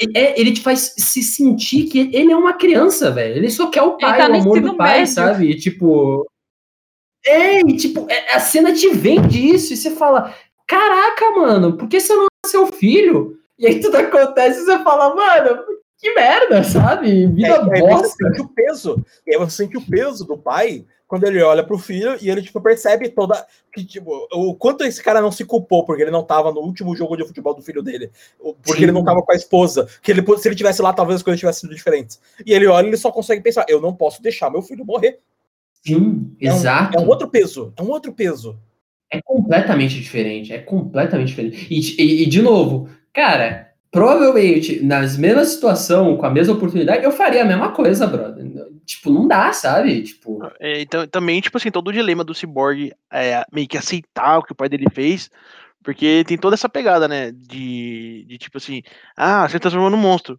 e- 0.00 0.16
é, 0.16 0.40
ele 0.40 0.52
te 0.52 0.60
faz 0.60 0.94
se 0.96 1.22
sentir 1.22 1.84
que 1.84 2.10
ele 2.12 2.30
é 2.30 2.36
uma 2.36 2.52
criança, 2.52 3.10
velho. 3.10 3.36
Ele 3.36 3.50
só 3.50 3.68
quer 3.68 3.82
o 3.82 3.96
pai, 3.96 4.18
tá 4.18 4.26
o 4.26 4.28
no 4.28 4.36
amor 4.36 4.60
do 4.60 4.76
pai, 4.76 5.00
médio. 5.00 5.12
sabe? 5.12 5.50
E, 5.50 5.56
tipo. 5.56 6.24
É, 7.26 7.60
e, 7.60 7.76
tipo, 7.76 8.06
é- 8.10 8.34
a 8.34 8.40
cena 8.40 8.72
te 8.72 8.88
vende 8.90 9.38
isso 9.54 9.72
e 9.72 9.76
você 9.76 9.90
fala: 9.92 10.34
Caraca, 10.66 11.30
mano, 11.32 11.76
por 11.76 11.88
que 11.88 12.00
você 12.00 12.14
não 12.14 12.24
é 12.24 12.48
seu 12.48 12.66
filho? 12.66 13.38
E 13.58 13.66
aí 13.66 13.80
tudo 13.80 13.96
acontece 13.96 14.60
e 14.60 14.64
você 14.64 14.82
fala, 14.82 15.14
mano, 15.14 15.62
que 15.98 16.12
merda, 16.14 16.64
sabe? 16.64 17.26
Vida 17.28 17.48
É, 17.48 17.60
você 17.64 17.80
bosta. 17.80 18.08
sente 18.08 18.40
o 18.40 18.48
peso. 18.48 19.04
E 19.26 19.32
aí 19.32 19.38
você 19.38 19.56
sente 19.64 19.76
o 19.76 19.86
peso 19.86 20.24
do 20.26 20.36
pai 20.36 20.84
quando 21.06 21.24
ele 21.24 21.40
olha 21.40 21.62
pro 21.62 21.78
filho 21.78 22.16
e 22.20 22.28
ele, 22.28 22.42
tipo, 22.42 22.60
percebe 22.60 23.08
toda. 23.10 23.46
Que, 23.72 23.84
tipo, 23.84 24.26
o 24.32 24.54
quanto 24.56 24.82
esse 24.84 25.00
cara 25.02 25.20
não 25.20 25.30
se 25.30 25.44
culpou 25.44 25.84
porque 25.84 26.02
ele 26.02 26.10
não 26.10 26.24
tava 26.24 26.50
no 26.50 26.60
último 26.60 26.96
jogo 26.96 27.16
de 27.16 27.24
futebol 27.26 27.54
do 27.54 27.62
filho 27.62 27.82
dele. 27.82 28.10
Porque 28.38 28.78
Sim. 28.78 28.82
ele 28.84 28.92
não 28.92 29.04
tava 29.04 29.22
com 29.22 29.30
a 29.32 29.36
esposa. 29.36 29.86
Que 30.02 30.10
ele, 30.10 30.24
se 30.38 30.48
ele 30.48 30.56
tivesse 30.56 30.82
lá, 30.82 30.92
talvez 30.92 31.16
as 31.18 31.22
coisas 31.22 31.38
tivessem 31.38 31.60
sido 31.68 31.76
diferentes. 31.76 32.20
E 32.44 32.52
ele 32.52 32.66
olha 32.66 32.86
e 32.86 32.88
ele 32.88 32.96
só 32.96 33.12
consegue 33.12 33.40
pensar: 33.42 33.64
eu 33.68 33.80
não 33.80 33.94
posso 33.94 34.20
deixar 34.20 34.50
meu 34.50 34.62
filho 34.62 34.84
morrer. 34.84 35.20
Sim, 35.86 36.34
É 36.40 36.52
um- 36.52 36.56
exato. 36.56 36.96
É 36.98 37.00
um 37.00 37.06
outro 37.08 37.28
peso. 37.28 37.72
É 37.76 37.82
um 37.82 37.90
outro 37.90 38.12
peso. 38.12 38.58
É 39.10 39.20
completamente 39.22 39.94
diferente. 39.94 40.52
É 40.52 40.58
completamente 40.58 41.28
diferente. 41.28 41.66
E, 41.70 41.78
e- 42.02 42.22
e, 42.22 42.26
de 42.26 42.40
novo, 42.42 42.88
cara, 43.12 43.70
provavelmente, 43.90 44.82
nas 44.82 45.16
mesmas 45.16 45.48
situação, 45.48 46.16
com 46.16 46.26
a 46.26 46.30
mesma 46.30 46.54
oportunidade, 46.54 47.04
eu 47.04 47.12
faria 47.12 47.42
a 47.42 47.46
mesma 47.46 47.70
coisa, 47.72 48.06
brother. 48.06 48.44
Tipo, 48.84 49.10
não 49.10 49.28
dá, 49.28 49.52
sabe? 49.52 50.02
Tipo, 50.02 50.40
É, 50.58 50.80
então, 50.82 51.06
também, 51.06 51.40
tipo 51.40 51.56
assim, 51.56 51.70
todo 51.70 51.88
o 51.88 51.92
dilema 51.92 52.24
do 52.24 52.34
Cyborg 52.34 52.92
é 53.12 53.44
meio 53.52 53.68
que 53.68 53.78
aceitar 53.78 54.38
o 54.38 54.42
que 54.42 54.52
o 54.52 54.54
pai 54.56 54.68
dele 54.68 54.86
fez, 54.92 55.30
porque 55.82 56.24
tem 56.26 56.36
toda 56.36 56.54
essa 56.54 56.68
pegada, 56.68 57.06
né? 57.06 57.30
De, 57.32 58.24
de 58.26 58.36
tipo 58.38 58.58
assim, 58.58 58.82
ah, 59.16 59.48
você 59.48 59.60
transformou 59.60 59.90
num 59.90 59.96
monstro. 59.96 60.38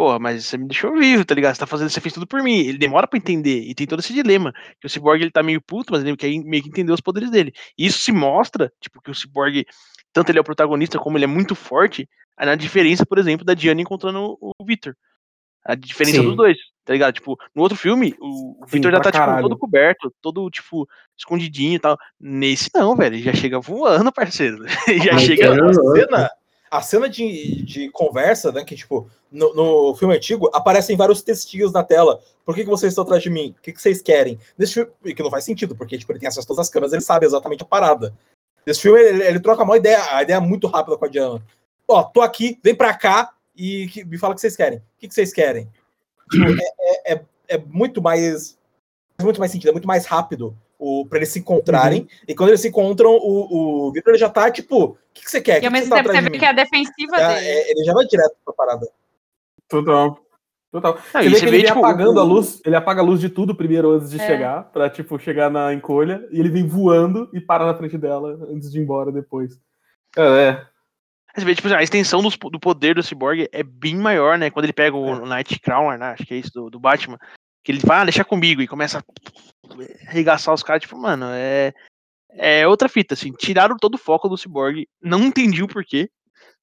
Porra, 0.00 0.18
mas 0.18 0.46
você 0.46 0.56
me 0.56 0.66
deixou 0.66 0.96
vivo, 0.96 1.26
tá 1.26 1.34
ligado? 1.34 1.54
Você 1.54 1.60
tá 1.60 1.66
fazendo, 1.66 1.90
você 1.90 2.00
fez 2.00 2.14
tudo 2.14 2.26
por 2.26 2.42
mim. 2.42 2.60
Ele 2.60 2.78
demora 2.78 3.06
pra 3.06 3.18
entender. 3.18 3.64
E 3.64 3.74
tem 3.74 3.86
todo 3.86 4.00
esse 4.00 4.14
dilema. 4.14 4.50
Que 4.80 4.86
o 4.86 4.88
Cyborg 4.88 5.20
ele 5.20 5.30
tá 5.30 5.42
meio 5.42 5.60
puto, 5.60 5.92
mas 5.92 6.02
ele 6.02 6.16
quer 6.16 6.28
meio 6.42 6.62
que 6.62 6.70
entender 6.70 6.90
os 6.90 7.02
poderes 7.02 7.30
dele. 7.30 7.52
E 7.76 7.84
isso 7.84 7.98
se 7.98 8.10
mostra, 8.10 8.72
tipo, 8.80 9.02
que 9.02 9.10
o 9.10 9.14
Cyborg, 9.14 9.66
tanto 10.10 10.30
ele 10.30 10.38
é 10.38 10.40
o 10.40 10.44
protagonista, 10.44 10.98
como 10.98 11.18
ele 11.18 11.24
é 11.24 11.28
muito 11.28 11.54
forte, 11.54 12.08
na 12.38 12.54
diferença, 12.54 13.04
por 13.04 13.18
exemplo, 13.18 13.44
da 13.44 13.52
Diana 13.52 13.82
encontrando 13.82 14.38
o, 14.40 14.54
Victor. 14.64 14.96
A 15.62 15.74
diferença 15.74 16.16
Sim. 16.16 16.28
dos 16.28 16.36
dois, 16.36 16.56
tá 16.82 16.94
ligado? 16.94 17.12
Tipo, 17.12 17.36
no 17.54 17.60
outro 17.60 17.76
filme, 17.76 18.16
o, 18.22 18.56
Sim, 18.64 18.76
Victor 18.78 18.92
já 18.92 19.00
tá, 19.00 19.12
tipo, 19.12 19.42
todo 19.42 19.58
coberto, 19.58 20.10
todo, 20.22 20.48
tipo, 20.48 20.88
escondidinho 21.14 21.74
e 21.74 21.78
tal. 21.78 21.98
Nesse 22.18 22.70
não, 22.74 22.96
velho. 22.96 23.16
Ele 23.16 23.22
já 23.22 23.34
chega 23.34 23.60
voando, 23.60 24.10
parceiro. 24.10 24.64
já 25.04 25.12
Ai, 25.12 25.18
chega. 25.18 25.54
cara. 25.54 25.68
a 25.68 25.74
cena, 25.74 26.30
a 26.70 26.80
cena 26.82 27.08
de, 27.08 27.62
de 27.64 27.90
conversa, 27.90 28.52
né? 28.52 28.64
Que, 28.64 28.76
tipo, 28.76 29.10
no, 29.30 29.54
no 29.54 29.94
filme 29.96 30.14
antigo, 30.14 30.48
aparecem 30.52 30.96
vários 30.96 31.22
textinhos 31.22 31.72
na 31.72 31.82
tela. 31.82 32.20
Por 32.44 32.54
que, 32.54 32.62
que 32.64 32.70
vocês 32.70 32.92
estão 32.92 33.02
atrás 33.04 33.22
de 33.22 33.30
mim? 33.30 33.54
O 33.58 33.62
que, 33.62 33.72
que 33.72 33.82
vocês 33.82 34.00
querem? 34.00 34.38
Nesse 34.56 34.74
filme, 34.74 35.14
que 35.14 35.22
não 35.22 35.30
faz 35.30 35.44
sentido, 35.44 35.74
porque 35.74 35.98
tipo, 35.98 36.12
ele 36.12 36.20
tem 36.20 36.28
acesso 36.28 36.44
a 36.44 36.48
todas 36.48 36.66
as 36.66 36.70
câmeras, 36.72 36.92
ele 36.92 37.02
sabe 37.02 37.26
exatamente 37.26 37.62
a 37.62 37.66
parada. 37.66 38.14
Nesse 38.66 38.82
filme, 38.82 39.00
ele, 39.00 39.24
ele 39.24 39.40
troca 39.40 39.62
uma 39.64 39.76
ideia, 39.76 39.98
a 40.14 40.22
ideia 40.22 40.36
é 40.36 40.40
muito 40.40 40.66
rápida 40.68 40.96
com 40.96 41.04
a 41.04 41.08
Diana. 41.08 41.42
Ó, 41.88 42.02
tô 42.04 42.20
aqui, 42.20 42.58
vem 42.62 42.74
pra 42.74 42.94
cá 42.94 43.32
e 43.56 43.88
que- 43.88 44.04
me 44.04 44.16
fala 44.18 44.32
o 44.32 44.34
que 44.36 44.40
vocês 44.40 44.56
querem. 44.56 44.78
O 44.78 44.82
que, 44.98 45.08
que 45.08 45.14
vocês 45.14 45.32
querem? 45.32 45.68
Tipo, 46.30 46.44
é, 46.46 47.12
é, 47.12 47.14
é- 47.14 47.24
é 47.48 47.58
muito 47.58 48.00
mais. 48.00 48.56
Faz 49.16 49.24
muito 49.24 49.40
mais 49.40 49.50
sentido, 49.50 49.70
é 49.70 49.72
muito 49.72 49.88
mais 49.88 50.06
rápido 50.06 50.56
o, 50.80 51.06
pra 51.06 51.18
eles 51.18 51.28
se 51.28 51.38
encontrarem. 51.38 52.08
E 52.26 52.34
quando 52.34 52.48
eles 52.50 52.60
se 52.60 52.68
encontram, 52.68 53.10
o, 53.12 53.86
o 53.88 53.92
Victor 53.92 54.16
já 54.16 54.28
tá, 54.28 54.50
tipo, 54.50 54.84
o 54.84 54.98
que, 55.14 55.22
que 55.22 55.30
você 55.30 55.40
quer? 55.40 55.54
O 55.54 55.58
E 55.58 55.60
que 55.60 55.66
ao 55.66 55.72
que 55.72 55.78
mesmo 55.78 55.90
tá 55.94 55.96
tempo 56.02 56.08
você 56.14 56.20
vê 56.22 56.38
que 56.38 56.44
é 56.44 56.48
a 56.48 56.52
defensiva 56.52 57.18
Já- 57.18 57.34
dele. 57.34 57.46
é, 57.46 57.70
ele 57.70 57.84
já 57.84 57.92
vai 57.92 58.06
direto 58.06 58.34
pra 58.44 58.54
parada. 58.54 58.88
Total. 59.68 60.18
Total. 60.72 60.94
Não, 60.94 61.00
Você 61.02 61.26
e 61.26 61.28
vê 61.28 61.30
você 61.30 61.40
que 61.40 61.44
ele 61.46 61.50
vê, 61.50 61.56
vem 61.58 61.66
tipo, 61.66 61.78
apagando 61.78 62.16
o- 62.16 62.20
a 62.20 62.24
luz, 62.24 62.60
ele 62.64 62.76
apaga 62.76 63.00
a 63.00 63.04
luz 63.04 63.20
de 63.20 63.28
tudo 63.28 63.54
primeiro 63.54 63.90
antes 63.90 64.10
de 64.10 64.20
É. 64.20 64.26
chegar, 64.26 64.64
pra, 64.72 64.88
tipo, 64.88 65.18
chegar 65.18 65.50
na 65.50 65.74
encolha, 65.74 66.26
e 66.30 66.38
ele 66.38 66.48
vem 66.48 66.66
voando 66.66 67.28
e 67.32 67.40
para 67.40 67.66
na 67.66 67.74
frente 67.74 67.98
dela 67.98 68.38
antes 68.48 68.70
de 68.70 68.78
ir 68.78 68.82
embora 68.82 69.10
depois. 69.12 69.58
Cara, 70.12 70.40
é. 70.40 70.66
Você 71.36 71.44
vê, 71.44 71.54
tipo, 71.54 71.68
a 71.72 71.82
extensão 71.82 72.22
dos- 72.22 72.36
do 72.36 72.58
poder 72.58 72.94
do 72.96 73.02
Cyborg 73.02 73.48
é 73.52 73.62
bem 73.62 73.96
maior, 73.96 74.36
né? 74.38 74.50
Quando 74.50 74.64
ele 74.64 74.72
pega 74.72 74.96
o 74.96 75.26
Nightcrawler, 75.26 75.98
né? 75.98 76.06
Acho 76.12 76.24
que 76.26 76.34
é 76.34 76.38
isso, 76.38 76.50
do, 76.52 76.70
do 76.70 76.80
Batman. 76.80 77.18
Que 77.62 77.70
ele 77.72 77.80
vai, 77.84 77.98
ah, 77.98 78.04
deixa 78.04 78.24
comigo 78.24 78.62
e 78.62 78.66
começa 78.68 78.98
a 78.98 79.02
arregaçar 80.06 80.54
os 80.54 80.62
caras. 80.62 80.82
Tipo, 80.82 80.96
mano, 80.98 81.26
é. 81.30 81.72
É 82.32 82.66
outra 82.66 82.88
fita, 82.88 83.14
assim. 83.14 83.32
Tiraram 83.32 83.76
todo 83.76 83.94
o 83.96 83.98
foco 83.98 84.28
do 84.28 84.36
Cyborg. 84.38 84.86
Não 85.02 85.20
entendi 85.24 85.62
o 85.62 85.68
porquê. 85.68 86.08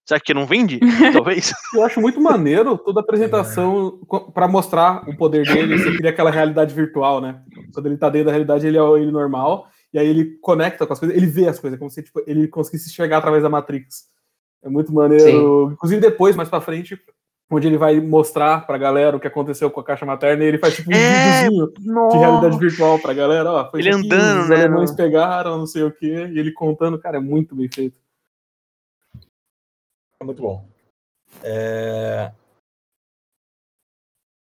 Será 0.08 0.18
que 0.20 0.34
não 0.34 0.46
vende? 0.46 0.80
Talvez. 1.12 1.52
Eu 1.74 1.84
acho 1.84 2.00
muito 2.00 2.22
maneiro 2.22 2.78
toda 2.78 3.02
a 3.02 3.04
apresentação 3.04 4.00
co- 4.08 4.32
pra 4.32 4.48
mostrar 4.48 5.04
o 5.10 5.18
poder 5.18 5.44
dele. 5.46 5.78
Você 5.78 5.98
cria 5.98 6.10
aquela 6.12 6.32
realidade 6.32 6.74
virtual, 6.74 7.20
né? 7.20 7.42
Quando 7.74 7.88
ele 7.88 7.98
tá 7.98 8.10
dentro 8.10 8.28
da 8.28 8.32
realidade, 8.32 8.66
ele 8.66 8.78
é 8.78 8.82
o- 8.82 8.98
ele 8.98 9.12
normal. 9.12 9.68
E 9.94 10.00
aí 10.00 10.08
ele 10.08 10.38
conecta 10.42 10.88
com 10.88 10.94
as 10.94 11.00
coisas, 11.00 11.16
ele 11.18 11.28
vê 11.28 11.48
as 11.50 11.60
coisas, 11.60 11.78
como 11.78 11.92
se 11.92 12.02
tipo, 12.02 12.22
ele 12.26 12.48
conseguisse 12.48 12.90
enxergar 12.90 13.18
através 13.18 13.44
da 13.44 13.50
Matrix. 13.50 14.06
É 14.64 14.70
muito 14.70 14.94
maneiro. 14.94 15.72
Inclusive 15.74 16.00
depois, 16.02 16.36
mais 16.38 16.48
pra 16.48 16.62
frente, 16.62 16.98
onde 17.50 17.68
ele 17.68 17.78
vai 17.78 18.00
mostrar 18.00 18.66
pra 18.68 18.78
galera 18.78 19.16
o 19.16 19.20
que 19.20 19.28
aconteceu 19.28 19.72
com 19.72 19.80
a 19.80 19.84
caixa 19.84 20.06
materna, 20.06 20.44
e 20.44 20.48
ele 20.48 20.58
faz 20.58 20.76
tipo 20.76 20.92
um 20.92 20.94
É, 20.96 21.18
videozinho 21.18 21.72
de 22.12 22.18
realidade 22.18 22.58
virtual 22.60 23.00
pra 23.00 23.14
galera. 23.14 23.52
Ó, 23.52 23.72
foi 23.72 23.80
Ele 23.80 23.90
aqui, 23.90 24.06
andando, 24.06 24.44
os 24.44 24.50
né, 24.50 24.56
alemães 24.58 24.92
no- 24.92 24.98
pegaram, 24.98 25.58
não 25.58 25.66
sei 25.68 25.84
o 25.84 25.92
quê, 25.92 26.30
e 26.34 26.40
ele 26.40 26.52
contando, 26.52 27.00
cara, 27.00 27.18
é 27.18 27.22
muito 27.22 27.56
bem 27.56 27.70
feito. 27.74 27.98
É 30.22 30.26
muito 30.26 30.42
bom. 30.42 30.68
É, 31.44 32.32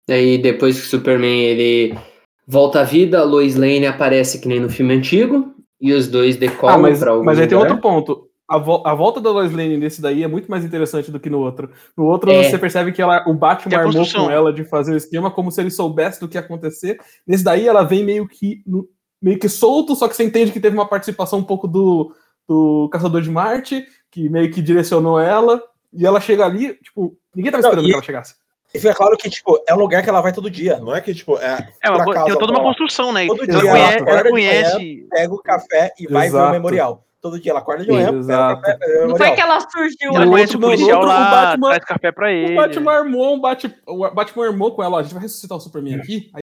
Aí 0.09 0.37
depois 0.37 0.77
que 0.79 0.85
o 0.85 0.89
Superman 0.89 1.41
ele 1.41 1.97
volta 2.45 2.81
à 2.81 2.83
vida, 2.83 3.19
a 3.19 3.23
Lois 3.23 3.55
Lane 3.55 3.85
aparece 3.85 4.41
que 4.41 4.47
nem 4.47 4.59
no 4.59 4.69
filme 4.69 4.93
antigo, 4.93 5.53
e 5.79 5.93
os 5.93 6.07
dois 6.07 6.35
Ah, 6.35 6.39
decolam 6.39 6.81
mas, 6.81 6.99
pra 6.99 7.11
algum 7.11 7.23
mas 7.23 7.39
aí 7.39 7.47
tem 7.47 7.57
outro 7.57 7.79
ponto. 7.79 8.29
A, 8.55 8.57
vo- 8.57 8.83
a 8.85 8.93
volta 8.93 9.19
da 9.21 9.29
Lois 9.31 9.51
Lane 9.51 9.77
nesse 9.77 10.01
daí 10.01 10.23
é 10.23 10.27
muito 10.27 10.49
mais 10.49 10.63
interessante 10.65 11.09
do 11.11 11.19
que 11.19 11.29
no 11.29 11.39
outro. 11.39 11.69
No 11.97 12.05
outro, 12.05 12.31
É. 12.31 12.43
você 12.43 12.57
percebe 12.57 12.91
que 12.91 13.01
ela, 13.01 13.23
o 13.27 13.33
Batman 13.33 13.77
armou 13.77 14.05
com 14.11 14.29
ela 14.31 14.51
de 14.53 14.63
fazer 14.65 14.93
o 14.93 14.97
esquema 14.97 15.31
como 15.31 15.51
se 15.51 15.61
ele 15.61 15.71
soubesse 15.71 16.19
do 16.19 16.27
que 16.27 16.37
ia 16.37 16.41
acontecer. 16.41 16.99
Nesse 17.25 17.43
daí, 17.43 17.67
ela 17.67 17.83
vem 17.83 18.03
meio 18.03 18.27
que, 18.27 18.61
no- 18.65 18.87
meio 19.21 19.39
que 19.39 19.47
solto, 19.49 19.95
só 19.95 20.07
que 20.07 20.15
você 20.15 20.23
entende 20.23 20.51
que 20.51 20.59
teve 20.59 20.75
uma 20.75 20.87
participação 20.87 21.39
um 21.39 21.43
pouco 21.43 21.67
do, 21.67 22.13
do 22.47 22.89
Caçador 22.91 23.21
de 23.21 23.29
Marte, 23.31 23.85
que 24.09 24.27
meio 24.29 24.51
que 24.51 24.61
direcionou 24.61 25.19
ela. 25.19 25.61
E 25.93 26.05
ela 26.05 26.19
chega 26.21 26.45
ali, 26.45 26.73
tipo, 26.75 27.15
ninguém 27.35 27.51
tava 27.51 27.61
Não, 27.63 27.69
esperando 27.69 27.85
e- 27.85 27.89
que 27.89 27.93
ela 27.95 28.03
chegasse. 28.03 28.35
E 28.73 28.79
fica 28.79 28.95
claro 28.95 29.17
que, 29.17 29.29
tipo, 29.29 29.61
é 29.67 29.73
um 29.73 29.77
lugar 29.79 30.01
que 30.01 30.07
ela 30.09 30.21
vai 30.21 30.31
todo 30.31 30.49
dia. 30.49 30.77
Não 30.79 30.95
é 30.95 31.01
que, 31.01 31.13
tipo, 31.13 31.37
é. 31.37 31.67
É, 31.83 31.89
acaso 31.89 32.25
tem 32.25 32.37
toda 32.39 32.53
uma 32.53 32.63
construção, 32.63 33.11
né? 33.11 33.27
Todo 33.27 33.43
Ela 33.43 33.59
dia 33.59 33.69
conhece, 33.69 33.97
ela 33.97 34.09
ela 34.11 34.29
conhece. 34.29 35.07
Pega 35.09 35.33
o 35.33 35.41
café 35.41 35.93
e 35.99 36.07
vai 36.07 36.29
ver 36.29 36.35
o 36.35 36.39
Exato. 36.39 36.51
memorial. 36.53 37.03
Todo 37.21 37.39
dia 37.39 37.51
ela 37.51 37.59
acorda 37.59 37.85
de 37.85 37.91
manhã, 37.91 38.11
Exato. 38.17 38.61
café, 38.63 39.03
o 39.03 39.07
Não 39.09 39.15
foi 39.15 39.31
que 39.31 39.41
ela 39.41 39.59
surgiu 39.59 40.11
Ela 40.15 40.25
No 40.25 40.31
conhece 40.31 40.55
outro- 40.55 40.69
o 40.69 40.71
policial 40.71 41.03
lá, 41.03 41.29
Batman- 41.29 41.67
traz 41.69 41.85
café 41.85 42.11
pra 42.11 42.31
ele. 42.31 42.53
O 42.53 42.55
Batman 42.55 42.91
armou 42.93 43.35
um 43.35 43.39
Bat... 43.39 43.75
o 43.87 44.09
Batman 44.09 44.45
armou 44.47 44.75
com 44.75 44.83
ela, 44.83 44.97
ó, 44.97 44.99
a 44.99 45.03
gente 45.03 45.13
vai 45.13 45.21
ressuscitar 45.21 45.55
o 45.57 45.61
Superman 45.61 45.99
aqui. 45.99 46.31
Aí 46.33 46.41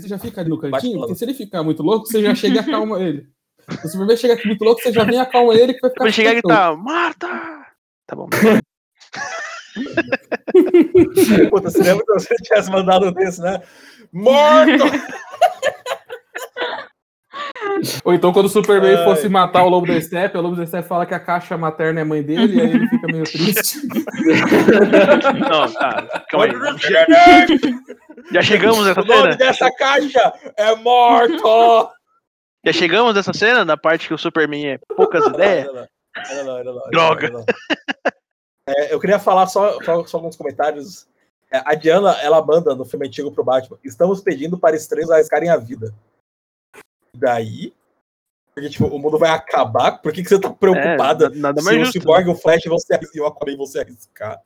você 0.00 0.08
já 0.08 0.18
fica 0.18 0.40
ali 0.40 0.48
no 0.48 0.58
cantinho, 0.58 0.98
porque 1.00 1.14
se 1.14 1.22
ele 1.24 1.34
ficar 1.34 1.62
muito 1.62 1.82
louco, 1.82 2.06
você 2.06 2.22
já 2.22 2.34
chega 2.34 2.56
e 2.56 2.58
acalma 2.60 2.98
ele. 3.00 3.26
Se 3.80 3.86
o 3.86 3.90
Superman 3.90 4.16
chega 4.16 4.34
aqui 4.34 4.46
muito 4.46 4.64
louco, 4.64 4.80
você 4.80 4.90
já 4.92 5.04
vem 5.04 5.16
e 5.16 5.18
acalma 5.18 5.54
ele 5.54 5.74
que 5.74 5.80
vai 5.80 5.90
ficar 5.90 6.04
Quando 6.04 6.12
chegar 6.14 6.30
e 6.30 6.34
gritar, 6.34 6.76
Marta! 6.76 7.28
Tá 8.06 8.16
bom. 8.16 8.28
Puta, 11.50 11.68
se 11.70 11.82
lembra 11.82 12.04
se 12.18 12.28
você 12.28 12.34
tivesse 12.36 12.70
mandado 12.70 13.08
um 13.08 13.12
desse, 13.12 13.40
né? 13.42 13.60
Morto! 14.12 14.84
Ou 18.04 18.14
então 18.14 18.32
quando 18.32 18.46
o 18.46 18.48
Superman 18.48 18.96
Ai. 18.96 19.04
fosse 19.04 19.28
matar 19.28 19.64
o 19.64 19.68
Lobo 19.68 19.86
da 19.86 20.00
Steppe, 20.00 20.36
o 20.36 20.40
Lobo 20.40 20.56
da 20.56 20.66
Steppe 20.66 20.88
fala 20.88 21.06
que 21.06 21.14
a 21.14 21.20
caixa 21.20 21.56
materna 21.56 22.00
é 22.00 22.04
mãe 22.04 22.22
dele, 22.22 22.56
e 22.56 22.60
aí 22.60 22.70
ele 22.70 22.88
fica 22.88 23.06
meio 23.06 23.24
triste. 23.24 23.86
Não, 25.50 25.72
tá. 25.72 26.24
Calma 26.30 26.46
aí. 26.46 26.52
Já 28.32 28.42
chegamos 28.42 28.86
nessa 28.86 29.00
o 29.00 29.04
nome 29.04 29.22
cena? 29.22 29.36
dessa 29.36 29.70
caixa 29.72 30.32
é 30.56 30.74
morto! 30.76 31.90
Já 32.64 32.72
chegamos 32.72 33.14
nessa 33.14 33.32
cena, 33.32 33.64
na 33.64 33.76
parte 33.76 34.08
que 34.08 34.14
o 34.14 34.18
Superman 34.18 34.72
é 34.72 34.78
poucas 34.96 35.24
ideias? 35.26 35.68
Droga. 36.90 37.44
É, 38.68 38.92
eu 38.92 38.98
queria 38.98 39.18
falar 39.18 39.46
só, 39.46 39.80
só, 39.82 40.04
só 40.04 40.16
alguns 40.16 40.36
comentários. 40.36 41.06
É, 41.52 41.62
a 41.64 41.74
Diana, 41.74 42.12
ela 42.20 42.44
manda 42.44 42.74
no 42.74 42.84
filme 42.84 43.06
antigo 43.06 43.30
pro 43.30 43.44
Batman: 43.44 43.78
estamos 43.84 44.20
pedindo 44.20 44.58
para 44.58 44.74
estranhos 44.74 45.10
arriscarem 45.10 45.48
a 45.48 45.56
vida. 45.56 45.94
Daí. 47.18 47.72
Porque, 48.54 48.70
tipo, 48.70 48.86
o 48.86 48.98
mundo 48.98 49.18
vai 49.18 49.30
acabar, 49.30 49.98
por 50.00 50.12
que, 50.12 50.22
que 50.22 50.28
você 50.30 50.40
tá 50.40 50.48
preocupada? 50.50 51.26
É, 51.26 51.30
nada 51.30 51.60
se 51.60 51.64
mais 51.66 51.76
o 51.76 51.84
justo. 51.84 52.00
Cyborg 52.00 52.26
e 52.26 52.30
o 52.32 52.34
Flash 52.34 52.64
vão 52.64 52.78
se 52.78 52.92
arriscar, 52.94 53.16
e 53.16 53.20
o 53.20 53.26
Aquaman 53.26 53.56
vão 53.56 53.66
se 53.66 53.78
arriscar. 53.78 54.40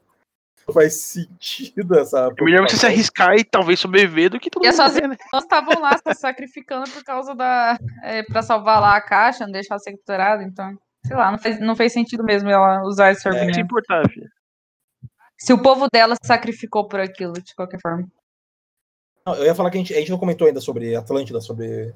Não 0.66 0.74
faz 0.74 0.94
sentido 0.94 1.98
essa. 1.98 2.28
É 2.36 2.42
melhor 2.44 2.68
você 2.68 2.76
se 2.76 2.86
arriscar 2.86 3.36
e 3.36 3.44
talvez 3.44 3.78
sobreviver 3.78 4.30
do 4.30 4.40
que 4.40 4.50
todo 4.50 4.64
E 4.64 4.66
é 4.66 4.70
mundo 4.70 4.76
sozinho. 4.76 5.02
morrer, 5.08 5.16
né? 5.16 5.24
Nós 5.32 5.42
estavam 5.44 5.80
lá 5.80 5.96
se 5.96 6.14
sacrificando 6.20 6.90
por 6.90 7.04
causa 7.04 7.34
da. 7.34 7.78
É, 8.02 8.22
pra 8.24 8.42
salvar 8.42 8.80
lá 8.80 8.96
a 8.96 9.00
caixa, 9.00 9.44
não 9.44 9.52
deixar 9.52 9.78
ser 9.78 9.92
capturado, 9.92 10.42
então. 10.42 10.76
Sei 11.06 11.16
lá, 11.16 11.30
não 11.30 11.38
fez, 11.38 11.60
não 11.60 11.74
fez 11.76 11.92
sentido 11.92 12.22
mesmo 12.24 12.50
ela 12.50 12.82
usar 12.82 13.10
esse 13.12 13.22
se 13.22 13.28
argumento. 13.28 13.58
importar, 13.60 14.08
filho. 14.10 14.28
Se 15.38 15.52
o 15.52 15.62
povo 15.62 15.86
dela 15.90 16.14
se 16.20 16.26
sacrificou 16.26 16.86
por 16.86 17.00
aquilo, 17.00 17.32
de 17.34 17.54
qualquer 17.54 17.80
forma. 17.80 18.06
Não, 19.26 19.34
eu 19.36 19.44
ia 19.44 19.54
falar 19.54 19.70
que 19.70 19.78
a 19.78 19.80
gente, 19.80 19.94
a 19.94 19.98
gente 19.98 20.10
não 20.10 20.18
comentou 20.18 20.46
ainda 20.46 20.60
sobre 20.60 20.94
Atlântida, 20.94 21.40
sobre. 21.40 21.94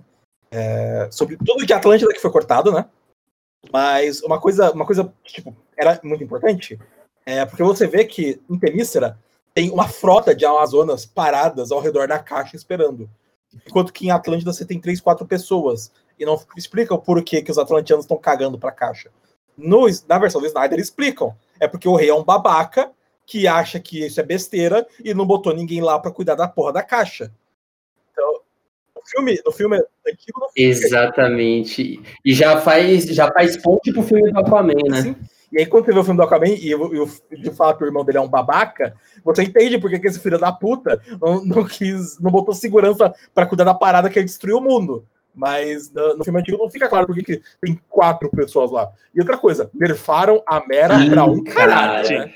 É, 0.55 1.09
sobre 1.11 1.37
tudo 1.37 1.67
de 1.67 1.73
Atlântida 1.73 2.13
que 2.13 2.21
foi 2.21 2.31
cortado, 2.31 2.71
né? 2.71 2.87
Mas 3.73 4.23
uma 4.23 4.41
coisa, 4.41 4.71
uma 4.71 4.87
coisa 4.87 5.13
que, 5.25 5.35
tipo, 5.35 5.57
era 5.77 5.99
muito 6.05 6.23
importante 6.23 6.79
é 7.27 7.45
porque 7.45 7.63
você 7.63 7.89
vê 7.89 8.05
que 8.05 8.41
em 8.49 8.59
Temícera 8.59 9.19
tem 9.53 9.71
uma 9.71 9.89
frota 9.89 10.35
de 10.35 10.45
Amazonas 10.45 11.05
paradas 11.05 11.73
ao 11.73 11.81
redor 11.81 12.07
da 12.07 12.19
caixa 12.19 12.55
esperando. 12.55 13.11
Enquanto 13.67 13.93
que 13.93 14.07
em 14.07 14.11
Atlântida 14.11 14.53
você 14.53 14.65
tem 14.65 14.81
três, 14.81 15.01
quatro 15.01 15.27
pessoas. 15.27 15.91
E 16.19 16.25
não 16.25 16.41
explica 16.57 16.95
o 16.95 16.99
porquê 16.99 17.43
que 17.43 17.51
os 17.51 17.59
atlantianos 17.59 18.05
estão 18.05 18.17
cagando 18.17 18.59
pra 18.59 18.71
caixa. 18.71 19.11
No, 19.57 19.87
na 20.09 20.19
versão 20.19 20.41
do 20.41 20.47
Snyder 20.47 20.79
explicam. 20.79 21.35
É 21.59 21.67
porque 21.67 21.89
o 21.89 21.97
rei 21.97 22.11
é 22.11 22.15
um 22.15 22.23
babaca 22.23 22.93
que 23.27 23.49
acha 23.49 23.81
que 23.81 24.05
isso 24.05 24.21
é 24.21 24.23
besteira 24.23 24.87
e 25.03 25.15
não 25.15 25.27
botou 25.27 25.55
ninguém 25.55 25.81
lá 25.81 25.99
pra 25.99 26.11
cuidar 26.11 26.35
da 26.35 26.47
porra 26.47 26.75
da 26.75 26.83
caixa. 26.83 27.33
No 29.05 29.11
filme, 29.11 29.41
no 29.45 29.53
filme 29.53 29.77
antigo 30.09 30.41
não 30.41 30.49
Exatamente. 30.57 32.01
E 32.25 32.33
já 32.35 32.61
faz, 32.61 33.05
já 33.05 33.31
faz 33.31 33.57
ponte 33.57 33.93
pro 33.93 34.03
filme 34.03 34.33
do 34.33 34.39
Aquaman, 34.39 34.73
né? 34.89 34.99
assim. 34.99 35.17
E 35.53 35.59
aí, 35.59 35.67
quando 35.67 35.85
você 35.85 35.93
vê 35.93 35.99
o 36.01 36.05
filme 36.05 36.17
do 36.19 36.23
Aquaman 36.25 36.49
e, 36.49 36.75
o- 36.75 36.95
e 36.95 36.99
o- 36.99 37.11
de 37.39 37.51
fato 37.53 37.83
o 37.83 37.87
irmão 37.87 38.05
dele 38.05 38.19
é 38.19 38.21
um 38.21 38.29
babaca, 38.29 38.95
você 39.25 39.43
entende 39.43 39.79
porque 39.79 39.99
que 40.01 40.09
esse 40.09 40.19
filho 40.19 40.39
da 40.39 40.51
puta 40.51 41.01
não, 41.21 41.45
não 41.45 41.65
quis, 41.65 42.19
não 42.21 42.31
botou 42.31 42.55
segurança 42.55 43.15
pra 43.35 43.47
cuidar 43.47 43.65
da 43.65 43.75
parada 43.75 44.11
que 44.11 44.19
ia 44.19 44.25
destruir 44.25 44.55
o 44.55 44.61
mundo. 44.61 45.07
Mas 45.37 45.91
no, 45.93 46.17
no 46.17 46.25
filme 46.25 46.41
antigo 46.41 46.59
não 46.59 46.71
fica 46.71 46.89
claro 46.89 47.07
porque 47.07 47.23
que 47.23 47.43
tem 47.61 47.79
quatro 47.89 48.31
pessoas 48.31 48.71
lá. 48.71 48.91
E 49.15 49.21
outra 49.21 49.37
coisa, 49.37 49.69
nerfaram 49.75 50.43
a 50.47 50.65
Mera 50.67 50.99
Sim, 50.99 51.11
pra 51.11 51.25
um 51.25 51.43
cara. 51.45 51.55
caralho, 51.69 52.19
né? 52.21 52.35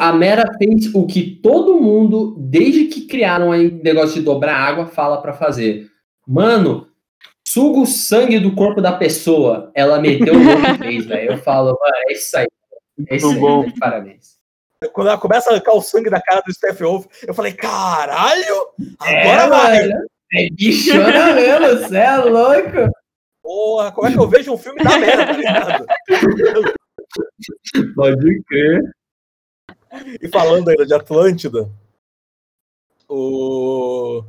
A 0.00 0.12
Mera 0.12 0.44
fez 0.58 0.94
o 0.94 1.06
que 1.06 1.38
todo 1.42 1.80
mundo, 1.80 2.36
desde 2.38 2.84
que 2.86 3.06
criaram 3.06 3.52
aí 3.52 3.66
o 3.68 3.82
negócio 3.82 4.14
de 4.14 4.22
dobrar 4.22 4.56
água, 4.56 4.86
fala 4.86 5.20
pra 5.20 5.32
fazer. 5.32 5.88
Mano, 6.26 6.88
suga 7.46 7.80
o 7.80 7.86
sangue 7.86 8.38
do 8.38 8.54
corpo 8.54 8.80
da 8.80 8.92
pessoa. 8.92 9.70
Ela 9.74 10.00
meteu 10.00 10.34
o 10.34 10.42
louco 10.42 10.62
e 10.74 10.78
fez, 10.78 11.06
velho. 11.06 11.32
Eu 11.32 11.38
falo, 11.38 11.76
mano, 11.80 11.94
é 12.08 12.12
isso 12.12 12.36
aí. 12.36 12.46
É 13.08 13.16
isso 13.16 13.28
aí, 13.28 13.38
bom. 13.38 13.62
né? 13.64 13.72
parabéns. 13.78 14.36
Quando 14.92 15.08
ela 15.08 15.18
começa 15.18 15.50
a 15.50 15.52
arrancar 15.54 15.74
o 15.74 15.82
sangue 15.82 16.10
da 16.10 16.20
cara 16.20 16.42
do 16.46 16.52
Steph 16.52 16.80
Wolf, 16.80 17.06
eu 17.26 17.34
falei, 17.34 17.52
caralho! 17.52 18.68
Agora 19.00 19.42
É, 19.42 19.48
vai! 19.48 19.88
mano. 19.88 20.06
É 20.32 20.48
bichona 20.50 21.32
mesmo, 21.34 21.66
você 21.86 21.96
é 21.96 22.16
louco. 22.16 22.90
Porra, 23.42 23.92
como 23.92 24.08
é 24.08 24.12
que 24.12 24.18
eu 24.18 24.28
vejo 24.28 24.52
um 24.52 24.58
filme 24.58 24.82
da 24.82 24.98
merda, 24.98 25.26
tá 25.26 25.32
ligado? 25.32 25.86
Pode 27.94 28.42
crer. 28.44 28.82
E 30.20 30.28
falando 30.28 30.68
ainda 30.68 30.86
de 30.86 30.94
Atlântida, 30.94 31.70
o... 33.08 34.24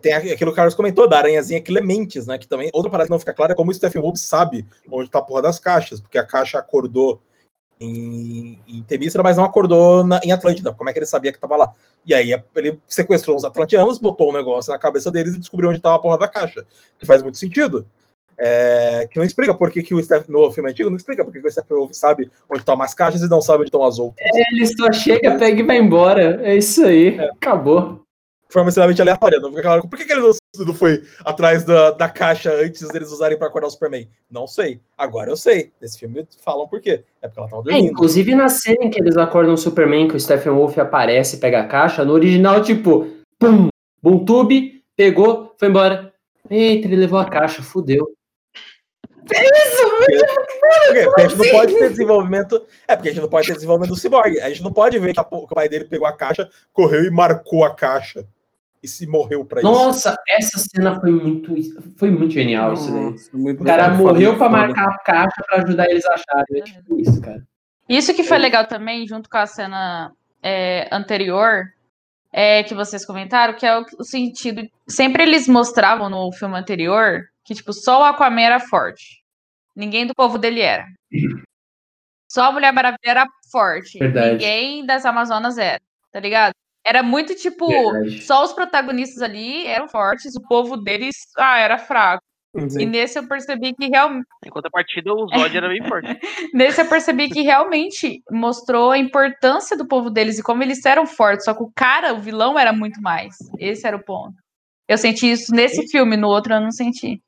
tem 0.00 0.12
aquilo 0.12 0.36
que 0.36 0.44
o 0.44 0.54
Carlos 0.54 0.74
comentou, 0.74 1.08
da 1.08 1.18
aranhazinha 1.18 1.60
Clementes, 1.60 2.26
né? 2.26 2.38
Que 2.38 2.46
também, 2.46 2.70
outra 2.72 2.90
parada 2.90 3.06
que 3.08 3.10
não 3.12 3.18
fica 3.18 3.34
clara 3.34 3.52
é 3.52 3.56
como 3.56 3.70
o 3.70 3.74
Stephen 3.74 4.00
Wolf 4.02 4.16
sabe 4.18 4.64
onde 4.90 5.10
tá 5.10 5.18
a 5.18 5.22
porra 5.22 5.42
das 5.42 5.58
caixas, 5.58 6.00
porque 6.00 6.18
a 6.18 6.26
caixa 6.26 6.58
acordou 6.58 7.20
em, 7.80 8.58
em 8.68 8.84
mas 9.24 9.36
não 9.38 9.44
acordou 9.44 10.04
na- 10.04 10.20
em 10.22 10.32
Atlântida. 10.32 10.72
Como 10.72 10.88
é 10.88 10.92
que 10.92 10.98
ele 10.98 11.06
sabia 11.06 11.32
que 11.32 11.40
tava 11.40 11.56
lá? 11.56 11.72
E 12.04 12.14
aí 12.14 12.30
ele 12.54 12.78
sequestrou 12.86 13.36
os 13.36 13.44
atlantianos, 13.44 13.98
botou 13.98 14.30
um 14.30 14.34
negócio 14.34 14.70
na 14.70 14.78
cabeça 14.78 15.10
deles 15.10 15.34
e 15.34 15.38
descobriu 15.38 15.70
onde 15.70 15.80
tava 15.80 15.96
a 15.96 15.98
porra 15.98 16.18
da 16.18 16.28
caixa. 16.28 16.66
Que 16.98 17.06
faz 17.06 17.22
muito 17.22 17.38
sentido. 17.38 17.86
É, 18.42 19.06
que 19.10 19.18
não 19.18 19.24
explica 19.26 19.52
por 19.52 19.70
que, 19.70 19.82
que 19.82 19.94
o 19.94 20.02
Stephen, 20.02 20.24
no 20.28 20.50
filme 20.50 20.70
antigo, 20.70 20.88
não 20.88 20.96
explica 20.96 21.22
por 21.22 21.30
que, 21.30 21.40
que 21.42 21.46
o 21.46 21.52
Stephen 21.52 21.76
Wolf 21.76 21.92
sabe 21.92 22.30
onde 22.48 22.60
estão 22.60 22.80
as 22.80 22.94
caixas 22.94 23.20
e 23.20 23.28
não 23.28 23.42
sabe 23.42 23.58
onde 23.58 23.68
estão 23.68 23.84
as 23.84 23.98
outras. 23.98 24.26
Ele 24.34 24.66
só 24.66 24.90
chega, 24.92 25.36
pega 25.36 25.60
e 25.60 25.62
vai 25.62 25.76
embora. 25.76 26.40
É 26.42 26.56
isso 26.56 26.84
aí. 26.84 27.20
Acabou. 27.20 28.00
de 28.48 28.52
forma 28.54 28.70
extremamente 28.70 29.02
aleatória. 29.02 29.38
Não 29.38 29.50
fica 29.50 29.62
claro 29.62 29.86
por 29.86 29.98
que, 29.98 30.06
que 30.06 30.12
ele 30.12 30.22
não, 30.22 30.74
foi 30.74 31.02
atrás 31.22 31.64
da, 31.64 31.90
da 31.90 32.08
caixa 32.08 32.50
antes 32.54 32.88
deles 32.88 33.12
usarem 33.12 33.36
para 33.36 33.46
acordar 33.46 33.66
o 33.68 33.70
Superman. 33.70 34.08
Não 34.30 34.46
sei. 34.46 34.80
Agora 34.96 35.30
eu 35.30 35.36
sei. 35.36 35.70
Nesse 35.80 35.98
filme 35.98 36.26
falam 36.42 36.66
por 36.66 36.80
quê. 36.80 37.04
É 37.20 37.28
porque 37.28 37.40
ela 37.40 37.48
tava 37.48 37.60
É, 37.62 37.64
dormindo. 37.64 37.92
inclusive 37.92 38.34
na 38.34 38.48
cena 38.48 38.84
em 38.84 38.90
que 38.90 38.98
eles 39.00 39.18
acordam 39.18 39.52
o 39.52 39.58
Superman, 39.58 40.08
que 40.08 40.16
o 40.16 40.20
Stephen 40.20 40.52
Wolf 40.54 40.78
aparece 40.78 41.36
e 41.36 41.38
pega 41.40 41.60
a 41.60 41.66
caixa, 41.68 42.04
no 42.06 42.14
original, 42.14 42.62
tipo, 42.62 43.06
pum, 43.38 43.68
Boomtube, 44.02 44.82
pegou, 44.96 45.54
foi 45.58 45.68
embora. 45.68 46.10
Eita, 46.50 46.88
ele 46.88 46.96
levou 46.96 47.18
a 47.18 47.26
caixa, 47.28 47.62
fudeu. 47.62 48.10
Quê? 49.30 51.04
Porque 51.04 51.20
a 51.20 51.28
gente 51.28 51.38
não 51.38 51.50
pode 51.50 51.74
ter 51.74 51.90
desenvolvimento. 51.90 52.66
É 52.86 52.96
porque 52.96 53.08
a 53.08 53.12
gente 53.12 53.22
não 53.22 53.28
pode 53.28 53.46
ter 53.46 53.54
desenvolvimento 53.54 53.90
do 53.90 53.96
Cyborg. 53.96 54.40
A 54.40 54.48
gente 54.48 54.62
não 54.62 54.72
pode 54.72 54.98
ver 54.98 55.12
que, 55.12 55.20
a 55.20 55.24
que 55.24 55.34
o 55.34 55.46
pai 55.46 55.68
dele 55.68 55.84
pegou 55.84 56.06
a 56.06 56.12
caixa, 56.12 56.48
correu 56.72 57.04
e 57.04 57.10
marcou 57.10 57.64
a 57.64 57.74
caixa. 57.74 58.26
E 58.82 58.88
se 58.88 59.06
morreu 59.06 59.44
pra 59.44 59.60
isso. 59.60 59.70
Nossa, 59.70 60.16
essa 60.26 60.58
cena 60.58 60.98
foi 60.98 61.10
muito, 61.10 61.54
foi 61.96 62.10
muito 62.10 62.32
genial 62.32 62.72
isso 62.72 62.90
daí. 62.90 63.10
Nossa, 63.10 63.36
muito 63.36 63.62
O 63.62 63.66
cara 63.66 63.90
morreu 63.90 64.38
pra 64.38 64.48
marcar 64.48 64.88
a 64.88 64.98
caixa 64.98 65.42
pra 65.46 65.58
ajudar 65.58 65.90
eles 65.90 66.04
a 66.06 66.14
acharem. 66.14 66.60
É 66.60 66.62
tipo 66.62 66.98
isso, 66.98 67.20
cara. 67.20 67.46
Isso 67.86 68.14
que 68.14 68.22
foi 68.22 68.38
legal 68.38 68.66
também, 68.66 69.06
junto 69.06 69.28
com 69.28 69.36
a 69.36 69.46
cena 69.46 70.12
é, 70.42 70.88
anterior, 70.90 71.64
é 72.32 72.62
que 72.62 72.74
vocês 72.74 73.04
comentaram, 73.04 73.54
que 73.54 73.66
é 73.66 73.78
o, 73.78 73.84
o 73.98 74.04
sentido. 74.04 74.62
Sempre 74.88 75.24
eles 75.24 75.46
mostravam 75.46 76.08
no 76.08 76.32
filme 76.32 76.56
anterior 76.56 77.24
que, 77.44 77.54
tipo, 77.54 77.72
só 77.72 78.00
o 78.00 78.04
Aquaman 78.04 78.42
era 78.42 78.60
forte. 78.60 79.19
Ninguém 79.74 80.06
do 80.06 80.14
povo 80.14 80.38
dele 80.38 80.60
era. 80.60 80.86
Só 82.30 82.44
a 82.44 82.52
Mulher 82.52 82.72
Maravilha 82.72 82.98
era 83.04 83.26
forte. 83.50 83.98
Verdade. 83.98 84.32
Ninguém 84.32 84.86
das 84.86 85.04
Amazonas 85.04 85.58
era, 85.58 85.80
tá 86.12 86.20
ligado? 86.20 86.52
Era 86.84 87.02
muito 87.02 87.34
tipo, 87.34 87.66
Verdade. 87.66 88.22
só 88.22 88.44
os 88.44 88.52
protagonistas 88.52 89.22
ali 89.22 89.66
eram 89.66 89.88
fortes, 89.88 90.34
o 90.34 90.40
povo 90.40 90.76
deles, 90.76 91.16
ah, 91.36 91.58
era 91.58 91.76
fraco. 91.76 92.22
E 92.78 92.84
nesse 92.84 93.16
eu 93.16 93.28
percebi 93.28 93.72
que 93.72 93.86
realmente. 93.86 94.26
Enquanto 94.44 94.66
a 94.66 94.70
partida, 94.70 95.12
o 95.12 95.28
Zod 95.28 95.56
era 95.56 95.68
bem 95.68 95.86
forte. 95.86 96.08
Nesse 96.52 96.80
eu 96.80 96.88
percebi 96.88 97.28
que 97.28 97.42
realmente 97.42 98.22
mostrou 98.28 98.90
a 98.90 98.98
importância 98.98 99.76
do 99.76 99.86
povo 99.86 100.10
deles 100.10 100.36
e 100.36 100.42
como 100.42 100.60
eles 100.62 100.84
eram 100.84 101.06
fortes. 101.06 101.44
Só 101.44 101.54
que 101.54 101.62
o 101.62 101.70
cara, 101.72 102.12
o 102.12 102.18
vilão, 102.18 102.58
era 102.58 102.72
muito 102.72 103.00
mais. 103.00 103.36
Esse 103.56 103.86
era 103.86 103.96
o 103.96 104.04
ponto. 104.04 104.34
Eu 104.88 104.98
senti 104.98 105.30
isso 105.30 105.54
nesse 105.54 105.86
filme, 105.88 106.16
no 106.16 106.26
outro 106.26 106.52
eu 106.52 106.60
não 106.60 106.72
senti. 106.72 107.22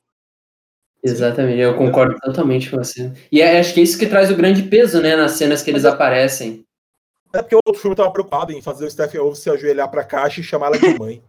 Exatamente, 1.05 1.59
eu 1.59 1.77
concordo 1.77 2.17
totalmente 2.21 2.71
com 2.71 2.77
você. 2.77 3.13
E 3.31 3.41
é- 3.43 3.59
acho 3.59 3.75
que 3.75 3.81
é 3.81 3.83
isso 3.83 3.99
que 3.99 4.07
traz 4.07 4.31
o 4.31 4.37
grande 4.37 4.63
peso, 4.63 5.01
né, 5.03 5.17
nas 5.17 5.33
cenas 5.33 5.63
que 5.63 5.71
eles 5.71 5.85
aparecem. 5.85 6.65
É 7.33 7.43
porque 7.43 7.57
o 7.57 7.61
outro 7.67 7.81
filme 7.81 7.97
tava 7.97 8.13
preocupado 8.13 8.53
em 8.53 8.61
fazer 8.63 8.85
o 8.87 8.91
Stephen 8.91 9.21
Wolf 9.21 9.37
se 9.39 9.51
ajoelhar 9.51 9.91
pra 9.91 10.05
caixa 10.05 10.41
e 10.41 10.45
chamar 10.45 10.67
ela 10.67 10.79
de 10.79 10.99
mãe. 10.99 11.23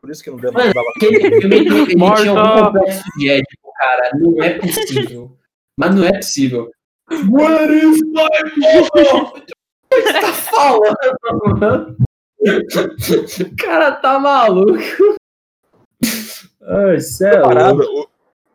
Por 0.00 0.10
isso 0.10 0.22
que 0.22 0.30
não 0.30 0.38
deu 0.38 0.52
dava 0.52 0.70
Aquele 0.96 1.18
filme 1.40 1.56
ele, 1.56 1.94
tinha 1.96 2.30
algum 2.30 2.64
complexo 2.64 3.02
de 3.18 3.30
ético, 3.30 3.72
cara. 3.78 4.10
Não 4.14 4.42
é 4.42 4.58
possível. 4.58 5.36
Mas 5.76 5.94
não 5.94 6.04
é 6.04 6.12
possível. 6.12 6.70
Where 7.10 7.74
is 7.74 8.00
my 8.02 8.28
mom? 8.56 9.32
O 9.92 9.96
que 9.96 10.02
você 10.02 10.20
tá 10.20 10.32
falando, 10.32 11.58
mano? 11.58 11.96
O 12.40 13.56
cara 13.56 13.92
tá 13.92 14.18
maluco. 14.18 15.16
Ai, 16.62 17.00
céu. 17.00 17.44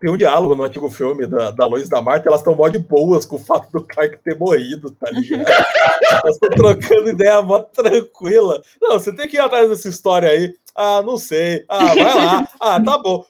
Tem 0.06 0.14
um 0.14 0.18
diálogo 0.18 0.54
no 0.54 0.64
antigo 0.64 0.88
filme 0.88 1.26
da, 1.26 1.50
da 1.50 1.66
Lois 1.66 1.88
e 1.88 1.90
da 1.90 2.00
Marta, 2.00 2.30
elas 2.30 2.42
estão 2.42 2.54
mó 2.54 2.68
de 2.70 2.78
boas 2.78 3.26
com 3.26 3.38
o 3.38 3.44
fato 3.44 3.72
do 3.72 3.84
Clark 3.84 4.20
ter 4.20 4.38
morrido, 4.38 4.92
tá 4.92 5.10
ligado? 5.10 5.48
elas 6.24 6.36
estão 6.36 6.50
trocando 6.52 7.10
ideia 7.10 7.42
mó 7.42 7.58
tranquila. 7.62 8.62
Não, 8.80 9.00
você 9.00 9.12
tem 9.16 9.28
que 9.28 9.38
ir 9.38 9.40
atrás 9.40 9.68
dessa 9.68 9.90
história 9.90 10.30
aí. 10.30 10.54
Ah, 10.76 11.02
não 11.02 11.18
sei. 11.18 11.66
Ah, 11.68 11.86
vai 11.86 12.04
lá. 12.04 12.48
Ah, 12.60 12.84
tá 12.84 13.00
bom. 13.00 13.26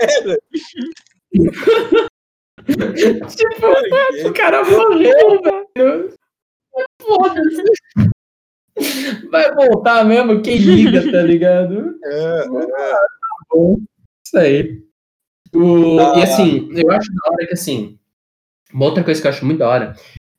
É, 0.00 0.06
Tipo, 3.28 3.66
o 4.26 4.32
cara 4.32 4.64
morreu, 4.64 5.42
velho. 5.42 6.14
Foda-se. 7.02 7.64
Vai 9.30 9.54
voltar 9.54 10.06
mesmo? 10.06 10.40
Quem 10.40 10.56
liga, 10.56 11.02
tá 11.12 11.20
ligado? 11.20 11.98
É, 12.02 12.44
Isso 14.24 14.38
aí. 14.38 14.84
O- 15.54 15.98
Ah. 16.00 16.18
E 16.18 16.22
assim, 16.22 16.68
eu 16.74 16.90
acho 16.90 17.08
da 17.12 17.30
hora 17.32 17.46
que 17.46 17.54
assim, 17.54 17.98
uma 18.72 18.84
outra 18.86 19.04
coisa 19.04 19.20
que 19.20 19.26
eu 19.26 19.30
acho 19.30 19.44
muito 19.46 19.58
da 19.60 19.68
hora, 19.68 19.94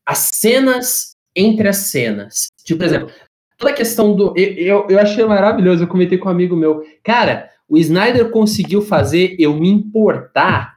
as 0.05 0.17
cenas 0.33 1.15
entre 1.35 1.67
as 1.67 1.77
cenas. 1.77 2.47
Tipo, 2.63 2.79
por 2.79 2.85
exemplo, 2.85 3.09
toda 3.57 3.71
a 3.71 3.75
questão 3.75 4.15
do. 4.15 4.33
Eu, 4.37 4.53
eu, 4.53 4.87
eu 4.89 4.99
achei 4.99 5.23
maravilhoso, 5.25 5.83
eu 5.83 5.87
comentei 5.87 6.17
com 6.17 6.27
um 6.29 6.31
amigo 6.31 6.55
meu. 6.55 6.83
Cara, 7.03 7.49
o 7.67 7.77
Snyder 7.77 8.29
conseguiu 8.29 8.81
fazer 8.81 9.35
eu 9.39 9.53
me 9.55 9.69
importar 9.69 10.75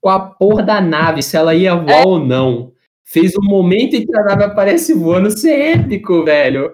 com 0.00 0.08
a 0.10 0.20
porra 0.20 0.62
da 0.62 0.80
nave, 0.80 1.22
se 1.22 1.36
ela 1.36 1.54
ia 1.54 1.74
voar 1.74 2.06
ou 2.06 2.18
não. 2.24 2.72
Fez 3.04 3.34
o 3.34 3.42
momento 3.42 3.94
em 3.94 4.04
que 4.06 4.16
a 4.16 4.22
nave 4.24 4.44
aparece 4.44 4.92
voando 4.94 5.30
ser 5.30 5.52
épico, 5.78 6.24
velho. 6.24 6.72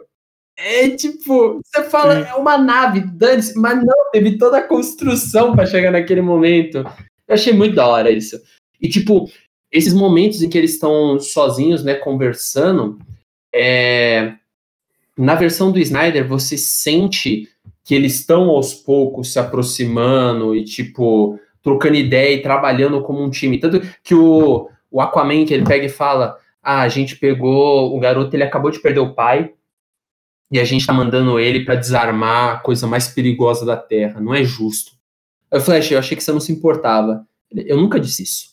É 0.63 0.91
tipo, 0.91 1.61
você 1.65 1.85
fala, 1.85 2.19
é 2.19 2.35
uma 2.35 2.59
nave, 2.59 3.01
dane-se, 3.01 3.59
mas 3.59 3.79
não, 3.79 4.11
teve 4.13 4.37
toda 4.37 4.59
a 4.59 4.63
construção 4.63 5.55
pra 5.55 5.65
chegar 5.65 5.91
naquele 5.91 6.21
momento. 6.21 6.79
Eu 7.27 7.35
achei 7.35 7.53
muito 7.53 7.77
da 7.77 7.87
hora 7.87 8.11
isso. 8.11 8.39
E, 8.81 8.89
tipo, 8.89 9.31
esses 9.73 9.95
momentos 9.95 10.43
em 10.43 10.51
que 10.51 10.59
eles 10.59 10.75
estão 10.75 11.19
sozinhos, 11.19 11.83
né, 11.83 11.95
conversando, 11.95 12.99
é, 13.55 14.35
na 15.17 15.35
versão 15.35 15.73
do 15.73 15.79
Snyder, 15.79 16.29
você 16.29 16.59
sente 16.59 17.49
que 17.85 17.95
eles 17.95 18.17
estão 18.17 18.49
aos 18.51 18.75
poucos 18.75 19.33
se 19.33 19.39
aproximando 19.39 20.55
e, 20.55 20.65
tipo, 20.65 21.39
trocando 21.63 21.95
ideia 21.95 22.35
e 22.35 22.43
trabalhando 22.43 23.03
como 23.03 23.23
um 23.23 23.31
time. 23.31 23.59
Tanto 23.59 23.81
que 24.03 24.15
o, 24.15 24.69
o 24.91 25.01
Aquaman, 25.01 25.45
que 25.45 25.55
ele 25.55 25.65
pega 25.65 25.87
e 25.87 25.91
fala: 25.91 26.37
Ah, 26.63 26.83
a 26.83 26.89
gente 26.89 27.17
pegou 27.17 27.97
o 27.97 28.01
garoto, 28.01 28.35
ele 28.35 28.45
acabou 28.45 28.71
de 28.71 28.81
perder 28.81 29.01
o 29.01 29.15
pai, 29.15 29.53
e 30.51 30.59
a 30.59 30.65
gente 30.65 30.87
tá 30.87 30.93
mandando 30.93 31.39
ele 31.39 31.65
pra 31.65 31.77
desarmar 31.77 32.57
a 32.57 32.59
coisa 32.59 32.87
mais 32.87 33.09
perigosa 33.09 33.65
da 33.65 33.77
Terra. 33.77 34.21
Não 34.21 34.35
é 34.35 34.43
justo. 34.43 34.93
O 35.53 35.61
Flash, 35.61 35.91
eu 35.91 35.99
achei 35.99 36.17
que 36.17 36.23
você 36.23 36.33
não 36.33 36.41
se 36.41 36.53
importava. 36.53 37.27
Eu 37.55 37.77
nunca 37.77 38.01
disse 38.01 38.23
isso. 38.23 38.51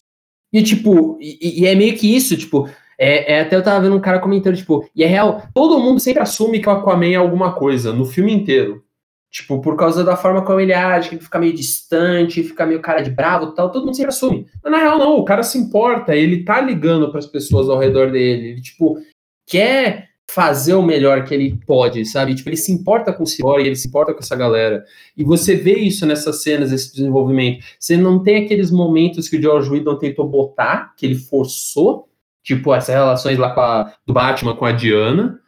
E, 0.52 0.64
tipo, 0.64 1.18
e, 1.20 1.62
e 1.62 1.66
é 1.66 1.76
meio 1.76 1.96
que 1.98 2.16
isso, 2.16 2.38
tipo, 2.38 2.70
é, 2.98 3.34
é, 3.34 3.42
até 3.42 3.56
eu 3.56 3.64
tava 3.64 3.82
vendo 3.82 3.96
um 3.96 4.02
cara 4.02 4.20
comentando, 4.20 4.56
tipo, 4.56 4.90
e 4.96 5.04
é 5.04 5.08
real, 5.08 5.44
todo 5.54 5.80
mundo 5.80 6.00
sempre 6.00 6.22
assume 6.22 6.60
que 6.60 6.70
o 6.70 6.72
Aquaman 6.72 7.12
é 7.12 7.16
alguma 7.16 7.54
coisa, 7.54 7.94
no 7.94 8.06
filme 8.06 8.34
inteiro. 8.34 8.84
Tipo, 9.30 9.60
por 9.62 9.76
causa 9.76 10.04
da 10.04 10.16
forma 10.16 10.44
como 10.44 10.60
ele 10.60 10.74
age, 10.74 11.10
que 11.10 11.16
ele 11.16 11.24
fica 11.24 11.38
meio 11.38 11.54
distante, 11.54 12.44
fica 12.44 12.66
meio 12.66 12.80
cara 12.80 13.02
de 13.02 13.12
bravo 13.12 13.52
tal, 13.52 13.70
todo 13.72 13.86
mundo 13.86 13.96
sempre 13.96 14.10
assume. 14.10 14.48
Mas 14.64 14.72
na 14.72 14.80
real, 14.80 14.98
não, 14.98 15.18
o 15.18 15.26
cara 15.26 15.44
se 15.44 15.58
importa, 15.58 16.16
ele 16.16 16.44
tá 16.44 16.62
ligando 16.62 17.12
pras 17.12 17.28
pessoas 17.28 17.70
ao 17.70 17.78
redor 17.78 18.10
dele. 18.10 18.52
Ele, 18.52 18.62
tipo, 18.62 18.98
quer 19.46 20.07
fazer 20.30 20.74
o 20.74 20.84
melhor 20.84 21.24
que 21.24 21.34
ele 21.34 21.58
pode, 21.66 22.06
sabe? 22.06 22.36
Tipo, 22.36 22.50
ele 22.50 22.58
se 22.58 22.72
importa 22.72 23.14
com 23.14 23.24
o 23.24 23.28
Cyborg, 23.28 23.66
ele 23.66 23.76
se 23.76 23.88
importa 23.88 24.14
com 24.14 24.20
essa 24.20 24.36
galera. 24.36 24.84
E 25.16 25.24
você 25.24 25.56
vê 25.56 25.76
isso 25.78 26.06
nessas 26.06 26.44
cenas, 26.44 26.72
esse 26.72 26.94
desenvolvimento. 26.94 27.66
Você 27.80 27.96
não 27.96 28.22
tem 28.22 28.44
aqueles 28.44 28.70
momentos 28.70 29.30
que 29.30 29.38
o 29.38 29.42
George 29.42 29.70
Whedon 29.70 29.98
tentou 29.98 30.28
botar, 30.28 30.94
que 30.98 31.06
ele 31.06 31.16
forçou, 31.16 32.10
tipo, 32.44 32.74
essas 32.74 32.94
relações 32.94 33.38
lá 33.38 33.54
com 33.54 33.62
a, 33.62 33.94
do 34.06 34.14
Batman 34.14 34.56
com 34.56 34.66
a 34.66 34.72
Diana, 34.72 35.40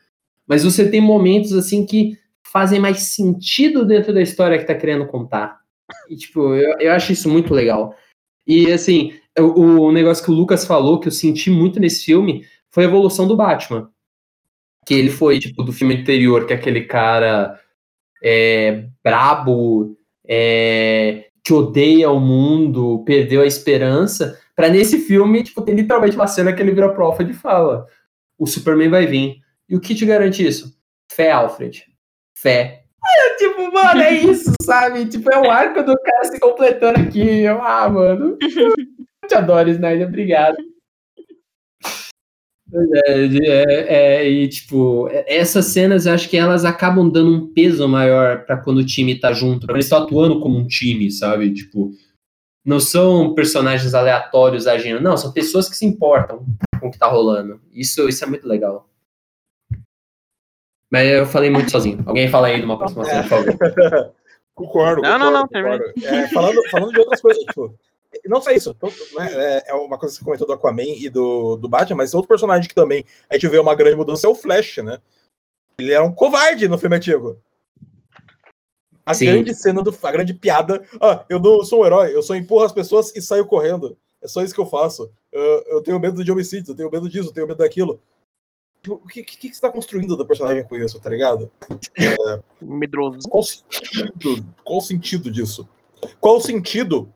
mas 0.48 0.64
você 0.64 0.90
tem 0.90 1.02
momentos, 1.02 1.54
assim, 1.54 1.86
que 1.86 2.18
fazem 2.52 2.80
mais 2.80 3.00
sentido 3.00 3.86
dentro 3.86 4.14
da 4.14 4.22
história 4.22 4.58
que 4.58 4.66
tá 4.66 4.74
querendo 4.74 5.06
contar. 5.06 5.60
E, 6.10 6.16
tipo, 6.16 6.56
eu, 6.56 6.80
eu 6.80 6.92
acho 6.94 7.12
isso 7.12 7.30
muito 7.30 7.54
legal. 7.54 7.94
E, 8.48 8.72
assim, 8.72 9.14
o, 9.38 9.88
o 9.88 9.92
negócio 9.92 10.24
que 10.24 10.32
o 10.32 10.34
Lucas 10.34 10.66
falou, 10.66 11.00
que 11.00 11.08
eu 11.08 11.12
senti 11.12 11.52
muito 11.52 11.80
nesse 11.80 12.06
filme, 12.06 12.46
foi 12.72 12.86
a 12.86 12.88
evolução 12.88 13.28
do 13.28 13.38
Batman. 13.38 13.90
Que 14.86 14.94
ele 14.94 15.10
foi, 15.10 15.40
tipo, 15.40 15.64
do 15.64 15.74
filme 15.74 15.96
anterior, 15.96 16.46
que 16.46 16.54
é 16.54 16.56
aquele 16.56 16.86
cara 16.86 17.60
é, 18.24 18.86
brabo, 19.04 19.96
é, 20.28 21.26
que 21.44 21.54
odeia 21.54 22.10
o 22.10 22.20
mundo, 22.20 23.04
perdeu 23.06 23.42
a 23.42 23.48
esperança, 23.48 24.40
pra 24.56 24.70
nesse 24.70 25.00
filme, 25.00 25.44
tipo, 25.44 25.62
tem 25.62 25.76
literalmente 25.76 26.16
uma 26.16 26.28
cena 26.28 26.54
que 26.54 26.62
ele 26.62 26.72
vira 26.72 26.88
Alfred 26.88 27.32
e 27.32 27.36
fala: 27.36 27.86
o 28.38 28.46
Superman 28.46 28.90
vai 28.90 29.06
vir. 29.06 29.38
E 29.68 29.76
o 29.76 29.80
que 29.80 29.94
te 29.94 30.06
garante 30.06 30.46
isso? 30.46 30.76
Fé, 31.12 31.32
Alfred. 31.32 31.86
Fé. 32.36 32.84
É, 33.06 33.36
tipo, 33.36 33.72
mano, 33.72 34.02
é 34.02 34.14
isso, 34.14 34.52
sabe? 34.62 35.06
Tipo, 35.06 35.32
é 35.32 35.40
o 35.40 35.50
arco 35.52 35.84
do 35.84 35.96
cara 36.00 36.26
se 36.26 36.40
completando 36.40 37.00
aqui. 37.00 37.42
Eu, 37.42 37.62
ah, 37.62 37.90
mano. 37.90 38.38
Eu 39.24 39.28
te 39.28 39.36
adoro, 39.36 39.70
Snyder, 39.70 40.08
obrigado. 40.08 40.58
É, 42.72 43.26
é, 43.26 43.96
é, 43.96 44.30
e 44.30 44.48
tipo, 44.48 45.10
essas 45.26 45.66
cenas 45.66 46.06
eu 46.06 46.14
acho 46.14 46.30
que 46.30 46.38
elas 46.38 46.66
acabam 46.66 47.10
dando 47.10 47.34
um 47.34 47.54
peso 47.54 47.88
maior 47.88 48.46
pra 48.46 48.58
quando 48.58 48.78
o 48.78 48.86
time 48.86 49.20
tá 49.20 49.34
junto, 49.34 49.66
pra 49.66 49.76
eles 49.76 49.86
estão 49.86 50.04
atuando 50.04 50.40
como 50.40 50.58
um 50.58 50.68
time, 50.68 51.10
sabe? 51.12 51.54
Tipo, 51.54 51.92
não 52.64 52.80
são 52.80 53.34
personagens 53.34 53.94
aleatórios 53.94 54.68
agindo, 54.68 55.02
não, 55.02 55.18
são 55.18 55.32
pessoas 55.32 55.68
que 55.68 55.76
se 55.76 55.86
importam 55.86 56.46
com 56.80 56.88
o 56.88 56.92
que 56.92 57.00
tá 57.00 57.08
rolando. 57.08 57.60
Isso, 57.74 58.08
isso 58.08 58.24
é 58.24 58.28
muito 58.28 58.48
legal. 58.48 58.88
Mas 60.92 61.08
eu 61.08 61.26
falei 61.26 61.50
muito 61.50 61.72
sozinho. 61.72 62.04
Alguém 62.06 62.30
fala 62.30 62.48
aí 62.48 62.60
de 62.60 62.66
uma 62.66 62.76
aproximação, 62.76 63.22
por 63.22 63.30
favor. 63.30 64.14
Concordo. 64.56 65.02
Não, 65.02 65.18
não, 65.18 65.32
não, 65.32 65.48
concordo, 65.48 65.86
concordo. 65.86 66.06
É, 66.06 66.28
falando, 66.28 66.70
falando 66.70 66.92
de 66.92 67.00
outras 67.00 67.22
coisas, 67.22 67.42
tipo, 67.46 67.74
não 68.26 68.42
só 68.42 68.52
isso, 68.52 68.74
todo- 68.74 68.94
né, 69.18 69.30
é, 69.32 69.72
é 69.72 69.74
uma 69.74 69.98
coisa 69.98 70.14
que 70.14 70.20
você 70.20 70.26
comentou 70.26 70.48
do 70.48 70.54
Aquaman 70.54 70.84
e 70.84 71.10
do, 71.10 71.56
do 71.58 71.70
Batman, 71.70 71.98
mas 71.98 72.14
outro 72.14 72.28
personagem 72.28 72.68
que 72.68 72.76
também 72.76 73.06
a 73.30 73.36
gente 73.36 73.48
vê 73.48 73.60
uma 73.60 73.76
grande 73.76 73.96
mudança 73.96 74.28
é 74.28 74.30
o 74.30 74.36
Flash, 74.36 74.78
né? 74.78 75.00
Ele 75.78 75.92
era 75.94 76.04
um 76.04 76.12
covarde 76.12 76.68
no 76.68 76.78
filme 76.78 76.96
antigo. 76.96 77.40
A 79.06 79.14
Sim. 79.14 79.26
grande 79.26 79.56
cena, 79.56 79.82
do, 79.82 79.96
a 80.04 80.12
grande 80.12 80.34
piada. 80.34 80.86
Ah, 81.02 81.26
eu 81.30 81.40
não 81.40 81.64
sou 81.64 81.82
um 81.82 81.86
herói, 81.86 82.14
eu 82.14 82.22
só 82.22 82.36
empurro 82.36 82.66
as 82.66 82.72
pessoas 82.72 83.16
e 83.16 83.22
saio 83.22 83.46
correndo. 83.46 83.98
É 84.22 84.28
só 84.28 84.44
isso 84.44 84.54
que 84.54 84.60
eu 84.60 84.66
faço. 84.66 85.12
Eu, 85.32 85.64
eu 85.68 85.82
tenho 85.82 86.00
medo 86.00 86.24
de 86.24 86.32
homicídios, 86.32 86.70
eu 86.70 86.76
tenho 86.76 86.92
medo 86.92 87.10
disso, 87.10 87.30
eu 87.30 87.34
tenho 87.34 87.48
medo 87.48 87.58
daquilo. 87.58 88.02
O 88.88 89.08
que, 89.08 89.24
que, 89.24 89.50
que 89.50 89.54
você 89.54 89.62
tá 89.62 89.72
construindo 89.72 90.16
do 90.16 90.26
personagem 90.26 90.64
com 90.64 90.76
isso, 90.76 91.00
tá 91.00 91.10
ligado? 91.10 91.52
Medroso. 92.62 93.28
Qual 93.28 93.42
o 93.42 93.46
sentido, 93.46 94.46
qual 94.64 94.78
o 94.78 94.82
sentido 94.82 95.32
disso? 95.32 95.68
Qual 96.20 96.38
o 96.38 96.42
sentido? 96.42 97.14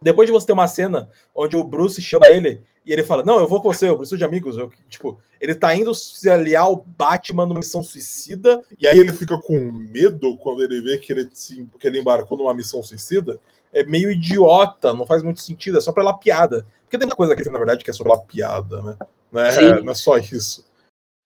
Depois 0.00 0.26
de 0.26 0.32
você 0.32 0.46
ter 0.46 0.52
uma 0.52 0.68
cena 0.68 1.10
onde 1.34 1.56
o 1.56 1.64
Bruce 1.64 2.00
chama 2.00 2.28
ele 2.28 2.62
e 2.86 2.92
ele 2.92 3.02
fala: 3.02 3.24
Não, 3.24 3.38
eu 3.40 3.48
vou 3.48 3.60
com 3.60 3.72
você, 3.72 3.88
eu 3.88 3.96
preciso 3.96 4.16
de 4.18 4.24
amigos. 4.24 4.56
Eu, 4.56 4.70
tipo, 4.88 5.20
ele 5.40 5.54
tá 5.54 5.74
indo 5.74 5.94
se 5.94 6.28
aliar 6.30 6.64
ao 6.64 6.76
Batman 6.76 7.46
numa 7.46 7.58
missão 7.58 7.82
suicida, 7.82 8.62
e 8.78 8.86
aí 8.86 8.98
ele 8.98 9.12
fica 9.12 9.36
com 9.38 9.58
medo 9.72 10.36
quando 10.38 10.62
ele 10.62 10.80
vê 10.80 10.98
que 10.98 11.12
ele, 11.12 11.28
se- 11.32 11.68
que 11.78 11.86
ele 11.86 11.98
embarcou 12.00 12.38
numa 12.38 12.54
missão 12.54 12.82
suicida. 12.82 13.40
É 13.72 13.84
meio 13.84 14.10
idiota, 14.10 14.94
não 14.94 15.04
faz 15.04 15.22
muito 15.22 15.40
sentido, 15.40 15.76
é 15.76 15.80
só 15.80 15.92
pela 15.92 16.16
piada. 16.16 16.64
Porque 16.84 16.96
tem 16.96 17.06
uma 17.06 17.14
coisa 17.14 17.34
aqui, 17.34 17.46
na 17.50 17.58
verdade, 17.58 17.84
que 17.84 17.90
é 17.90 17.92
só 17.92 18.02
pela 18.02 18.18
piada, 18.18 18.80
né? 18.82 18.96
Não 19.30 19.42
é, 19.42 19.82
não 19.82 19.92
é 19.92 19.94
só 19.94 20.16
isso. 20.16 20.64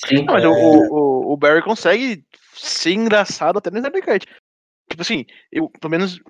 Sim. 0.05 0.25
Não, 0.25 0.35
mas 0.35 0.43
É. 0.43 0.49
o, 0.49 0.53
o, 0.53 1.33
o 1.35 1.37
Barry 1.37 1.63
consegue 1.63 2.25
ser 2.57 2.95
engraçado 2.95 3.59
até 3.59 3.71
no 3.71 3.77
Snyder 3.79 4.05
Cut. 4.05 4.27
Tipo 4.91 5.03
assim, 5.03 5.25
eu, 5.53 5.71
pelo 5.71 5.91
menos, 5.93 6.21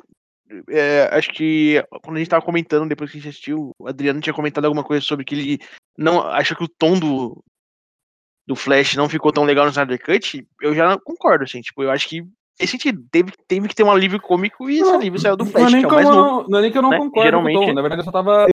é, 0.68 1.08
acho 1.12 1.30
que 1.30 1.82
quando 2.02 2.16
a 2.16 2.18
gente 2.18 2.28
tava 2.28 2.44
comentando, 2.44 2.88
depois 2.88 3.10
que 3.10 3.16
a 3.16 3.20
gente 3.20 3.28
assistiu, 3.30 3.72
o 3.78 3.88
Adriano 3.88 4.20
tinha 4.20 4.34
comentado 4.34 4.64
alguma 4.64 4.84
coisa 4.84 5.04
sobre 5.04 5.24
que 5.24 5.34
ele 5.34 5.58
não 5.96 6.20
acha 6.26 6.54
que 6.54 6.64
o 6.64 6.68
tom 6.68 6.98
do, 6.98 7.42
do 8.46 8.56
Flash 8.56 8.94
não 8.96 9.08
ficou 9.08 9.32
tão 9.32 9.44
legal 9.44 9.64
no 9.64 9.70
Snyder 9.70 10.02
Cut. 10.04 10.46
Eu 10.60 10.74
já 10.74 10.98
concordo, 10.98 11.44
assim, 11.44 11.60
tipo, 11.60 11.82
eu 11.82 11.90
acho 11.90 12.08
que 12.08 12.24
fez 12.58 12.70
sentido. 12.70 13.04
Teve, 13.10 13.32
teve 13.48 13.68
que 13.68 13.74
ter 13.74 13.82
um 13.82 13.90
alívio 13.90 14.20
cômico 14.20 14.68
e 14.68 14.74
esse 14.74 14.82
Não, 14.90 14.94
alívio 14.98 15.18
saiu 15.20 15.36
do 15.36 15.44
Não 15.44 15.50
é, 15.50 15.54
Flash, 15.54 15.70
que 15.70 15.76
é 15.76 15.80
o 15.80 15.82
eu 15.84 15.90
mais 15.90 16.08
novo. 16.08 16.48
não, 16.48 16.58
é 16.58 16.62
nem 16.62 16.72
que 16.72 16.78
eu 16.78 16.82
não 16.82 16.90
né? 16.90 16.98
concordo 16.98 17.12
com 17.14 17.20
o 17.20 17.24
Geralmente- 17.24 17.66
Tom. 17.66 17.72
Na 17.74 17.82
verdade, 17.82 18.00
eu 18.00 18.04
só 18.04 18.12
tava 18.12 18.46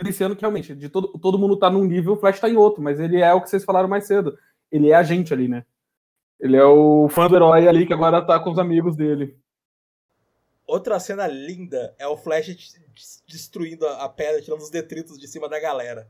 evidenciando 0.00 0.34
que 0.34 0.40
realmente 0.42 0.74
de 0.74 0.88
todo, 0.88 1.08
todo 1.18 1.38
mundo 1.38 1.56
tá 1.56 1.70
num 1.70 1.84
nível, 1.84 2.14
o 2.14 2.16
Flash 2.16 2.40
tá 2.40 2.48
em 2.48 2.56
outro, 2.56 2.82
mas 2.82 2.98
ele 2.98 3.20
é 3.20 3.32
o 3.32 3.40
que 3.40 3.48
vocês 3.48 3.64
falaram 3.64 3.88
mais 3.88 4.06
cedo. 4.06 4.36
Ele 4.70 4.90
é 4.90 4.94
a 4.94 5.02
gente 5.02 5.32
ali, 5.32 5.46
né? 5.48 5.64
Ele 6.40 6.56
é 6.56 6.64
o 6.64 7.08
fã 7.08 7.28
do 7.28 7.36
herói 7.36 7.68
ali 7.68 7.86
que 7.86 7.92
agora 7.92 8.20
tá 8.20 8.38
com 8.40 8.50
os 8.50 8.58
amigos 8.58 8.96
dele. 8.96 9.36
Outra 10.66 10.98
cena 10.98 11.26
linda 11.26 11.94
é 11.98 12.06
o 12.06 12.16
Flash 12.16 12.46
des- 12.46 12.80
des- 12.94 13.22
destruindo 13.26 13.86
a 13.86 14.08
pedra, 14.08 14.40
tirando 14.40 14.60
os 14.60 14.70
detritos 14.70 15.18
de 15.18 15.28
cima 15.28 15.48
da 15.48 15.60
galera. 15.60 16.08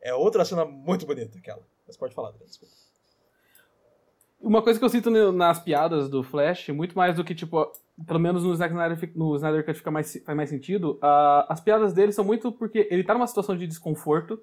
É 0.00 0.14
outra 0.14 0.44
cena 0.44 0.64
muito 0.64 1.04
bonita 1.04 1.36
aquela. 1.38 1.62
Mas 1.86 1.96
pode 1.96 2.14
falar, 2.14 2.28
Adriano, 2.28 2.46
desculpa. 2.48 2.72
Uma 4.40 4.62
coisa 4.62 4.78
que 4.78 4.84
eu 4.84 4.88
sinto 4.88 5.10
nas 5.32 5.58
piadas 5.58 6.08
do 6.08 6.22
Flash, 6.22 6.68
muito 6.68 6.96
mais 6.96 7.16
do 7.16 7.24
que, 7.24 7.34
tipo, 7.34 7.72
pelo 8.06 8.20
menos 8.20 8.44
no 8.44 8.52
Snyder, 8.52 9.10
no 9.16 9.34
Snyder 9.34 9.64
Cut 9.66 9.76
fica 9.78 9.90
mais, 9.90 10.16
faz 10.24 10.36
mais 10.36 10.48
sentido, 10.48 10.96
ah, 11.02 11.44
as 11.48 11.60
piadas 11.60 11.92
dele 11.92 12.12
são 12.12 12.24
muito 12.24 12.52
porque 12.52 12.86
ele 12.88 13.02
tá 13.02 13.14
numa 13.14 13.26
situação 13.26 13.56
de 13.56 13.66
desconforto 13.66 14.40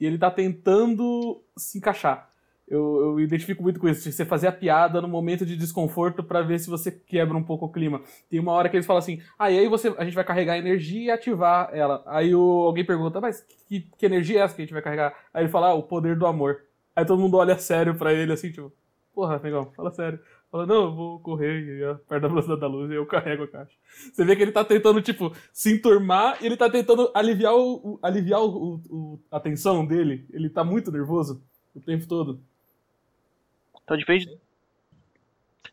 e 0.00 0.06
ele 0.06 0.16
tá 0.16 0.30
tentando 0.30 1.42
se 1.58 1.76
encaixar. 1.76 2.32
Eu, 2.66 2.98
eu 3.00 3.20
identifico 3.20 3.62
muito 3.62 3.78
com 3.78 3.86
isso, 3.88 4.10
você 4.10 4.24
fazer 4.24 4.46
a 4.46 4.52
piada 4.52 5.00
no 5.02 5.06
momento 5.08 5.44
de 5.44 5.54
desconforto 5.56 6.22
pra 6.24 6.40
ver 6.40 6.58
se 6.58 6.70
você 6.70 6.90
quebra 6.90 7.36
um 7.36 7.42
pouco 7.42 7.66
o 7.66 7.72
clima. 7.72 8.00
Tem 8.30 8.40
uma 8.40 8.52
hora 8.52 8.68
que 8.70 8.76
eles 8.76 8.86
falam 8.86 8.98
assim, 9.00 9.20
ah, 9.38 9.50
e 9.50 9.58
aí 9.58 9.68
você, 9.68 9.88
a 9.98 10.04
gente 10.04 10.14
vai 10.14 10.24
carregar 10.24 10.54
a 10.54 10.58
energia 10.58 11.02
e 11.04 11.10
ativar 11.10 11.68
ela. 11.74 12.02
Aí 12.06 12.34
o, 12.34 12.40
alguém 12.40 12.84
pergunta, 12.84 13.20
mas 13.20 13.44
que, 13.68 13.80
que 13.98 14.06
energia 14.06 14.40
é 14.40 14.42
essa 14.44 14.54
que 14.56 14.62
a 14.62 14.64
gente 14.64 14.72
vai 14.72 14.80
carregar? 14.82 15.14
Aí 15.32 15.42
ele 15.44 15.50
fala, 15.50 15.68
ah, 15.68 15.74
o 15.74 15.82
poder 15.82 16.16
do 16.16 16.26
amor. 16.26 16.62
Aí 16.96 17.04
todo 17.04 17.20
mundo 17.20 17.36
olha 17.36 17.58
sério 17.58 17.94
pra 17.96 18.14
ele, 18.14 18.32
assim, 18.32 18.50
tipo, 18.50 18.72
porra, 19.14 19.38
negão, 19.42 19.70
fala 19.76 19.90
sério. 19.92 20.18
Fala, 20.50 20.64
não, 20.66 20.84
eu 20.84 20.94
vou 20.94 21.18
correr 21.20 21.60
e 21.80 21.94
perto 22.08 22.22
da 22.22 22.28
velocidade 22.28 22.60
da 22.60 22.66
luz 22.68 22.90
e 22.90 22.94
eu 22.94 23.04
carrego 23.04 23.42
a 23.42 23.48
caixa. 23.48 23.74
Você 24.12 24.24
vê 24.24 24.36
que 24.36 24.42
ele 24.42 24.52
tá 24.52 24.64
tentando, 24.64 25.02
tipo, 25.02 25.32
se 25.52 25.74
enturmar 25.74 26.38
e 26.40 26.46
ele 26.46 26.56
tá 26.56 26.70
tentando 26.70 27.10
aliviar, 27.12 27.54
o, 27.54 27.74
o- 27.94 27.98
aliviar 28.00 28.40
o- 28.40 28.80
o- 28.88 29.20
a 29.30 29.38
tensão 29.40 29.84
dele. 29.84 30.24
Ele 30.32 30.48
tá 30.48 30.62
muito 30.64 30.90
nervoso 30.92 31.42
o 31.74 31.80
tempo 31.80 32.06
todo. 32.06 32.40
Então, 33.84 33.96
diferente, 33.96 34.28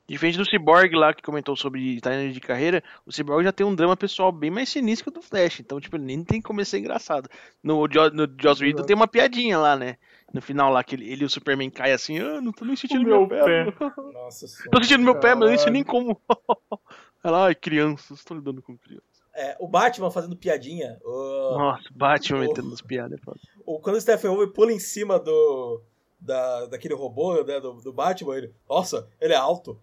diferente 0.08 0.38
do 0.38 0.46
Cyborg 0.46 0.94
lá 0.96 1.14
que 1.14 1.22
comentou 1.22 1.56
sobre 1.56 2.02
timeline 2.02 2.34
de 2.34 2.40
carreira, 2.42 2.84
o 3.06 3.12
Cyborg 3.12 3.44
já 3.44 3.52
tem 3.52 3.66
um 3.66 3.74
drama 3.74 3.96
pessoal 3.96 4.32
bem 4.32 4.52
mais 4.52 4.70
sinistro 4.70 5.06
que 5.12 5.18
o 5.18 5.22
do 5.22 5.26
Flash. 5.26 5.60
Então, 5.62 5.80
tipo, 5.80 5.96
ele 5.96 6.04
nem 6.06 6.24
tem 6.24 6.42
como 6.42 6.64
ser 6.66 6.80
engraçado. 6.80 7.30
No, 7.64 7.88
no 7.88 8.28
Joss 8.42 8.62
Whedon 8.64 8.84
tem 8.84 8.96
uma 8.96 9.08
piadinha 9.08 9.58
lá, 9.58 9.76
né? 9.76 9.98
No 10.34 10.42
final 10.42 10.72
lá, 10.72 10.84
que 10.84 10.96
ele, 10.96 11.10
ele 11.12 11.24
e 11.24 11.26
o 11.26 11.30
Superman 11.30 11.70
caem 11.70 11.94
assim, 11.94 12.20
ah, 12.20 12.40
não 12.42 12.52
tô 12.54 12.64
nem 12.66 12.76
sentindo 12.76 13.02
O 13.02 13.06
meu, 13.06 13.28
meu 13.28 13.46
pé. 13.46 13.72
pé." 13.72 13.76
Nossa 14.14 14.48
senhora. 14.48 14.72
Tô 14.72 14.82
sentindo 14.84 15.04
meu 15.04 15.20
pé, 15.20 15.34
mas 15.36 15.44
eu 15.44 15.50
nem 15.50 15.58
sei 15.58 15.72
nem 15.72 15.84
como. 15.84 16.22
Olha 17.24 17.32
lá, 17.32 17.46
ai, 17.48 17.56
crianças, 17.56 18.24
tô 18.24 18.34
lidando 18.34 18.62
com 18.62 18.78
crianças. 18.78 19.06
É, 19.34 19.56
o 19.62 19.68
Batman 19.68 20.12
fazendo 20.12 20.36
piadinha. 20.36 20.98
o- 21.06 21.58
Nossa, 21.58 21.84
Batman 21.94 22.40
Oh. 22.40 22.42
metendo 22.42 22.74
as 22.74 22.82
piadas. 22.82 23.20
é 23.26 23.32
o- 23.66 23.80
quando 23.80 23.96
o 23.96 24.02
Stephen 24.02 24.32
Wolf 24.32 24.52
pula 24.54 24.72
em 24.74 24.80
cima 24.80 25.18
do. 25.20 25.82
Da, 26.22 26.68
daquele 26.68 26.94
robô, 26.94 27.44
né? 27.44 27.60
Do, 27.60 27.74
do 27.82 27.92
Batman, 27.92 28.38
ele. 28.38 28.54
Nossa, 28.70 29.10
ele 29.20 29.34
é 29.34 29.38
alto. 29.38 29.82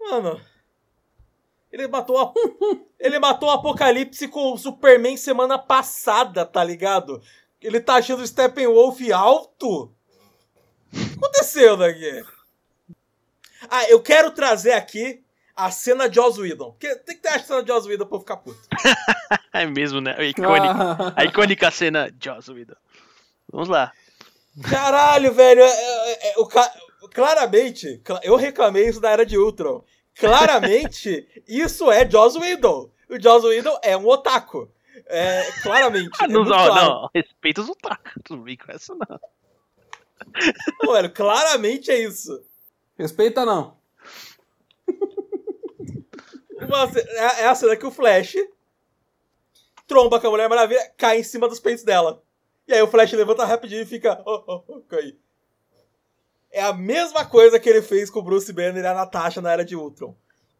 Mano. 0.00 0.40
Ele 1.72 1.88
matou 1.88 2.16
a, 2.18 2.32
Ele 3.00 3.18
matou 3.18 3.48
o 3.48 3.52
Apocalipse 3.52 4.28
com 4.28 4.52
o 4.52 4.56
Superman 4.56 5.16
semana 5.16 5.58
passada, 5.58 6.46
tá 6.46 6.62
ligado? 6.62 7.20
Ele 7.60 7.80
tá 7.80 7.96
achando 7.96 8.22
o 8.22 8.26
Steppenwolf 8.26 9.00
alto? 9.12 9.84
O 9.84 9.92
que 10.92 11.16
aconteceu 11.16 11.76
daqui? 11.76 12.24
Ah, 13.68 13.88
eu 13.90 14.00
quero 14.00 14.30
trazer 14.30 14.72
aqui 14.72 15.24
a 15.56 15.70
cena 15.70 16.08
de 16.08 16.14
Joss 16.14 16.40
Whedon. 16.40 16.72
Porque 16.72 16.94
tem 16.96 17.16
que 17.16 17.22
ter 17.22 17.28
a 17.28 17.42
cena 17.42 17.62
de 17.62 17.68
Joss 17.68 17.88
Whedon 17.88 18.06
pra 18.06 18.16
eu 18.16 18.20
ficar 18.20 18.36
puto. 18.36 18.60
É 19.52 19.64
mesmo, 19.66 20.00
né? 20.00 20.16
A 20.18 20.24
icônica, 20.24 21.14
a 21.14 21.24
icônica 21.26 21.70
cena 21.70 22.12
Joss 22.20 22.50
Whedon. 22.50 22.74
Vamos 23.50 23.68
lá. 23.68 23.92
Caralho, 24.62 25.32
velho. 25.32 25.60
é- 25.62 25.66
é- 26.12 26.30
é- 26.32 26.38
o 26.38 26.46
ca- 26.46 26.72
Claramente, 27.12 27.98
cla- 28.04 28.20
eu 28.24 28.34
reclamei 28.36 28.88
isso 28.88 29.00
da 29.00 29.10
era 29.10 29.24
de 29.26 29.36
Ultron. 29.38 29.84
Claramente, 30.18 31.26
isso 31.46 31.90
é 31.90 32.08
Joss 32.10 32.38
Whedon. 32.38 32.90
O 33.08 33.20
Joss 33.20 33.46
Whedon 33.46 33.78
é 33.82 33.96
um 33.96 34.06
otaku. 34.08 34.70
É, 35.06 35.42
claramente. 35.62 36.10
é 36.22 36.26
não, 36.28 36.44
não, 36.44 36.50
claro. 36.50 36.74
não, 36.74 37.10
respeita 37.14 37.60
os 37.60 37.68
otakus. 37.68 38.22
Não 38.30 38.42
vem 38.42 38.56
com 38.56 38.72
essa, 38.72 38.94
não. 38.94 39.20
Não, 40.82 40.92
velho, 40.92 41.12
claramente 41.12 41.90
é 41.90 41.98
isso. 41.98 42.42
Respeita 42.98 43.44
não. 43.44 43.76
Uma 46.66 46.90
ce- 46.90 47.00
É 47.00 47.42
é 47.42 47.46
a 47.46 47.54
cena 47.54 47.76
que 47.76 47.86
o 47.86 47.90
Flash 47.90 48.36
tromba 49.86 50.18
com 50.20 50.26
a 50.28 50.30
Mulher 50.30 50.48
Maravilha, 50.48 50.90
cai 50.96 51.18
em 51.20 51.22
cima 51.24 51.48
dos 51.48 51.60
peitos 51.60 51.84
dela. 51.84 52.22
E 52.66 52.72
aí 52.72 52.82
o 52.82 52.88
Flash 52.88 53.12
levanta 53.12 53.44
rapidinho 53.44 53.82
e 53.82 53.86
fica. 53.86 54.22
Oh, 54.26 54.42
oh, 54.46 54.64
oh. 54.68 54.82
É 56.50 56.62
a 56.62 56.72
mesma 56.72 57.26
coisa 57.26 57.58
que 57.58 57.68
ele 57.68 57.82
fez 57.82 58.08
com 58.08 58.20
o 58.20 58.22
Bruce 58.22 58.52
Banner 58.52 58.82
e 58.82 58.86
a 58.86 58.94
Natasha 58.94 59.40
na 59.40 59.52
Era 59.52 59.64
de 59.64 59.74
Ultron. 59.74 60.16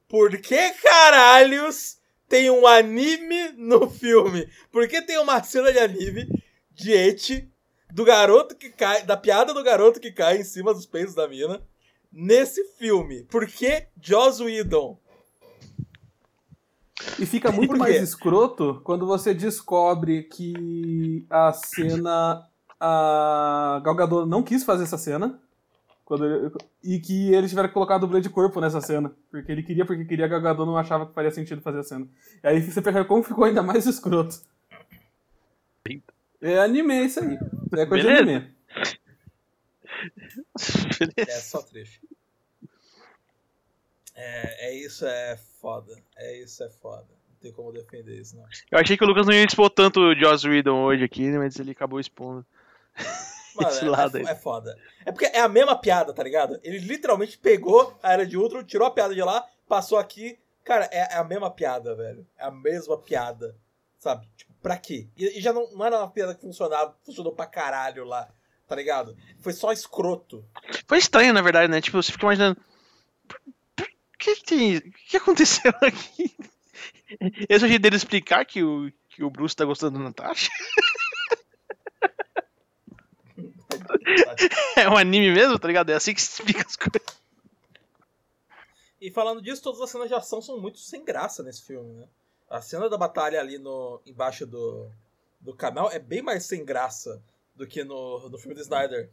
Por 0.08 0.36
que 0.38 0.70
caralhos 0.74 1.98
tem 2.28 2.50
um 2.50 2.66
anime 2.66 3.50
no 3.56 3.88
filme? 3.88 4.48
Por 4.70 4.88
que 4.88 5.00
tem 5.02 5.18
uma 5.18 5.42
cena 5.42 5.72
de 5.72 5.78
anime 5.78 6.26
de 6.72 6.92
Eti 6.92 7.48
do 7.92 8.04
garoto 8.04 8.56
que 8.56 8.70
cai, 8.70 9.04
da 9.04 9.16
piada 9.16 9.54
do 9.54 9.62
garoto 9.62 10.00
que 10.00 10.10
cai 10.10 10.36
em 10.36 10.44
cima 10.44 10.74
dos 10.74 10.84
peitos 10.84 11.14
da 11.14 11.28
mina 11.28 11.62
nesse 12.12 12.64
filme? 12.76 13.22
Por 13.24 13.46
que 13.46 13.86
Joss 14.00 14.42
Whedon? 14.42 14.98
E 17.18 17.26
fica 17.26 17.50
muito 17.50 17.76
mais 17.76 18.00
escroto 18.00 18.80
quando 18.84 19.06
você 19.06 19.34
descobre 19.34 20.22
que 20.24 21.26
a 21.28 21.52
cena. 21.52 22.46
A 22.78 23.80
Gal 23.84 23.94
Gadot 23.94 24.28
não 24.28 24.42
quis 24.42 24.62
fazer 24.64 24.84
essa 24.84 24.98
cena. 24.98 25.40
Quando 26.04 26.26
ele- 26.26 26.50
e 26.82 27.00
que 27.00 27.32
eles 27.32 27.48
tiveram 27.50 27.68
que 27.68 27.74
colocar 27.74 27.96
dublê 27.98 28.20
de 28.20 28.28
corpo 28.28 28.60
nessa 28.60 28.80
cena. 28.80 29.10
Porque 29.30 29.50
ele 29.50 29.62
queria, 29.62 29.86
porque 29.86 30.04
queria, 30.04 30.26
a 30.26 30.28
Gal 30.28 30.40
Gadot 30.40 30.66
não 30.66 30.76
achava 30.76 31.06
que 31.06 31.14
faria 31.14 31.30
sentido 31.30 31.62
fazer 31.62 31.78
a 31.78 31.82
cena. 31.82 32.06
E 32.42 32.46
aí 32.46 32.60
você 32.60 32.82
percebe 32.82 33.08
como 33.08 33.22
ficou 33.22 33.44
ainda 33.44 33.62
mais 33.62 33.86
escroto. 33.86 34.40
É 36.42 36.58
anime 36.58 37.06
isso 37.06 37.20
aí. 37.20 37.38
É 37.72 37.86
coisa 37.86 38.04
Beleza. 38.06 38.24
de 38.24 38.30
anime. 38.30 38.54
É 41.16 41.40
só 41.40 41.62
trecho. 41.62 42.00
É, 44.14 44.68
é 44.68 44.74
isso, 44.74 45.06
é 45.06 45.38
foda. 45.60 45.96
É 46.16 46.38
isso, 46.38 46.62
é 46.62 46.70
foda. 46.70 47.06
Não 47.28 47.36
tem 47.40 47.52
como 47.52 47.72
defender 47.72 48.20
isso, 48.20 48.36
não. 48.36 48.44
Eu 48.70 48.78
achei 48.78 48.96
que 48.96 49.04
o 49.04 49.06
Lucas 49.06 49.26
não 49.26 49.34
ia 49.34 49.44
expor 49.44 49.70
tanto 49.70 50.00
o 50.00 50.14
Joss 50.14 50.46
Whedon 50.46 50.82
hoje 50.82 51.04
aqui, 51.04 51.28
mas 51.32 51.58
ele 51.58 51.72
acabou 51.72 52.00
expondo. 52.00 52.44
Mano, 53.54 53.68
Esse 53.68 53.84
é, 53.84 53.88
lado 53.88 54.18
é, 54.18 54.20
aí. 54.20 54.26
é 54.26 54.34
foda. 54.34 54.76
É 55.06 55.12
porque 55.12 55.26
é 55.26 55.40
a 55.40 55.48
mesma 55.48 55.78
piada, 55.78 56.12
tá 56.12 56.22
ligado? 56.22 56.58
Ele 56.62 56.78
literalmente 56.78 57.38
pegou 57.38 57.96
a 58.02 58.12
Era 58.12 58.26
de 58.26 58.36
Ultron, 58.36 58.64
tirou 58.64 58.86
a 58.86 58.90
piada 58.90 59.14
de 59.14 59.22
lá, 59.22 59.46
passou 59.68 59.96
aqui. 59.96 60.38
Cara, 60.64 60.88
é, 60.90 61.14
é 61.14 61.16
a 61.16 61.24
mesma 61.24 61.50
piada, 61.50 61.94
velho. 61.94 62.26
É 62.36 62.44
a 62.46 62.50
mesma 62.50 62.98
piada. 62.98 63.56
Sabe? 63.98 64.28
Tipo, 64.36 64.52
pra 64.60 64.76
quê? 64.76 65.08
E, 65.16 65.38
e 65.38 65.40
já 65.40 65.52
não, 65.52 65.70
não 65.72 65.86
era 65.86 65.98
uma 65.98 66.10
piada 66.10 66.34
que 66.34 66.40
funcionava, 66.40 66.96
funcionou 67.04 67.32
pra 67.32 67.46
caralho 67.46 68.04
lá, 68.04 68.28
tá 68.66 68.74
ligado? 68.74 69.16
Foi 69.40 69.52
só 69.52 69.72
escroto. 69.72 70.44
Foi 70.86 70.98
estranho, 70.98 71.32
na 71.32 71.40
verdade, 71.40 71.70
né? 71.70 71.80
Tipo, 71.80 72.02
você 72.02 72.10
fica 72.10 72.26
imaginando. 72.26 72.60
Que, 74.24 74.44
tem- 74.44 74.76
o 74.78 74.92
que 75.08 75.16
aconteceu 75.16 75.72
aqui? 75.82 76.36
Esse 77.48 77.64
é 77.64 77.66
o 77.66 77.68
jeito 77.68 77.82
dele 77.82 77.96
explicar 77.96 78.44
que 78.44 78.62
o, 78.62 78.90
que 79.08 79.22
o 79.22 79.30
Bruce 79.30 79.54
tá 79.54 79.64
gostando 79.64 79.98
da 79.98 80.04
Natasha? 80.04 80.50
É 84.76 84.88
um 84.88 84.96
anime 84.96 85.30
mesmo, 85.32 85.58
tá 85.58 85.66
ligado? 85.68 85.90
É 85.90 85.94
assim 85.94 86.14
que 86.14 86.20
se 86.22 86.32
explica 86.32 86.64
as 86.66 86.76
coisas. 86.76 87.02
E 89.00 89.10
falando 89.10 89.42
disso, 89.42 89.62
todas 89.62 89.80
as 89.80 89.90
cenas 89.90 90.08
de 90.08 90.14
ação 90.14 90.40
são 90.40 90.58
muito 90.60 90.78
sem 90.78 91.04
graça 91.04 91.42
nesse 91.42 91.64
filme, 91.64 91.92
né? 91.92 92.06
A 92.48 92.60
cena 92.60 92.88
da 92.88 92.96
batalha 92.96 93.40
ali 93.40 93.58
no, 93.58 94.00
embaixo 94.06 94.46
do, 94.46 94.90
do 95.40 95.54
canal 95.54 95.90
é 95.90 95.98
bem 95.98 96.22
mais 96.22 96.44
sem 96.44 96.64
graça 96.64 97.22
do 97.54 97.66
que 97.66 97.84
no, 97.84 98.28
no 98.28 98.38
filme 98.38 98.54
do 98.54 98.60
Snyder. 98.60 99.10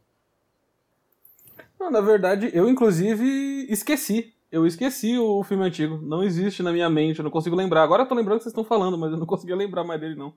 Não, 1.80 1.90
na 1.92 2.02
verdade, 2.02 2.50
eu 2.54 2.70
inclusive 2.70 3.66
esqueci. 3.70 4.34
Eu 4.52 4.66
esqueci 4.66 5.18
o 5.18 5.44
filme 5.44 5.64
antigo. 5.64 5.98
Não 5.98 6.24
existe 6.24 6.62
na 6.62 6.72
minha 6.74 6.90
mente, 6.90 7.20
eu 7.20 7.24
não 7.24 7.32
consigo 7.32 7.56
lembrar. 7.56 7.84
Agora 7.84 8.04
eu 8.04 8.08
tô 8.08 8.14
lembrando 8.16 8.40
que 8.40 8.44
vocês 8.44 8.52
estão 8.52 8.64
falando, 8.66 8.98
mas 8.98 9.12
eu 9.12 9.18
não 9.18 9.26
conseguia 9.28 9.56
lembrar 9.56 9.84
mais 9.84 10.00
dele, 10.00 10.16
não. 10.16 10.34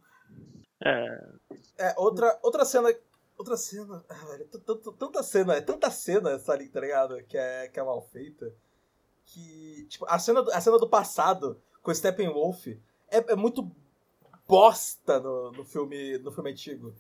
É, 0.81 1.29
É, 1.79 1.95
outra, 1.97 2.39
outra 2.43 2.65
cena. 2.65 2.95
Outra 3.37 3.57
cena. 3.57 4.05
Ah, 4.09 4.25
velho, 4.27 4.47
tanta 4.97 5.23
cena, 5.23 5.55
é 5.55 5.61
tanta 5.61 5.91
cena 5.91 6.31
essa 6.31 6.53
ali, 6.53 6.69
tá 6.69 6.81
ligado? 6.81 7.17
Que 7.25 7.37
é, 7.37 7.67
que 7.69 7.81
é 7.81 7.83
mal 7.83 8.01
feita. 8.13 8.53
Que. 9.25 9.85
Tipo, 9.89 10.07
a 10.09 10.19
cena, 10.21 10.43
do- 10.43 10.53
a 10.53 10.61
cena 10.61 10.79
do 10.79 10.89
passado 10.89 11.61
com 11.83 11.91
o 11.91 11.95
Steppenwolf 11.95 12.69
é, 13.11 13.33
é 13.33 13.35
muito 13.35 13.69
bosta 14.47 15.19
no, 15.19 15.51
no, 15.51 15.65
filme, 15.65 16.19
no 16.19 16.31
filme 16.31 16.51
antigo. 16.53 16.95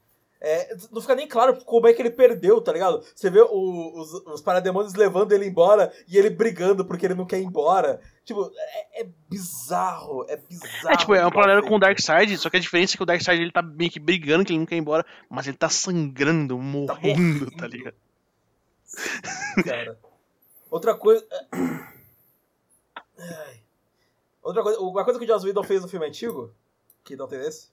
É, 0.47 0.77
não 0.93 1.01
fica 1.01 1.15
nem 1.15 1.27
claro 1.27 1.57
como 1.65 1.87
é 1.87 1.95
que 1.95 2.03
ele 2.03 2.11
perdeu, 2.11 2.61
tá 2.61 2.71
ligado? 2.71 3.03
Você 3.15 3.31
vê 3.31 3.41
o- 3.41 3.99
os, 3.99 4.12
os 4.27 4.43
parademônios 4.43 4.93
levando 4.93 5.33
ele 5.33 5.47
embora 5.47 5.91
e 6.07 6.19
ele 6.19 6.29
brigando 6.29 6.85
porque 6.85 7.07
ele 7.07 7.15
não 7.15 7.25
quer 7.25 7.39
ir 7.41 7.45
embora. 7.45 7.99
Tipo, 8.27 8.53
é, 8.55 9.01
é 9.01 9.07
bizarro, 9.31 10.27
é 10.29 10.37
bizarro. 10.37 10.89
É 10.93 10.97
tipo, 10.99 11.15
é 11.15 11.21
um 11.21 11.23
mal 11.23 11.33
paralelo 11.33 11.66
com 11.66 11.77
o. 11.77 11.79
Darkseid, 11.79 12.37
só 12.37 12.51
que 12.51 12.59
a 12.59 12.61
diferença 12.61 12.95
é 12.95 12.97
que 12.99 13.03
o 13.03 13.07
Darkseid 13.07 13.41
ele 13.41 13.53
tá 13.53 13.62
meio 13.62 13.91
que 13.91 13.99
brigando, 13.99 14.45
que 14.45 14.53
ele 14.53 14.59
não 14.59 14.66
quer 14.66 14.77
ir 14.77 14.81
embora, 14.81 15.07
mas 15.31 15.47
ele 15.47 15.57
tá 15.57 15.71
sangrando, 15.71 16.59
morrendo, 16.59 16.91
morrendo. 17.47 17.51
tá 17.57 17.66
ligado? 17.66 17.95
cara. 19.65 19.99
Outra 20.71 20.95
coisa. 20.95 21.27
Outra 24.43 24.62
coisa. 24.62 24.79
Uma 24.81 25.05
coisa 25.05 25.19
que 25.19 25.25
o 25.25 25.29
Joss 25.29 25.47
Whedon 25.47 25.62
fez 25.65 25.81
no 25.81 25.89
filme 25.89 26.07
antigo, 26.07 26.53
que 27.03 27.16
não 27.16 27.27
tem 27.27 27.41
esse, 27.41 27.69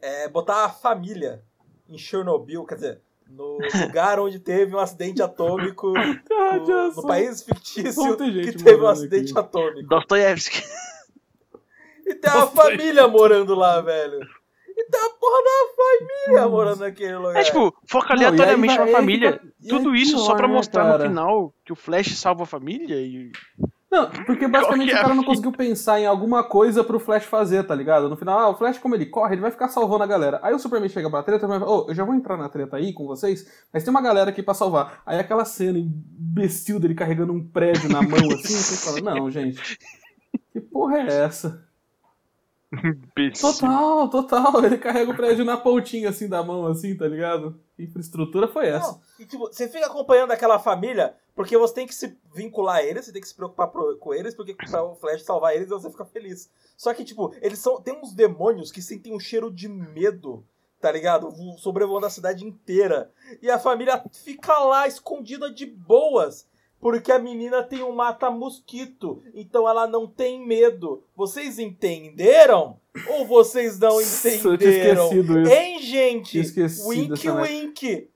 é 0.00 0.28
botar 0.28 0.64
a 0.64 0.68
família 0.68 1.42
em 1.88 1.98
Chernobyl, 1.98 2.64
quer 2.64 2.74
dizer, 2.76 3.00
no 3.28 3.58
lugar 3.86 4.18
onde 4.20 4.38
teve 4.38 4.74
um 4.74 4.78
acidente 4.78 5.22
atômico, 5.22 5.92
no, 6.66 6.92
no 6.94 7.02
país 7.06 7.42
fictício 7.42 8.16
que 8.16 8.52
teve 8.52 8.82
um 8.82 8.86
acidente 8.86 9.30
aqui. 9.30 9.38
atômico. 9.40 9.88
Dostoiévski. 9.88 10.62
E 12.04 12.16
tem 12.16 12.30
uma 12.32 12.48
família 12.48 13.06
morando 13.06 13.54
lá, 13.54 13.80
velho. 13.80 14.18
E 14.68 14.84
tem 14.90 15.00
uma 15.00 15.10
porra 15.10 15.38
da 15.44 16.26
família 16.26 16.48
morando 16.48 16.80
naquele 16.80 17.16
lugar. 17.16 17.36
É 17.36 17.44
tipo, 17.44 17.72
foca 17.86 18.12
aleatoriamente 18.12 18.76
na 18.76 18.86
família. 18.88 19.32
fica- 19.40 19.52
Tudo 19.68 19.94
isso 19.94 20.18
só 20.18 20.26
pior, 20.30 20.36
pra 20.36 20.48
né, 20.48 20.54
mostrar 20.54 20.82
cara? 20.84 20.98
no 21.04 21.08
final 21.10 21.54
que 21.64 21.72
o 21.72 21.76
Flash 21.76 22.18
salva 22.18 22.42
a 22.42 22.46
família 22.46 22.96
e. 22.96 23.30
Não, 23.92 24.08
porque 24.24 24.48
basicamente 24.48 24.90
é 24.90 24.94
o 24.94 25.02
cara 25.02 25.14
não 25.14 25.22
conseguiu 25.22 25.52
pensar 25.52 26.00
em 26.00 26.06
alguma 26.06 26.42
coisa 26.42 26.82
pro 26.82 26.98
Flash 26.98 27.24
fazer, 27.24 27.62
tá 27.64 27.74
ligado? 27.74 28.08
No 28.08 28.16
final, 28.16 28.38
ah, 28.38 28.48
o 28.48 28.54
Flash, 28.54 28.78
como 28.78 28.94
ele 28.94 29.04
corre, 29.04 29.34
ele 29.34 29.42
vai 29.42 29.50
ficar 29.50 29.68
salvando 29.68 30.02
a 30.02 30.06
galera. 30.06 30.40
Aí 30.42 30.54
o 30.54 30.58
Superman 30.58 30.88
chega 30.88 31.10
pra 31.10 31.22
treta 31.22 31.44
e 31.44 31.48
vai 31.48 31.58
falar, 31.58 31.70
ô, 31.70 31.84
eu 31.90 31.94
já 31.94 32.02
vou 32.02 32.14
entrar 32.14 32.38
na 32.38 32.48
treta 32.48 32.78
aí 32.78 32.94
com 32.94 33.06
vocês, 33.06 33.46
mas 33.70 33.84
tem 33.84 33.90
uma 33.90 34.00
galera 34.00 34.30
aqui 34.30 34.42
pra 34.42 34.54
salvar. 34.54 35.02
Aí 35.04 35.18
aquela 35.18 35.44
cena 35.44 35.78
imbecil 35.78 36.80
dele 36.80 36.94
carregando 36.94 37.34
um 37.34 37.46
prédio 37.46 37.90
na 37.90 38.00
mão 38.00 38.30
assim, 38.32 38.54
você 38.54 38.76
fala, 38.78 39.14
não, 39.14 39.30
gente, 39.30 39.76
que 40.54 40.60
porra 40.62 41.00
é 41.00 41.24
essa? 41.24 41.62
Total, 43.40 44.08
total, 44.08 44.64
ele 44.64 44.78
carrega 44.78 45.10
o 45.10 45.16
prédio 45.16 45.44
na 45.44 45.56
pontinha 45.56 46.08
assim 46.08 46.28
da 46.28 46.42
mão, 46.42 46.66
assim, 46.66 46.96
tá 46.96 47.06
ligado? 47.06 47.60
Que 47.76 47.82
infraestrutura 47.84 48.48
foi 48.48 48.68
essa? 48.68 48.92
Não, 48.92 49.00
e, 49.18 49.26
tipo, 49.26 49.46
você 49.46 49.68
fica 49.68 49.86
acompanhando 49.86 50.30
aquela 50.32 50.58
família 50.58 51.14
porque 51.34 51.56
você 51.56 51.74
tem 51.74 51.86
que 51.86 51.94
se 51.94 52.16
vincular 52.34 52.76
a 52.76 52.82
eles, 52.82 53.04
você 53.04 53.12
tem 53.12 53.20
que 53.20 53.28
se 53.28 53.34
preocupar 53.34 53.68
pro- 53.68 53.96
com 53.98 54.12
eles, 54.14 54.34
porque 54.34 54.54
pra 54.54 54.82
o 54.84 54.94
Flash 54.96 55.22
salvar 55.22 55.54
eles 55.54 55.68
você 55.68 55.90
fica 55.90 56.04
feliz. 56.04 56.50
Só 56.76 56.92
que, 56.94 57.04
tipo, 57.04 57.34
eles 57.40 57.58
são. 57.58 57.80
Tem 57.80 57.94
uns 57.98 58.12
demônios 58.12 58.72
que 58.72 58.82
sentem 58.82 59.14
um 59.14 59.20
cheiro 59.20 59.50
de 59.50 59.68
medo, 59.68 60.44
tá 60.80 60.90
ligado? 60.90 61.30
Vo- 61.30 61.56
Sobrevoando 61.58 62.06
a 62.06 62.10
cidade 62.10 62.44
inteira. 62.44 63.10
E 63.40 63.50
a 63.50 63.58
família 63.58 64.02
fica 64.12 64.58
lá 64.58 64.86
escondida 64.86 65.50
de 65.52 65.64
boas. 65.66 66.46
Porque 66.82 67.12
a 67.12 67.18
menina 67.20 67.62
tem 67.62 67.84
um 67.84 67.94
mata-mosquito, 67.94 69.22
então 69.32 69.68
ela 69.68 69.86
não 69.86 70.04
tem 70.04 70.44
medo. 70.44 71.04
Vocês 71.14 71.60
entenderam? 71.60 72.76
Ou 73.06 73.24
vocês 73.24 73.78
não 73.78 74.00
Eu 74.02 74.04
tinha 74.04 74.34
entenderam? 74.34 75.04
esquecido 75.04 75.40
isso. 75.40 75.52
Hein, 75.52 75.78
gente? 75.80 76.38
Esquecido 76.40 76.88
Wink, 76.88 77.30
wink. 77.30 78.10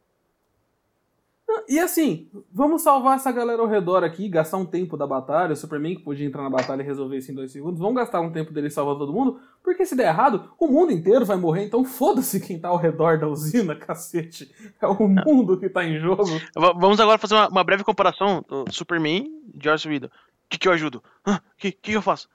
E 1.68 1.78
assim, 1.78 2.28
vamos 2.52 2.82
salvar 2.82 3.16
essa 3.16 3.30
galera 3.30 3.62
ao 3.62 3.68
redor 3.68 4.02
aqui, 4.04 4.28
gastar 4.28 4.56
um 4.56 4.66
tempo 4.66 4.96
da 4.96 5.06
batalha. 5.06 5.52
O 5.52 5.56
Superman 5.56 5.94
que 5.96 6.02
podia 6.02 6.26
entrar 6.26 6.42
na 6.42 6.50
batalha 6.50 6.82
e 6.82 6.84
resolver 6.84 7.16
isso 7.18 7.30
em 7.30 7.34
dois 7.34 7.52
segundos. 7.52 7.78
Vamos 7.80 7.96
gastar 7.96 8.20
um 8.20 8.32
tempo 8.32 8.52
dele 8.52 8.68
salvando 8.70 9.00
todo 9.00 9.12
mundo. 9.12 9.40
Porque 9.62 9.84
se 9.86 9.94
der 9.96 10.08
errado, 10.08 10.50
o 10.58 10.66
mundo 10.66 10.92
inteiro 10.92 11.24
vai 11.24 11.36
morrer. 11.36 11.64
Então 11.64 11.84
foda-se 11.84 12.40
quem 12.40 12.58
tá 12.58 12.68
ao 12.68 12.76
redor 12.76 13.18
da 13.18 13.28
usina, 13.28 13.74
cacete. 13.76 14.52
É 14.80 14.86
o 14.86 15.08
mundo 15.08 15.58
que 15.58 15.68
tá 15.68 15.84
em 15.84 15.98
jogo. 16.00 16.24
Va- 16.54 16.72
Vamos 16.72 16.98
agora 17.00 17.18
fazer 17.18 17.34
uma, 17.34 17.48
uma 17.48 17.64
breve 17.64 17.84
comparação 17.84 18.44
do 18.48 18.64
Superman 18.72 19.26
e 19.54 19.58
Joss 19.62 19.88
Whedon. 19.88 20.06
O 20.08 20.48
que, 20.48 20.58
que 20.58 20.68
eu 20.68 20.72
ajudo? 20.72 21.02
O 21.26 21.32
que, 21.56 21.72
que, 21.72 21.90
que 21.90 21.92
eu 21.92 22.02
faço? 22.02 22.28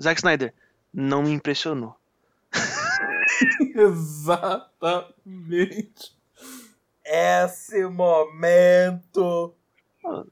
Zack 0.00 0.18
Snyder. 0.20 0.52
Não 0.92 1.22
me 1.22 1.30
impressionou. 1.30 1.94
Exatamente. 3.76 6.16
Esse 7.08 7.84
momento. 7.86 9.54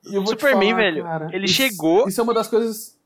E 0.04 0.26
Superman, 0.26 0.70
falar, 0.70 0.82
velho, 0.82 1.02
cara, 1.02 1.28
ele 1.32 1.44
isso- 1.46 1.54
chegou- 1.54 2.08
Isso 2.08 2.20
é 2.20 2.24
uma 2.24 2.34
das 2.34 2.48
coisas. 2.48 2.98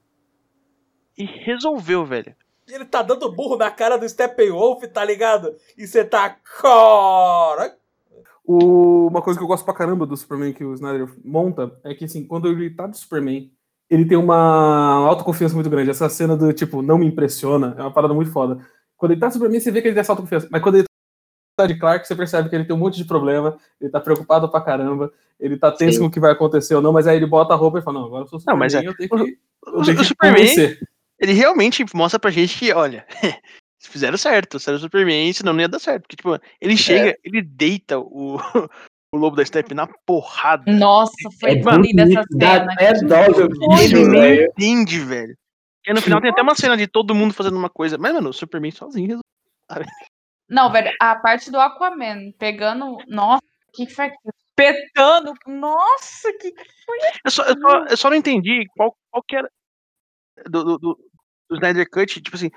E 1.16 1.24
resolveu, 1.24 2.04
velho. 2.04 2.34
Ele 2.68 2.84
tá 2.84 3.02
dando 3.02 3.32
burro 3.32 3.56
na 3.56 3.70
cara 3.70 3.96
do 3.96 4.06
Steppenwolf, 4.08 4.82
tá 4.92 5.02
ligado? 5.04 5.54
E 5.76 5.86
você 5.86 6.04
tá. 6.04 6.36
Cara! 6.60 7.74
O- 8.44 9.06
Uma 9.08 9.22
coisa 9.22 9.38
que 9.38 9.42
eu 9.44 9.48
gosto 9.48 9.64
pra 9.64 9.72
caramba 9.74 10.04
do 10.06 10.16
Superman 10.16 10.52
que 10.52 10.64
o 10.64 10.74
Snyder 10.74 11.08
monta 11.24 11.72
é 11.84 11.94
que, 11.94 12.04
assim, 12.04 12.26
quando 12.26 12.46
ele 12.48 12.68
tá 12.70 12.86
de 12.86 12.98
Superman, 12.98 13.50
ele 13.88 14.04
tem 14.06 14.18
uma 14.18 15.06
autoconfiança 15.08 15.54
muito 15.54 15.70
grande. 15.70 15.90
Essa 15.90 16.08
cena 16.10 16.36
do 16.36 16.52
tipo, 16.52 16.82
não 16.82 16.98
me 16.98 17.06
impressiona, 17.06 17.74
é 17.78 17.80
uma 17.82 17.92
parada 17.92 18.12
muito 18.12 18.30
foda. 18.30 18.58
Quando 18.98 19.12
ele 19.12 19.20
tá 19.20 19.28
de 19.28 19.34
Superman, 19.34 19.60
você 19.60 19.70
vê 19.70 19.80
que 19.80 19.88
ele 19.88 19.94
tem 19.94 20.00
essa 20.02 20.12
autoconfiança. 20.12 20.46
Mas 20.50 20.62
quando 20.62 20.74
ele 20.76 20.84
tá 20.84 20.87
de 21.66 21.78
Clark, 21.78 22.06
você 22.06 22.14
percebe 22.14 22.48
que 22.48 22.54
ele 22.54 22.64
tem 22.64 22.74
um 22.74 22.78
monte 22.78 22.96
de 22.96 23.04
problema, 23.04 23.56
ele 23.80 23.90
tá 23.90 24.00
preocupado 24.00 24.48
pra 24.48 24.60
caramba, 24.60 25.12
ele 25.40 25.56
tá 25.56 25.70
tenso 25.72 25.94
Sim. 25.94 26.00
com 26.00 26.06
o 26.06 26.10
que 26.10 26.20
vai 26.20 26.32
acontecer 26.32 26.74
ou 26.74 26.82
não, 26.82 26.92
mas 26.92 27.06
aí 27.06 27.16
ele 27.16 27.26
bota 27.26 27.54
a 27.54 27.56
roupa 27.56 27.78
e 27.78 27.82
fala: 27.82 28.00
Não, 28.00 28.06
agora 28.06 28.24
eu 28.24 28.28
sou 28.28 28.36
Não, 28.38 28.40
Superman, 28.40 28.58
mas 28.60 28.74
é- 28.74 28.86
eu 28.86 28.96
tenho 28.96 29.08
que. 29.08 29.14
Eu 29.66 29.72
o- 29.80 29.84
tenho 29.84 29.96
o 29.96 30.00
que 30.00 30.04
Superman- 30.06 30.40
convencer. 30.42 30.80
Ele 31.20 31.32
realmente 31.32 31.84
mostra 31.94 32.18
pra 32.20 32.30
gente 32.30 32.56
que, 32.58 32.72
olha, 32.72 33.04
fizeram 33.80 34.16
certo, 34.16 34.58
fizeram 34.58 34.78
o 34.78 34.80
Superman, 34.80 35.32
senão 35.32 35.52
não 35.52 35.60
ia 35.60 35.68
dar 35.68 35.78
certo. 35.80 36.02
Porque, 36.02 36.16
tipo, 36.16 36.38
ele 36.60 36.76
chega, 36.76 37.16
ele 37.24 37.42
deita 37.42 37.98
o, 37.98 38.36
o 39.12 39.16
lobo 39.16 39.34
da 39.36 39.44
Steppe 39.44 39.74
na 39.74 39.88
porrada. 40.06 40.70
Nossa, 40.72 41.12
foi 41.40 41.50
É 41.50 41.54
linda 41.76 42.02
essa 42.02 42.22
cena. 42.30 42.72
até 42.72 42.92
dó 43.04 43.16
Ele 43.24 43.84
isso, 43.84 44.08
nem 44.10 44.44
entende, 44.44 45.00
velho. 45.00 45.36
E 45.86 45.92
no 45.92 46.02
final 46.02 46.20
tem 46.20 46.30
até 46.30 46.42
uma 46.42 46.54
cena 46.54 46.76
de 46.76 46.86
todo 46.86 47.14
mundo 47.14 47.32
fazendo 47.34 47.56
uma 47.56 47.70
coisa. 47.70 47.96
Mas, 47.98 48.12
mano, 48.12 48.28
o 48.30 48.32
Superman 48.32 48.70
sozinho 48.70 49.06
resolveu. 49.06 49.24
Não, 50.48 50.72
velho, 50.72 50.90
a 51.00 51.14
parte 51.16 51.50
do 51.50 51.60
Aquaman 51.60 52.32
pegando. 52.38 52.98
Nossa, 53.06 53.42
que, 53.72 53.86
que 53.86 53.94
foi? 53.94 54.10
Petando. 54.56 55.32
Nossa, 55.46 56.32
que. 56.40 56.52
Eu 57.24 57.30
só, 57.30 57.44
eu 57.44 57.60
só, 57.60 57.84
eu 57.86 57.96
só 57.96 58.10
não 58.10 58.16
entendi 58.16 58.66
qual, 58.76 58.96
qual 59.10 59.22
que 59.22 59.36
era. 59.36 59.50
Do, 60.48 60.64
do, 60.64 60.78
do, 60.78 61.10
do 61.48 61.56
Snyder 61.56 61.88
Cut, 61.90 62.20
tipo 62.20 62.36
assim. 62.36 62.50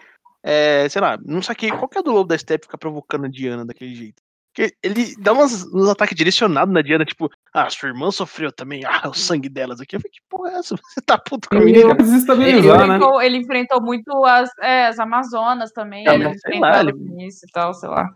É, 0.44 0.90
sei 0.90 1.00
lá, 1.00 1.20
não 1.24 1.42
saquei 1.42 1.70
qual 1.70 1.88
que 1.88 2.00
é 2.00 2.02
do 2.04 2.12
lobo 2.12 2.28
da 2.28 2.38
Steppe 2.38 2.66
ficar 2.66 2.80
provocando 2.80 3.26
a 3.26 3.30
Diana 3.30 3.64
daquele 3.64 3.94
jeito. 3.94 4.24
Porque 4.54 4.74
ele 4.84 5.16
dá 5.18 5.32
umas, 5.32 5.64
uns 5.74 5.88
ataques 5.88 6.16
direcionados 6.16 6.74
na 6.74 6.82
Diana, 6.82 7.06
tipo, 7.06 7.30
ah, 7.54 7.70
sua 7.70 7.88
irmã 7.88 8.12
sofreu 8.12 8.52
também, 8.52 8.84
ah, 8.86 9.08
o 9.08 9.14
sangue 9.14 9.48
delas 9.48 9.80
aqui. 9.80 9.96
Eu 9.96 10.02
falei, 10.02 10.12
que 10.12 10.20
porra 10.30 10.52
é 10.52 10.56
essa? 10.56 10.76
Você 10.76 11.02
tá 11.02 11.18
puto 11.18 11.48
Ele 11.54 11.60
comigo? 11.62 11.80
vai 11.80 11.90
cara? 11.90 12.02
Ele 12.02 12.12
desestabilizar, 12.12 12.78
né? 12.80 12.84
enfrentou, 12.96 13.22
ele 13.22 13.38
enfrentou 13.38 13.82
muito 13.82 14.26
as, 14.26 14.50
é, 14.62 14.88
as 14.88 15.00
Amazonas 15.00 15.72
também. 15.72 16.06
É, 16.06 16.14
ele 16.16 16.28
enfrentou 16.28 16.60
lá, 16.62 16.80
ele- 16.82 16.94
com 16.94 17.20
isso 17.22 17.46
e 17.46 17.52
tal, 17.52 17.74
sei 17.74 17.88
lá. 17.88 18.10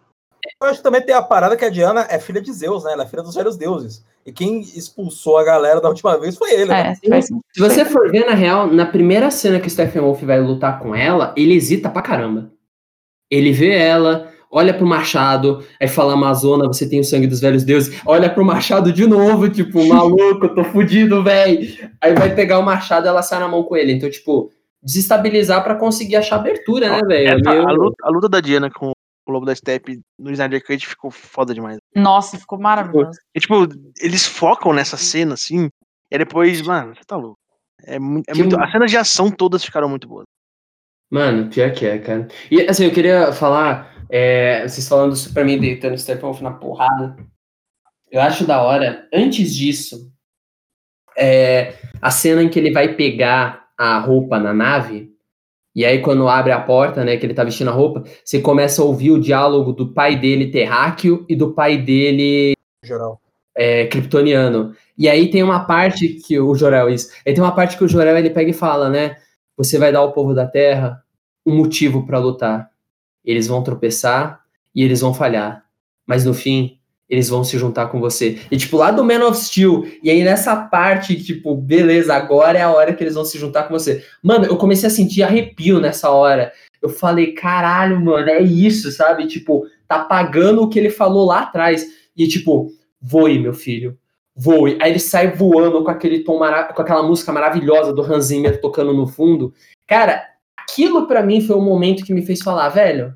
Eu 0.61 0.67
acho 0.67 0.77
que 0.77 0.83
também 0.83 1.01
tem 1.03 1.15
a 1.15 1.23
parada 1.23 1.57
que 1.57 1.65
a 1.65 1.69
Diana 1.71 2.05
é 2.07 2.19
filha 2.19 2.39
de 2.39 2.51
Zeus, 2.53 2.83
né? 2.83 2.93
Ela 2.93 3.03
é 3.03 3.07
filha 3.07 3.23
dos 3.23 3.33
velhos 3.33 3.57
deuses. 3.57 4.05
E 4.25 4.31
quem 4.31 4.59
expulsou 4.61 5.37
a 5.37 5.43
galera 5.43 5.81
da 5.81 5.89
última 5.89 6.19
vez 6.19 6.37
foi 6.37 6.51
ele, 6.53 6.65
né? 6.65 6.95
É. 7.11 7.21
Se 7.21 7.33
você 7.57 7.83
for 7.85 8.11
ver, 8.11 8.25
na 8.27 8.33
real, 8.35 8.67
na 8.67 8.85
primeira 8.85 9.31
cena 9.31 9.59
que 9.59 9.67
o 9.67 9.71
Stephen 9.71 10.01
Wolf 10.03 10.21
vai 10.21 10.39
lutar 10.39 10.79
com 10.79 10.93
ela, 10.93 11.33
ele 11.35 11.55
hesita 11.55 11.89
pra 11.89 12.01
caramba. 12.01 12.51
Ele 13.31 13.51
vê 13.51 13.75
ela, 13.75 14.31
olha 14.55 14.73
pro 14.73 14.87
machado, 14.87 15.63
aí 15.81 15.87
fala, 15.87 16.13
Amazona, 16.13 16.65
você 16.65 16.87
tem 16.89 16.99
o 17.01 17.03
sangue 17.03 17.27
dos 17.27 17.41
velhos 17.41 17.63
deuses. 17.65 18.01
Olha 18.05 18.29
pro 18.29 18.45
machado 18.45 18.91
de 18.93 19.05
novo, 19.05 19.49
tipo, 19.49 19.83
maluco, 19.85 20.45
eu 20.45 20.55
tô 20.55 20.63
fudido, 20.63 21.21
véi. 21.21 21.77
Aí 22.01 22.13
vai 22.15 22.33
pegar 22.33 22.57
o 22.59 22.63
machado 22.63 23.05
e 23.05 23.09
ela 23.09 23.21
sai 23.21 23.39
na 23.39 23.47
mão 23.49 23.63
com 23.63 23.75
ele. 23.75 23.91
Então, 23.91 24.09
tipo, 24.09 24.49
desestabilizar 24.81 25.63
pra 25.63 25.75
conseguir 25.75 26.15
achar 26.15 26.37
abertura, 26.37 26.89
né, 26.89 27.01
velho? 27.05 27.29
É 27.29 27.35
meio- 27.35 27.67
a, 27.67 27.71
luta, 27.71 27.95
a 28.03 28.09
luta 28.09 28.29
da 28.29 28.39
Diana 28.39 28.69
com 28.71 28.91
o 29.27 29.31
lobo 29.31 29.45
da 29.45 29.53
Steppe 29.55 29.99
no 30.19 30.31
Snyder 30.31 30.63
Cut 30.65 30.87
ficou 30.87 31.09
foda 31.11 31.53
demais. 31.53 31.77
Nossa, 31.95 32.37
ficou 32.37 32.57
maravilhoso. 32.59 33.19
E, 33.35 33.39
tipo, 33.39 33.55
eles 33.99 34.25
focam 34.25 34.71
nessa 34.71 34.95
cena, 34.97 35.33
assim, 35.33 35.67
e 36.11 36.17
depois, 36.17 36.61
mano, 36.61 36.95
você 36.95 37.01
tá 37.05 37.17
louco. 37.17 37.37
É, 37.85 37.95
é 37.95 37.99
muito, 37.99 38.25
mu- 38.57 38.63
as 38.63 38.71
cenas 38.71 38.89
de 38.91 38.97
ação 38.97 39.29
todas 39.29 39.65
ficaram 39.65 39.89
muito 39.89 40.07
boas. 40.07 40.25
Mano, 41.11 41.49
pior 41.49 41.71
que 41.71 41.85
é, 41.85 41.97
cara. 41.99 42.27
E 42.49 42.61
assim, 42.61 42.85
eu 42.85 42.91
queria 42.91 43.31
falar, 43.33 43.94
é, 44.09 44.67
vocês 44.67 44.87
falando 44.87 45.11
do 45.11 45.15
Superman 45.15 45.59
deitando 45.59 45.93
o 45.93 45.97
Steppenwolf 45.97 46.41
na 46.41 46.51
porrada. 46.51 47.15
Eu 48.11 48.21
acho 48.21 48.45
da 48.45 48.61
hora, 48.61 49.07
antes 49.13 49.55
disso, 49.55 50.11
é, 51.17 51.73
a 52.01 52.11
cena 52.11 52.43
em 52.43 52.49
que 52.49 52.59
ele 52.59 52.71
vai 52.71 52.93
pegar 52.93 53.65
a 53.77 53.99
roupa 53.99 54.39
na 54.39 54.53
nave, 54.53 55.11
e 55.75 55.85
aí 55.85 56.01
quando 56.01 56.29
abre 56.29 56.51
a 56.53 56.61
porta, 56.61 57.03
né, 57.03 57.17
que 57.17 57.25
ele 57.25 57.33
tá 57.33 57.43
vestindo 57.43 57.69
a 57.69 57.73
roupa, 57.73 58.03
você 58.23 58.39
começa 58.39 58.81
a 58.81 58.85
ouvir 58.85 59.11
o 59.11 59.19
diálogo 59.19 59.73
do 59.73 59.93
pai 59.93 60.15
dele 60.15 60.51
terráqueo 60.51 61.25
e 61.27 61.35
do 61.35 61.53
pai 61.53 61.77
dele 61.77 62.55
geral. 62.83 63.19
é, 63.55 63.85
kryptoniano. 63.87 64.73
E 64.97 65.09
aí 65.09 65.29
tem 65.29 65.43
uma 65.43 65.65
parte 65.65 66.07
que 66.07 66.39
o 66.39 66.55
Jorel 66.55 66.89
isso. 66.89 67.11
Aí 67.27 67.33
tem 67.33 67.43
uma 67.43 67.53
parte 67.53 67.77
que 67.77 67.83
o 67.83 67.87
Jorel 67.87 68.17
ele 68.17 68.29
pega 68.29 68.51
e 68.51 68.53
fala, 68.53 68.89
né? 68.89 69.17
Você 69.57 69.77
vai 69.77 69.91
dar 69.91 69.99
ao 69.99 70.13
povo 70.13 70.33
da 70.33 70.47
Terra 70.47 71.03
um 71.45 71.55
motivo 71.55 72.05
pra 72.05 72.19
lutar. 72.19 72.69
Eles 73.25 73.47
vão 73.47 73.63
tropeçar 73.63 74.41
e 74.73 74.83
eles 74.83 75.01
vão 75.01 75.13
falhar. 75.13 75.65
Mas 76.05 76.23
no 76.23 76.33
fim, 76.33 76.77
eles 77.09 77.29
vão 77.29 77.43
se 77.43 77.57
juntar 77.57 77.87
com 77.87 77.99
você. 77.99 78.39
E 78.49 78.57
tipo, 78.57 78.77
lá 78.77 78.91
do 78.91 79.03
Man 79.03 79.25
of 79.25 79.37
Steel, 79.37 79.85
e 80.01 80.09
aí 80.09 80.23
nessa 80.23 80.55
parte, 80.55 81.21
tipo, 81.21 81.55
beleza, 81.55 82.13
agora 82.13 82.57
é 82.57 82.61
a 82.61 82.71
hora 82.71 82.93
que 82.93 83.03
eles 83.03 83.15
vão 83.15 83.25
se 83.25 83.37
juntar 83.37 83.63
com 83.63 83.73
você. 83.73 84.03
Mano, 84.21 84.45
eu 84.45 84.57
comecei 84.57 84.87
a 84.87 84.91
sentir 84.91 85.23
arrepio 85.23 85.79
nessa 85.79 86.09
hora. 86.09 86.51
Eu 86.81 86.89
falei, 86.89 87.33
caralho, 87.33 87.99
mano, 88.03 88.29
é 88.29 88.41
isso, 88.41 88.91
sabe? 88.91 89.27
Tipo, 89.27 89.65
tá 89.87 89.99
pagando 90.03 90.61
o 90.61 90.69
que 90.69 90.79
ele 90.79 90.89
falou 90.89 91.25
lá 91.25 91.41
atrás. 91.41 91.85
E 92.15 92.27
tipo, 92.27 92.71
voe, 93.01 93.39
meu 93.39 93.53
filho. 93.53 93.97
Voe. 94.35 94.77
Aí 94.81 94.91
ele 94.91 94.99
sai 94.99 95.31
voando 95.31 95.83
com 95.83 95.89
aquele 95.89 96.19
tom 96.19 96.39
com 96.39 96.81
aquela 96.81 97.03
música 97.03 97.31
maravilhosa 97.31 97.93
do 97.93 98.01
Hans 98.01 98.25
Zimmer 98.25 98.59
tocando 98.59 98.93
no 98.93 99.07
fundo. 99.07 99.53
Cara, 99.87 100.23
aquilo 100.69 101.07
pra 101.07 101.23
mim 101.23 101.41
foi 101.41 101.55
o 101.55 101.61
momento 101.61 102.03
que 102.03 102.13
me 102.13 102.25
fez 102.25 102.41
falar, 102.41 102.69
velho. 102.69 103.13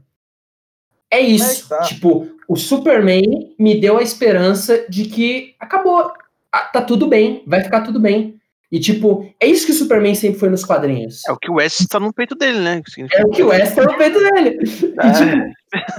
É 1.11 1.19
isso. 1.19 1.67
tá. 1.67 1.79
Tipo, 1.81 2.27
o 2.47 2.55
Superman 2.55 3.53
me 3.57 3.79
deu 3.79 3.97
a 3.97 4.03
esperança 4.03 4.85
de 4.89 5.05
que 5.05 5.55
acabou. 5.59 6.11
Ah, 6.51 6.61
Tá 6.71 6.81
tudo 6.81 7.07
bem, 7.07 7.43
vai 7.45 7.61
ficar 7.61 7.81
tudo 7.81 7.99
bem. 7.99 8.35
E 8.71 8.79
tipo, 8.79 9.27
é 9.39 9.47
isso 9.47 9.65
que 9.65 9.71
o 9.71 9.75
Superman 9.75 10.13
sempre 10.13 10.39
foi 10.39 10.47
nos 10.49 10.63
quadrinhos. 10.63 11.21
É 11.27 11.31
o 11.31 11.37
que 11.37 11.49
o 11.49 11.55
Wes 11.55 11.87
tá 11.87 11.99
no 11.99 12.13
peito 12.13 12.35
dele, 12.35 12.59
né? 12.59 12.81
Significa- 12.87 13.21
É 13.21 13.25
o 13.25 13.29
que 13.31 13.41
o 13.41 13.47
West 13.47 13.75
é 13.75 13.81
o 13.81 13.97
peito 13.97 14.19
dele. 14.19 14.59
E, 14.61 15.11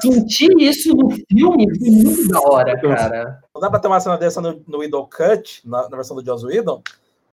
tipo, 0.00 0.12
sentir 0.14 0.50
isso 0.60 0.94
no 0.94 1.10
filme 1.10 1.66
foi 1.78 1.90
muito 1.90 2.28
da 2.28 2.40
hora, 2.40 2.80
cara. 2.80 3.40
Não 3.52 3.60
dá 3.60 3.68
pra 3.68 3.80
ter 3.80 3.88
uma 3.88 3.98
cena 3.98 4.16
dessa 4.16 4.40
no, 4.40 4.62
no 4.68 4.78
Widow 4.78 5.08
Cut, 5.08 5.60
na, 5.64 5.88
na 5.88 5.96
versão 5.96 6.16
do 6.16 6.24
Joss 6.24 6.46
Whedon, 6.46 6.80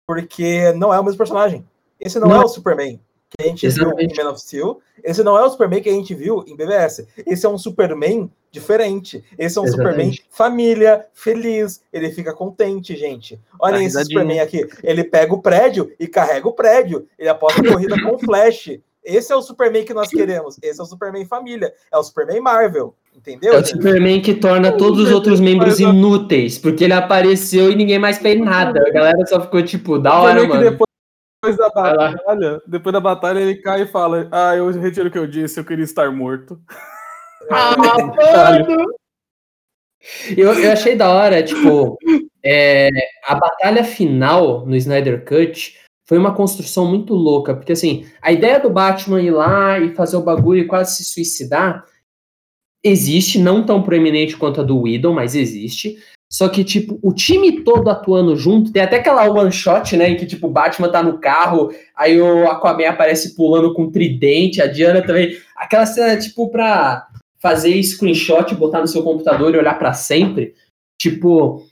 porque 0.07 0.73
não 0.75 0.95
é 0.95 1.01
o 1.01 1.05
mesmo 1.05 1.19
personagem. 1.19 1.65
Esse 2.01 2.21
não, 2.21 2.29
Não. 2.29 2.43
é 2.43 2.45
o 2.45 2.49
Superman 2.49 3.01
que 3.37 3.45
a 3.45 3.49
gente 3.49 3.67
Exatamente. 3.67 4.15
viu 4.15 4.23
em 4.23 4.25
Man 4.25 4.31
of 4.31 4.41
Steel. 4.41 4.81
Esse 5.03 5.23
não 5.23 5.37
é 5.37 5.45
o 5.45 5.51
Superman 5.51 5.83
que 5.83 5.89
a 5.89 5.93
gente 5.93 6.15
viu 6.15 6.45
em 6.47 6.57
BBS. 6.57 7.07
Esse 7.27 7.45
é 7.45 7.49
um 7.49 7.59
Superman 7.59 8.31
diferente. 8.51 9.23
Esse 9.37 9.59
é 9.59 9.61
um 9.61 9.65
Exatamente. 9.65 9.93
Superman 9.97 10.19
família, 10.31 11.07
feliz. 11.13 11.83
Ele 11.93 12.11
fica 12.11 12.33
contente, 12.33 12.97
gente. 12.97 13.39
Olha 13.59 13.83
esse. 13.83 14.03
Superman 14.05 14.41
aqui. 14.41 14.67
Ele 14.83 15.05
pega 15.05 15.35
o 15.35 15.43
prédio 15.43 15.93
e 15.99 16.07
carrega 16.07 16.49
o 16.49 16.53
prédio. 16.53 17.07
Ele 17.19 17.29
aposta 17.29 17.61
a 17.61 17.73
corrida 17.73 18.01
com 18.03 18.15
o 18.15 18.19
Flash. 18.25 18.79
Esse 19.05 19.33
é 19.33 19.37
o 19.37 19.43
Superman 19.43 19.85
que 19.85 19.93
nós 19.93 20.09
queremos. 20.09 20.57
Esse 20.63 20.81
é 20.81 20.83
o 20.83 20.87
Superman 20.87 21.27
família. 21.27 21.75
É 21.93 21.99
o 21.99 22.03
Superman 22.03 22.41
Marvel. 22.41 22.95
Entendeu? 23.15 23.53
É 23.55 23.59
o? 23.59 23.65
Superman 23.65 24.23
que 24.23 24.35
torna 24.35 24.73
todos 24.77 25.01
os 25.01 25.11
outros 25.13 25.41
membros 25.41 25.79
inúteis, 25.79 26.59
porque 26.59 26.85
ele 26.85 26.95
apareceu 26.95 27.71
e 27.71 27.75
ninguém 27.75 27.99
mais 27.99 28.19
fez 28.19 28.41
nada. 28.41 28.83
A 28.87 28.91
galera 28.91 29.27
só 29.27 29.41
ficou 29.41 29.63
tipo, 29.63 29.99
da 29.99 30.19
hora, 30.19 30.47
mano. 30.49 30.79
Depois, 31.45 31.57
da 31.57 31.69
batalha, 31.69 32.63
depois 32.67 32.93
da 32.93 33.01
batalha 33.01 33.39
ele 33.41 33.57
cai 33.57 33.83
e 33.83 33.87
fala: 33.87 34.29
Ah, 34.31 34.57
eu 34.57 34.71
retiro 34.71 35.09
o 35.09 35.11
que 35.11 35.19
eu 35.19 35.27
disse, 35.27 35.59
eu 35.59 35.65
queria 35.65 35.85
estar 35.85 36.11
morto. 36.11 36.61
Ah, 37.51 37.77
mano! 37.79 38.87
Eu, 40.37 40.53
eu 40.53 40.73
achei 40.73 40.97
da 40.97 41.11
hora, 41.11 41.43
tipo, 41.43 41.99
é, 42.45 42.91
a 43.27 43.35
batalha 43.35 43.83
final 43.85 44.67
no 44.67 44.77
Snyder 44.77 45.25
Cut 45.25 45.79
foi 46.07 46.19
uma 46.19 46.35
construção 46.35 46.87
muito 46.87 47.15
louca, 47.15 47.55
porque 47.55 47.73
assim, 47.73 48.07
a 48.21 48.31
ideia 48.31 48.61
do 48.61 48.69
Batman 48.69 49.23
ir 49.23 49.31
lá 49.31 49.79
e 49.79 49.95
fazer 49.95 50.17
o 50.17 50.23
bagulho 50.23 50.61
e 50.61 50.67
quase 50.67 50.97
se 50.97 51.05
suicidar 51.05 51.87
existe, 52.85 53.39
não 53.39 53.65
tão 53.65 53.83
proeminente 53.83 54.37
quanto 54.37 54.61
a 54.61 54.65
do 54.65 54.83
Whedon, 54.83 55.15
mas 55.15 55.35
existe. 55.35 55.97
Só 56.31 56.49
que, 56.49 56.65
tipo, 56.65 56.99
o 57.03 57.13
time 57.13 57.63
todo 57.63 57.89
atuando 57.89 58.35
junto, 58.37 58.73
tem 58.73 58.83
até 58.83 58.97
aquela 58.97 59.31
one 59.31 59.53
shot, 59.53 59.97
né, 59.97 60.09
em 60.11 60.17
que, 60.17 60.27
tipo, 60.27 60.49
o 60.49 60.51
Batman 60.51 60.89
tá 60.89 61.03
no 61.03 61.19
carro, 61.19 61.73
aí 61.97 62.21
o 62.21 62.51
Aquaman 62.51 62.89
aparece 62.89 63.37
pulando 63.37 63.73
com 63.73 63.85
um 63.85 63.91
tridente, 63.91 64.61
a 64.61 64.67
Diana 64.67 65.01
também. 65.01 65.37
Aquela 65.57 65.87
cena, 65.87 66.19
tipo, 66.19 66.51
pra 66.51 67.07
fazer 67.41 67.81
screenshot, 67.83 68.55
botar 68.55 68.81
no 68.81 68.89
seu 68.89 69.03
computador 69.03 69.55
e 69.55 69.59
olhar 69.59 69.79
pra 69.79 69.93
sempre. 69.93 70.55
Tipo, 70.99 71.63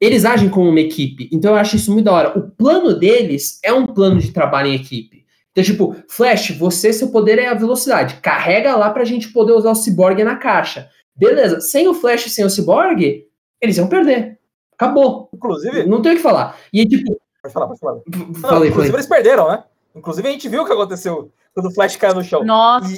eles 0.00 0.24
agem 0.24 0.50
como 0.50 0.68
uma 0.68 0.80
equipe. 0.80 1.28
Então 1.32 1.52
eu 1.52 1.56
acho 1.56 1.76
isso 1.76 1.90
muito 1.90 2.04
da 2.04 2.12
hora. 2.12 2.38
O 2.38 2.50
plano 2.50 2.94
deles 2.94 3.58
é 3.64 3.72
um 3.72 3.86
plano 3.86 4.20
de 4.20 4.32
trabalho 4.32 4.68
em 4.68 4.74
equipe. 4.74 5.24
Então, 5.50 5.64
tipo, 5.64 5.96
Flash, 6.08 6.50
você, 6.50 6.92
seu 6.92 7.08
poder 7.10 7.38
é 7.38 7.46
a 7.46 7.54
velocidade. 7.54 8.16
Carrega 8.16 8.76
lá 8.76 8.90
pra 8.90 9.04
gente 9.04 9.28
poder 9.28 9.52
usar 9.52 9.70
o 9.70 9.74
Cyborg 9.74 10.22
na 10.22 10.36
caixa. 10.36 10.90
Beleza, 11.16 11.60
sem 11.60 11.88
o 11.88 11.94
Flash 11.94 12.30
sem 12.30 12.44
o 12.44 12.50
Cyborg, 12.50 13.24
eles 13.60 13.76
iam 13.76 13.88
perder. 13.88 14.38
Acabou. 14.72 15.28
Inclusive, 15.32 15.84
Não 15.86 16.02
tem 16.02 16.12
o 16.12 16.16
que 16.16 16.22
falar. 16.22 16.56
E 16.72 16.80
aí, 16.80 16.88
tipo, 16.88 17.20
pode 17.42 17.54
falar, 17.54 17.66
pode 17.68 17.80
falar. 17.80 17.94
Não, 17.94 18.34
falei, 18.34 18.68
inclusive 18.68 18.72
falei. 18.72 18.90
eles 18.92 19.06
perderam, 19.06 19.48
né? 19.48 19.64
Inclusive 19.94 20.28
a 20.28 20.32
gente 20.32 20.48
viu 20.48 20.62
o 20.62 20.66
que 20.66 20.72
aconteceu 20.72 21.30
quando 21.54 21.66
o 21.66 21.70
Flash 21.70 21.96
caiu 21.96 22.16
no 22.16 22.24
chão. 22.24 22.44
Nossa, 22.44 22.92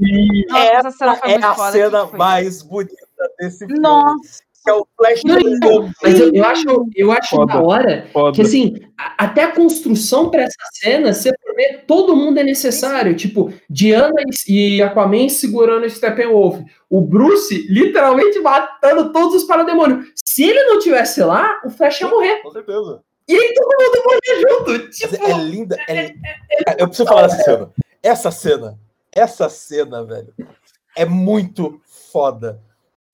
E 0.00 0.46
a, 0.50 0.82
nossa, 0.82 0.88
essa 0.88 0.90
cena 0.90 1.14
foi 1.16 1.30
é 1.30 1.44
a 1.44 1.72
cena 1.72 2.06
mais 2.06 2.62
bonita 2.62 2.96
desse 3.38 3.66
filme. 3.66 3.80
Nossa. 3.80 4.42
Que 4.64 4.70
é 4.70 4.74
o 4.74 4.86
Flash 4.96 5.22
Não, 5.24 5.36
andando. 5.36 5.90
Mas 6.02 6.18
eu, 6.20 6.32
eu 6.34 6.44
acho, 6.44 6.86
eu 6.94 7.12
acho 7.12 7.36
Foda. 7.36 7.54
da 7.54 7.62
hora 7.62 8.06
Foda. 8.12 8.32
Que 8.34 8.42
assim, 8.42 8.74
a- 8.98 9.24
até 9.24 9.44
a 9.44 9.52
construção 9.52 10.30
pra 10.30 10.42
essa 10.42 10.56
cena, 10.74 11.12
você 11.14 11.30
ver, 11.56 11.84
todo 11.86 12.14
mundo 12.14 12.38
é 12.38 12.44
necessário. 12.44 13.16
Tipo, 13.16 13.52
Diana 13.68 14.12
e 14.46 14.76
e 14.78 14.82
Aquaman 14.82 15.28
segurando 15.28 15.84
o 15.84 15.90
Steppenwolf. 15.90 16.60
O 16.90 17.00
Bruce 17.00 17.66
literalmente 17.68 18.38
matando 18.40 19.12
todos 19.12 19.34
os 19.36 19.44
parademônios. 19.44 20.06
Se 20.24 20.42
ele 20.44 20.62
não 20.64 20.78
tivesse 20.78 21.20
lá, 21.22 21.60
o 21.64 21.70
Flash 21.70 22.00
ia 22.00 22.08
morrer. 22.08 22.36
Com 22.42 22.50
certeza. 22.50 23.00
E 23.28 23.34
aí 23.34 23.54
todo 23.54 23.68
mundo 23.78 24.04
morria 24.04 24.48
junto. 24.78 24.90
Tipo, 24.90 25.24
é 25.24 25.38
linda. 25.44 25.76
é- 25.88 26.08
Cara, 26.64 26.76
Eu 26.78 26.86
preciso 26.88 27.08
falar 27.08 27.22
dessa 27.22 27.42
cena. 27.42 27.70
Essa 28.02 28.30
cena, 28.30 28.78
essa 29.12 29.48
cena, 29.48 30.04
velho, 30.04 30.32
é 30.96 31.04
muito 31.04 31.80
foda. 32.12 32.60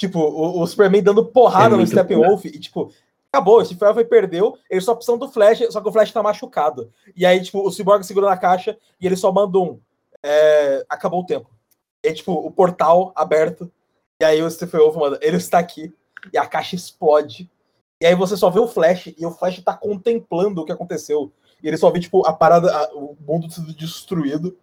Tipo, 0.07 0.19
o, 0.21 0.61
o 0.61 0.67
Superman 0.67 1.03
dando 1.03 1.25
porrada 1.27 1.75
É 1.75 1.79
no 1.79 1.87
Steppenwolf 1.87 2.45
e, 2.45 2.59
tipo, 2.59 2.93
acabou. 3.33 3.59
O 3.61 3.65
Steppenwolf 3.65 3.99
perdeu, 4.09 4.57
eles 4.71 4.85
só 4.85 4.95
precisam 4.95 5.17
do 5.19 5.29
Flash, 5.31 5.61
só 5.71 5.81
que 5.81 5.89
o 5.89 5.93
Flash 5.93 6.13
tá 6.13 6.23
machucado. 6.23 6.91
E 7.17 7.25
aí, 7.25 7.43
tipo, 7.43 7.61
o 7.67 7.71
Cyborg 7.71 8.05
segura 8.05 8.27
na 8.29 8.37
caixa 8.37 8.77
e 9.01 9.07
ele 9.07 9.17
só 9.17 9.31
manda 9.33 9.59
um. 9.59 9.79
é, 10.23 10.85
acabou 10.89 11.21
o 11.21 11.27
tempo. 11.27 11.49
E 12.05 12.09
aí, 12.09 12.15
tipo, 12.15 12.33
o 12.33 12.51
portal 12.51 13.13
aberto. 13.15 13.71
E 14.21 14.25
aí 14.25 14.43
o 14.43 14.51
Steppenwolf 14.51 14.97
manda, 14.97 15.19
ele 15.23 15.37
está 15.37 15.59
aqui. 15.59 15.93
E 16.33 16.39
a 16.39 16.47
caixa 16.47 16.75
explode. 16.75 17.51
E 18.01 18.07
aí 18.07 18.15
você 18.15 18.37
só 18.37 18.51
vê 18.51 18.59
o 18.61 18.67
Flash 18.69 19.15
e 19.17 19.25
o 19.27 19.31
Flash 19.31 19.63
tá 19.63 19.75
contemplando 19.75 20.61
o 20.61 20.65
que 20.65 20.73
aconteceu. 20.73 21.33
E 21.63 21.69
ele 21.69 21.77
só 21.77 21.91
vê, 21.91 22.01
tipo, 22.01 22.27
a 22.27 22.33
parada, 22.33 22.75
a- 22.75 22.91
o 22.95 23.17
mundo 23.27 23.51
sendo 23.51 23.73
destruído. 23.75 24.57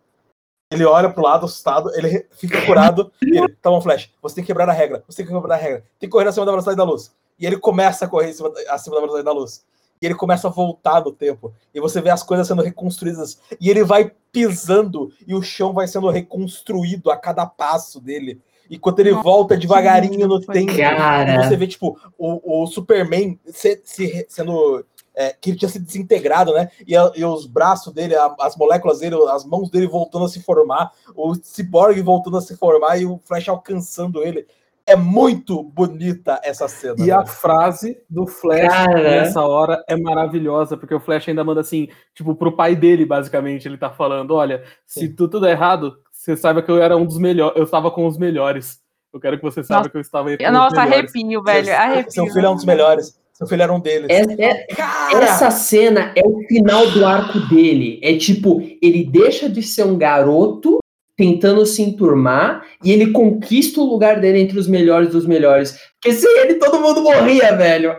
Ele 0.71 0.85
olha 0.85 1.09
pro 1.09 1.21
lado, 1.21 1.45
assustado, 1.45 1.93
ele 1.95 2.25
fica 2.31 2.65
curado. 2.65 3.11
e 3.21 3.37
ele, 3.37 3.49
tá 3.61 3.69
bom, 3.69 3.81
Flash, 3.81 4.09
você 4.21 4.35
tem 4.35 4.43
que 4.43 4.47
quebrar 4.47 4.69
a 4.69 4.73
regra. 4.73 5.03
Você 5.07 5.17
tem 5.17 5.25
que 5.25 5.33
quebrar 5.33 5.55
a 5.55 5.57
regra. 5.57 5.79
Tem 5.99 6.07
que 6.07 6.13
correr 6.13 6.29
acima 6.29 6.45
da 6.45 6.51
velocidade 6.51 6.77
da 6.77 6.83
luz. 6.83 7.11
E 7.37 7.45
ele 7.45 7.57
começa 7.57 8.05
a 8.05 8.07
correr 8.07 8.29
acima, 8.29 8.49
da- 8.49 8.61
acima 8.73 8.95
da 8.95 9.01
velocidade 9.01 9.25
da 9.25 9.33
luz. 9.33 9.65
E 10.01 10.05
ele 10.05 10.15
começa 10.15 10.47
a 10.47 10.51
voltar 10.51 11.03
no 11.03 11.11
tempo. 11.11 11.53
E 11.75 11.79
você 11.79 12.01
vê 12.01 12.09
as 12.09 12.23
coisas 12.23 12.47
sendo 12.47 12.63
reconstruídas. 12.63 13.39
E 13.59 13.69
ele 13.69 13.83
vai 13.83 14.11
pisando 14.31 15.11
e 15.27 15.35
o 15.35 15.41
chão 15.43 15.73
vai 15.73 15.87
sendo 15.87 16.09
reconstruído 16.09 17.11
a 17.11 17.17
cada 17.17 17.45
passo 17.45 17.99
dele. 17.99 18.41
Enquanto 18.69 18.99
ele 18.99 19.11
Nossa, 19.11 19.23
volta 19.23 19.57
devagarinho 19.57 20.27
no 20.27 20.39
tempo. 20.39 20.75
Cara. 20.75 21.35
E 21.35 21.37
você 21.43 21.57
vê, 21.57 21.67
tipo, 21.67 21.99
o, 22.17 22.63
o 22.63 22.67
Superman 22.67 23.37
se, 23.47 23.81
se 23.83 24.25
sendo. 24.29 24.85
É, 25.15 25.29
que 25.39 25.49
ele 25.51 25.57
tinha 25.57 25.69
se 25.69 25.79
desintegrado, 25.79 26.53
né? 26.53 26.69
E, 26.87 26.95
a- 26.95 27.11
e 27.15 27.23
os 27.25 27.45
braços 27.45 27.93
dele, 27.93 28.15
a- 28.15 28.35
as 28.39 28.55
moléculas 28.55 28.99
dele, 28.99 29.15
as 29.29 29.45
mãos 29.45 29.69
dele 29.69 29.87
voltando 29.87 30.25
a 30.25 30.29
se 30.29 30.41
formar, 30.41 30.91
o 31.15 31.33
Cyborg 31.35 32.01
voltando 32.01 32.37
a 32.37 32.41
se 32.41 32.55
formar 32.57 32.97
e 32.97 33.05
o 33.05 33.19
Flash 33.25 33.49
alcançando 33.49 34.23
ele. 34.23 34.45
É 34.85 34.95
muito 34.95 35.61
bonita 35.61 36.41
essa 36.43 36.67
cena. 36.67 36.95
E 37.05 37.11
a 37.11 37.17
velho. 37.19 37.27
frase 37.29 38.01
do 38.09 38.25
Flash 38.25 38.67
Cara. 38.67 38.99
nessa 39.01 39.41
hora 39.41 39.83
é 39.87 39.95
maravilhosa, 39.95 40.75
porque 40.75 40.95
o 40.95 40.99
Flash 40.99 41.29
ainda 41.29 41.43
manda 41.43 41.61
assim, 41.61 41.87
tipo, 42.15 42.33
pro 42.35 42.55
pai 42.55 42.75
dele, 42.75 43.05
basicamente, 43.05 43.67
ele 43.67 43.77
tá 43.77 43.89
falando, 43.91 44.33
olha, 44.33 44.63
se 44.85 45.01
Sim. 45.01 45.15
tu 45.15 45.27
tudo 45.27 45.45
é 45.45 45.51
errado, 45.51 45.97
você 46.11 46.35
saiba 46.35 46.61
que 46.63 46.71
eu 46.71 46.81
era 46.81 46.97
um 46.97 47.05
dos 47.05 47.17
melhores, 47.19 47.55
eu 47.57 47.63
estava 47.63 47.91
com 47.91 48.07
os 48.07 48.17
melhores. 48.17 48.81
Eu 49.13 49.19
quero 49.19 49.37
que 49.37 49.43
você 49.43 49.61
saiba 49.63 49.79
Nossa. 49.81 49.89
que 49.91 49.97
eu 49.97 50.01
estava 50.01 50.29
aí 50.29 50.37
com 50.37 50.43
os 50.45 50.51
Nossa, 50.51 50.81
melhores. 50.85 50.93
arrepio, 51.13 51.43
velho. 51.43 51.75
Arrepio. 51.75 52.11
Seu 52.11 52.27
filho 52.27 52.45
é 52.45 52.49
um 52.49 52.55
dos 52.55 52.65
melhores. 52.65 53.20
Seu 53.41 53.47
filho 53.47 53.63
era 53.63 53.73
um 53.73 53.79
deles. 53.79 54.07
é- 54.07 54.43
é- 54.43 54.65
Cara! 54.75 55.25
essa 55.25 55.49
cena 55.49 56.13
é 56.15 56.21
o 56.23 56.45
final 56.47 56.85
do 56.91 57.03
arco 57.03 57.39
dele. 57.49 57.99
É 58.03 58.15
tipo, 58.15 58.61
ele 58.79 59.03
deixa 59.03 59.49
de 59.49 59.63
ser 59.63 59.83
um 59.83 59.97
garoto 59.97 60.77
tentando 61.17 61.65
se 61.65 61.81
enturmar 61.81 62.63
e 62.83 62.91
ele 62.91 63.11
conquista 63.11 63.81
o 63.81 63.85
lugar 63.85 64.19
dele 64.19 64.39
entre 64.41 64.59
os 64.59 64.67
melhores 64.67 65.09
dos 65.09 65.25
melhores. 65.25 65.75
Porque 65.99 66.15
sem 66.15 66.29
ele 66.39 66.55
todo 66.55 66.79
mundo 66.79 67.01
morria, 67.01 67.55
velho. 67.57 67.95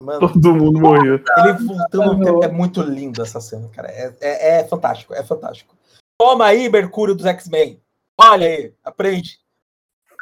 Mano, 0.00 0.20
Todo 0.20 0.54
mundo 0.54 0.80
morreu. 0.80 1.14
ele 1.38 1.52
voltando 1.54 2.16
no 2.18 2.24
tempo. 2.24 2.44
É 2.44 2.48
muito 2.48 2.80
lindo 2.82 3.22
essa 3.22 3.40
cena, 3.40 3.68
cara. 3.74 3.88
É, 3.88 4.12
é, 4.20 4.60
é 4.60 4.64
fantástico, 4.68 5.14
é 5.14 5.22
fantástico. 5.24 5.74
Toma 6.16 6.46
aí, 6.46 6.68
Mercúrio 6.68 7.14
dos 7.16 7.26
X-Men. 7.26 7.80
Olha 8.20 8.46
aí, 8.46 8.72
aprende. 8.84 9.38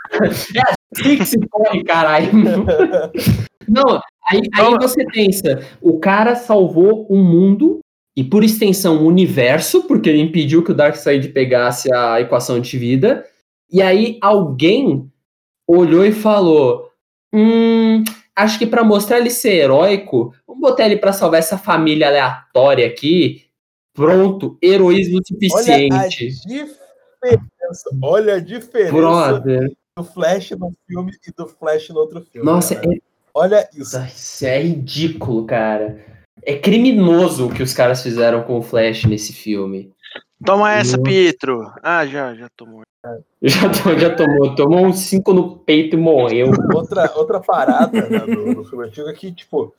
Sim 0.95 1.17
que 1.19 1.25
se 1.27 1.39
corre, 1.49 1.83
caralho. 1.85 2.31
Não, 3.69 4.01
aí, 4.29 4.41
aí 4.55 4.75
você 4.81 5.05
pensa, 5.07 5.67
o 5.81 5.99
cara 5.99 6.35
salvou 6.35 7.07
um 7.11 7.23
mundo 7.23 7.81
e 8.17 8.23
por 8.23 8.45
extensão 8.45 9.03
o 9.03 9.07
universo, 9.07 9.85
porque 9.85 10.09
ele 10.09 10.21
impediu 10.21 10.63
que 10.63 10.71
o 10.73 10.75
Darkseid 10.75 11.29
pegasse 11.29 11.93
a 11.95 12.21
equação 12.21 12.61
de 12.61 12.79
vida. 12.79 13.25
E 13.71 13.81
aí 13.81 14.19
alguém 14.21 15.11
olhou 15.67 16.05
e 16.05 16.13
falou: 16.13 16.91
Hum, 17.33 18.05
acho 18.37 18.59
que 18.59 18.67
para 18.67 18.85
mostrar 18.85 19.19
ele 19.19 19.31
ser 19.31 19.55
heróico, 19.55 20.35
vamos 20.47 20.61
botar 20.61 20.85
ele 20.85 20.99
para 20.99 21.13
salvar 21.13 21.41
essa 21.41 21.57
família 21.57 22.09
aleatória 22.09 22.87
aqui. 22.87 23.47
Pronto, 23.95 24.59
heroísmo 24.63 25.17
Olha 25.17 25.23
a 25.23 25.27
suficiente. 25.27 26.29
diferença. 26.29 27.91
Olha 28.03 28.35
a 28.35 28.41
diferença 28.41 28.93
Brother. 28.93 29.73
do 29.97 30.05
Flash 30.05 30.51
no 30.53 30.75
filme 30.87 31.13
e 31.27 31.33
do 31.33 31.47
Flash 31.47 31.89
no 31.91 32.01
outro 32.01 32.21
filme. 32.23 32.45
Nossa, 32.45 32.75
cara. 32.75 32.95
é, 32.95 32.99
Olha 33.35 33.69
isso. 33.75 33.99
isso 34.05 34.45
é 34.47 34.63
ridículo, 34.63 35.47
cara. 35.47 36.05
É 36.45 36.57
criminoso 36.59 37.47
o 37.47 37.55
que 37.55 37.63
os 37.63 37.73
caras 37.73 38.03
fizeram 38.03 38.43
com 38.43 38.59
o 38.59 38.63
Flash 38.63 39.05
nesse 39.05 39.33
filme. 39.33 39.93
Toma 40.45 40.73
essa, 40.73 40.97
Nossa. 40.97 41.03
Pietro. 41.03 41.73
Ah, 41.83 42.05
já, 42.05 42.35
já 42.35 42.49
tomou. 42.57 42.83
Já, 43.43 43.69
to- 43.69 43.99
já 43.99 44.15
tomou, 44.15 44.55
tomou 44.55 44.87
uns 44.87 45.01
cinco 45.01 45.33
no 45.33 45.57
peito 45.59 45.97
e 45.97 45.99
morreu. 45.99 46.51
Outra, 46.75 47.13
outra 47.17 47.41
parada 47.41 48.09
né, 48.09 48.19
do, 48.21 48.55
do 48.57 48.65
filme 48.65 48.87
antigo 48.87 49.09
é 49.09 49.13
que, 49.13 49.33
tipo, 49.33 49.75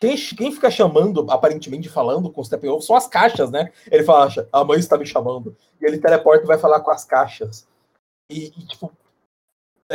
quem, 0.00 0.16
quem 0.16 0.52
fica 0.52 0.70
chamando, 0.70 1.26
aparentemente 1.30 1.88
falando 1.88 2.30
com 2.30 2.40
o 2.40 2.44
Steppenwolf, 2.44 2.84
são 2.84 2.96
as 2.96 3.06
caixas, 3.06 3.50
né? 3.50 3.70
Ele 3.90 4.02
fala, 4.04 4.24
"Acha, 4.26 4.48
a 4.52 4.64
mãe 4.64 4.78
está 4.78 4.96
me 4.98 5.04
chamando. 5.06 5.54
E 5.80 5.84
ele 5.86 5.98
teleporta 5.98 6.44
e 6.44 6.46
vai 6.46 6.58
falar 6.58 6.80
com 6.80 6.90
as 6.90 7.04
caixas. 7.04 7.66
E, 8.30 8.46
e, 8.46 8.66
tipo, 8.66 8.90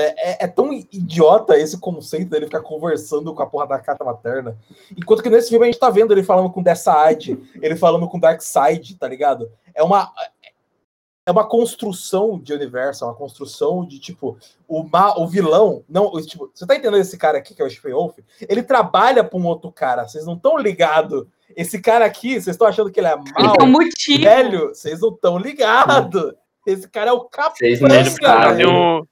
é, 0.02 0.16
é- 0.18 0.38
é 0.46 0.48
tão 0.48 0.72
idiota 0.74 1.58
esse 1.58 1.78
conceito 1.80 2.30
dele 2.30 2.46
ficar 2.46 2.62
conversando 2.62 3.34
com 3.34 3.42
a 3.42 3.48
porra 3.48 3.68
da 3.68 3.80
caixa 3.80 4.04
materna. 4.04 4.58
Enquanto 4.96 5.24
que 5.24 5.30
nesse 5.30 5.50
filme 5.50 5.66
a 5.66 5.72
gente 5.72 5.80
tá 5.80 5.90
vendo 5.90 6.12
ele 6.14 6.24
falando 6.24 6.50
com 6.52 6.62
Desaad, 6.64 7.38
ele 7.62 7.76
falando 7.76 8.08
com 8.08 8.20
Darkseid, 8.20 8.96
tá 8.96 9.08
ligado? 9.08 9.52
É 9.74 9.84
uma. 9.84 10.12
É 11.26 11.32
uma 11.32 11.46
construção 11.46 12.40
de 12.40 12.54
universo, 12.54 13.04
é 13.04 13.08
uma 13.08 13.14
construção 13.14 13.86
de 13.86 14.00
tipo, 14.00 14.38
o, 14.66 14.82
ma, 14.84 15.14
o 15.20 15.28
vilão. 15.28 15.84
não 15.90 16.06
o, 16.06 16.22
tipo, 16.26 16.50
Você 16.54 16.66
tá 16.66 16.74
entendendo 16.74 17.02
esse 17.02 17.18
cara 17.18 17.38
aqui, 17.38 17.54
que 17.54 17.62
é 17.62 17.66
o 17.66 17.70
Stephen 17.70 17.92
Wolf? 17.92 18.18
Ele 18.48 18.64
trabalha 18.64 19.26
pra 19.26 19.38
um 19.38 19.46
outro 19.46 19.70
cara, 19.70 20.08
vocês 20.08 20.26
não 20.26 20.36
estão 20.36 20.58
ligados. 20.58 21.26
Esse 21.54 21.82
cara 21.82 22.06
aqui, 22.06 22.30
vocês 22.40 22.48
estão 22.56 22.66
achando 22.66 22.90
que 22.90 22.98
ele 23.02 23.08
é 23.08 23.14
Ele 23.14 23.48
mal, 23.48 23.58
um 23.62 23.66
motivo. 23.72 24.24
velho, 24.24 24.68
vocês 24.70 25.02
não 25.02 25.10
estão 25.10 25.38
ligados. 25.38 26.34
Esse 26.66 26.88
cara 26.88 27.10
é 27.10 27.14
o 27.14 27.28
Vocês 27.56 27.82
não 27.82 27.90
capanga, 27.90 28.10
sabem. 28.22 28.56
velho. 28.58 28.72
um, 28.72 29.04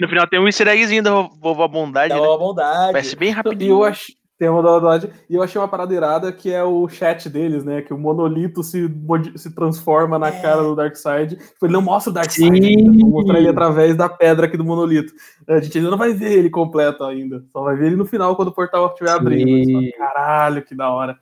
e 0.00 0.02
no 0.02 0.08
final 0.08 0.26
tem 0.26 0.40
um 0.40 0.46
easter 0.46 0.66
eggzinho 0.68 1.02
da 1.02 1.10
vovó 1.40 1.68
Bondade, 1.68 2.12
É 2.12 2.16
né? 2.16 2.20
uma 2.26 2.38
bondade. 2.38 2.92
Parece 2.92 3.14
bem 3.14 3.28
E 3.28 3.32
rapidinho. 3.32 3.72
eu 3.72 3.84
achei. 3.84 4.14
Tem 4.38 4.48
uma 4.48 4.62
modalidade. 4.62 5.12
E 5.28 5.34
eu 5.34 5.42
achei 5.42 5.60
uma 5.60 5.68
parada 5.68 5.92
irada 5.94 6.32
que 6.32 6.50
é 6.50 6.64
o 6.64 6.88
chat 6.88 7.28
deles, 7.28 7.62
né? 7.62 7.82
Que 7.82 7.92
o 7.92 7.98
monolito 7.98 8.62
se, 8.62 8.90
se 9.36 9.54
transforma 9.54 10.18
na 10.18 10.28
É. 10.28 10.40
cara 10.40 10.62
do 10.62 10.74
Darkseid. 10.74 11.36
Tipo, 11.36 11.66
ele 11.66 11.74
não 11.74 11.82
mostra 11.82 12.10
o 12.10 12.14
Darkseid 12.14 12.56
Sim. 12.58 12.86
mostrar 13.04 13.38
ele 13.38 13.48
através 13.50 13.94
da 13.94 14.08
pedra 14.08 14.46
aqui 14.46 14.56
do 14.56 14.64
monolito. 14.64 15.12
A 15.46 15.60
gente 15.60 15.76
ainda 15.76 15.90
não 15.90 15.98
vai 15.98 16.14
ver 16.14 16.32
ele 16.38 16.48
completo 16.48 17.04
ainda. 17.04 17.44
Só 17.52 17.62
vai 17.64 17.76
ver 17.76 17.88
ele 17.88 17.96
no 17.96 18.06
final 18.06 18.34
quando 18.34 18.48
o 18.48 18.54
portal 18.54 18.86
estiver 18.86 19.10
abrindo. 19.10 19.90
Caralho, 19.98 20.62
que 20.64 20.74
da 20.74 20.88
hora. 20.90 21.18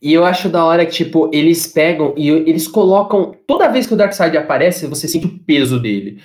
E 0.00 0.12
eu 0.12 0.24
acho 0.24 0.48
da 0.48 0.64
hora 0.64 0.86
que, 0.86 0.92
tipo, 0.92 1.28
eles 1.32 1.66
pegam 1.66 2.14
e 2.16 2.28
eles 2.28 2.68
colocam. 2.68 3.34
Toda 3.44 3.68
vez 3.68 3.88
que 3.88 3.94
o 3.94 3.96
Darkseid 3.96 4.36
aparece, 4.36 4.86
você 4.86 5.08
sente 5.08 5.26
o 5.26 5.38
peso 5.44 5.80
dele. 5.80 6.20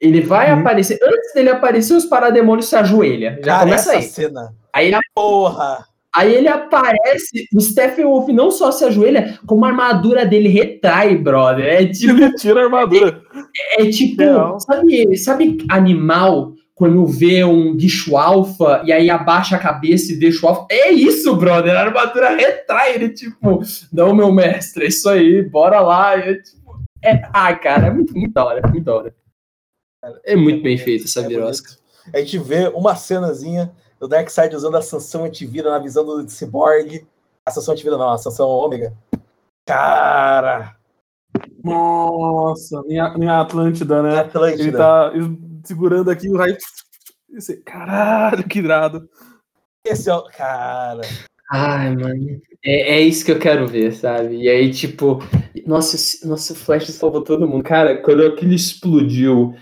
Ele 0.00 0.20
vai 0.20 0.52
Uhum. 0.52 0.60
aparecer. 0.60 0.98
Antes 1.02 1.32
dele 1.34 1.48
aparecer, 1.50 1.94
os 1.94 2.04
parademônios 2.04 2.66
se 2.68 2.76
ajoelham. 2.76 3.36
Já 3.36 3.42
Cara, 3.42 3.60
começa 3.64 3.90
essa 3.90 3.98
aí. 3.98 4.02
cena. 4.02 4.54
Aí 4.72 4.88
ele, 4.88 4.98
Porra! 5.14 5.84
aí 6.14 6.34
ele 6.34 6.48
aparece, 6.48 7.46
o 7.54 7.60
Steppenwolf 7.60 8.28
não 8.28 8.50
só 8.50 8.70
se 8.70 8.84
ajoelha, 8.84 9.38
como 9.46 9.64
a 9.64 9.68
armadura 9.68 10.26
dele 10.26 10.48
retrai, 10.48 11.16
brother. 11.16 11.64
É 11.64 11.86
tipo. 11.86 12.12
Ele 12.12 12.34
tira 12.34 12.60
a 12.60 12.64
armadura. 12.64 13.22
É 13.78 13.86
tipo, 13.88 14.20
Real. 14.22 14.60
sabe, 14.60 15.16
sabe 15.16 15.58
animal 15.70 16.52
quando 16.74 17.06
vê 17.06 17.42
um 17.42 17.74
bicho 17.74 18.18
alfa 18.18 18.82
e 18.84 18.92
aí 18.92 19.08
abaixa 19.08 19.56
a 19.56 19.58
cabeça 19.58 20.12
e 20.12 20.18
deixa 20.18 20.44
o 20.44 20.48
alfa? 20.50 20.66
É 20.70 20.90
isso, 20.92 21.34
brother. 21.36 21.74
A 21.74 21.80
armadura 21.84 22.36
retrai 22.36 22.94
ele, 22.96 23.08
tipo, 23.08 23.62
não, 23.90 24.14
meu 24.14 24.30
mestre, 24.30 24.84
é 24.84 24.88
isso 24.88 25.08
aí, 25.08 25.42
bora 25.42 25.80
lá. 25.80 26.18
Eu, 26.18 26.34
tipo, 26.42 26.78
é, 27.02 27.22
ah, 27.32 27.54
cara, 27.54 27.86
é 27.86 27.90
muito, 27.90 28.12
muito 28.14 28.34
da 28.34 28.44
hora, 28.44 28.60
muito 28.68 28.84
da 28.84 28.94
hora. 28.94 29.14
É 30.24 30.36
muito 30.36 30.62
bem 30.62 30.76
feito 30.78 31.04
essa 31.04 31.20
É 31.20 31.28
virosca. 31.28 31.68
bonito. 31.68 31.86
A 32.14 32.18
gente 32.20 32.38
vê 32.38 32.68
uma 32.74 32.94
cenazinha 32.94 33.72
do 33.98 34.06
Darkseid 34.06 34.54
usando 34.54 34.76
a 34.76 34.82
sanção 34.82 35.24
antivida 35.24 35.70
na 35.70 35.78
visão 35.78 36.04
do 36.04 36.28
Cyborg. 36.28 37.06
A 37.44 37.50
sanção 37.50 37.74
antivida 37.74 37.96
não, 37.98 38.10
a 38.10 38.18
sanção 38.18 38.48
ômega. 38.48 38.92
Cara! 39.66 40.76
Nossa, 41.62 42.82
minha, 42.84 43.16
minha 43.18 43.40
Atlântida, 43.40 44.02
né? 44.02 44.18
Atlântida. 44.20 44.62
Ele 44.62 44.72
tá 44.72 45.12
segurando 45.64 46.10
aqui 46.10 46.28
o 46.28 46.36
raio. 46.36 46.56
Esse- 47.34 47.56
Caralho, 47.62 48.46
que 48.46 48.60
irado. 48.60 49.08
Esse 49.84 50.08
é 50.08 50.14
o. 50.14 50.22
Cara. 50.24 51.02
Ai, 51.52 51.94
mano. 51.96 52.40
É, 52.64 52.94
é 52.96 53.00
isso 53.00 53.24
que 53.24 53.32
eu 53.32 53.38
quero 53.38 53.66
ver, 53.68 53.92
sabe? 53.92 54.36
E 54.42 54.48
aí, 54.48 54.70
tipo, 54.72 55.18
nossa, 55.66 55.96
nossa, 56.26 56.52
o 56.52 56.56
Flash 56.56 56.88
salvou 56.90 57.22
todo 57.22 57.46
mundo. 57.46 57.62
Cara, 57.62 57.96
quando 58.02 58.24
aquilo 58.26 58.52
explodiu, 58.52 59.54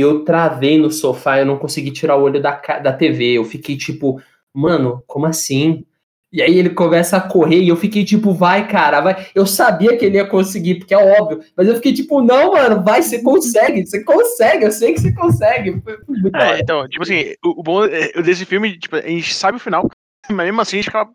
eu 0.00 0.24
travei 0.24 0.78
no 0.78 0.90
sofá, 0.90 1.38
eu 1.38 1.46
não 1.46 1.58
consegui 1.58 1.90
tirar 1.90 2.16
o 2.16 2.22
olho 2.22 2.40
da, 2.40 2.52
da 2.82 2.92
TV. 2.92 3.32
Eu 3.34 3.44
fiquei 3.44 3.76
tipo, 3.76 4.20
mano, 4.54 5.02
como 5.06 5.26
assim? 5.26 5.84
E 6.30 6.42
aí 6.42 6.58
ele 6.58 6.68
começa 6.70 7.16
a 7.16 7.20
correr 7.22 7.62
e 7.62 7.68
eu 7.70 7.76
fiquei 7.76 8.04
tipo, 8.04 8.34
vai, 8.34 8.68
cara, 8.68 9.00
vai. 9.00 9.26
Eu 9.34 9.46
sabia 9.46 9.96
que 9.96 10.04
ele 10.04 10.18
ia 10.18 10.26
conseguir, 10.26 10.74
porque 10.74 10.92
é 10.92 10.98
óbvio. 11.18 11.40
Mas 11.56 11.66
eu 11.68 11.74
fiquei 11.76 11.92
tipo, 11.92 12.20
não, 12.20 12.52
mano, 12.52 12.82
vai, 12.84 13.00
você 13.02 13.22
consegue, 13.22 13.86
você 13.86 14.04
consegue, 14.04 14.64
eu 14.66 14.70
sei 14.70 14.92
que 14.92 15.00
você 15.00 15.12
consegue. 15.14 15.80
Foi 15.80 15.96
foi 16.04 16.16
muito 16.18 16.36
É, 16.36 16.60
então, 16.60 16.86
tipo 16.88 17.02
assim, 17.02 17.32
o, 17.42 17.60
o 17.60 17.62
bom 17.62 17.84
é- 17.86 18.20
desse 18.20 18.44
filme, 18.44 18.78
tipo, 18.78 18.96
a 18.96 19.00
gente 19.00 19.32
sabe 19.34 19.56
o 19.56 19.60
final, 19.60 19.88
mas 20.28 20.46
mesmo 20.46 20.60
assim 20.60 20.76
a 20.76 20.82
gente 20.82 20.90
fica 20.90 21.08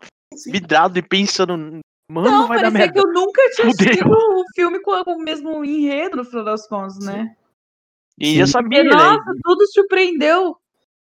vidrado 0.50 0.98
e 0.98 1.02
pensando, 1.02 1.56
mano, 2.10 2.28
Não, 2.28 2.48
vai 2.48 2.60
dar 2.60 2.72
parecia 2.72 2.92
que 2.92 2.94
merda. 2.94 3.00
eu 3.08 3.12
nunca 3.14 3.40
tinha 3.54 3.70
Fudeu. 3.70 3.86
assistido 3.88 4.10
o 4.10 4.44
filme 4.52 4.80
com 4.80 4.90
o 5.12 5.18
mesmo 5.22 5.64
enredo, 5.64 6.16
no 6.16 6.24
final 6.24 6.44
das 6.44 6.66
contas, 6.66 6.98
né? 6.98 7.36
E 8.18 8.34
Sim. 8.36 8.46
sabia, 8.46 8.82
Porque, 8.82 8.96
né? 8.96 9.02
nossa, 9.02 9.32
tudo 9.42 9.66
surpreendeu. 9.72 10.56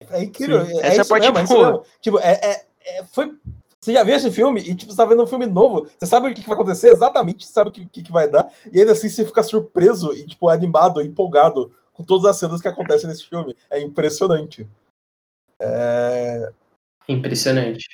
É 0.09 0.23
incrível. 0.23 0.65
Sim. 0.65 0.79
É 0.81 0.87
Essa 0.87 1.05
parte 1.05 1.31
mesmo, 1.31 1.37
é 1.39 1.43
boa. 1.43 1.71
mesmo. 1.71 1.85
Tipo, 1.99 2.19
é, 2.19 2.31
é- 2.41 2.65
é- 2.99 3.05
foi. 3.05 3.35
Você 3.79 3.93
já 3.93 4.03
viu 4.03 4.15
esse 4.15 4.29
filme 4.31 4.61
e 4.61 4.75
tipo, 4.75 4.91
você 4.91 4.97
tá 4.97 5.05
vendo 5.05 5.23
um 5.23 5.27
filme 5.27 5.47
novo, 5.47 5.87
você 5.97 6.05
sabe 6.05 6.29
o 6.29 6.33
que, 6.35 6.41
que 6.41 6.47
vai 6.47 6.55
acontecer, 6.55 6.89
exatamente, 6.91 7.45
você 7.47 7.51
sabe 7.51 7.71
o 7.71 7.73
que, 7.73 7.83
que, 7.87 8.03
que 8.03 8.11
vai 8.11 8.29
dar, 8.29 8.47
e 8.71 8.79
ainda 8.79 8.91
assim 8.91 9.09
você 9.09 9.25
fica 9.25 9.41
surpreso 9.41 10.13
e, 10.13 10.27
tipo, 10.27 10.47
animado, 10.49 11.01
empolgado 11.01 11.73
com 11.91 12.03
todas 12.03 12.25
as 12.25 12.37
cenas 12.37 12.61
que 12.61 12.67
acontecem 12.67 13.09
nesse 13.09 13.27
filme. 13.27 13.55
É 13.71 13.81
impressionante. 13.81 14.67
É... 15.59 16.51
Impressionante. 17.09 17.87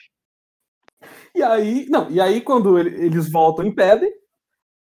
E 1.34 1.42
aí, 1.42 1.86
não, 1.90 2.10
e 2.12 2.20
aí 2.20 2.42
quando 2.42 2.78
ele- 2.78 3.06
eles 3.06 3.32
voltam 3.32 3.64
e 3.64 3.70
impedem, 3.70 4.14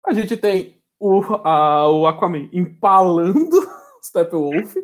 a 0.06 0.14
gente 0.14 0.36
tem 0.36 0.82
o, 1.00 1.22
a- 1.46 1.90
o 1.90 2.08
Aquaman 2.08 2.50
empalando 2.52 3.50
Steppenwolf, 4.04 4.76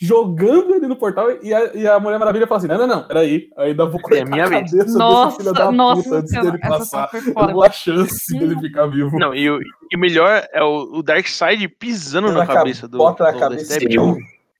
jogando 0.00 0.74
ele 0.74 0.86
no 0.88 0.96
portal, 0.96 1.30
e 1.42 1.54
a, 1.54 1.74
e 1.74 1.86
a 1.86 2.00
Mulher 2.00 2.18
Maravilha 2.18 2.46
fala 2.46 2.58
assim: 2.58 2.66
não, 2.68 2.78
não, 2.78 2.86
não, 2.86 3.02
peraí, 3.06 3.48
ainda 3.56 3.86
vou 3.86 4.00
cortar 4.00 4.18
É 4.18 4.24
minha 4.24 4.44
a 4.44 4.48
vez. 4.48 4.70
cabeça 4.70 4.84
desse 4.84 4.98
Nossa, 4.98 5.36
filho 5.38 5.52
da 5.52 5.70
nossa, 5.72 6.02
puta 6.02 6.16
antes 6.16 6.32
dele 6.32 6.58
essa 6.60 6.68
passar. 6.68 7.10
Não 7.34 7.62
há 7.62 7.70
chance 7.70 8.38
dele 8.38 8.58
ficar 8.60 8.86
vivo. 8.86 9.18
Não, 9.18 9.34
e 9.34 9.48
o, 9.48 9.58
e 9.90 9.96
o 9.96 9.98
melhor 9.98 10.46
é 10.52 10.62
o, 10.62 10.98
o 10.98 11.02
Darkseid 11.02 11.68
pisando 11.68 12.28
na, 12.32 12.40
Na 12.40 12.46
ca- 12.46 12.54
cabeça 12.54 12.88
do. 12.88 12.98
bota 12.98 13.24
na 13.24 13.30
do 13.32 13.38
cabeça. 13.38 13.74
Step. 13.74 13.96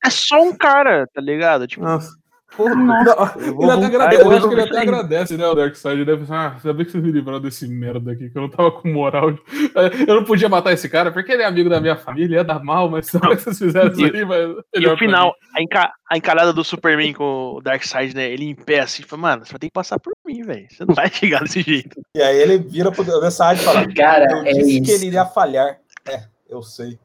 É 0.05 0.11
só 0.11 0.43
um 0.43 0.55
cara, 0.55 1.06
tá 1.12 1.20
ligado? 1.20 1.66
Tipo, 1.66 1.82
Nossa. 1.85 2.11
Porra, 2.56 2.74
Não, 2.74 3.85
ele 3.86 3.97
até 3.97 4.20
eu 4.22 4.31
acho 4.31 4.48
que 4.48 4.55
ele 4.55 4.62
até 4.62 4.78
agradece, 4.81 5.36
né, 5.36 5.47
o 5.47 5.55
Darkseid, 5.55 6.05
né? 6.05 6.12
Ah, 6.31 6.55
ainda 6.56 6.72
bem 6.72 6.85
que 6.86 6.93
vocês 6.93 7.02
me 7.05 7.10
livraram 7.12 7.40
desse 7.40 7.66
merda 7.68 8.12
aqui, 8.12 8.31
que 8.31 8.36
eu 8.39 8.43
não 8.43 8.48
tava 8.48 8.70
com 8.72 8.89
moral. 8.89 9.32
de- 9.32 9.40
Eu 10.09 10.16
não 10.16 10.24
podia 10.24 10.48
matar 10.48 10.72
esse 10.72 10.89
cara, 10.89 11.10
porque 11.12 11.32
ele 11.32 11.43
é 11.43 11.47
amigo 11.47 11.68
da 11.70 11.81
minha 11.81 11.97
família, 11.97 12.36
ia 12.36 12.44
dar 12.44 12.62
mal, 12.62 12.89
mas 12.89 13.10
que 13.10 13.18
vocês 13.18 13.59
fizeram 13.59 13.90
isso 13.93 14.05
aí, 14.05 14.24
mas 14.24 14.56
E 14.74 14.86
o 14.86 14.97
final, 14.97 15.35
a, 15.55 15.62
enca 15.62 15.93
a 16.10 16.16
encarada 16.16 16.52
do 16.52 16.62
Superman 16.64 17.12
com 17.12 17.55
o 17.56 17.60
Darkseid, 17.60 18.14
né? 18.14 18.31
Ele 18.31 18.44
em 18.44 18.55
pé 18.55 18.81
assim, 18.81 19.02
fala, 19.02 19.22
mano, 19.22 19.44
você 19.47 19.52
vai 19.52 19.59
ter 19.59 19.66
que 19.68 19.72
passar 19.72 19.98
por 19.98 20.12
mim, 20.26 20.43
velho. 20.43 20.66
Você 20.70 20.85
não 20.85 20.94
vai 20.94 21.10
chegar 21.10 21.40
desse 21.43 21.62
jeito. 21.62 22.01
E 22.16 22.22
aí 22.22 22.36
ele 22.36 22.59
vira 22.59 22.90
pro 22.93 23.02
Desaad 23.05 23.60
e 23.60 23.64
fala: 23.64 23.86
Cara, 23.94 24.26
Eu 24.31 24.39
é 24.44 24.52
disse 24.52 24.81
que 24.81 24.90
isso. 24.90 24.93
ele 24.93 25.06
iria 25.06 25.24
falhar. 25.26 25.78
É, 26.09 26.24
eu 26.48 26.62
sei. 26.62 26.98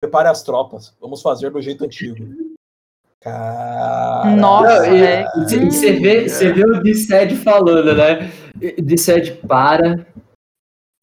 Prepare 0.00 0.28
as 0.28 0.42
tropas. 0.42 0.94
Vamos 1.00 1.20
fazer 1.22 1.50
do 1.50 1.60
jeito 1.60 1.84
antigo. 1.84 2.16
Cara. 3.32 4.36
Nossa, 4.36 4.86
Não, 4.86 4.96
e- 4.96 5.02
é. 5.02 5.24
e 5.36 5.70
Você 5.70 5.92
vê, 5.92 6.28
você 6.28 6.52
vê 6.52 6.64
o 6.64 6.82
Dissed 6.82 7.34
falando, 7.36 7.94
né? 7.94 8.30
Dissed 8.82 9.32
para. 9.46 10.06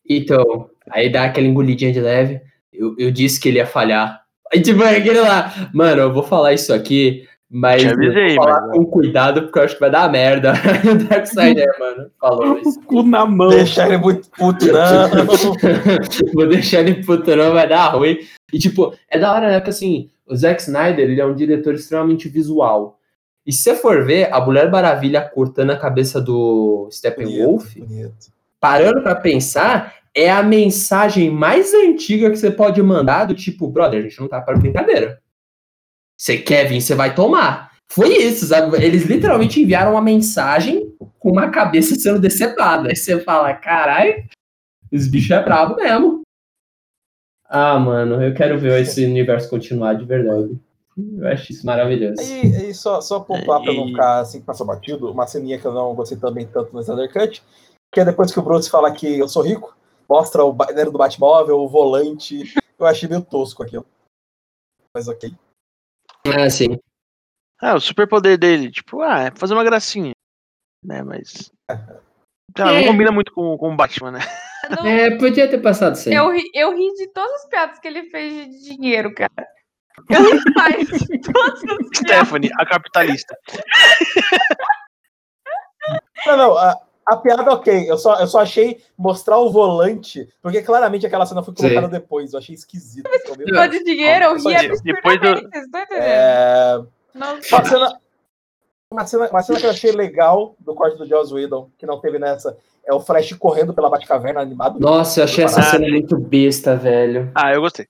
Então, 0.09 0.69
aí 0.91 1.11
dá 1.11 1.25
aquela 1.25 1.47
engolidinha 1.47 1.91
de 1.91 1.99
leve. 2.01 2.41
Eu, 2.73 2.95
eu 2.97 3.11
disse 3.11 3.39
que 3.39 3.49
ele 3.49 3.57
ia 3.57 3.65
falhar. 3.65 4.21
Aí 4.53 4.61
tipo, 4.61 4.83
é 4.83 4.97
aquele 4.97 5.19
lá, 5.21 5.51
mano, 5.73 6.01
eu 6.03 6.13
vou 6.13 6.21
falar 6.23 6.53
isso 6.53 6.71
aqui, 6.73 7.25
Mas 7.49 7.81
Te 7.81 7.87
eu 7.87 7.93
avisei, 7.93 8.35
vou 8.35 8.43
falar 8.43 8.61
mas- 8.67 8.77
com 8.77 8.85
cuidado, 8.85 9.41
porque 9.43 9.59
eu 9.59 9.63
acho 9.63 9.73
que 9.75 9.79
vai 9.79 9.89
dar 9.91 10.11
merda. 10.11 10.53
O 10.91 11.07
Darkseid, 11.07 11.63
mano, 11.79 12.11
falou 12.19 12.57
isso. 12.59 12.79
O 12.79 12.83
cu 12.83 13.03
na 13.03 13.25
mão. 13.25 13.49
Deixar 13.49 13.87
ele 13.87 13.97
muito 13.97 14.29
puto, 14.31 14.65
não. 14.67 15.09
Vou 16.33 16.47
deixar 16.47 16.81
ele 16.81 17.03
puto, 17.03 17.35
não 17.35 17.53
vai 17.53 17.67
dar 17.67 17.89
ruim. 17.89 18.17
E, 18.53 18.59
tipo, 18.59 18.93
é 19.09 19.17
da 19.17 19.33
hora, 19.33 19.49
né? 19.49 19.61
Que 19.61 19.69
assim, 19.69 20.09
o 20.27 20.35
Zack 20.35 20.61
Snyder, 20.61 21.09
ele 21.09 21.21
é 21.21 21.25
um 21.25 21.35
diretor 21.35 21.73
extremamente 21.73 22.27
visual. 22.27 22.99
E 23.45 23.53
se 23.53 23.61
você 23.61 23.75
for 23.75 24.03
ver, 24.05 24.33
a 24.33 24.41
Mulher 24.41 24.71
Maravilha 24.71 25.21
cortando 25.21 25.71
a 25.71 25.77
cabeça 25.77 26.19
do 26.19 26.89
Steppenwolf, 26.91 27.75
Bonito. 27.75 28.33
parando 28.59 29.03
pra 29.03 29.13
pensar, 29.15 29.95
é 30.15 30.31
a 30.31 30.41
mensagem 30.41 31.29
mais 31.29 31.73
antiga 31.73 32.31
que 32.31 32.37
você 32.37 32.49
pode 32.49 32.81
mandar 32.81 33.25
do 33.25 33.35
tipo, 33.35 33.67
brother, 33.67 33.99
a 33.99 34.03
gente 34.03 34.19
não 34.19 34.27
tá 34.27 34.41
para 34.41 34.57
brincadeira. 34.57 35.21
Você 36.17 36.37
quer 36.37 36.67
vir, 36.67 36.81
você 36.81 36.95
vai 36.95 37.13
tomar. 37.13 37.71
Foi 37.87 38.09
isso, 38.17 38.47
sabe? 38.47 38.83
Eles 38.83 39.03
literalmente 39.03 39.61
enviaram 39.61 39.91
uma 39.91 40.01
mensagem 40.01 40.91
com 41.19 41.31
uma 41.31 41.49
cabeça 41.49 41.93
sendo 41.95 42.19
decepada. 42.19 42.89
Aí 42.89 42.95
você 42.95 43.19
fala, 43.19 43.53
caralho, 43.53 44.23
esse 44.91 45.09
bicho 45.09 45.33
é 45.33 45.43
brabo 45.43 45.75
mesmo. 45.75 46.24
Ah, 47.47 47.79
mano, 47.79 48.21
eu 48.21 48.33
quero 48.33 48.57
ver 48.59 48.81
esse 48.81 49.05
universo 49.05 49.49
continuar 49.49 49.93
de 49.93 50.05
verdade. 50.05 50.59
Eu 50.97 51.27
acho 51.27 51.51
isso 51.51 51.65
maravilhoso. 51.65 52.21
E, 52.21 52.69
e 52.69 52.73
só, 52.73 53.01
só 53.01 53.19
pontuar 53.19 53.61
pra 53.61 53.73
não 53.73 53.87
ficar 53.87 54.19
assim, 54.19 54.41
passar 54.41 54.65
batido, 54.65 55.11
uma 55.11 55.27
ceninha 55.27 55.59
que 55.59 55.65
eu 55.65 55.73
não 55.73 55.93
gostei 55.93 56.17
também 56.17 56.47
tanto 56.47 56.73
no 56.73 56.79
Snyder 56.79 57.11
Cut, 57.11 57.43
que 57.93 57.99
é 57.99 58.05
depois 58.05 58.31
que 58.31 58.39
o 58.39 58.41
Bruce 58.41 58.69
fala 58.69 58.91
que 58.91 59.19
eu 59.19 59.27
sou 59.27 59.43
rico, 59.43 59.75
mostra 60.09 60.43
o 60.43 60.53
banheiro 60.53 60.91
do 60.91 60.97
Batmóvel, 60.97 61.59
o 61.59 61.67
volante. 61.67 62.53
Eu 62.79 62.85
achei 62.85 63.07
meio 63.07 63.21
tosco 63.21 63.61
aquilo. 63.63 63.85
Mas 64.93 65.07
ok. 65.07 65.33
Ah, 66.27 66.49
sim. 66.49 66.79
Ah, 67.61 67.75
o 67.75 67.79
superpoder 67.79 68.37
dele, 68.37 68.71
tipo, 68.71 69.01
ah, 69.01 69.23
é 69.23 69.31
fazer 69.31 69.53
uma 69.53 69.63
gracinha. 69.63 70.13
Né, 70.83 71.01
mas. 71.03 71.51
Ah, 71.69 71.99
não 72.57 72.77
É. 72.77 72.87
combina 72.87 73.11
muito 73.11 73.33
com, 73.33 73.57
com 73.57 73.73
o 73.73 73.75
Batman, 73.75 74.11
né? 74.11 74.19
Não, 74.69 74.85
É, 74.85 75.17
podia 75.17 75.49
ter 75.49 75.59
passado 75.59 75.95
sem. 75.95 76.13
eu, 76.13 76.31
ri, 76.31 76.43
eu 76.53 76.75
ri 76.75 76.93
de 76.93 77.07
todas 77.13 77.31
as 77.43 77.49
piadas 77.49 77.79
que 77.79 77.87
ele 77.87 78.03
fez 78.09 78.47
de 78.49 78.75
dinheiro, 78.75 79.13
cara. 79.13 79.47
Eu 80.09 80.23
ri 80.23 80.41
mais 80.55 80.87
de 80.87 81.19
todas 81.21 81.53
as 81.53 81.61
piadas. 81.61 81.87
Stephanie, 81.97 82.51
a 82.57 82.65
capitalista. 82.65 83.35
Não, 86.25 86.37
não, 86.37 86.57
a, 86.57 86.75
a 87.07 87.17
piada 87.17 87.51
ok. 87.51 87.89
Eu 87.89 87.97
só, 87.97 88.19
eu 88.19 88.27
só 88.27 88.39
achei 88.39 88.81
mostrar 88.97 89.37
o 89.37 89.51
volante, 89.51 90.27
porque 90.41 90.61
claramente 90.61 91.05
aquela 91.05 91.25
cena 91.25 91.43
foi 91.43 91.53
colocada 91.53 91.87
depois. 91.87 92.33
Eu 92.33 92.39
achei 92.39 92.55
esquisito. 92.55 93.07
Só 93.53 93.65
de 93.67 93.83
dinheiro, 93.83 94.25
eu 94.25 94.39
Só 94.39 94.49
ri 94.49 94.55
de- 94.69 94.81
depois 94.83 95.19
do- 95.21 95.27
absurdamente. 95.27 95.49
Vocês 95.51 95.65
estão 95.65 95.81
entendendo? 95.81 96.03
É, 96.03 96.83
Não, 97.13 97.41
cena, 97.41 97.99
uma, 98.95 99.05
cena, 99.05 99.29
uma 99.29 99.43
cena 99.43 99.59
que 99.59 99.65
eu 99.65 99.69
achei 99.69 99.91
legal 99.91 100.55
do 100.59 100.73
corte 100.73 100.97
do 100.97 101.05
Joss 101.05 101.33
Whedon, 101.33 101.69
que 101.77 101.85
não 101.85 101.99
teve 101.99 102.17
nessa, 102.17 102.57
é 102.85 102.93
o 102.93 102.99
Flash 102.99 103.33
correndo 103.33 103.73
pela 103.73 103.89
Batcaverna 103.89 104.39
animado. 104.39 104.79
Nossa, 104.79 105.19
eu 105.19 105.23
achei 105.25 105.43
essa 105.43 105.61
cena 105.61 105.87
muito 105.87 106.17
besta, 106.17 106.75
velho. 106.75 107.31
Ah, 107.35 107.53
eu 107.53 107.61
gostei. 107.61 107.87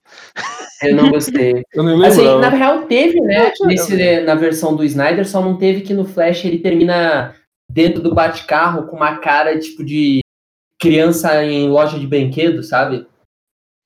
Eu 0.82 0.96
não 0.96 1.10
gostei. 1.10 1.64
Eu 1.74 1.84
nem 1.84 1.98
lembro. 1.98 2.08
Assim, 2.08 2.40
na 2.40 2.50
real 2.50 2.84
teve, 2.84 3.20
né? 3.22 3.52
Nesse, 3.62 4.22
na 4.22 4.36
versão 4.36 4.76
do 4.76 4.84
Snyder, 4.84 5.28
só 5.28 5.42
não 5.42 5.58
teve 5.58 5.82
que 5.82 5.94
no 5.94 6.06
Flash 6.06 6.44
ele 6.46 6.60
termina 6.60 7.34
dentro 7.70 8.02
do 8.02 8.14
Batcarro 8.14 8.88
com 8.88 8.96
uma 8.96 9.18
cara 9.18 9.58
tipo 9.58 9.84
de 9.84 10.20
criança 10.80 11.44
em 11.44 11.70
loja 11.70 11.98
de 12.00 12.06
brinquedo, 12.08 12.62
sabe? 12.62 13.08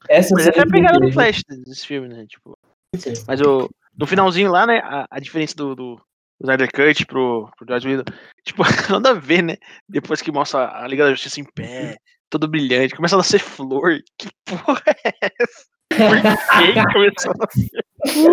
Essa 0.08 0.34
Mas 0.34 0.44
cena 0.44 0.56
essa 0.56 0.60
é 0.60 0.64
a 0.64 0.66
que 0.66 0.72
pegada 0.72 0.94
não 0.94 1.00
do 1.02 1.06
teve. 1.06 1.14
Flash 1.14 1.42
desse 1.66 1.86
filme, 1.86 2.08
né? 2.08 2.26
Tipo, 2.28 2.58
Sim. 2.96 3.14
mas 3.28 3.40
o, 3.42 3.70
no 3.98 4.08
finalzinho 4.08 4.52
lá, 4.52 4.66
né? 4.66 4.80
A, 4.84 5.06
a 5.10 5.20
diferença 5.20 5.56
do, 5.56 5.76
do 5.76 6.02
Snyder 6.42 6.72
Cut 6.72 7.06
pro, 7.06 7.50
pro 7.58 7.68
Joss 7.68 7.86
Whedon, 7.88 8.04
tipo, 8.46 8.64
nada 8.92 9.10
a 9.12 9.14
ver, 9.14 9.42
né? 9.44 9.58
Depois 9.88 10.22
que 10.22 10.32
mostra 10.32 10.70
a 10.82 10.88
Liga 10.88 11.04
da 11.06 11.12
Justiça 11.12 11.40
em 11.42 11.44
pé, 11.44 11.98
todo 12.30 12.48
brilhante, 12.48 12.96
começa 12.96 13.16
a 13.16 13.18
nascer 13.18 13.40
flor. 13.40 14.00
Que 14.18 14.30
porra 14.46 14.82
é 15.06 15.14
essa? 15.40 15.66
Por 15.92 16.74
que 16.74 16.94
começou 16.94 17.32
a 17.32 17.48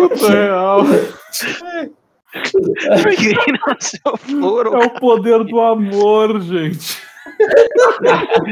Puta 0.09 0.29
real. 0.31 0.85
Por 3.03 3.15
que 3.15 3.33
nasceu 3.67 4.17
flor? 4.17 4.67
É 4.67 4.85
o 4.85 4.89
poder 4.99 5.43
do 5.43 5.59
amor, 5.59 6.39
gente. 6.41 7.01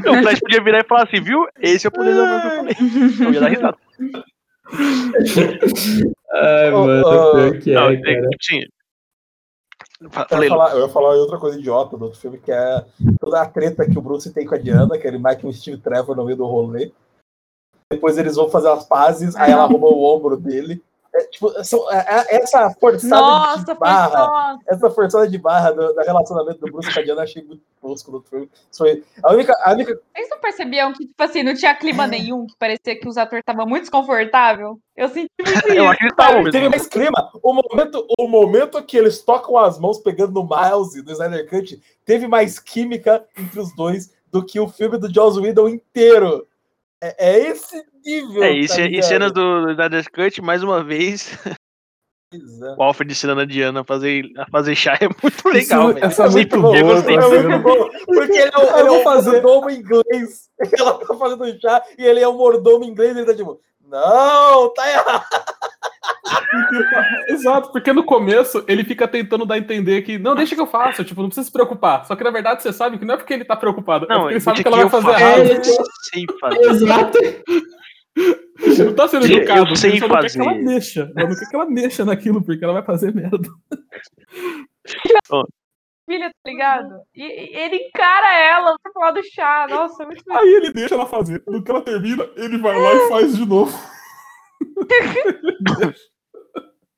O 0.10 0.22
Flash 0.22 0.40
podia 0.41 0.61
virar 0.61 0.80
e 0.80 0.88
falar 0.88 1.03
assim, 1.03 1.22
viu? 1.22 1.48
Esse 1.61 1.88
é 1.88 1.90
o 1.90 1.91
poder 1.94 2.14
do 2.14 2.22
amor 2.22 2.41
que 2.41 2.48
eu 2.48 2.56
falei. 2.57 2.76
Eu 3.22 3.34
ia 3.34 3.40
dar 3.40 3.48
risada. 3.49 3.77
Ai, 6.34 6.72
mano, 6.72 7.02
ô, 7.02 7.32
pior 7.34 7.60
que 7.60 7.72
Não, 7.73 7.90
é, 7.90 7.94
é, 7.94 8.02
cara. 8.02 8.30
tipo 8.30 8.38
assim. 8.41 8.61
fa- 8.61 8.74
Eu 10.01 10.43
ia, 10.43 10.49
falar, 10.49 10.76
eu 10.76 10.81
ia 10.81 10.89
falar 10.89 11.15
outra 11.15 11.38
coisa 11.38 11.57
idiota 11.57 11.97
do 11.97 12.05
outro 12.05 12.19
filme, 12.19 12.38
que 12.38 12.51
é 12.51 12.85
toda 13.19 13.41
a 13.41 13.45
treta 13.45 13.89
que 13.89 13.97
o 13.97 14.01
Bruce 14.01 14.34
tem 14.34 14.45
com 14.45 14.55
a 14.55 14.57
Diana, 14.57 14.97
que 14.97 15.07
ele 15.07 15.17
mete 15.17 15.47
um 15.47 15.53
Steve 15.53 15.81
Trevor 15.81 16.15
no 16.15 16.26
meio 16.26 16.38
do 16.38 16.45
rolê. 16.45 16.91
Depois 17.89 18.17
eles 18.17 18.35
vão 18.35 18.49
fazer 18.49 18.69
as 18.69 18.85
pazes, 18.85 19.35
aí 19.35 19.51
ela 19.51 19.65
rouba 19.67 19.88
o 19.88 20.03
ombro 20.03 20.35
dele. 20.35 20.84
É, 21.15 21.23
tipo, 21.27 21.63
são- 21.63 21.89
é- 21.89 22.25
é- 22.29 22.35
essa 22.43 22.69
forçada 22.71 23.15
Nossa, 23.15 23.73
de 23.73 23.79
barra, 23.79 24.59
essa 24.67 24.89
forçada 24.89 25.25
de 25.29 25.37
barra 25.37 25.71
do, 25.71 25.93
do 25.93 26.01
relacionamento 26.01 26.59
do 26.59 26.69
Bruce 26.69 26.89
eu 27.07 27.19
achei 27.21 27.41
muito 27.41 27.63
tosco 27.81 28.11
no 28.11 28.21
filme. 28.21 28.49
Foi 28.77 29.01
a 29.23 29.31
única, 29.31 29.53
a 29.63 29.71
única 29.71 29.97
Vocês 30.13 30.29
não 30.29 30.39
percebiam 30.39 30.91
que, 30.91 31.05
tipo 31.05 31.23
assim, 31.23 31.41
não 31.41 31.53
tinha 31.53 31.73
clima 31.73 32.05
nenhum, 32.05 32.45
que 32.45 32.55
parecia 32.59 32.99
que 32.99 33.07
os 33.07 33.15
atores 33.15 33.43
estavam 33.43 33.65
muito 33.65 33.83
desconfortável? 33.83 34.77
Eu 34.93 35.07
senti 35.07 35.29
muito 35.39 35.67
eu 35.69 35.83
isso. 35.83 35.89
acho 35.89 35.97
que 35.97 36.03
eles 36.03 36.13
estavam 36.13 36.51
Teve 36.51 36.69
mais 36.69 36.87
clima. 36.87 37.31
O 37.41 37.53
momento, 37.53 38.05
o 38.19 38.27
momento 38.27 38.83
que 38.83 38.97
eles 38.97 39.21
tocam 39.21 39.57
as 39.57 39.79
mãos 39.79 39.99
pegando 39.99 40.33
no 40.33 40.43
Miles 40.43 41.01
do 41.01 41.11
Snyder 41.13 41.49
Cut 41.49 41.81
teve 42.03 42.27
mais 42.27 42.59
química 42.59 43.23
entre 43.37 43.57
os 43.57 43.73
dois 43.73 44.13
do 44.29 44.45
que 44.45 44.59
o 44.59 44.67
filme 44.67 44.97
do 44.97 45.13
Joss 45.13 45.39
Whedon 45.39 45.69
inteiro. 45.69 46.45
É, 47.03 47.30
é 47.30 47.39
esse 47.49 47.84
nível. 48.05 48.43
É, 48.43 48.51
e, 48.53 48.67
tá 48.67 48.81
e 48.81 49.03
cenas 49.03 49.31
do 49.31 49.69
Snyder 49.72 50.11
Cut, 50.11 50.41
mais 50.41 50.63
uma 50.63 50.84
vez, 50.84 51.38
Exato. 52.34 52.80
o 52.80 52.84
Alfred 52.84 53.11
ensinando 53.11 53.41
a 53.41 53.45
Diana 53.45 53.81
a 53.81 53.84
fazer, 53.84 54.23
a 54.38 54.45
fazer 54.49 54.76
chá 54.76 54.93
é 55.01 55.07
muito 55.07 55.47
legal, 55.49 55.89
Isso- 55.89 55.93
velho. 55.93 56.05
essa 56.05 56.23
é 56.26 56.30
muito 56.30 56.55
Eu 56.55 56.61
boa. 56.61 56.84
gostei. 56.84 57.15
É 57.15 57.19
porque 58.05 58.38
ele 58.38 58.51
é, 58.53 58.57
o- 58.57 58.80
ele 58.80 58.95
é 58.95 59.03
fazer. 59.03 59.41
mordomo 59.41 59.69
inglês. 59.69 60.49
Ela 60.80 60.93
tá 61.05 61.13
fazendo 61.15 61.61
chá 61.61 61.84
e 61.97 62.05
ele 62.05 62.22
é 62.22 62.27
um 62.27 62.38
mordomo 62.38 62.85
inglês 62.85 63.15
e 63.15 63.19
ele 63.19 63.26
tá 63.27 63.35
tipo, 63.35 63.59
não, 63.81 64.73
tá 64.73 64.89
errado. 64.89 65.26
Exato, 67.30 67.72
porque 67.72 67.93
no 67.93 68.03
começo 68.03 68.64
ele 68.68 68.84
fica 68.84 69.07
tentando 69.07 69.45
dar 69.45 69.56
a 69.56 69.60
entender 69.60 70.02
que 70.02 70.18
não, 70.18 70.35
deixa 70.35 70.56
que 70.56 70.61
eu 70.61 70.68
faço, 70.68 71.03
tipo, 71.03 71.22
não 71.22 71.30
precisa 71.30 71.45
se 71.45 71.52
preocupar. 71.52 72.06
Só 72.06 72.15
que 72.15 72.23
na 72.23 72.31
verdade 72.31 72.64
você 72.64 72.73
sabe 72.73 72.97
que 72.97 73.06
não 73.06 73.14
é 73.14 73.18
porque 73.18 73.34
ele 73.34 73.45
tá 73.45 73.56
preocupado, 73.56 74.06
é 74.06 74.10
Não, 74.10 74.22
porque 74.22 74.34
ele 74.34 74.39
sabe 74.41 74.61
que 74.61 74.68
ela 74.68 74.77
vai 74.77 74.85
eu 74.85 74.89
fazer 74.89 75.07
faço. 75.07 75.22
errado. 75.22 75.41
É, 75.52 75.57
Eu 75.57 75.64
sei 75.64 76.26
fazer. 76.39 76.60
Exato. 76.69 77.18
Ele 78.18 78.84
não 78.85 78.93
tá 78.95 79.07
sendo 79.07 79.27
Eu 79.27 79.38
educado, 79.38 79.76
sei 79.76 79.91
ele 79.91 79.99
só 79.99 80.07
não 80.07 80.15
quer 80.22 80.31
que 80.31 80.38
ela 80.39 80.52
fazer. 80.52 80.64
mexa. 80.64 81.11
Ela 81.15 81.30
não 81.30 81.35
quer 81.35 81.49
que 81.49 81.56
ela 81.56 81.65
mexa 81.69 82.06
naquilo, 82.06 82.43
porque 82.43 82.64
ela 82.64 82.73
vai 82.73 82.84
fazer 82.84 83.14
merda. 83.14 83.49
Filha, 86.10 86.30
tá 86.30 86.49
ligado? 86.49 87.02
E, 87.15 87.23
ele 87.23 87.76
encara 87.77 88.34
ela 88.39 88.76
pra 88.81 88.91
falar 88.93 89.11
do 89.11 89.22
chá. 89.23 89.65
Nossa, 89.69 90.06
muito 90.06 90.23
Aí 90.31 90.47
ele 90.53 90.72
deixa 90.72 90.95
ela 90.95 91.06
fazer. 91.07 91.43
No 91.47 91.64
que 91.64 91.69
ela 91.72 91.81
termina, 91.81 92.27
ele 92.35 92.57
vai 92.60 92.80
lá 92.80 92.93
e 92.93 93.10
faz 93.10 93.35
de 93.35 93.45
novo. 93.45 93.77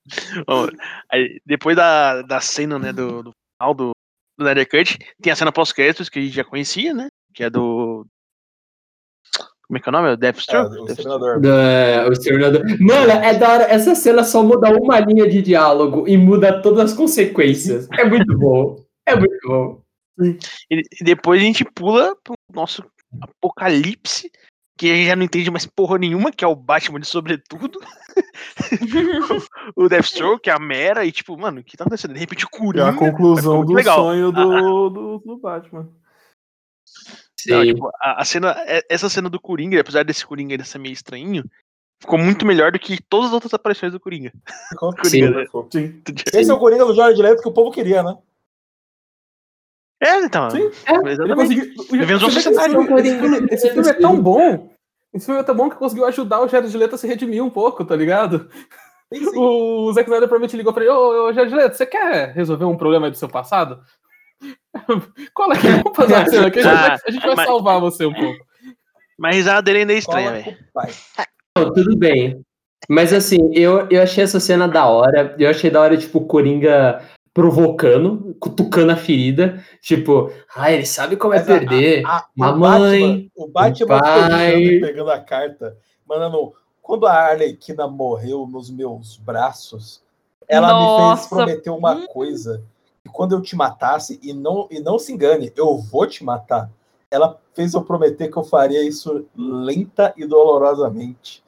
Ó, 0.48 0.68
aí, 1.12 1.40
depois 1.46 1.76
da, 1.76 2.22
da 2.22 2.40
cena, 2.42 2.80
né, 2.80 2.94
do, 2.94 3.24
do 3.24 3.32
final 3.58 3.74
do, 3.74 3.92
do 4.38 4.44
Snyder 4.44 4.70
Cut, 4.70 4.98
tem 5.22 5.32
a 5.32 5.36
cena 5.36 5.52
pós-créditos 5.52 6.10
que 6.10 6.20
a 6.20 6.22
gente 6.22 6.34
já 6.36 6.44
conhecia, 6.44 6.94
né? 6.94 7.10
Que 7.34 7.44
é 7.44 7.50
do. 7.50 8.06
Como 9.68 9.78
é 9.78 9.82
que 9.82 9.90
é 9.90 9.92
o 9.92 9.92
nome? 9.92 10.08
É 10.08 10.12
o 10.14 10.88
É, 10.88 10.96
senador. 10.96 11.42
Da- 11.42 12.08
o 12.08 12.14
Exterminador. 12.14 12.64
Mano, 12.80 13.12
é 13.12 13.34
da 13.38 13.52
hora. 13.52 13.64
Essa 13.66 13.94
cena 13.96 14.24
só 14.24 14.42
muda 14.42 14.70
uma 14.72 14.98
linha 15.02 15.30
de 15.30 15.42
diálogo 15.42 16.08
e 16.08 16.16
muda 16.18 16.62
todas 16.62 16.92
as 16.92 16.98
consequências. 16.98 17.90
É 17.92 18.06
muito 18.06 18.38
bom. 18.38 18.82
É 19.06 19.14
muito 19.16 19.38
bom. 19.46 19.82
E, 20.20 20.38
e 21.00 21.04
depois 21.04 21.42
a 21.42 21.44
gente 21.44 21.66
pula 21.66 22.16
pro 22.24 22.34
nosso 22.54 22.82
apocalipse, 23.22 24.32
que 24.78 24.92
a 24.92 24.96
gente 24.96 25.08
já 25.08 25.16
não 25.16 25.24
entende 25.24 25.50
mais 25.50 25.66
porra 25.66 25.98
nenhuma, 25.98 26.32
que 26.32 26.46
é 26.46 26.48
o 26.48 26.56
Batman 26.56 27.00
de 27.00 27.08
sobretudo. 27.08 27.80
o 29.76 29.90
Deathstroke, 29.90 30.50
a 30.50 30.60
Mera, 30.60 31.04
e 31.06 31.12
tipo, 31.12 31.38
mano, 31.38 31.62
o 31.62 31.64
que 31.64 31.76
tá 31.76 31.84
acontecendo? 31.84 32.14
De 32.14 32.20
repente 32.20 32.46
o 32.46 32.78
É 32.78 32.82
a 32.82 32.94
conclusão 32.94 33.58
muito 33.58 33.70
do 33.70 33.74
legal. 33.74 33.98
sonho 33.98 34.32
do, 34.32 34.40
Ah, 34.40 34.62
do, 34.62 35.20
do 35.26 35.38
Batman. 35.38 35.90
Não, 37.48 37.62
Sim. 37.62 37.74
tipo, 37.74 37.90
a, 38.02 38.22
a 38.22 38.26
cena, 38.26 38.56
é- 38.68 38.86
essa 38.90 39.10
cena 39.10 39.30
do 39.30 39.40
Coringa, 39.40 39.80
apesar 39.80 40.04
desse 40.04 40.26
Coringa 40.26 40.54
ainda 40.54 40.64
ser 40.64 40.80
meio 40.80 40.94
estranho, 40.94 41.44
ficou 42.02 42.20
muito 42.20 42.46
melhor 42.46 42.72
do 42.72 42.80
que 42.80 43.02
todas 43.02 43.28
as 43.28 43.34
outras 43.34 43.54
aparições 43.54 43.92
do 43.94 44.00
Coringa. 44.00 44.32
Sim. 44.72 44.78
Coringa, 45.02 45.30
né? 45.32 45.46
Sim. 45.72 46.02
Esse 46.34 46.52
é 46.52 46.54
o 46.54 46.60
Coringa 46.60 46.86
do 46.86 46.96
Jorge 46.96 47.22
Leto 47.22 47.42
que 47.42 47.50
o 47.50 47.54
povo 47.54 47.72
queria, 47.72 48.04
né? 48.04 48.18
É, 50.02 50.20
então. 50.20 50.50
Sim, 50.52 50.70
Ele 50.88 51.12
Exatamente. 51.12 51.56
um 51.56 52.20
que 52.20 52.26
esse 52.28 52.42
cenário. 52.42 52.84
filme- 52.84 53.48
esse 53.52 53.68
é 53.90 53.94
tão 53.94 54.22
bom. 54.22 54.70
Esse 55.14 55.26
filme 55.26 55.42
é 55.42 55.44
tão 55.44 55.56
bom 55.56 55.70
que 55.70 55.76
conseguiu 55.78 56.06
ajudar 56.06 56.42
o 56.42 56.48
Jared 56.48 56.76
Leto 56.78 56.96
a 56.96 56.98
se 56.98 57.08
redimir 57.08 57.44
um 57.44 57.50
pouco, 57.50 57.84
tá 57.84 57.96
ligado? 57.96 58.50
Sim, 59.12 59.24
sim. 59.24 59.38
O 59.40 59.92
Zack 59.94 60.08
Snyder 60.08 60.28
provavelmente 60.28 60.56
ligou 60.58 60.74
pra 60.74 60.84
ele, 60.84 60.92
ô, 60.92 61.28
ô 61.30 61.34
Jared 61.34 61.56
Leto, 61.56 61.76
você 61.78 61.86
quer 61.86 62.34
resolver 62.34 62.66
um 62.66 62.78
problema 62.78 63.08
aí 63.08 63.12
do 63.12 63.18
seu 63.18 63.30
passado? 63.30 63.82
Cola 65.34 65.54
aqui, 65.56 65.68
vamos 65.68 65.96
fazer 65.96 66.14
uma 66.14 66.26
cena 66.28 66.48
aqui, 66.48 66.60
a 66.60 66.64
gente 66.64 66.74
vai, 66.74 66.92
a 66.92 67.12
gente 67.12 67.22
vai 67.24 67.32
Ah, 67.32 67.36
mas- 67.38 67.48
salvar 67.48 67.80
você 67.80 68.06
um 68.06 68.14
pouco. 68.14 68.46
Mas 69.18 69.34
a 69.34 69.38
risada 69.38 69.62
dele 69.64 69.80
ainda 69.80 69.94
é 69.94 69.98
estranha, 69.98 70.30
Cola 70.30 70.44
velho. 71.64 71.74
tudo 71.74 71.98
bem. 71.98 72.40
Mas 72.88 73.12
assim, 73.12 73.50
eu, 73.54 73.88
eu 73.90 74.04
achei 74.04 74.24
essa 74.24 74.40
cena 74.40 74.68
da 74.68 74.86
hora. 74.86 75.36
Eu 75.40 75.50
achei 75.50 75.72
da 75.72 75.82
hora, 75.82 75.98
tipo, 75.98 76.20
o 76.20 76.28
Coringa 76.28 77.02
provocando, 77.38 78.36
cutucando 78.40 78.92
a 78.92 78.96
ferida. 78.96 79.64
Tipo, 79.80 80.32
ah, 80.56 80.72
ele 80.72 80.88
sabe 80.88 81.16
como 81.16 81.36
é 81.36 81.38
Mas 81.38 81.48
a- 81.48 81.54
perder. 81.60 82.04
a- 82.04 82.26
o 82.36 82.40
Mamãe, 82.40 83.00
Batman, 83.00 83.30
o 83.36 83.48
Batman 83.48 83.98
o 84.56 84.58
e 84.60 84.82
pegando 84.82 85.12
a 85.12 85.20
carta. 85.20 85.78
Mano, 86.10 86.54
quando 86.82 87.06
a 87.06 87.14
Arlequina 87.14 87.88
morreu 87.88 88.48
nos 88.48 88.72
meus 88.72 89.18
braços, 89.18 90.02
ela 90.48 90.74
me 90.80 90.86
fez 90.88 90.98
Nossa. 91.10 91.30
prometer 91.30 91.70
uma 91.70 91.94
Hum. 91.94 92.08
coisa. 92.08 92.64
Que 93.06 93.12
quando 93.12 93.34
eu 93.36 93.42
te 93.42 93.56
matasse, 93.56 94.20
e 94.24 94.34
não, 94.34 94.68
e 94.72 94.80
não 94.80 94.98
se 94.98 95.14
engane, 95.14 95.54
eu 95.56 95.78
vou 95.78 96.08
te 96.08 96.24
matar. 96.24 96.72
Ela 97.12 97.40
fez 97.54 97.76
eu 97.76 97.84
prometer 97.84 98.30
que 98.32 98.38
eu 98.38 98.44
faria 98.44 98.84
isso 98.84 99.28
lenta 99.36 100.12
e 100.18 100.26
dolorosamente. 100.26 101.44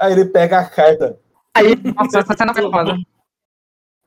Aí 0.00 0.12
ele 0.12 0.24
pega 0.24 0.60
a 0.60 0.64
carta. 0.68 1.18
Nossa, 1.94 2.20
essa 2.20 2.34
cena 2.34 2.54
foi 2.54 2.70
foda. 2.70 2.96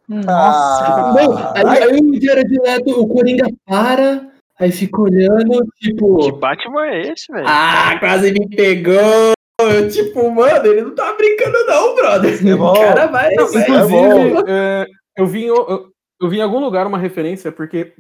Nossa. 0.08 0.86
Ah, 0.86 1.14
Não, 1.16 1.70
aí, 1.72 1.84
aí 1.84 2.00
o 2.02 2.22
Jared 2.22 2.60
Leto, 2.60 3.02
o 3.02 3.08
Coringa 3.08 3.46
para, 3.66 4.28
aí 4.60 4.72
fica 4.72 5.02
olhando, 5.02 5.66
Que 5.78 5.90
tipo, 5.90 6.32
Batman 6.34 6.86
é 6.88 7.02
esse, 7.12 7.32
velho? 7.32 7.46
ah, 7.48 7.96
quase 8.00 8.32
me 8.32 8.48
pegou. 8.50 9.34
Eu, 9.62 9.88
tipo, 9.88 10.30
mano, 10.32 10.66
ele 10.66 10.82
não 10.82 10.96
tá 10.96 11.14
brincando, 11.14 11.58
não, 11.66 11.96
brother. 11.96 12.48
É. 12.48 12.54
O 12.54 12.74
cara 12.74 13.06
vai, 13.08 13.34
Não. 13.36 13.46
Inclusive, 13.46 14.44
é, 14.48 14.86
eu, 15.18 15.26
vi 15.28 15.44
em, 15.44 15.48
eu, 15.48 15.88
eu 16.22 16.30
vi 16.30 16.40
em 16.40 16.42
algum 16.42 16.60
lugar 16.60 16.86
uma 16.88 16.98
referência, 16.98 17.52
porque 17.52 17.94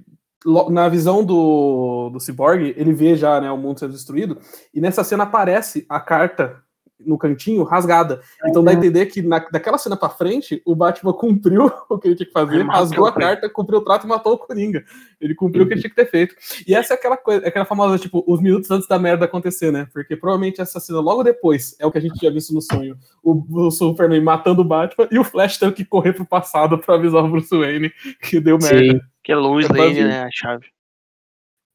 na 0.69 0.89
visão 0.89 1.23
do, 1.23 2.09
do 2.11 2.19
Cyborg, 2.19 2.73
ele 2.75 2.91
vê 2.91 3.15
já 3.15 3.39
né, 3.39 3.49
o 3.49 3.57
mundo 3.57 3.79
sendo 3.79 3.93
destruído, 3.93 4.39
e 4.73 4.81
nessa 4.81 5.03
cena 5.03 5.23
aparece 5.23 5.85
a 5.87 6.01
carta 6.01 6.57
no 7.05 7.17
cantinho 7.17 7.63
rasgada. 7.63 8.21
Então 8.45 8.63
dá 8.63 8.71
a 8.71 8.73
entender 8.73 9.05
que 9.07 9.21
na, 9.21 9.39
daquela 9.39 9.77
cena 9.77 9.95
pra 9.95 10.09
frente, 10.09 10.61
o 10.65 10.75
Batman 10.75 11.13
cumpriu 11.13 11.71
o 11.89 11.97
que 11.97 12.07
ele 12.07 12.15
tinha 12.15 12.27
que 12.27 12.33
fazer, 12.33 12.55
Ele 12.55 12.63
rasgou 12.63 13.05
a 13.05 13.11
carta, 13.11 13.49
cumpriu 13.49 13.79
o 13.79 13.83
trato 13.83 14.05
e 14.05 14.09
matou 14.09 14.33
o 14.33 14.37
Coringa. 14.37 14.83
Ele 15.19 15.35
cumpriu 15.35 15.63
o 15.63 15.67
que 15.67 15.73
ele 15.73 15.81
tinha 15.81 15.89
que 15.89 15.95
ter 15.95 16.09
feito. 16.09 16.35
E 16.67 16.75
essa 16.75 16.93
é 16.93 16.95
aquela 16.95 17.17
coisa, 17.17 17.47
aquela 17.47 17.65
famosa, 17.65 17.97
tipo, 17.97 18.23
os 18.27 18.41
minutos 18.41 18.69
antes 18.71 18.87
da 18.87 18.99
merda 18.99 19.25
acontecer, 19.25 19.71
né? 19.71 19.87
Porque 19.93 20.15
provavelmente 20.15 20.61
essa 20.61 20.79
cena 20.79 20.99
logo 20.99 21.23
depois 21.23 21.75
é 21.79 21.85
o 21.85 21.91
que 21.91 21.97
a 21.97 22.01
gente 22.01 22.19
tinha 22.19 22.31
visto 22.31 22.53
no 22.53 22.61
sonho. 22.61 22.97
O, 23.23 23.67
o 23.67 23.71
Superman 23.71 24.21
matando 24.21 24.61
o 24.61 24.65
Batman 24.65 25.07
e 25.11 25.19
o 25.19 25.23
Flash 25.23 25.57
tendo 25.57 25.73
que 25.73 25.85
correr 25.85 26.13
pro 26.13 26.25
passado 26.25 26.77
pra 26.77 26.95
avisar 26.95 27.23
o 27.23 27.29
Bruce 27.29 27.55
Wayne 27.55 27.91
que 28.21 28.39
deu 28.39 28.57
merda. 28.57 28.93
Sim. 28.93 28.99
Que 29.23 29.31
é 29.31 29.35
Lois 29.35 29.69
Eu 29.69 29.75
Lane, 29.75 30.03
né? 30.03 30.23
A 30.23 30.29
chave. 30.31 30.65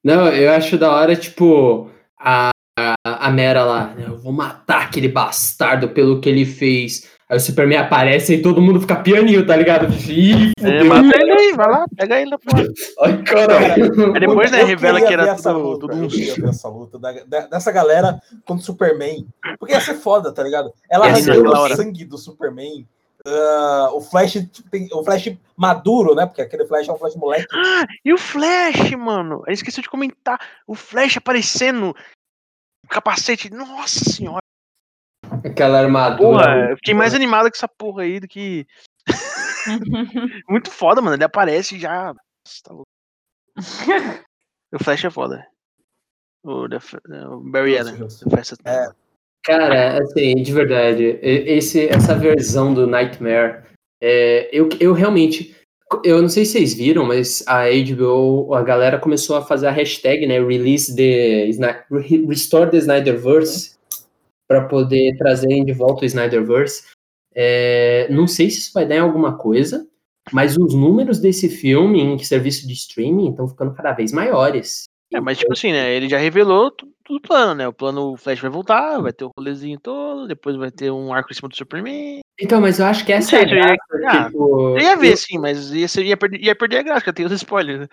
Não, 0.04 0.28
eu 0.28 0.50
acho 0.52 0.78
da 0.78 0.92
hora, 0.92 1.16
tipo, 1.16 1.90
a, 2.18 2.50
a, 3.04 3.26
a 3.26 3.30
Mera 3.30 3.64
lá, 3.64 3.86
né, 3.94 4.04
eu 4.06 4.18
vou 4.18 4.32
matar 4.32 4.82
aquele 4.82 5.08
bastardo 5.08 5.88
pelo 5.90 6.20
que 6.20 6.28
ele 6.28 6.44
fez. 6.44 7.08
Aí 7.30 7.36
o 7.36 7.40
Superman 7.40 7.78
aparece 7.78 8.34
e 8.36 8.42
todo 8.42 8.60
mundo 8.60 8.80
fica 8.80 8.96
pianinho, 8.96 9.46
tá 9.46 9.54
ligado? 9.54 9.86
Ih, 10.08 10.52
É, 10.62 10.82
mata 10.82 11.14
ele 11.20 11.30
aí, 11.32 11.52
vai 11.54 11.68
lá, 11.70 11.84
pega 11.94 12.20
ele 12.20 12.30
na 12.30 12.38
porra. 12.38 12.64
Ai, 13.02 13.22
caralho. 13.22 14.14
Aí 14.14 14.20
depois, 14.20 14.50
né, 14.50 14.62
Eu 14.62 14.66
revela 14.66 14.98
que 15.02 15.12
era 15.12 15.28
essa 15.28 15.52
tudo, 15.52 15.62
luta, 15.62 15.80
tudo 15.80 15.92
eu 15.92 16.04
um 16.04 16.08
ver 16.08 16.48
essa 16.48 16.68
luta 16.68 16.98
da- 16.98 17.24
da- 17.26 17.46
dessa 17.48 17.70
galera 17.70 18.18
contra 18.46 18.62
o 18.62 18.64
Superman. 18.64 19.26
Porque 19.58 19.74
ia 19.74 19.80
ser 19.80 19.94
foda, 19.96 20.32
tá 20.32 20.42
ligado? 20.42 20.72
Ela 20.90 21.06
arrancando 21.06 21.50
o 21.50 21.68
sangue 21.76 22.04
do 22.06 22.16
Superman. 22.16 22.86
Ah, 23.26 23.90
o 23.92 24.00
Flash 24.00 24.32
tipo, 24.50 24.70
tem- 24.70 24.88
o 24.90 25.04
Flash 25.04 25.30
maduro, 25.54 26.14
né? 26.14 26.24
Porque 26.24 26.40
aquele 26.40 26.64
Flash 26.66 26.88
é 26.88 26.92
um 26.92 26.96
Flash 26.96 27.14
moleque. 27.16 27.46
Ah, 27.52 27.84
e 28.02 28.12
o 28.12 28.16
Flash, 28.16 28.92
mano? 28.96 29.42
Eu 29.46 29.52
esqueci 29.52 29.82
de 29.82 29.88
comentar. 29.90 30.40
O 30.66 30.74
Flash 30.74 31.18
aparecendo. 31.18 31.94
O 32.88 32.94
capacete. 32.94 33.50
Nossa 33.50 34.00
senhora. 34.10 34.42
Aquela 35.44 35.80
armadura. 35.80 36.38
Porra, 36.38 36.70
eu 36.70 36.76
fiquei 36.76 36.94
mais 36.94 37.12
animado 37.12 37.50
com 37.50 37.56
essa 37.56 37.68
porra 37.68 38.02
aí 38.02 38.18
do 38.18 38.26
que. 38.26 38.66
Muito 40.48 40.70
foda, 40.70 41.02
mano. 41.02 41.14
Ele 41.14 41.24
aparece 41.24 41.76
e 41.76 41.80
já. 41.80 42.14
Nossa, 42.14 42.62
tá 42.64 42.72
louco. 42.72 42.88
o 44.72 44.82
Flash 44.82 45.04
é 45.04 45.10
foda. 45.10 45.46
O, 46.42 46.66
da, 46.66 46.78
o 47.28 47.40
Barry 47.40 47.76
Allen. 47.76 47.98
Fast 48.30 48.56
É. 48.64 48.90
Cara, 49.44 50.02
assim, 50.02 50.34
de 50.42 50.52
verdade, 50.52 51.18
esse, 51.22 51.88
essa 51.88 52.14
versão 52.14 52.72
do 52.74 52.86
Nightmare, 52.86 53.64
é, 54.00 54.48
eu, 54.50 54.68
eu 54.80 54.92
realmente. 54.94 55.54
Eu 56.04 56.20
não 56.20 56.28
sei 56.28 56.44
se 56.44 56.52
vocês 56.52 56.74
viram, 56.74 57.04
mas 57.06 57.42
a 57.46 57.64
HBO, 57.64 58.54
a 58.54 58.62
galera 58.62 58.98
começou 58.98 59.36
a 59.36 59.44
fazer 59.44 59.68
a 59.68 59.70
hashtag, 59.70 60.26
né? 60.26 60.38
Release 60.38 60.94
the. 60.94 61.50
Restore 62.28 62.70
the 62.70 62.76
Snyderverse, 62.76 63.76
para 64.46 64.68
poder 64.68 65.16
trazerem 65.16 65.64
de 65.64 65.72
volta 65.72 66.02
o 66.02 66.06
Snyderverse. 66.06 66.84
É, 67.34 68.06
não 68.10 68.26
sei 68.26 68.50
se 68.50 68.58
isso 68.58 68.72
vai 68.74 68.86
dar 68.86 68.96
em 68.96 69.00
alguma 69.00 69.38
coisa, 69.38 69.86
mas 70.32 70.56
os 70.56 70.74
números 70.74 71.18
desse 71.18 71.48
filme 71.48 72.00
em 72.00 72.18
serviço 72.18 72.66
de 72.66 72.72
streaming 72.74 73.30
estão 73.30 73.48
ficando 73.48 73.74
cada 73.74 73.92
vez 73.92 74.12
maiores. 74.12 74.84
É, 75.12 75.20
mas 75.20 75.38
tipo 75.38 75.52
assim, 75.52 75.72
né? 75.72 75.94
Ele 75.94 76.08
já 76.08 76.18
revelou 76.18 76.70
tudo, 76.70 76.92
o 77.10 77.20
plano, 77.20 77.54
né? 77.54 77.66
O 77.66 77.72
plano 77.72 78.16
Flash 78.16 78.40
vai 78.40 78.50
voltar, 78.50 79.00
vai 79.00 79.12
ter 79.12 79.24
o 79.24 79.30
rolezinho 79.36 79.80
todo, 79.80 80.26
depois 80.26 80.56
vai 80.56 80.70
ter 80.70 80.90
um 80.90 81.12
arco 81.12 81.32
em 81.32 81.34
cima 81.34 81.48
do 81.48 81.56
Superman. 81.56 82.20
Então, 82.40 82.60
mas 82.60 82.78
eu 82.78 82.86
acho 82.86 83.04
que 83.04 83.12
essa 83.12 83.30
sei 83.30 83.40
é 83.40 83.42
a 83.42 83.46
eu 83.48 83.56
ia- 83.56 83.62
graça, 83.62 83.78
ah, 84.20 84.24
tipo, 84.26 84.76
Eu 84.76 84.78
ia 84.78 84.96
ver, 84.96 85.16
sim, 85.16 85.38
mas 85.38 85.70
ia, 85.72 85.88
ser- 85.88 86.04
ia, 86.04 86.16
perder, 86.16 86.40
ia 86.40 86.54
perder 86.54 86.78
a 86.78 86.82
graça, 86.82 87.00
porque 87.00 87.12
tem 87.12 87.26
os 87.26 87.32
spoilers. 87.32 87.80
né? 87.80 87.88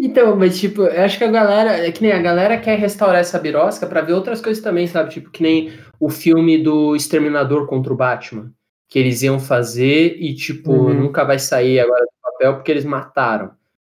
Então, 0.00 0.36
mas 0.36 0.58
tipo, 0.60 0.82
eu 0.82 1.02
acho 1.02 1.18
que 1.18 1.24
a 1.24 1.30
galera, 1.30 1.72
é 1.86 1.90
que 1.90 2.00
nem 2.02 2.12
a 2.12 2.22
galera 2.22 2.56
quer 2.56 2.78
restaurar 2.78 3.20
essa 3.20 3.36
birosca 3.38 3.84
pra 3.84 4.00
ver 4.00 4.12
outras 4.12 4.40
coisas 4.40 4.62
também, 4.62 4.86
sabe? 4.86 5.10
Tipo, 5.10 5.30
que 5.30 5.42
nem 5.42 5.72
o 5.98 6.08
filme 6.08 6.56
do 6.62 6.94
Exterminador 6.94 7.66
contra 7.66 7.92
o 7.92 7.96
Batman, 7.96 8.52
que 8.88 8.96
eles 8.98 9.22
iam 9.22 9.40
fazer 9.40 10.16
e, 10.20 10.34
tipo, 10.36 10.70
Uhum. 10.72 10.94
nunca 10.94 11.24
vai 11.24 11.38
sair 11.40 11.80
agora 11.80 12.02
do 12.04 12.12
papel 12.22 12.54
porque 12.54 12.70
eles 12.70 12.84
mataram. 12.84 13.50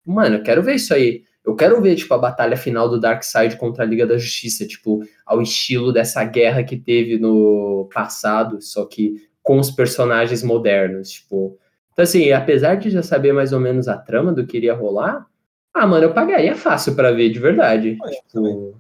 Mano, 0.04 0.38
eu 0.38 0.44
quero 0.44 0.64
ver 0.64 0.76
isso 0.76 0.92
aí. 0.92 1.24
Eu 1.46 1.56
quero 1.56 1.80
ver, 1.80 1.96
tipo, 1.96 2.12
a 2.16 2.18
batalha 2.18 2.58
final 2.58 2.90
do 2.90 3.00
Darkseid 3.00 3.56
contra 3.58 3.84
a 3.84 3.88
Liga 3.88 4.06
da 4.08 4.18
Justiça, 4.18 4.66
tipo, 4.66 5.04
ao 5.24 5.40
estilo 5.40 5.92
dessa 5.94 6.24
guerra 6.24 6.64
que 6.64 6.78
teve 6.78 7.20
no 7.20 7.88
passado, 7.94 8.60
só 8.60 8.86
que 8.86 9.16
com 9.44 9.60
os 9.60 9.72
personagens 9.72 10.44
modernos, 10.44 11.10
tipo. 11.12 11.58
Então, 11.94 12.04
assim, 12.04 12.32
apesar 12.32 12.76
de 12.76 12.90
já 12.90 13.04
saber 13.04 13.34
mais 13.34 13.52
ou 13.54 13.60
menos 13.60 13.88
a 13.88 13.98
trama 13.98 14.32
do 14.32 14.46
que 14.46 14.58
iria 14.58 14.74
rolar, 14.74 15.26
ah, 15.74 15.88
mano, 15.88 16.06
eu 16.06 16.14
pagaria 16.14 16.56
fácil 16.56 16.96
pra 16.96 17.12
ver, 17.12 17.30
de 17.30 17.40
verdade. 17.40 17.98
É, 18.04 18.10
Tipo, 18.28 18.76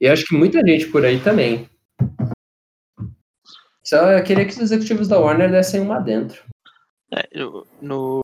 e 0.00 0.06
eu 0.06 0.12
acho 0.12 0.24
que 0.26 0.34
muita 0.36 0.60
gente 0.66 0.86
por 0.88 1.04
aí 1.04 1.20
também. 1.20 1.68
Só 3.82 4.12
eu 4.12 4.22
queria 4.22 4.44
que 4.44 4.50
os 4.52 4.58
executivos 4.58 5.08
da 5.08 5.18
Warner 5.18 5.50
dessem 5.50 5.80
uma 5.80 5.98
dentro. 5.98 6.42
É, 7.14 7.26
eu- 7.32 7.66
no, 7.80 8.20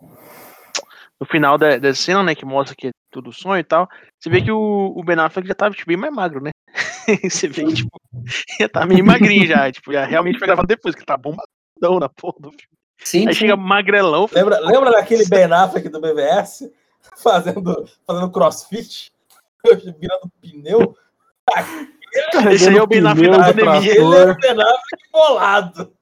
no 1.18 1.26
final 1.26 1.56
da, 1.56 1.78
da 1.78 1.94
cena, 1.94 2.22
né, 2.22 2.34
que 2.34 2.44
mostra 2.44 2.76
que 2.76 2.88
é 2.88 2.90
tudo 3.10 3.32
sonho 3.32 3.60
e 3.60 3.64
tal, 3.64 3.88
você 4.20 4.28
vê 4.28 4.42
que 4.42 4.50
o, 4.50 4.92
o 4.94 5.02
Ben 5.02 5.18
Affleck 5.18 5.48
já 5.48 5.54
tava 5.54 5.74
tipo, 5.74 5.88
bem 5.88 5.96
mais 5.96 6.12
magro, 6.12 6.42
né? 6.42 6.50
você 7.30 7.48
vê 7.48 7.64
que, 7.64 7.74
tipo, 7.74 7.90
já 8.60 8.68
tá 8.68 8.84
meio 8.86 9.04
magrinho 9.04 9.46
já, 9.46 9.70
tipo, 9.72 9.92
já 9.92 10.04
realmente 10.04 10.38
foi 10.38 10.46
gravado 10.46 10.68
depois, 10.68 10.94
que 10.94 11.04
tá 11.04 11.16
bombadão 11.80 11.98
na 12.00 12.08
porra 12.08 12.36
do 12.40 12.50
filme. 12.50 12.68
Sim, 12.98 13.28
Aí 13.28 13.34
sim. 13.34 13.40
chega 13.40 13.56
magrelão, 13.56 14.28
Lembra, 14.32 14.58
lembra 14.60 14.90
daquele 14.92 15.26
Ben 15.28 15.44
Affleck 15.52 15.88
do 15.88 16.00
BVS 16.00 16.70
fazendo, 17.22 17.84
fazendo 18.06 18.30
crossfit? 18.30 19.12
Virando 19.64 20.30
pneu? 20.40 20.96
esse 22.52 22.68
aí 22.68 22.76
é 22.76 22.82
o 22.82 22.86
Ben 22.86 23.06
Affleck 23.06 23.30
da 23.30 23.50
de 23.52 23.60
pandemia. 23.60 23.92
Ele 23.94 24.14
era 24.16 24.32
o 24.32 24.36
Ben 24.36 24.50
Affleck 24.52 25.02
bolado. 25.12 25.92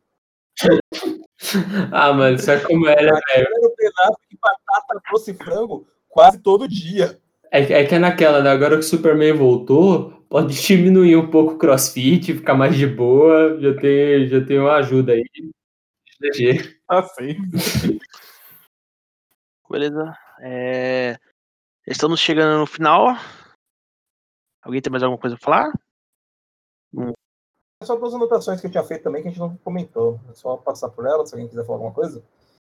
Ah, 1.91 2.13
mano, 2.13 2.39
sabe 2.39 2.63
como 2.65 2.87
é, 2.89 2.95
né, 2.97 3.13
velho? 3.35 3.47
Ele 3.49 3.57
era 3.57 3.67
o 3.67 3.75
Ben 3.77 3.91
Affleck 3.99 4.39
batata, 4.41 5.01
doce 5.11 5.31
e 5.31 5.35
frango 5.35 5.87
quase 6.09 6.39
todo 6.39 6.69
dia. 6.69 7.19
É, 7.51 7.65
que- 7.65 7.73
é 7.73 7.85
que 7.85 7.95
é 7.95 7.99
naquela, 7.99 8.43
né? 8.43 8.51
Agora 8.51 8.75
que 8.77 8.81
o 8.85 8.89
Superman 8.89 9.33
voltou, 9.35 10.11
pode 10.29 10.55
diminuir 10.61 11.17
um 11.17 11.31
pouco 11.31 11.55
o 11.55 11.59
crossfit, 11.59 12.33
ficar 12.35 12.55
mais 12.55 12.77
de 12.77 12.87
boa. 12.87 13.59
Já 13.61 13.75
tem, 13.75 14.29
já 14.29 14.41
tem 14.45 14.59
uma 14.59 14.75
ajuda 14.77 15.13
aí. 15.13 15.25
GG. 16.31 16.81
Assim. 16.89 17.37
Beleza. 19.69 20.17
É... 20.41 21.19
Estamos 21.87 22.21
chegando 22.21 22.59
no 22.61 22.67
final. 22.67 23.09
Alguém 24.63 24.81
tem 24.81 24.91
mais 24.91 25.03
alguma 25.03 25.21
coisa 25.21 25.37
pra 25.37 25.45
falar? 25.45 25.73
Só 27.83 27.97
duas 27.97 28.15
anotações 28.15 28.61
que 28.61 28.67
eu 28.67 28.71
tinha 28.71 28.85
feito 28.85 29.03
também 29.03 29.23
que 29.23 29.29
a 29.29 29.31
gente 29.31 29.41
não 29.41 29.57
comentou. 29.57 30.21
É 30.31 30.35
só 30.35 30.57
passar 30.57 30.89
por 30.91 31.07
elas, 31.07 31.29
se 31.29 31.35
alguém 31.35 31.49
quiser 31.49 31.65
falar 31.65 31.79
alguma 31.79 31.95
coisa. 31.95 32.23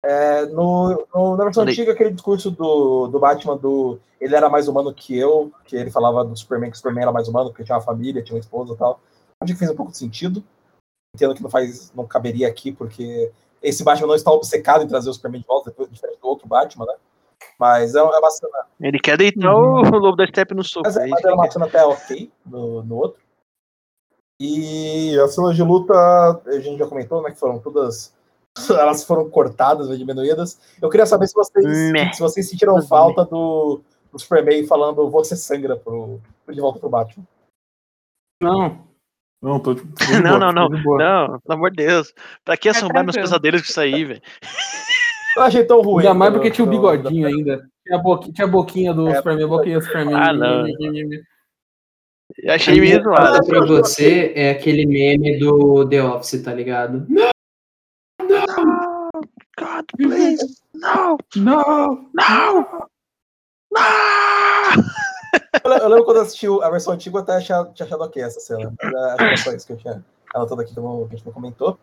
É, 0.05 0.47
no, 0.47 1.07
no- 1.15 1.37
na 1.37 1.45
versão 1.45 1.63
Falei. 1.63 1.75
antiga, 1.75 1.93
aquele 1.93 2.13
discurso 2.13 2.51
do, 2.51 3.07
do 3.09 3.19
Batman 3.19 3.57
do 3.57 4.01
ele 4.21 4.35
era 4.35 4.49
mais 4.49 4.69
humano 4.69 4.95
que 4.95 5.19
eu, 5.19 5.53
que 5.65 5.77
ele 5.77 5.91
falava 5.91 6.25
do 6.25 6.37
Superman 6.37 6.71
que 6.71 6.77
o 6.77 6.79
Superman 6.79 7.03
era 7.03 7.13
mais 7.13 7.27
humano, 7.29 7.51
porque 7.51 7.65
tinha 7.65 7.77
uma 7.77 7.83
família, 7.83 8.23
tinha 8.23 8.37
uma 8.37 8.41
esposa 8.41 8.75
e 8.75 8.77
tal. 8.77 9.01
Acho 9.43 9.53
que 9.53 9.59
fez 9.59 9.71
um 9.71 9.77
pouco 9.77 9.93
de 9.93 9.99
sentido. 9.99 10.45
Entendo 11.15 11.35
que 11.35 11.43
não 11.43 11.51
faz, 11.51 11.93
não 11.95 12.07
caberia 12.07 12.49
aqui, 12.49 12.71
porque 12.71 13.33
esse 13.63 13.85
Batman 13.85 14.09
não 14.09 14.15
está 14.15 14.31
obcecado 14.31 14.85
em 14.85 14.89
trazer 14.89 15.11
o 15.11 15.13
Superman 15.13 15.41
de 15.41 15.47
volta, 15.47 15.75
diferente 15.91 16.21
do 16.21 16.29
outro 16.29 16.47
Batman, 16.47 16.87
né? 16.87 16.95
Mas 17.59 17.95
é, 17.95 17.99
é 17.99 18.03
uma 18.03 18.31
cena. 18.31 18.67
Ele 18.81 18.99
quer 18.99 19.19
deitar 19.19 19.55
o 19.55 19.83
Lobo 19.99 20.17
da 20.17 20.27
Steppe 20.27 20.55
no 20.55 20.65
soco. 20.65 20.87
Mas, 20.87 20.97
é, 20.97 21.07
é 21.07 21.09
mas 21.09 21.21
que 21.21 21.29
uma 21.29 21.51
cena 21.51 21.67
até 21.67 21.85
ok 21.85 22.33
no, 22.47 22.83
no 22.83 22.97
outro. 22.97 23.21
E 24.41 25.19
as 25.21 25.35
cenas 25.35 25.55
de 25.55 25.63
luta, 25.63 25.93
a 25.95 26.61
gente 26.61 26.79
já 26.79 26.87
comentou, 26.87 27.23
né? 27.23 27.31
Que 27.31 27.39
foram 27.39 27.59
todas. 27.59 28.15
Elas 28.71 29.05
foram 29.05 29.29
cortadas, 29.29 29.97
diminuídas. 29.99 30.59
Eu 30.81 30.89
queria 30.89 31.05
saber 31.05 31.27
se 31.27 31.35
vocês, 31.35 31.93
Meh. 31.93 32.13
se 32.13 32.21
vocês 32.21 32.49
sentiram 32.49 32.81
falta 32.83 33.25
do, 33.25 33.83
do 34.11 34.19
Superman 34.19 34.67
falando 34.67 35.11
você 35.11 35.37
sangra 35.37 35.77
pro, 35.77 36.19
pro 36.45 36.55
de 36.55 36.61
volta 36.61 36.79
pro 36.79 36.89
Batman. 36.89 37.25
Não. 38.43 38.90
Não, 39.43 39.59
tô 39.59 39.75
tô 39.75 39.83
Não, 40.23 40.39
boa, 40.39 40.53
não, 40.53 40.69
tô 40.69 40.77
não. 40.77 40.99
Não, 40.99 41.41
pelo 41.41 41.59
amor 41.59 41.71
de 41.71 41.77
Deus. 41.87 42.13
Pra 42.45 42.57
que 42.57 42.69
assombrar 42.69 43.03
meus 43.05 43.15
tranquilo. 43.15 43.33
pesadelos 43.41 43.63
com 43.63 43.69
isso 43.71 43.81
aí, 43.81 44.05
velho? 44.05 44.23
Eu 45.37 45.43
achei 45.43 45.65
tão 45.65 45.81
ruim. 45.81 46.03
Ainda 46.03 46.15
mais 46.15 46.33
porque 46.33 46.51
tinha 46.51 46.67
o 46.67 46.71
bigodinho 46.71 47.27
ainda. 47.27 47.63
Tinha 47.87 47.99
a 47.99 48.03
boquinha, 48.03 48.33
tinha 48.35 48.47
a 48.47 48.51
boquinha 48.51 48.93
do 48.95 49.09
É, 49.09 49.17
Superman, 49.17 49.45
a 49.45 49.49
boquinha 49.49 49.79
do 49.79 49.85
Superman. 49.85 50.15
Ah, 50.15 50.33
não. 50.33 50.67
Eu 52.43 52.53
achei 52.55 52.81
meio 52.81 53.03
zoado. 53.03 53.27
Falta 53.27 53.45
pra 53.47 53.65
você 53.67 54.33
é 54.37 54.51
aquele 54.51 54.87
meme 54.87 55.39
do 55.39 55.89
The 55.89 56.03
Office, 56.03 56.43
tá 56.43 56.53
ligado? 56.53 57.07
God, 59.59 59.85
please. 59.97 60.61
No, 60.75 61.19
Não! 61.37 62.09
no, 62.13 62.13
no. 62.15 62.91
Eu 65.71 65.77
le- 65.77 65.85
eu 65.85 65.89
lembro 65.89 66.05
quando 66.05 66.17
eu 66.19 66.23
assisti 66.23 66.47
a 66.47 66.71
versão 66.71 66.93
antiga, 66.95 67.19
eu 67.19 67.23
até 67.23 67.33
achava, 67.37 67.71
tinha 67.73 67.87
achado 67.87 68.03
ok 68.03 68.23
essa 68.23 68.41
cena. 68.41 68.73
É, 68.83 69.13
Acho 69.13 69.29
que 69.31 69.37
só 69.39 69.53
isso 69.53 69.67
que 69.67 69.73
eu 69.73 69.77
tinha 69.79 70.05
anotado 70.35 70.61
aqui 70.61 70.75
que, 70.75 70.81
não- 70.81 71.05
a 71.05 71.09
gente 71.09 71.25
não 71.25 71.33
comentou. 71.33 71.79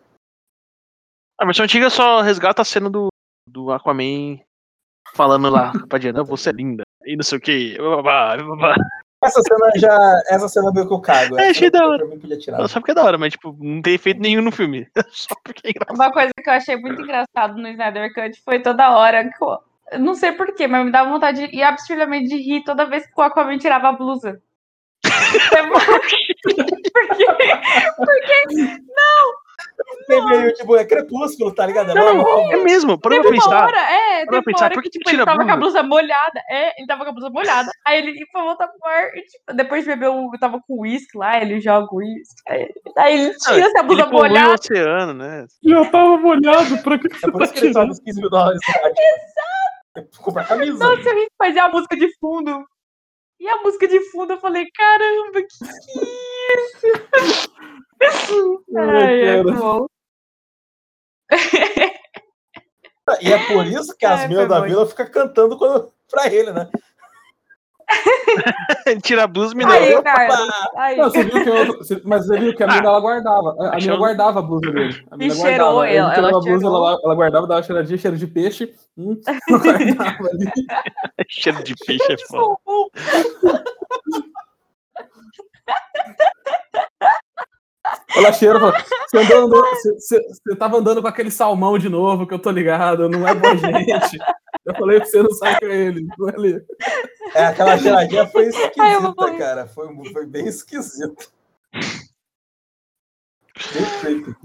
A 1.40 1.46
versão 1.46 1.64
antiga 1.66 1.90
só 1.90 2.22
resgata 2.22 2.62
a 2.62 2.66
cena 2.66 2.90
do, 2.90 3.08
do 3.48 3.72
Aquaman 3.72 4.40
falando 5.14 5.50
lá 5.50 5.72
pra 5.88 6.00
Diana, 6.00 6.24
você 6.24 6.50
é 6.50 6.54
linda. 6.54 6.84
E 7.06 7.16
não 7.16 7.24
sei 7.24 7.38
o 7.38 7.42
que. 7.42 7.78
Essa 9.24 9.42
cena 9.42 9.72
já. 9.78 9.98
Essa 10.28 10.50
cena 10.50 10.72
meio 10.72 10.88
que 10.88 10.94
eu 10.94 11.00
cago. 11.02 11.40
É, 11.40 11.50
achei 11.50 11.70
da 11.70 11.88
hora. 11.88 12.06
tirar. 12.40 12.68
Só 12.68 12.80
porque 12.80 12.92
é 12.92 12.96
da 12.96 13.04
hora, 13.04 13.18
mas 13.18 13.32
tipo, 13.34 13.56
não 13.60 13.82
tem 13.82 13.94
efeito 13.94 14.20
nenhum 14.20 14.42
no 14.42 14.52
filme. 14.52 14.88
Só 15.10 15.34
porque 15.44 15.68
é 15.68 15.70
engraçado. 15.72 15.96
Uma 15.96 16.12
coisa 16.12 16.32
que 16.36 16.50
eu 16.50 16.54
achei 16.54 16.76
muito 16.76 17.02
engraçado 17.02 17.56
no 17.58 17.68
Snyder 17.68 18.14
Cut 18.14 18.42
foi 18.44 18.62
toda 18.62 18.96
hora 18.98 19.24
que 19.30 19.44
eu 19.44 19.60
não 20.00 20.14
sei 20.16 20.32
porquê, 20.34 20.68
mas 20.68 20.86
me 20.86 20.92
dava 20.92 21.10
vontade 21.10 21.48
de, 21.48 21.56
e 21.56 21.64
absurdamente 21.64 22.28
de 22.30 22.38
rir 22.38 22.64
toda 22.64 22.86
vez 22.86 23.06
que 23.06 23.14
o 23.18 23.22
Aquaman 23.22 23.58
tirava 23.58 23.90
a 23.90 23.94
blusa. 23.94 24.42
porque 27.98 28.38
Fiquei 30.00 30.22
meio, 30.26 30.54
tipo, 30.54 30.76
é 30.76 30.86
crepúsculo, 30.86 31.54
tá 31.54 31.66
ligado? 31.66 31.92
É 31.92 31.94
Não, 31.96 32.16
normal. 32.16 32.52
é 32.54 32.58
mesmo, 32.58 32.98
para 33.00 33.12
teve 33.12 33.24
pra 33.24 33.32
uma 33.32 33.44
pensar. 33.44 33.64
hora, 33.66 33.78
é, 33.92 34.26
Pra 34.26 34.32
teve 34.34 34.44
pensar, 34.46 34.60
uma 34.60 34.66
hora 34.66 34.74
por 34.76 34.84
que 34.84 34.90
que 34.90 35.00
tipo, 35.00 35.10
ele 35.10 35.26
tava 35.26 35.44
com 35.46 35.52
a 35.52 35.58
blusa? 35.58 35.84
molhada. 35.84 36.42
É, 36.50 36.80
ele 36.80 36.88
tava 36.88 37.04
com 37.04 37.10
a 37.10 37.14
blusa 37.14 37.30
molhada. 37.30 37.72
Aí 37.86 37.98
ele 38.00 38.26
foi 38.32 38.42
voltar 38.42 38.68
pro 38.68 38.90
ar 38.90 39.06
e 39.16 39.22
tipo, 39.22 39.54
depois 39.54 39.86
bebeu, 39.86 40.30
tava 40.40 40.60
com 40.66 40.82
uísque 40.82 41.18
lá, 41.18 41.42
ele 41.42 41.60
joga 41.60 41.88
o 41.92 41.98
uísque. 41.98 42.42
Aí, 42.48 42.70
aí 42.98 43.14
ele 43.20 43.34
tira 43.38 43.60
essa 43.68 43.80
Ele 43.80 43.88
blusa 43.88 44.06
o 44.06 44.12
molhada. 44.12 44.54
oceano, 44.54 45.14
né? 45.14 45.46
Já 45.64 45.86
tava 45.90 46.18
molhado, 46.18 46.78
pra 46.84 46.98
que, 47.00 47.10
que 47.10 47.16
É 47.16 47.20
você 47.20 47.32
por 47.32 47.40
tá 47.40 47.44
isso 47.46 47.54
que 47.54 47.60
ele 47.60 47.68
tirando? 47.70 47.74
sabe 47.74 47.92
os 47.92 48.00
15 48.00 48.22
mil 48.22 48.30
dólares. 48.30 48.60
Exato! 48.68 49.37
Comprar 50.19 50.48
camisa. 50.48 50.78
Nossa, 50.78 51.10
eu 51.10 51.28
fazia 51.38 51.64
a 51.64 51.69
música 51.69 51.95
de 51.95 52.10
fundo. 52.19 52.65
E 53.40 53.48
a 53.48 53.57
música 53.61 53.88
de 53.88 53.99
fundo, 54.11 54.34
eu 54.34 54.40
falei, 54.40 54.65
caramba, 54.76 55.41
que 55.41 55.48
que 55.48 55.99
é 55.99 56.56
isso? 58.07 58.64
Ai, 58.78 59.22
é 59.22 59.44
bom. 59.44 59.86
E 63.22 63.32
é 63.32 63.48
por 63.48 63.65
isso 63.65 63.95
que 63.95 64.06
as 64.06 64.22
É, 64.22 64.28
minas 64.28 64.49
da 64.49 64.60
bom. 64.60 64.65
vila 64.68 64.86
ficam 64.86 65.10
cantando 65.10 65.57
quando, 65.57 65.91
pra 66.10 66.28
ele, 66.34 66.52
né? 66.52 66.69
Tira 69.04 69.24
a 69.24 69.28
blusa 69.28 69.54
e 69.54 69.58
me 69.58 69.64
Aí. 69.66 70.02
Carlos. 70.04 70.50
Aí. 70.76 70.98
Não, 70.98 71.10
você 71.10 71.24
viu 71.24 71.44
que 71.44 71.50
eu- 71.50 71.78
você- 71.78 72.02
mas 72.04 72.26
você 72.28 72.38
viu 72.38 72.56
que 72.56 72.64
a 72.64 72.68
mina 72.68 72.86
ela 72.88 73.00
guardava. 73.00 73.50
A, 73.50 73.52
a 73.52 73.56
mina 73.56 73.76
Achando- 73.78 73.98
guardava 73.98 74.40
a 74.40 74.42
blusa 74.42 74.72
dele. 74.72 75.06
A 75.10 75.18
mina 75.18 75.34
E 75.34 75.36
cheirou 75.38 75.74
guardava. 75.74 75.88
Ela, 75.96 76.14
ela 76.16 76.28
a 76.28 76.42
blusa, 76.42 76.66
ela, 76.68 77.00
ela 77.04 77.16
guardava, 77.16 77.48
dava 77.48 77.64
cheiradinha, 77.64 77.98
cheiro 77.98 78.18
de 78.18 78.28
peixe. 78.28 78.74
Hum, 78.98 79.20
ela 79.50 79.60
guardava 79.60 80.30
ali. 80.30 80.52
Cheiro 81.30 81.64
de 81.64 81.76
peixe 81.86 82.12
é 82.14 82.18
foda. 82.28 82.58
Ela 88.16 88.32
cheira 88.32 88.58
você, 88.58 89.18
andou, 89.18 89.46
andou- 89.46 89.62
você, 89.76 89.94
você, 89.94 90.22
você 90.30 90.56
tava 90.56 90.78
andando 90.78 91.02
com 91.02 91.08
aquele 91.08 91.30
salmão 91.30 91.78
de 91.78 91.90
novo, 91.90 92.26
que 92.26 92.34
eu 92.34 92.40
tô 92.40 92.50
ligado, 92.50 93.10
não 93.10 93.28
é 93.28 93.34
bom, 93.36 93.56
gente. 93.58 94.18
Eu 94.66 94.76
falei 94.76 94.98
pra 95.00 95.06
você 95.08 95.24
não 95.24 95.32
sair 95.32 95.60
com 95.60 95.66
ele. 95.66 96.08
Não 96.18 96.30
é 96.30 96.36
ali. 96.36 96.66
É, 97.36 97.46
aquela 97.48 97.78
cheiradinha 97.78 98.28
foi 98.28 98.50
Ai, 98.80 98.96
eu 98.96 99.02
vou 99.02 99.12
esquisita, 99.12 99.38
cara. 99.38 99.68
Foi, 99.68 99.88
foi 100.12 100.26
bem 100.26 100.48
esquisito. 100.48 101.30
Perfeito. 103.74 104.36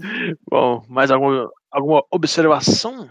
Bom, 0.49 0.83
mais 0.87 1.11
alguma, 1.11 1.49
alguma 1.71 2.03
observação? 2.11 3.09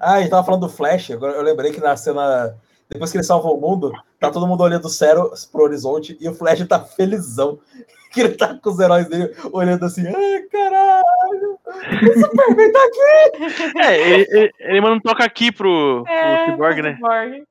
Ah, 0.00 0.14
a 0.14 0.20
gente 0.20 0.30
tava 0.30 0.44
falando 0.44 0.62
do 0.62 0.68
Flash, 0.68 1.10
agora 1.12 1.34
eu 1.34 1.42
lembrei 1.42 1.72
que 1.72 1.80
na 1.80 1.96
cena, 1.96 2.56
depois 2.88 3.10
que 3.10 3.16
ele 3.18 3.24
salva 3.24 3.48
o 3.48 3.60
mundo, 3.60 3.92
tá 4.20 4.30
todo 4.30 4.46
mundo 4.46 4.62
olhando 4.62 4.82
do 4.82 4.88
céu 4.88 5.30
pro 5.50 5.64
horizonte 5.64 6.16
e 6.20 6.28
o 6.28 6.34
Flash 6.34 6.66
tá 6.66 6.80
felizão. 6.80 7.58
Que 8.14 8.20
ele 8.20 8.36
tá 8.36 8.54
com 8.62 8.70
os 8.70 8.78
heróis 8.78 9.08
dele 9.08 9.34
olhando 9.52 9.84
assim, 9.86 10.06
ai 10.06 10.42
caralho, 10.42 11.58
o 11.66 12.20
Superman 12.20 12.70
tá 12.70 12.78
aqui! 12.84 13.74
É, 13.82 14.00
ele, 14.00 14.26
ele, 14.30 14.52
ele 14.60 14.80
manda 14.80 14.94
um 14.94 15.00
toca 15.00 15.24
aqui 15.24 15.50
pro, 15.50 16.04
pro 16.04 16.12
É, 16.12 16.46
Cyborg, 16.52 16.80
né? 16.82 16.94
Cyborg. 16.94 17.42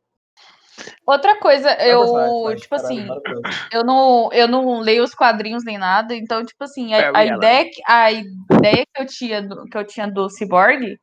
Outra 1.06 1.38
coisa, 1.40 1.70
É 1.70 1.94
eu, 1.94 2.06
tipo 2.56 2.78
caralho, 2.78 2.86
assim, 2.86 3.08
eu 3.74 3.84
não, 3.84 4.30
eu 4.32 4.48
não 4.48 4.80
leio 4.80 5.04
os 5.04 5.14
quadrinhos 5.14 5.66
nem 5.66 5.78
nada, 5.78 6.16
então, 6.16 6.46
tipo 6.46 6.64
assim, 6.64 6.94
a, 6.94 7.10
a 7.10 7.12
Barry 7.12 7.30
Allen. 7.30 7.38
ideia, 7.38 7.66
que- 7.66 7.82
a 7.86 8.12
ideia 8.14 8.86
que 8.96 9.02
eu 9.02 9.06
tinha 9.06 9.42
do, 9.42 9.66
que 9.66 9.78
eu 9.78 9.86
tinha 9.86 10.08
do 10.10 10.30
Cyborg 10.30 10.98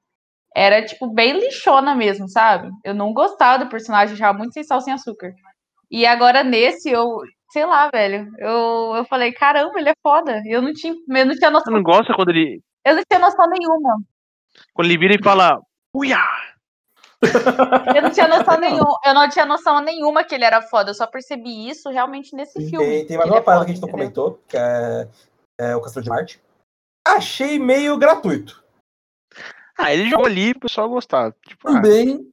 era, 0.54 0.84
tipo, 0.84 1.06
bem 1.06 1.38
lixona 1.38 1.94
mesmo, 1.94 2.28
sabe? 2.28 2.70
Eu 2.84 2.94
não 2.94 3.12
gostava 3.12 3.64
do 3.64 3.70
personagem, 3.70 4.16
já 4.16 4.32
muito 4.32 4.52
sem 4.52 4.64
sal, 4.64 4.80
sem 4.80 4.92
açúcar. 4.92 5.32
E 5.90 6.06
agora 6.06 6.42
nesse, 6.44 6.90
eu, 6.90 7.20
sei 7.50 7.64
lá, 7.64 7.88
velho, 7.90 8.28
eu, 8.38 8.94
eu 8.96 9.04
falei, 9.04 9.32
caramba, 9.32 9.78
ele 9.78 9.90
é 9.90 9.94
foda. 10.02 10.42
Eu 10.46 10.62
não 10.62 10.72
tinha, 10.72 10.92
eu 10.92 11.26
não 11.26 11.34
tinha 11.34 11.50
Você 11.50 11.50
noção, 11.50 11.72
não 11.72 11.82
gosta 11.82 12.14
quando 12.14 12.30
ele, 12.30 12.60
eu 12.84 12.96
não 12.96 13.02
tinha 13.08 13.20
noção 13.20 13.46
nenhuma. 13.48 13.96
quando 14.74 14.86
ele 14.88 14.98
vira 14.98 15.14
e 15.14 15.22
fala, 15.22 15.60
uia! 15.94 16.18
Eu 17.94 18.00
não 18.00 18.10
tinha 18.10 18.26
noção 18.26 18.58
nenhuma, 18.58 18.98
eu 19.04 19.12
não 19.12 19.28
tinha 19.28 19.44
noção 19.44 19.78
nenhuma 19.82 20.24
que 20.24 20.34
ele 20.34 20.44
era 20.44 20.62
foda. 20.62 20.88
Eu 20.88 20.94
só 20.94 21.06
percebi 21.06 21.68
isso 21.68 21.90
realmente 21.90 22.34
nesse 22.34 22.58
filme. 22.70 22.86
Tem, 22.86 23.06
tem 23.08 23.16
mais 23.18 23.28
ele 23.28 23.36
uma 23.36 23.42
é 23.42 23.44
parada 23.44 23.60
foda, 23.60 23.66
que 23.66 23.70
a 23.70 23.74
gente 23.74 23.82
não 23.82 23.90
comentou, 23.90 24.40
que 24.48 24.56
é, 24.56 25.08
é 25.58 25.76
o 25.76 25.82
Castelo 25.82 26.02
de 26.02 26.08
Marte. 26.08 26.42
Achei 27.06 27.58
meio 27.58 27.98
gratuito. 27.98 28.64
Ah, 29.80 29.92
ele 29.92 30.08
jogou 30.08 30.26
ali 30.26 30.52
pro 30.52 30.62
pessoal 30.62 30.88
gostar. 30.88 31.34
Tipo, 31.46 31.68
ah, 31.68 31.74
Também 31.74 32.26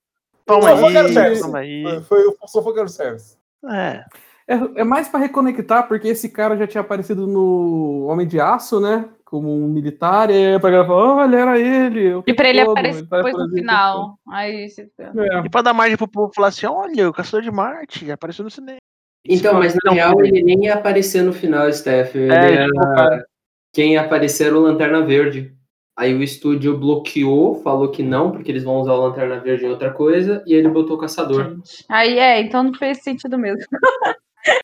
toma 0.45 0.69
Só 0.69 0.77
focaram 0.77 1.07
aí, 1.07 1.39
toma 1.39 1.59
aí. 1.59 2.03
Foi, 2.07 2.27
o 2.27 2.47
só 2.47 2.61
Focar 2.61 2.87
Service. 2.89 3.37
É. 3.65 4.03
É, 4.49 4.55
é 4.79 4.83
mais 4.83 5.09
pra 5.09 5.19
reconectar, 5.19 5.87
porque 5.87 6.07
esse 6.07 6.29
cara 6.29 6.55
já 6.55 6.65
tinha 6.65 6.81
aparecido 6.81 7.27
no 7.27 8.07
Homem 8.07 8.25
de 8.25 8.39
Aço, 8.39 8.79
né? 8.79 9.05
Como 9.25 9.53
um 9.53 9.67
militar, 9.67 10.29
e 10.29 10.53
aí 10.53 10.59
pra 10.59 10.69
galera 10.69 10.87
falar, 10.87 11.15
olha, 11.15 11.35
era 11.35 11.59
ele. 11.59 12.23
E 12.25 12.33
pra 12.33 12.47
ele 12.47 12.63
todo, 12.63 12.71
aparecer 12.71 13.05
tá 13.07 13.17
depois 13.17 13.35
no 13.37 13.49
final. 13.49 14.17
Aí 14.29 14.69
você... 14.69 14.85
tempo 14.85 15.13
todo. 15.13 15.45
E 15.45 15.49
pra 15.49 15.61
dar 15.61 15.73
margem 15.73 15.97
pro 15.97 16.07
povo 16.07 16.31
falar 16.33 16.47
assim, 16.47 16.65
olha, 16.65 17.09
o 17.09 17.13
Caçador 17.13 17.41
de 17.41 17.51
Marte 17.51 18.09
apareceu 18.09 18.45
no 18.45 18.51
cinema. 18.51 18.77
Então, 19.25 19.55
mas 19.55 19.73
na 19.73 19.79
Não, 19.83 19.93
real 19.93 20.23
ele 20.23 20.41
nem 20.41 20.65
ia 20.65 20.75
aparecer 20.75 21.21
no 21.23 21.33
final, 21.33 21.71
Steph. 21.73 22.15
Ele 22.15 22.31
É, 22.31 22.53
era... 22.53 22.67
tipo. 22.67 23.27
Quem 23.73 23.93
ia 23.93 24.01
aparecer 24.01 24.47
era 24.47 24.57
o 24.57 24.61
Lanterna 24.61 25.01
Verde. 25.01 25.53
Aí 25.97 26.13
o 26.13 26.21
estúdio 26.21 26.77
bloqueou, 26.77 27.59
falou 27.63 27.89
que 27.89 28.03
não, 28.03 28.31
porque 28.31 28.51
eles 28.51 28.63
vão 28.63 28.75
usar 28.75 28.93
o 28.93 29.07
Lanterna 29.07 29.39
Verde 29.39 29.65
em 29.65 29.69
outra 29.69 29.89
coisa, 29.91 30.43
e 30.45 30.53
ele 30.53 30.69
botou 30.69 30.95
o 30.95 30.99
Caçador. 30.99 31.57
Aí 31.89 32.19
é, 32.19 32.39
então 32.39 32.61
não 32.61 32.73
fez 32.75 33.01
sentido 33.01 33.35
mesmo. 33.37 33.65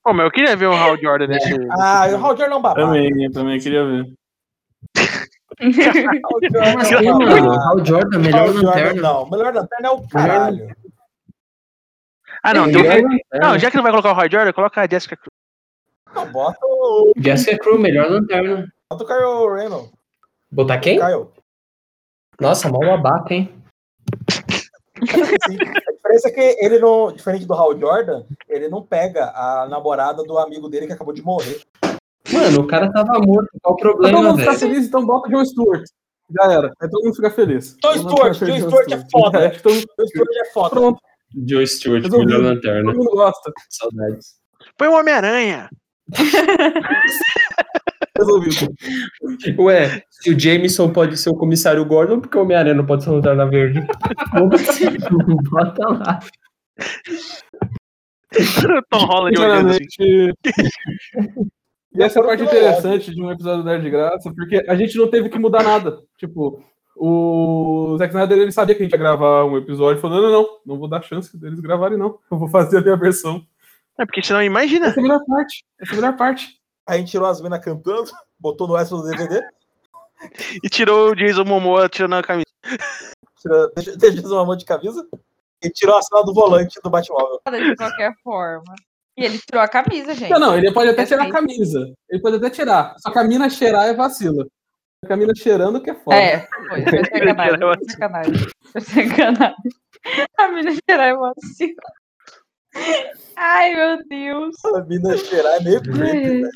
Pô, 0.04 0.14
mas 0.14 0.26
eu 0.26 0.32
queria 0.32 0.56
ver 0.56 0.68
o 0.68 0.74
Hal 0.74 0.96
Jordan 0.98 1.28
nesse. 1.28 1.50
Ah, 1.72 2.08
o 2.12 2.16
Hal 2.18 2.38
Jordan 2.38 2.54
é 2.54 2.56
um 2.58 2.62
babaca. 2.62 2.86
Também, 2.86 3.32
também 3.32 3.60
queria 3.60 3.84
ver. 3.84 4.14
Hal 5.60 6.40
Jordan 6.42 6.76
Mas 6.76 6.92
babaca. 6.92 7.26
mano? 7.26 7.52
Hal 7.52 7.86
Jordan, 7.86 8.20
melhor 8.20 8.40
Hal 8.42 8.48
Jordan, 8.54 8.68
Lanterna. 8.68 9.02
não. 9.02 9.24
O 9.24 9.30
melhor 9.32 9.54
lanterna 9.54 9.88
é 9.88 9.92
o 9.92 10.08
caralho. 10.08 10.76
Ah, 12.44 12.54
não, 12.54 12.66
Melhor 12.68 12.84
tem... 12.94 13.22
Não, 13.42 13.58
já 13.58 13.72
que 13.72 13.78
não 13.78 13.84
vai 13.84 13.92
colocar 13.92 14.12
o 14.14 14.20
Hal 14.20 14.30
Jordan, 14.30 14.54
coloca 14.54 14.82
a 14.82 14.88
Jessica 14.88 15.16
Cruz. 15.16 15.32
Não, 16.14 16.32
bota 16.32 16.60
o, 16.62 17.12
Jessica 17.18 17.58
Crew, 17.58 17.80
melhor 17.80 18.10
Lanterna. 18.12 18.68
bota 18.90 19.04
o 19.04 19.08
Kyle 19.08 19.56
Reynolds. 19.56 19.92
Botar 20.54 20.78
quem? 20.80 21.00
Kyle. 21.00 21.28
Nossa, 22.40 22.70
mal 22.70 22.80
babaca, 22.82 23.34
hein? 23.34 23.54
Sim. 25.02 25.58
A 25.88 25.92
diferença 25.92 26.28
é 26.28 26.32
que 26.32 26.58
ele 26.66 26.80
não, 26.80 27.12
diferente 27.12 27.46
do 27.46 27.54
Hal 27.54 27.78
Jordan, 27.80 28.24
ele 28.48 28.70
não 28.70 28.82
pega 28.84 29.26
a 29.36 29.68
namorada 29.70 30.24
do 30.24 30.38
amigo 30.38 30.70
dele 30.70 30.88
que 30.88 30.94
acabou 30.94 31.14
de 31.14 31.22
morrer. 31.22 31.62
Mano, 32.32 32.62
o 32.62 32.68
cara 32.68 32.92
tava 32.92 33.20
morto. 33.20 33.50
Qual 33.62 33.74
o 33.74 33.78
Todo 33.78 33.92
problema, 33.92 34.22
mundo 34.24 34.38
tá 34.40 34.46
velho? 34.52 34.60
feliz, 34.60 34.88
então 34.88 35.06
bota 35.06 35.28
o 35.28 35.32
John 35.32 35.46
Stewart. 35.46 35.84
Já 36.30 36.52
era. 36.52 36.72
Aí 36.82 36.90
todo 36.90 37.04
mundo 37.04 37.16
fica 37.16 37.30
feliz. 37.32 37.74
John 37.76 37.80
Todo 37.82 37.98
mundo 38.04 38.12
Stewart, 38.36 38.38
John 38.40 38.70
Stewart 38.70 38.92
é 38.92 39.06
foda. 39.12 39.40
É, 39.46 39.50
todo 39.60 39.74
mundo- 39.74 39.86
O 40.00 40.08
Stewart 40.08 40.30
é 40.36 40.46
foda. 40.52 40.70
Pronto, 40.70 41.00
Joe 41.48 41.68
Stewart, 41.68 42.10
melhor 42.10 42.42
lanterna. 42.42 42.92
todo 42.92 42.98
mundo 43.04 43.12
gosta. 43.12 43.52
Saudades. 43.70 44.36
Põe 44.78 44.88
o 44.88 44.94
Homem-Aranha. 45.00 45.70
Resolvido. 48.18 48.74
Ué, 49.60 50.04
se 50.10 50.32
o 50.32 50.40
Jameson 50.40 50.92
pode 50.92 51.18
ser 51.18 51.30
o 51.30 51.36
comissário 51.36 51.84
Gordon, 51.84 52.20
porque 52.20 52.38
o 52.38 52.42
Homem-Aranha 52.42 52.76
não 52.76 52.86
pode 52.86 53.04
ser 53.04 53.10
o 53.10 53.16
Lanterna 53.16 53.48
Verde? 53.48 53.80
Bota 55.50 55.88
lá. 55.90 56.20
Tom 58.90 59.06
Holland 59.06 59.40
olhando 59.40 59.70
assim. 59.72 60.32
E 61.96 62.02
essa 62.02 62.20
é 62.20 62.24
a 62.24 62.26
parte 62.26 62.44
interessante 62.44 63.14
de 63.14 63.22
um 63.22 63.32
episódio 63.32 63.64
do 63.64 63.70
Nerd 63.70 63.84
de 63.84 63.90
Graça, 63.90 64.34
porque 64.36 64.64
a 64.68 64.76
gente 64.76 64.98
não 64.98 65.10
teve 65.10 65.30
que 65.30 65.38
mudar 65.38 65.64
nada. 65.64 66.00
Tipo, 66.18 66.64
o 66.96 67.96
Zack 67.98 68.14
Snyder 68.14 68.38
ele 68.38 68.52
sabia 68.52 68.76
que 68.76 68.82
a 68.82 68.86
gente 68.86 68.94
ia 68.94 68.98
gravar 68.98 69.46
um 69.46 69.58
episódio, 69.58 70.02
falou: 70.02 70.22
não, 70.22 70.30
não, 70.30 70.42
não, 70.42 70.50
não 70.66 70.80
vou 70.80 70.88
dar 70.88 71.04
chance 71.04 71.38
deles 71.38 71.60
gravarem, 71.60 71.98
não. 71.98 72.20
Eu 72.32 72.38
vou 72.38 72.48
fazer 72.48 72.78
a 72.78 72.82
minha 72.82 72.98
versão. 72.98 73.44
É 74.00 74.06
porque 74.06 74.24
senão 74.24 74.42
imagina. 74.42 74.88
Essa 74.88 75.00
é 75.00 75.02
a 75.02 75.04
melhor 75.04 75.22
parte. 75.26 75.66
Essa 75.80 75.92
é 75.92 75.94
a 75.94 76.02
melhor 76.02 76.18
parte. 76.18 76.63
Aí 76.88 76.96
a 76.96 77.00
gente 77.00 77.12
tirou 77.12 77.28
as 77.28 77.42
minas 77.42 77.64
cantando, 77.64 78.12
botou 78.40 78.68
no 78.68 78.78
extra 78.78 78.98
do 78.98 79.04
DVD, 79.04 79.42
E 80.64 80.70
tirou 80.70 81.12
o 81.12 81.16
Jason 81.16 81.44
Momoa 81.44 81.90
tirando 81.90 82.16
a 82.16 82.24
camisa. 82.24 82.46
tirou, 83.40 83.72
deixa, 83.76 83.98
deixa 83.98 84.28
uma 84.28 84.46
mão 84.46 84.56
de 84.56 84.66
camisa 84.66 85.08
e 85.64 85.70
tirou 85.70 85.98
a 85.98 86.02
cena 86.02 86.24
do 86.24 86.34
volante 86.34 86.80
do 86.84 86.90
Batmóvel. 86.90 87.40
De 87.50 87.76
qualquer 87.76 88.14
forma. 88.24 88.76
E 89.16 89.24
ele 89.26 89.40
tirou 89.40 89.62
a 89.62 89.68
camisa, 89.68 90.14
gente. 90.14 90.32
Não, 90.32 90.40
não, 90.40 90.58
ele 90.58 90.74
pode 90.74 90.90
até 90.90 91.06
tirar 91.06 91.28
a 91.28 91.32
camisa. 91.32 91.94
Ele 92.10 92.22
pode 92.22 92.38
até 92.38 92.50
tirar. 92.50 92.96
Só 93.00 93.12
que 93.12 93.20
a 93.20 93.24
mina 93.24 93.50
cheirar 93.50 93.88
é 93.88 93.94
vacila. 93.94 94.46
A 95.08 95.16
mina 95.16 95.34
cheirando 95.36 95.82
que 95.82 95.92
é 95.92 95.96
foda. 95.96 96.16
É, 96.16 96.48
foi, 96.70 96.84
foi 96.84 97.06
sacanagem. 97.06 97.60
Foi 97.74 97.92
sacanagem. 97.92 98.48
Foi 98.72 98.82
sacanagem. 98.82 99.72
A 100.38 100.48
mina 100.48 100.72
cheirar 100.72 101.08
é 101.08 101.16
vacilo. 101.16 101.76
Ai, 103.36 103.76
meu 103.76 104.08
Deus. 104.08 104.56
A 104.66 104.82
mina 104.82 105.18
cheirar 105.18 105.58
é 105.58 105.60
meio 105.64 105.82
creepy, 105.82 106.42
né? 106.42 106.50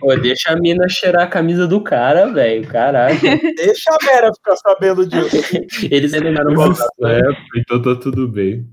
Pô, 0.00 0.16
deixa 0.16 0.50
a 0.52 0.56
mina 0.56 0.88
cheirar 0.88 1.24
a 1.24 1.26
camisa 1.26 1.68
do 1.68 1.82
cara, 1.82 2.32
velho. 2.32 2.66
Caralho. 2.66 3.18
Deixa 3.54 3.90
a 3.90 3.98
Vera 4.02 4.32
ficar 4.32 4.56
sabendo 4.56 5.06
disso. 5.06 5.36
Eles 5.92 6.14
eliminaram 6.14 6.52
o 6.52 6.56
contrato 6.56 6.90
na 6.98 7.12
época, 7.12 7.58
então 7.58 7.82
tá 7.82 7.94
tudo 8.00 8.26
bem. 8.26 8.66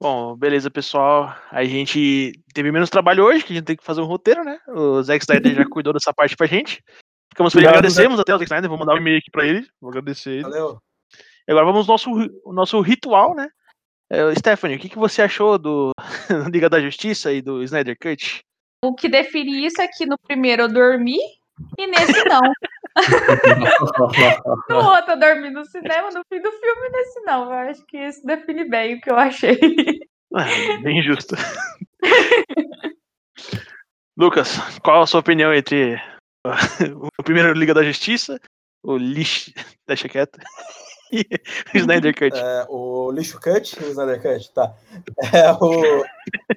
Bom, 0.00 0.36
beleza, 0.36 0.68
pessoal. 0.68 1.32
A 1.50 1.62
gente 1.64 2.32
teve 2.52 2.72
menos 2.72 2.90
trabalho 2.90 3.24
hoje, 3.24 3.44
que 3.44 3.52
a 3.52 3.56
gente 3.56 3.66
tem 3.66 3.76
que 3.76 3.84
fazer 3.84 4.00
um 4.00 4.06
roteiro, 4.06 4.42
né? 4.42 4.58
O 4.68 5.00
Zack 5.00 5.22
Snyder 5.22 5.54
já 5.54 5.64
cuidou 5.70 5.92
dessa 5.92 6.12
parte 6.12 6.36
pra 6.36 6.48
gente. 6.48 6.82
Ficamos 7.30 7.52
felizes, 7.52 7.68
agradecemos 7.68 8.18
até 8.18 8.34
o 8.34 8.38
Zack 8.38 8.46
Snyder. 8.46 8.68
Vou 8.68 8.78
mandar 8.78 8.94
um 8.94 8.98
e-mail 8.98 9.18
aqui 9.18 9.30
pra 9.30 9.46
ele. 9.46 9.64
Vou 9.80 9.90
agradecer 9.90 10.30
ele. 10.30 10.42
Valeu. 10.42 10.78
E 11.46 11.52
agora 11.52 11.66
vamos 11.66 11.88
ao 11.88 11.94
nosso, 11.94 12.10
nosso 12.46 12.80
ritual, 12.80 13.34
né? 13.34 13.48
É, 14.10 14.34
Stephanie, 14.34 14.76
o 14.76 14.80
que, 14.80 14.88
que 14.88 14.98
você 14.98 15.22
achou 15.22 15.56
do 15.56 15.92
Liga 16.50 16.68
da 16.68 16.80
Justiça 16.80 17.32
e 17.32 17.40
do 17.40 17.62
Snyder 17.62 17.96
Cut? 17.96 18.42
O 18.82 18.94
que 18.94 19.08
define 19.08 19.66
isso 19.66 19.80
é 19.80 19.88
que 19.88 20.06
no 20.06 20.18
primeiro 20.18 20.62
eu 20.62 20.68
dormi 20.68 21.18
e 21.78 21.86
nesse 21.86 22.24
não. 22.24 22.40
No 24.68 24.76
outro 24.76 25.12
eu 25.12 25.20
dormi 25.20 25.50
no 25.50 25.64
cinema, 25.64 26.10
no 26.10 26.22
fim 26.28 26.40
do 26.40 26.50
filme 26.50 26.86
e 26.86 26.90
nesse 26.90 27.20
não. 27.20 27.44
Eu 27.44 27.70
acho 27.70 27.86
que 27.86 27.96
isso 27.96 28.26
define 28.26 28.68
bem 28.68 28.96
o 28.96 29.00
que 29.00 29.10
eu 29.10 29.16
achei. 29.16 29.58
Ah, 30.34 30.44
bem 30.82 31.02
justo. 31.02 31.36
Lucas, 34.16 34.58
qual 34.82 35.02
a 35.02 35.06
sua 35.06 35.20
opinião 35.20 35.54
entre 35.54 35.94
uh, 36.46 37.08
o 37.18 37.22
primeiro 37.22 37.52
Liga 37.52 37.72
da 37.72 37.82
Justiça, 37.82 38.40
o 38.82 38.96
lixo, 38.96 39.52
deixa 39.86 40.08
quieto, 40.08 40.38
o 41.74 41.78
Snyder 41.78 42.14
Cut? 42.14 42.36
É, 42.36 42.66
o 42.68 43.10
lixo 43.10 43.40
cut 43.40 43.82
o 43.82 43.88
Snyder 43.88 44.22
cut, 44.22 44.50
tá. 44.52 44.74
É, 45.32 45.52
o... 45.52 46.04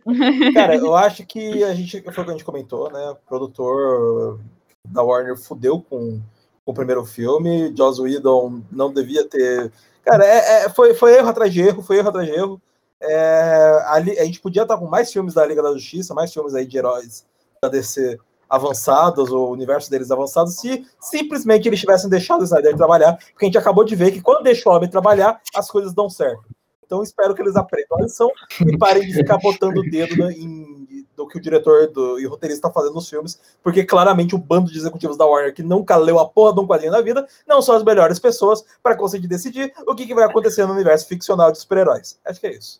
Cara, 0.54 0.76
eu 0.76 0.96
acho 0.96 1.26
que 1.26 1.64
a 1.64 1.74
gente, 1.74 2.02
foi 2.02 2.24
o 2.24 2.26
que 2.26 2.32
a 2.32 2.34
gente 2.34 2.46
comentou, 2.46 2.92
né? 2.92 3.10
O 3.10 3.16
produtor 3.16 4.40
da 4.88 5.02
Warner 5.02 5.38
fudeu 5.38 5.82
com, 5.82 6.22
com 6.66 6.72
o 6.72 6.74
primeiro 6.74 7.04
filme. 7.06 7.74
Joss 7.76 8.02
Whedon 8.02 8.62
não 8.72 8.94
devia 8.94 9.28
ter. 9.28 9.72
Cara, 10.04 10.26
é, 10.26 10.66
é- 10.66 10.70
foi, 10.70 10.94
foi 10.94 11.16
erro 11.16 11.30
atrás 11.30 11.52
de 11.54 11.62
erro, 11.62 11.82
foi 11.82 11.98
erro 11.98 12.10
atrás 12.10 12.28
de 12.28 12.34
erro. 12.34 12.62
É, 13.02 13.84
ali, 13.88 14.18
a 14.18 14.24
gente 14.24 14.40
podia 14.40 14.62
estar 14.62 14.78
com 14.78 14.88
mais 14.88 15.12
filmes 15.12 15.34
da 15.34 15.46
Liga 15.46 15.62
da 15.62 15.74
Justiça, 15.74 16.14
mais 16.14 16.32
filmes 16.32 16.56
aí 16.56 16.66
de 16.66 16.78
heróis 16.78 17.26
da 17.62 17.68
DC 17.68 18.18
avançados, 18.54 19.32
o 19.32 19.48
universo 19.48 19.90
deles 19.90 20.12
avançado, 20.12 20.50
se 20.52 20.86
simplesmente 21.00 21.68
eles 21.68 21.80
tivessem 21.80 22.08
deixado 22.08 22.42
o 22.42 22.44
Snyder 22.44 22.78
trabalhar, 22.78 23.18
porque 23.32 23.46
a 23.46 23.48
gente 23.48 23.58
acabou 23.58 23.84
de 23.84 23.96
ver 23.96 24.12
que 24.12 24.22
quando 24.22 24.44
deixa 24.44 24.70
o 24.70 24.74
homem 24.74 24.88
trabalhar, 24.88 25.42
as 25.56 25.72
coisas 25.72 25.92
dão 25.92 26.08
certo. 26.08 26.44
Então 26.86 27.02
espero 27.02 27.34
que 27.34 27.42
eles 27.42 27.56
aprendam 27.56 27.98
a 27.98 28.04
lição 28.04 28.30
e 28.68 28.78
parem 28.78 29.08
de 29.08 29.14
ficar 29.14 29.40
botando 29.40 29.80
o 29.80 29.82
dedo 29.82 30.16
no, 30.16 30.30
em, 30.30 31.08
do 31.16 31.28
que 31.28 31.40
o 31.40 31.42
diretor 31.42 31.88
do, 31.88 32.20
e 32.20 32.28
o 32.28 32.30
roteirista 32.30 32.68
está 32.68 32.72
fazendo 32.72 32.94
nos 32.94 33.10
filmes, 33.10 33.42
porque 33.64 33.84
claramente 33.84 34.36
o 34.36 34.38
bando 34.38 34.72
de 34.72 34.78
executivos 34.78 35.18
da 35.18 35.26
Warner 35.26 35.56
que 35.56 35.64
nunca 35.64 35.96
leu 35.96 36.20
a 36.20 36.30
porra 36.30 36.54
de 36.54 36.60
um 36.60 36.68
quadrinho 36.68 36.92
na 36.92 37.02
vida 37.02 37.28
não 37.48 37.60
são 37.60 37.74
as 37.74 37.84
melhores 37.84 38.20
pessoas 38.20 38.64
para 38.84 38.96
conseguir 38.96 39.28
decidir 39.28 39.74
o 39.88 39.96
que, 39.96 40.06
que 40.06 40.14
vai 40.14 40.26
acontecer 40.26 40.68
no 40.68 40.74
universo 40.74 41.08
ficcional 41.08 41.52
de 41.52 41.58
super-heróis. 41.58 42.20
Acho 42.24 42.40
que 42.40 42.48
é 42.48 42.54
isso. 42.56 42.78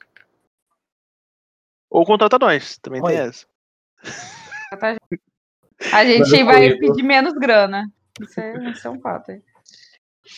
Ou 1.90 2.06
contrata 2.06 2.38
nós, 2.38 2.78
também 2.78 3.02
tem 3.02 3.20
Oi. 3.20 3.28
essa. 3.28 3.48
A 5.92 6.06
gente 6.06 6.44
vai 6.44 6.76
pedir 6.76 7.04
menos 7.04 7.34
grana. 7.34 7.92
Isso 8.20 8.40
é, 8.40 8.72
isso 8.72 8.88
é 8.88 8.92
um 8.92 9.00
fato. 9.00 9.32
hein? 9.32 9.42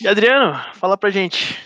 E 0.00 0.08
Adriano, 0.08 0.54
fala 0.74 0.96
pra 0.96 1.10
gente. 1.10 1.58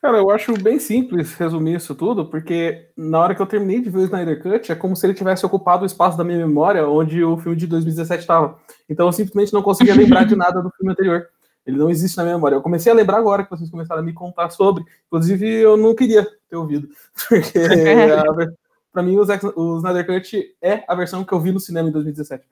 Cara, 0.00 0.18
eu 0.18 0.30
acho 0.30 0.52
bem 0.54 0.78
simples 0.78 1.34
resumir 1.34 1.74
isso 1.74 1.94
tudo, 1.94 2.26
porque 2.26 2.90
na 2.96 3.18
hora 3.18 3.34
que 3.34 3.42
eu 3.42 3.46
terminei 3.46 3.80
de 3.80 3.90
ver 3.90 3.98
o 3.98 4.04
Snyder 4.04 4.40
Cut, 4.40 4.70
é 4.70 4.74
como 4.74 4.94
se 4.94 5.04
ele 5.04 5.14
tivesse 5.14 5.44
ocupado 5.44 5.82
o 5.82 5.86
espaço 5.86 6.16
da 6.16 6.22
minha 6.22 6.38
memória 6.38 6.86
onde 6.86 7.24
o 7.24 7.36
filme 7.38 7.56
de 7.56 7.66
2017 7.66 8.20
estava. 8.20 8.58
Então 8.88 9.06
eu 9.06 9.12
simplesmente 9.12 9.52
não 9.52 9.62
conseguia 9.62 9.94
lembrar 9.96 10.24
de 10.24 10.36
nada 10.36 10.62
do 10.62 10.70
filme 10.70 10.92
anterior. 10.92 11.26
Ele 11.66 11.76
não 11.76 11.90
existe 11.90 12.16
na 12.16 12.22
minha 12.22 12.36
memória. 12.36 12.54
Eu 12.54 12.62
comecei 12.62 12.92
a 12.92 12.94
lembrar 12.94 13.18
agora 13.18 13.42
que 13.42 13.50
vocês 13.50 13.68
começaram 13.68 14.00
a 14.00 14.04
me 14.04 14.12
contar 14.12 14.50
sobre. 14.50 14.84
Inclusive, 15.08 15.44
eu 15.44 15.76
não 15.76 15.94
queria 15.94 16.24
ter 16.48 16.54
ouvido. 16.56 16.88
Porque 17.28 17.58
a 17.58 18.32
pra 18.96 19.02
mim, 19.02 19.18
o, 19.18 19.24
Zack- 19.24 19.44
o 19.44 19.76
Snyder 19.76 20.06
Cut 20.06 20.56
é 20.62 20.82
a 20.88 20.94
versão 20.94 21.22
que 21.22 21.30
eu 21.30 21.38
vi 21.38 21.52
no 21.52 21.60
cinema 21.60 21.86
em 21.86 21.92
2017. 21.92 22.42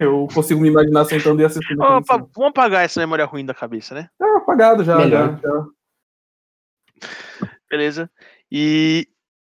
Eu 0.00 0.26
consigo 0.32 0.58
me 0.58 0.68
imaginar 0.68 1.04
sentando 1.04 1.42
e 1.42 1.44
assistindo. 1.44 1.78
Opa, 1.82 2.14
cinema. 2.14 2.30
vamos 2.34 2.50
apagar 2.50 2.86
essa 2.86 3.00
memória 3.00 3.26
ruim 3.26 3.44
da 3.44 3.52
cabeça, 3.52 3.94
né? 3.94 4.08
Tá 4.18 4.38
apagado 4.38 4.82
já, 4.82 5.06
já, 5.06 5.36
já. 5.36 5.66
Beleza. 7.68 8.10
E 8.50 9.06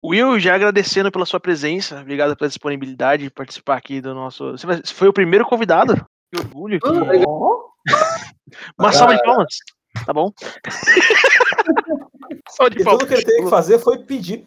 Will, 0.05 0.39
já 0.39 0.55
agradecendo 0.55 1.11
pela 1.11 1.25
sua 1.25 1.41
presença, 1.41 1.99
obrigado 1.99 2.37
pela 2.37 2.49
disponibilidade 2.49 3.23
de 3.23 3.31
participar 3.31 3.79
aqui 3.79 4.03
do 4.03 4.13
nosso. 4.13 4.53
Você 4.53 4.67
foi 4.93 5.09
o 5.09 5.15
primeiro 5.15 5.47
convidado? 5.47 5.95
Que 6.31 6.41
orgulho. 6.41 6.79
Que... 6.79 6.89
Uma 8.79 8.93
salva 8.93 9.17
de 9.17 9.23
palmas. 9.23 9.55
Tá 10.05 10.13
bom? 10.13 10.31
salva 12.51 12.71
de 12.71 12.85
palmas. 12.85 13.01
tudo 13.01 13.09
que 13.09 13.15
ele 13.15 13.25
teve 13.25 13.45
que 13.45 13.51
fazer 13.51 13.79
foi 13.79 14.05
pedir. 14.05 14.45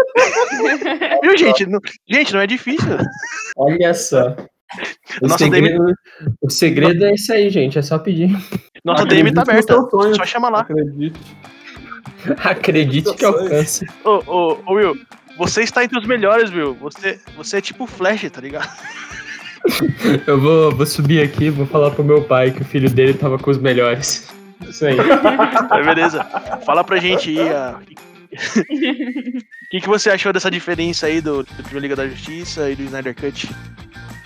Viu, 1.22 1.36
gente? 1.36 1.66
Não... 1.66 1.80
Gente, 2.08 2.32
não 2.32 2.40
é 2.40 2.46
difícil. 2.46 2.96
Olha 3.56 3.94
só. 3.94 4.34
O 5.20 5.26
Nossa, 5.26 5.38
segredo, 5.38 5.94
o 6.40 6.50
segredo 6.50 7.04
é 7.04 7.14
isso 7.14 7.32
aí, 7.32 7.50
gente. 7.50 7.78
É 7.78 7.82
só 7.82 7.98
pedir. 7.98 8.30
Nossa 8.84 9.04
DM 9.04 9.32
tá 9.32 9.42
aberta. 9.42 9.74
Só 9.74 10.24
chama 10.24 10.48
lá. 10.48 10.60
Acredite. 10.60 11.20
Acredite 12.44 13.14
que 13.14 13.24
alcance. 13.24 13.86
Ô, 14.04 14.22
ô, 14.26 14.58
ô, 14.66 14.72
Will, 14.74 14.94
você 15.36 15.62
está 15.62 15.82
entre 15.82 15.98
os 15.98 16.06
melhores, 16.06 16.50
Will. 16.52 16.74
Você, 16.74 17.18
você 17.36 17.58
é 17.58 17.60
tipo 17.60 17.86
Flash, 17.86 18.30
tá 18.30 18.40
ligado? 18.40 18.70
Eu 20.26 20.40
vou, 20.40 20.74
vou 20.74 20.86
subir 20.86 21.22
aqui 21.22 21.50
vou 21.50 21.66
falar 21.66 21.90
pro 21.90 22.02
meu 22.02 22.22
pai 22.22 22.50
que 22.50 22.62
o 22.62 22.64
filho 22.64 22.88
dele 22.88 23.14
tava 23.14 23.38
com 23.38 23.50
os 23.50 23.58
melhores. 23.58 24.28
Isso 24.68 24.86
aí. 24.86 24.96
É, 25.70 25.82
beleza. 25.82 26.24
Fala 26.64 26.82
pra 26.84 26.96
gente 26.98 27.30
aí. 27.30 27.48
a- 27.48 27.78
O 28.32 28.36
que, 29.70 29.80
que 29.80 29.88
você 29.88 30.10
achou 30.10 30.32
dessa 30.32 30.50
diferença 30.50 31.06
aí 31.06 31.20
do, 31.20 31.42
do 31.42 31.62
primeiro 31.62 31.80
Liga 31.80 31.96
da 31.96 32.08
Justiça 32.08 32.70
e 32.70 32.76
do 32.76 32.82
Snyder 32.84 33.14
Cut? 33.14 33.50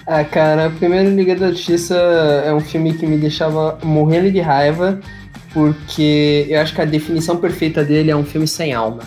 Ah, 0.06 0.24
cara, 0.24 0.68
o 0.68 0.72
primeiro 0.72 1.14
Liga 1.14 1.35
da 1.35 1.51
Justiça 1.51 1.94
é 2.44 2.52
um 2.52 2.60
filme 2.60 2.94
que 2.94 3.06
me 3.06 3.16
deixava 3.16 3.78
morrendo 3.82 4.31
de 4.31 4.40
raiva, 4.40 5.01
porque 5.52 6.47
eu 6.48 6.60
acho 6.60 6.74
que 6.74 6.81
a 6.82 6.85
definição 6.85 7.39
perfeita 7.39 7.82
dele 7.82 8.10
é 8.10 8.16
um 8.16 8.24
filme 8.24 8.47
sem 8.47 8.74
alma. 8.74 9.02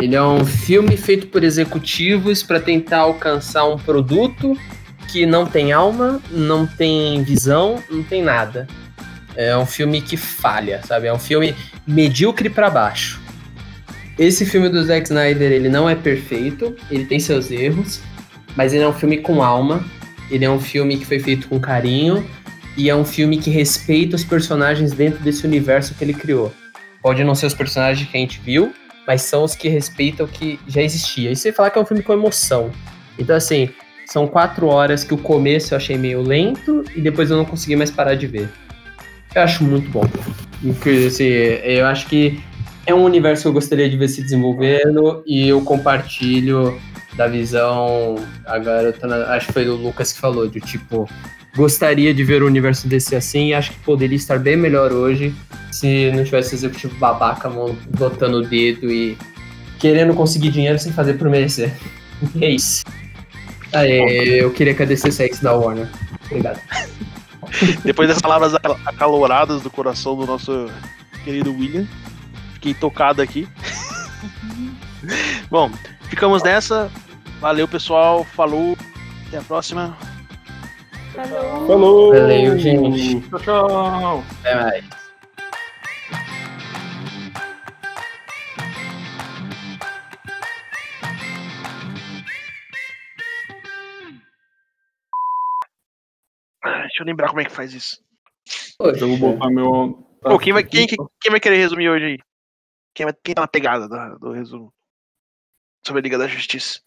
Ele 0.00 0.14
é 0.14 0.22
um 0.22 0.44
filme 0.44 0.96
feito 0.96 1.28
por 1.28 1.44
executivos 1.44 2.42
para 2.42 2.60
tentar 2.60 2.98
alcançar 2.98 3.64
um 3.64 3.76
produto 3.76 4.56
que 5.10 5.26
não 5.26 5.46
tem 5.46 5.72
alma, 5.72 6.20
não 6.30 6.66
tem 6.66 7.22
visão, 7.22 7.82
não 7.90 8.02
tem 8.02 8.22
nada. 8.22 8.66
É 9.36 9.56
um 9.56 9.66
filme 9.66 10.00
que 10.00 10.16
falha, 10.16 10.80
sabe? 10.84 11.06
É 11.06 11.12
um 11.12 11.18
filme 11.18 11.54
medíocre 11.86 12.50
para 12.50 12.68
baixo. 12.68 13.21
Esse 14.18 14.44
filme 14.44 14.68
do 14.68 14.82
Zack 14.84 15.06
Snyder, 15.06 15.50
ele 15.50 15.68
não 15.68 15.88
é 15.88 15.94
perfeito, 15.94 16.76
ele 16.90 17.04
tem 17.04 17.18
seus 17.18 17.50
erros, 17.50 18.00
mas 18.54 18.72
ele 18.72 18.84
é 18.84 18.88
um 18.88 18.92
filme 18.92 19.18
com 19.18 19.42
alma, 19.42 19.84
ele 20.30 20.44
é 20.44 20.50
um 20.50 20.60
filme 20.60 20.98
que 20.98 21.06
foi 21.06 21.18
feito 21.18 21.48
com 21.48 21.58
carinho 21.58 22.24
e 22.76 22.90
é 22.90 22.94
um 22.94 23.04
filme 23.04 23.38
que 23.38 23.50
respeita 23.50 24.16
os 24.16 24.24
personagens 24.24 24.92
dentro 24.92 25.22
desse 25.22 25.46
universo 25.46 25.94
que 25.94 26.04
ele 26.04 26.14
criou. 26.14 26.52
Pode 27.02 27.24
não 27.24 27.34
ser 27.34 27.46
os 27.46 27.54
personagens 27.54 28.08
que 28.08 28.16
a 28.16 28.20
gente 28.20 28.40
viu, 28.40 28.72
mas 29.06 29.22
são 29.22 29.44
os 29.44 29.54
que 29.54 29.68
respeitam 29.68 30.26
o 30.26 30.28
que 30.28 30.58
já 30.68 30.82
existia. 30.82 31.30
E 31.30 31.36
você 31.36 31.52
falar 31.52 31.70
que 31.70 31.78
é 31.78 31.82
um 31.82 31.86
filme 31.86 32.02
com 32.02 32.12
emoção. 32.12 32.70
Então, 33.18 33.34
assim, 33.34 33.70
são 34.06 34.26
quatro 34.26 34.66
horas 34.66 35.04
que 35.04 35.14
o 35.14 35.18
começo 35.18 35.74
eu 35.74 35.78
achei 35.78 35.96
meio 35.96 36.22
lento 36.22 36.84
e 36.94 37.00
depois 37.00 37.30
eu 37.30 37.36
não 37.36 37.44
consegui 37.44 37.76
mais 37.76 37.90
parar 37.90 38.14
de 38.14 38.26
ver. 38.26 38.48
Eu 39.34 39.42
acho 39.42 39.64
muito 39.64 39.90
bom. 39.90 40.04
Assim, 41.06 41.24
eu 41.24 41.86
acho 41.86 42.06
que 42.06 42.40
é 42.86 42.94
um 42.94 43.04
universo 43.04 43.42
que 43.42 43.48
eu 43.48 43.52
gostaria 43.52 43.88
de 43.88 43.96
ver 43.96 44.08
se 44.08 44.22
desenvolvendo 44.22 45.22
e 45.26 45.48
eu 45.48 45.60
compartilho 45.62 46.80
da 47.16 47.26
visão. 47.26 48.16
Agora, 48.46 48.94
eu 49.00 49.08
na- 49.08 49.26
acho 49.34 49.46
que 49.48 49.52
foi 49.52 49.68
o 49.68 49.76
Lucas 49.76 50.12
que 50.12 50.20
falou, 50.20 50.48
de 50.48 50.60
tipo, 50.60 51.08
gostaria 51.54 52.12
de 52.14 52.24
ver 52.24 52.42
o 52.42 52.46
universo 52.46 52.88
desse 52.88 53.14
assim 53.14 53.48
e 53.48 53.54
acho 53.54 53.72
que 53.72 53.78
poderia 53.80 54.16
estar 54.16 54.38
bem 54.38 54.56
melhor 54.56 54.92
hoje 54.92 55.34
se 55.70 56.10
não 56.14 56.24
tivesse 56.24 56.54
executivo 56.54 56.94
babaca 56.96 57.50
botando 57.98 58.34
o 58.36 58.42
dedo 58.42 58.90
e 58.90 59.16
querendo 59.78 60.14
conseguir 60.14 60.50
dinheiro 60.50 60.78
sem 60.78 60.92
fazer 60.92 61.14
por 61.14 61.28
merecer. 61.28 61.72
É 62.40 62.48
isso. 62.50 62.84
Aí, 63.72 64.38
eu 64.38 64.50
queria 64.52 64.74
que 64.74 64.82
a 64.82 64.86
DC 64.86 65.10
saísse 65.10 65.42
da 65.42 65.54
Warner. 65.54 65.88
Obrigado. 66.26 66.60
Depois 67.84 68.08
das 68.08 68.20
palavras 68.20 68.54
acal- 68.54 68.78
acaloradas 68.86 69.60
do 69.62 69.70
coração 69.70 70.14
do 70.16 70.24
nosso 70.24 70.68
querido 71.24 71.52
William, 71.52 71.84
fiquei 72.62 72.74
tocado 72.74 73.20
aqui. 73.20 73.48
Bom, 75.50 75.68
ficamos 76.08 76.44
nessa. 76.44 76.88
Valeu, 77.40 77.66
pessoal. 77.66 78.22
Falou. 78.22 78.76
Até 79.26 79.38
a 79.38 79.42
próxima. 79.42 79.98
Falou. 81.12 81.66
Falou! 81.66 82.14
Valeu, 82.14 82.56
gente. 82.56 83.20
Tchau, 83.28 83.40
tchau! 83.40 84.24
Até 84.40 84.54
mais. 84.54 84.84
Ah, 96.64 96.82
Deixa 96.82 97.02
eu 97.02 97.06
lembrar 97.06 97.28
como 97.28 97.40
é 97.40 97.44
que 97.44 97.50
faz 97.50 97.74
isso. 97.74 97.96
Eu 98.78 99.08
vou 99.08 99.16
botar 99.16 99.50
meu. 99.50 100.06
Pô, 100.22 100.38
quem, 100.38 100.52
vai, 100.52 100.62
quem, 100.62 100.86
quem, 100.86 100.96
quem 101.20 101.30
vai 101.30 101.40
querer 101.40 101.56
resumir 101.56 101.90
hoje 101.90 102.04
aí? 102.04 102.31
Quem, 102.94 103.06
vai, 103.06 103.14
quem 103.22 103.34
tá 103.34 103.40
na 103.42 103.48
pegada 103.48 103.88
do, 103.88 104.18
do 104.18 104.32
resumo? 104.32 104.72
Sobre 105.84 106.00
a 106.00 106.02
Liga 106.02 106.18
da 106.18 106.26
Justiça. 106.26 106.80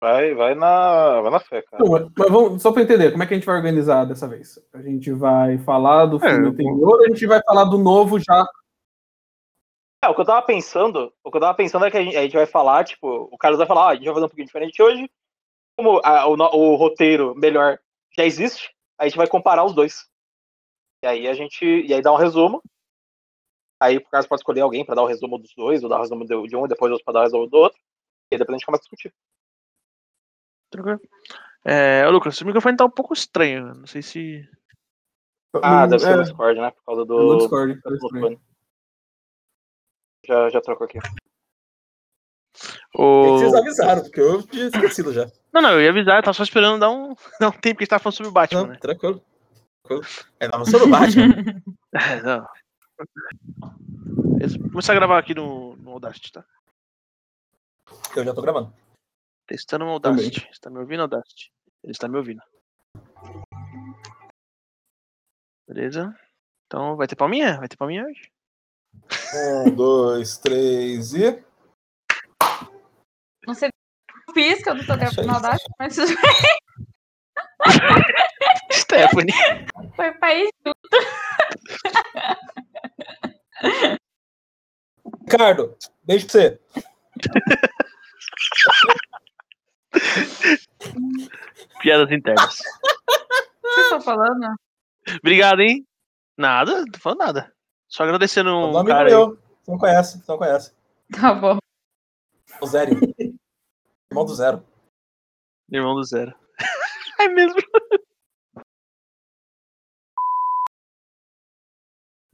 Vai, 0.00 0.34
vai 0.34 0.54
na, 0.54 1.20
vai 1.22 1.30
na 1.30 1.40
fé, 1.40 1.62
cara. 1.62 1.82
Não, 1.82 1.90
mas 1.90 2.30
vamos, 2.30 2.60
só 2.62 2.72
pra 2.72 2.82
entender, 2.82 3.10
como 3.10 3.22
é 3.22 3.26
que 3.26 3.32
a 3.34 3.36
gente 3.36 3.46
vai 3.46 3.56
organizar 3.56 4.04
dessa 4.04 4.28
vez? 4.28 4.58
A 4.72 4.82
gente 4.82 5.10
vai 5.12 5.56
falar 5.58 6.06
do 6.06 6.16
É, 6.16 6.20
filme 6.30 6.46
eu- 6.46 6.50
anterior 6.50 6.96
ou 6.98 7.04
a 7.04 7.08
gente 7.08 7.26
vai 7.26 7.40
falar 7.42 7.64
do 7.64 7.78
novo 7.78 8.18
já? 8.18 8.44
É, 10.04 10.08
o 10.08 10.14
que 10.14 10.20
eu 10.20 10.24
tava 10.26 10.44
pensando, 10.44 11.10
o 11.24 11.30
que 11.30 11.36
eu 11.36 11.40
tava 11.40 11.56
pensando 11.56 11.86
é 11.86 11.90
que 11.90 11.96
a 11.96 12.02
gente, 12.02 12.16
a 12.16 12.22
gente 12.22 12.36
vai 12.36 12.44
falar, 12.46 12.84
tipo, 12.84 13.06
o 13.32 13.38
Carlos 13.38 13.56
vai 13.58 13.66
falar, 13.66 13.86
ah, 13.86 13.90
a 13.90 13.94
gente 13.94 14.04
vai 14.04 14.12
fazer 14.14 14.26
um 14.26 14.28
pouquinho 14.28 14.46
diferente 14.46 14.82
hoje. 14.82 15.10
Como 15.78 16.00
a- 16.04 16.26
o, 16.26 16.34
o 16.34 16.74
roteiro 16.76 17.34
melhor 17.34 17.78
já 18.16 18.24
existe, 18.26 18.70
a 18.98 19.04
gente 19.08 19.16
vai 19.16 19.26
comparar 19.26 19.64
os 19.64 19.72
dois. 19.74 20.06
E 21.02 21.06
aí 21.06 21.26
a 21.26 21.32
gente. 21.34 21.64
E 21.64 21.92
aí 21.94 22.02
dá 22.02 22.12
um 22.12 22.16
resumo. 22.16 22.62
Aí 23.80 23.96
o 23.96 24.04
Carlos 24.08 24.28
pode 24.28 24.40
escolher 24.40 24.60
alguém 24.60 24.84
pra 24.84 24.94
dar 24.94 25.02
o 25.02 25.06
resumo 25.06 25.38
dos 25.38 25.54
dois, 25.54 25.82
ou 25.82 25.88
dar 25.88 25.98
o 25.98 26.02
resumo 26.02 26.24
de 26.26 26.56
um, 26.56 26.66
depois 26.66 26.90
outro 26.92 27.04
pra 27.04 27.14
dar 27.14 27.20
o 27.20 27.22
resumo 27.24 27.46
do 27.48 27.56
outro. 27.56 27.78
E 28.30 28.34
aí 28.34 28.38
depois 28.38 28.54
a 28.54 28.58
gente 28.58 28.66
começa 28.66 28.82
a 28.82 28.84
discutir. 28.84 29.14
Tranquilo? 30.70 31.00
É, 31.64 32.06
ô, 32.06 32.10
Lucas, 32.10 32.40
o 32.40 32.46
microfone 32.46 32.76
tá 32.76 32.84
um 32.84 32.90
pouco 32.90 33.12
estranho. 33.12 33.74
Não 33.74 33.86
sei 33.86 34.02
se. 34.02 34.48
Ah, 35.62 35.84
Hum, 35.84 35.88
deve 35.88 36.02
ser 36.02 36.12
é, 36.12 36.16
no 36.16 36.22
Discord, 36.24 36.60
né? 36.60 36.70
Por 36.70 36.84
causa 36.84 37.04
do. 37.04 37.18
no 37.22 37.38
Discord, 37.38 37.80
do. 37.82 38.40
Já, 40.26 40.48
já 40.50 40.60
trocou 40.60 40.86
aqui. 40.86 40.98
O... 42.96 43.56
avisaram, 43.56 44.02
porque 44.02 44.20
eu 44.20 44.42
tinha 44.42 44.66
esquecido 44.66 45.12
já. 45.12 45.30
Não, 45.52 45.60
não, 45.60 45.72
eu 45.72 45.82
ia 45.82 45.90
avisar, 45.90 46.18
eu 46.18 46.22
tava 46.22 46.34
só 46.34 46.42
esperando 46.42 46.80
dar 46.80 46.90
um, 46.90 47.14
dar 47.40 47.48
um 47.48 47.52
tempo 47.52 47.78
que 47.78 47.82
a 47.82 47.84
gente 47.84 47.88
tava 47.88 48.02
falando 48.02 48.16
sobre 48.16 48.30
o 48.30 48.32
Batman, 48.32 48.66
né? 48.68 48.78
tranquilo. 48.80 49.22
É, 50.40 50.48
não, 50.48 50.64
sobre 50.64 50.86
o 50.86 50.90
Batman. 50.90 51.62
É, 51.94 52.20
não. 52.22 52.44
Começar 54.70 54.92
a 54.92 54.96
gravar 54.96 55.18
aqui 55.18 55.34
no, 55.34 55.76
no 55.76 55.92
Audacity, 55.92 56.32
tá? 56.32 56.44
eu 58.16 58.24
já 58.24 58.34
tô 58.34 58.42
gravando. 58.42 58.74
Testando 59.46 59.84
no 59.84 59.92
Audacity. 59.92 60.48
Você 60.52 60.60
tá 60.60 60.70
me 60.70 60.78
ouvindo, 60.78 61.02
Audacity? 61.02 61.52
Ele 61.82 61.92
está 61.92 62.08
me 62.08 62.16
ouvindo. 62.16 62.42
Beleza? 65.68 66.14
Então, 66.66 66.96
vai 66.96 67.06
ter 67.06 67.16
palminha? 67.16 67.58
Vai 67.58 67.68
ter 67.68 67.76
palminha 67.76 68.04
hoje? 68.04 68.30
Um, 69.66 69.74
dois, 69.74 70.38
três 70.38 71.14
e. 71.14 71.42
Não 73.46 73.54
sei 73.54 73.70
pisca, 74.34 74.70
eu 74.70 74.74
não 74.74 74.84
tô 74.84 74.96
gravando 74.96 75.28
maldade, 75.28 75.62
mas 75.78 75.96
isso 75.96 76.12
Stephanie. 78.72 79.32
foi 79.94 80.12
país. 80.18 80.50
Ricardo, 85.26 85.76
beijo 86.02 86.26
pra 86.26 86.32
você. 86.32 86.60
Piadas 91.80 92.10
internas. 92.10 92.58
O 92.60 92.62
que 92.62 93.68
vocês 93.68 93.84
estão 93.84 94.00
falando? 94.00 94.54
Obrigado, 95.18 95.60
hein? 95.60 95.86
Nada, 96.36 96.80
não 96.80 96.84
tô 96.90 96.98
falando 96.98 97.18
nada. 97.18 97.54
Só 97.88 98.02
agradecendo 98.04 98.50
Um 98.50 98.72
um 98.72 98.78
amigo 98.78 98.86
cara 98.94 99.08
aí. 99.08 99.14
meu. 99.14 99.36
Você 99.62 99.70
não 99.70 99.78
conhece, 99.78 100.18
você 100.18 100.32
não 100.32 100.38
conhece. 100.38 100.74
Tá 101.12 101.34
bom. 101.34 101.58
O 102.60 102.66
Zero. 102.66 102.90
Irmão 104.10 104.24
do 104.24 104.34
Zero. 104.34 104.64
Irmão 105.70 105.94
do 105.94 106.04
Zero. 106.04 106.34
é 107.20 107.28
mesmo. 107.28 107.58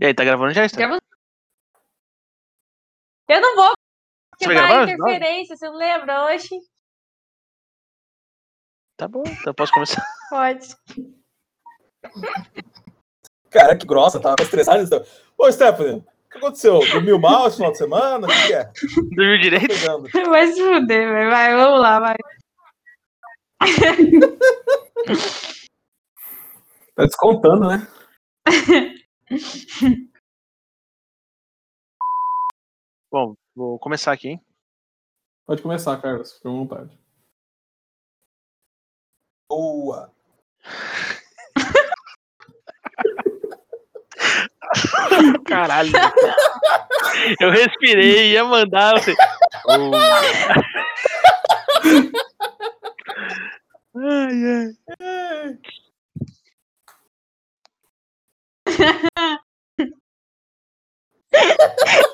E 0.00 0.06
aí, 0.06 0.14
tá 0.14 0.24
gravando 0.24 0.52
já, 0.54 0.66
Steph? 0.66 0.78
Grava- 0.78 1.00
Eu 3.30 3.40
não 3.40 3.54
vou, 3.54 3.72
porque 4.30 4.52
vai 4.52 4.82
interferência, 4.82 5.56
você 5.56 5.68
não 5.68 5.76
lembra 5.76 6.24
hoje? 6.24 6.48
Tá 8.96 9.06
bom, 9.06 9.22
então 9.24 9.54
posso 9.54 9.72
começar. 9.72 10.04
Pode. 10.28 10.66
Cara, 13.48 13.78
que 13.78 13.86
grossa, 13.86 14.18
tava 14.18 14.42
estressado. 14.42 14.82
Então. 14.82 15.04
Ô, 15.38 15.50
Stephanie, 15.52 15.98
o 15.98 16.04
que 16.28 16.38
aconteceu? 16.38 16.80
Dormiu 16.90 17.20
mal 17.20 17.46
esse 17.46 17.58
final 17.58 17.70
de 17.70 17.78
semana? 17.78 18.26
O 18.26 18.30
que 18.30 18.46
que 18.48 18.52
é? 18.52 18.64
Dormiu 19.14 19.40
direito? 19.40 19.74
Vai 20.28 20.48
se 20.48 20.60
fuder. 20.60 21.30
Vai, 21.30 21.54
vamos 21.54 21.80
lá, 21.80 22.00
vai. 22.00 22.16
Tá 26.96 27.04
descontando, 27.04 27.68
né? 27.68 27.86
Bom, 33.10 33.34
vou 33.56 33.78
começar 33.78 34.12
aqui, 34.12 34.28
hein? 34.28 34.40
Pode 35.44 35.62
começar, 35.62 36.00
Carlos, 36.00 36.34
fica 36.34 36.48
à 36.48 36.52
vontade. 36.52 36.96
Boa. 39.48 40.12
Caralho. 45.44 45.90
Eu 47.40 47.50
respirei, 47.50 48.30
ia 48.30 48.44
mandar. 48.44 48.92
Você... 49.00 49.12
Oh. 49.66 49.90
Ai, 53.96 54.44
ai. 54.46 54.76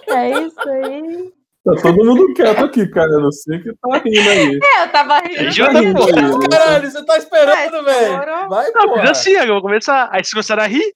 É 0.09 0.30
isso 0.30 0.60
aí. 0.68 1.32
Tá 1.64 1.72
todo 1.82 2.05
mundo 2.05 2.32
quieto 2.34 2.64
aqui, 2.64 2.86
cara. 2.88 3.10
Eu 3.10 3.20
não 3.20 3.32
sei 3.32 3.59
que 3.59 3.72
tá 3.74 3.98
rindo 3.98 4.30
aí. 4.30 4.60
É, 4.62 4.82
eu 4.84 4.88
tava 4.93 5.18
rindo. 5.18 5.56
Tá 5.56 5.80
rindo 5.80 5.98
pô. 5.98 6.06
né? 6.38 6.48
Caralho, 6.48 6.90
você 6.90 7.05
tá 7.05 7.18
esperando, 7.18 7.84
velho. 7.84 8.48
Vai, 8.48 8.70
Não, 8.70 8.88
pô. 8.88 9.01
fiz 9.01 9.10
assim, 9.10 9.32
eu 9.32 9.47
vou 9.48 9.62
começar. 9.62 10.09
Aí 10.12 10.22
vocês 10.22 10.30
começaram 10.30 10.62
a 10.62 10.66
rir. 10.66 10.94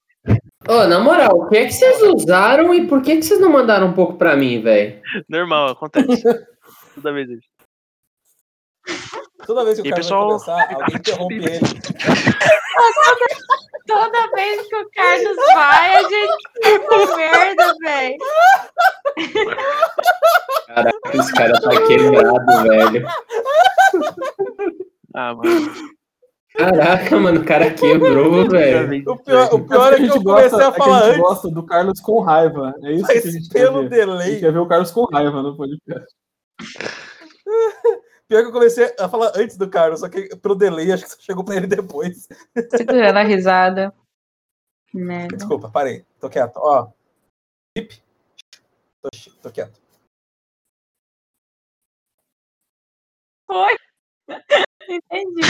Ô, 0.68 0.86
na 0.86 1.00
moral, 1.00 1.40
o 1.40 1.48
que 1.48 1.56
é 1.56 1.66
que 1.66 1.72
vocês 1.72 2.00
usaram 2.02 2.72
e 2.74 2.86
por 2.86 3.02
que, 3.02 3.16
que 3.16 3.22
vocês 3.22 3.40
não 3.40 3.50
mandaram 3.50 3.88
um 3.88 3.92
pouco 3.94 4.14
pra 4.16 4.36
mim, 4.36 4.62
velho? 4.62 5.00
Normal, 5.28 5.70
acontece. 5.70 6.22
Toda 6.94 7.12
vez 7.12 7.28
isso. 7.30 7.48
Toda 9.46 9.64
vez 9.64 9.76
que 9.80 9.82
o 9.82 9.86
E, 9.86 9.90
cara 9.90 10.02
pessoal- 10.02 10.28
vai 10.28 10.38
começar, 10.38 10.68
alguém 10.74 10.96
interrompe 10.96 11.34
ele. 11.36 11.60
Toda 13.86 14.30
vez 14.30 14.66
que 14.68 14.76
o 14.76 14.90
Carlos 14.94 15.36
vai, 15.52 15.94
a 15.96 16.02
gente 16.02 16.32
fica 16.62 17.16
merda, 17.16 17.74
velho. 17.80 18.16
Caraca, 20.66 20.98
esse 21.14 21.32
cara 21.32 21.60
tá 21.60 21.70
quebrado, 21.86 22.62
velho. 22.68 23.06
Ah, 25.14 25.34
mano. 25.34 25.72
Caraca, 26.56 27.16
mano, 27.18 27.40
o 27.40 27.44
cara 27.44 27.70
quebrou, 27.72 28.46
velho. 28.48 29.10
O 29.10 29.16
pior, 29.18 29.48
o 29.54 29.66
pior 29.66 29.92
é 29.92 29.96
que, 29.96 30.06
eu 30.06 30.22
comecei 30.22 30.50
gosta, 30.50 30.68
a 30.68 30.72
falar 30.72 30.98
é 30.98 31.00
a 31.00 31.02
gente 31.06 31.10
antes, 31.10 31.20
gosta 31.22 31.48
do 31.50 31.66
Carlos 31.66 32.00
com 32.00 32.20
raiva. 32.20 32.74
É 32.84 32.92
isso 32.92 33.06
que 33.06 33.12
a 33.12 33.14
mas 33.16 33.24
gente 33.32 33.48
quer 33.48 33.58
pelo 33.64 33.88
ver. 33.88 34.02
A 34.02 34.06
gente 34.06 34.06
delay. 34.06 34.40
quer 34.40 34.52
ver 34.52 34.58
o 34.60 34.68
Carlos 34.68 34.90
com 34.92 35.04
raiva 35.12 35.42
no 35.42 35.56
podcast. 35.56 36.06
Pior 38.30 38.42
que 38.42 38.48
eu 38.48 38.52
comecei 38.52 38.94
a 38.96 39.08
falar 39.08 39.32
antes 39.34 39.56
do 39.56 39.68
Carlos, 39.68 39.98
só 39.98 40.08
que 40.08 40.28
pelo 40.36 40.54
delay 40.54 40.92
acho 40.92 41.18
que 41.18 41.24
chegou 41.24 41.44
pra 41.44 41.56
ele 41.56 41.66
depois. 41.66 42.28
Segurando 42.70 43.18
a 43.18 43.24
risada. 43.24 43.92
Merda. 44.94 45.36
Desculpa, 45.36 45.68
parei. 45.68 46.06
Tô 46.20 46.30
quieto. 46.30 46.56
Ó. 46.58 46.92
Bip. 47.76 48.00
Tô, 49.02 49.10
tô 49.42 49.50
quieto. 49.50 49.80
Foi. 53.48 53.76
Entendi. 54.88 55.40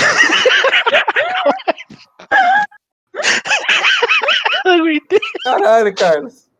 Caralho, 5.45 5.95
Carlos. 5.95 6.51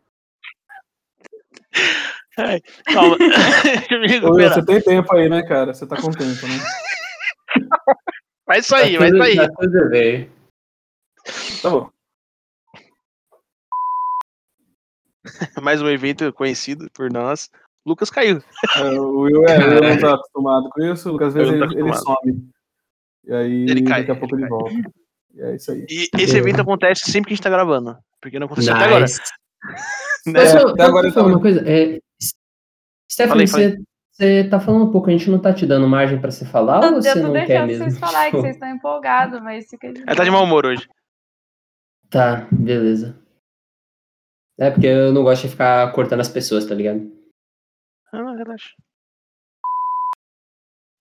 Ai, 2.41 2.61
calma. 2.93 3.17
Você 3.19 4.65
tem 4.65 4.81
tempo 4.81 5.15
aí, 5.15 5.29
né, 5.29 5.43
cara? 5.43 5.75
Você 5.75 5.87
tá 5.87 5.97
com 5.97 6.11
tempo, 6.11 6.47
né? 6.47 6.59
Vai 8.47 8.63
sair, 8.63 8.99
vai 8.99 9.11
tudo, 9.11 9.19
sair. 9.23 9.37
Tá 9.37 9.49
tudo 9.61 9.91
bem. 9.91 10.29
Tá 11.63 11.71
bom. 11.71 11.89
Mais 15.63 15.81
um 15.81 15.89
evento 15.89 16.33
conhecido 16.33 16.91
por 16.93 17.13
nós. 17.13 17.49
Lucas 17.87 18.11
caiu. 18.11 18.43
É, 18.77 18.83
o 18.99 19.21
Will, 19.21 19.47
é, 19.47 19.57
o 19.57 19.71
Will 19.71 19.81
não 19.83 19.99
tá 20.01 20.15
acostumado 20.15 20.69
com 20.71 20.83
isso, 20.83 21.11
porque 21.11 21.25
às 21.25 21.35
vezes 21.35 21.53
não 21.53 21.71
ele, 21.71 21.81
ele 21.81 21.95
some. 21.95 22.51
E 23.25 23.33
aí, 23.33 23.63
Ele 23.71 23.85
cai, 23.85 24.01
daqui 24.01 24.11
a 24.11 24.17
pouco 24.17 24.35
ele 24.35 24.43
ele, 24.43 24.51
volta. 24.51 24.75
E 25.35 25.43
é 25.43 25.55
isso 25.55 25.71
aí. 25.71 25.87
E 25.89 26.09
esse 26.19 26.37
evento 26.37 26.61
acontece 26.61 27.11
sempre 27.11 27.29
que 27.29 27.35
a 27.35 27.37
gente 27.37 27.45
tá 27.45 27.51
gravando. 27.51 27.97
Porque 28.21 28.39
não 28.41 28.47
aconteceu 28.47 28.75
até 28.75 28.87
agora. 28.87 29.07
Né? 30.27 30.41
Até 30.41 30.61
posso 30.61 30.83
agora 30.83 31.13
falar 31.13 31.29
uma 31.29 31.41
coisa? 31.41 31.61
É, 31.69 31.99
Stephanie, 33.11 33.47
Falei, 33.49 33.69
você, 33.71 33.83
você 34.13 34.45
tá 34.49 34.61
falando 34.61 34.85
um 34.85 34.91
pouco, 34.93 35.09
a 35.09 35.13
gente 35.13 35.31
não 35.31 35.41
tá 35.41 35.53
te 35.53 35.67
dando 35.67 35.89
margem 35.89 36.21
pra 36.21 36.31
você 36.31 36.45
falar 36.45 36.79
ou 36.81 36.97
Eu 36.97 37.03
você 37.03 37.13
tô 37.15 37.21
não 37.21 37.33
quer 37.33 37.47
deixando 37.47 37.67
mesmo? 37.67 37.85
vocês 37.85 37.99
falar 37.99 38.31
que 38.31 38.37
vocês 38.39 38.55
estão 38.55 38.71
empolgados, 38.71 39.41
mas 39.43 39.69
fica 39.69 39.93
de 39.93 40.03
Ela 40.03 40.17
tá 40.17 40.25
de 40.25 40.31
mau 40.31 40.45
humor 40.45 40.67
hoje. 40.67 40.89
Tá, 42.09 42.47
beleza. 42.53 43.19
É 44.59 44.71
porque 44.71 44.87
eu 44.87 45.13
não 45.13 45.23
gosto 45.23 45.43
de 45.43 45.49
ficar 45.49 45.91
cortando 45.93 46.21
as 46.21 46.29
pessoas, 46.29 46.67
tá 46.67 46.75
ligado? 46.75 47.11
Ah, 48.13 48.23
não, 48.23 48.37
relaxa. 48.37 48.75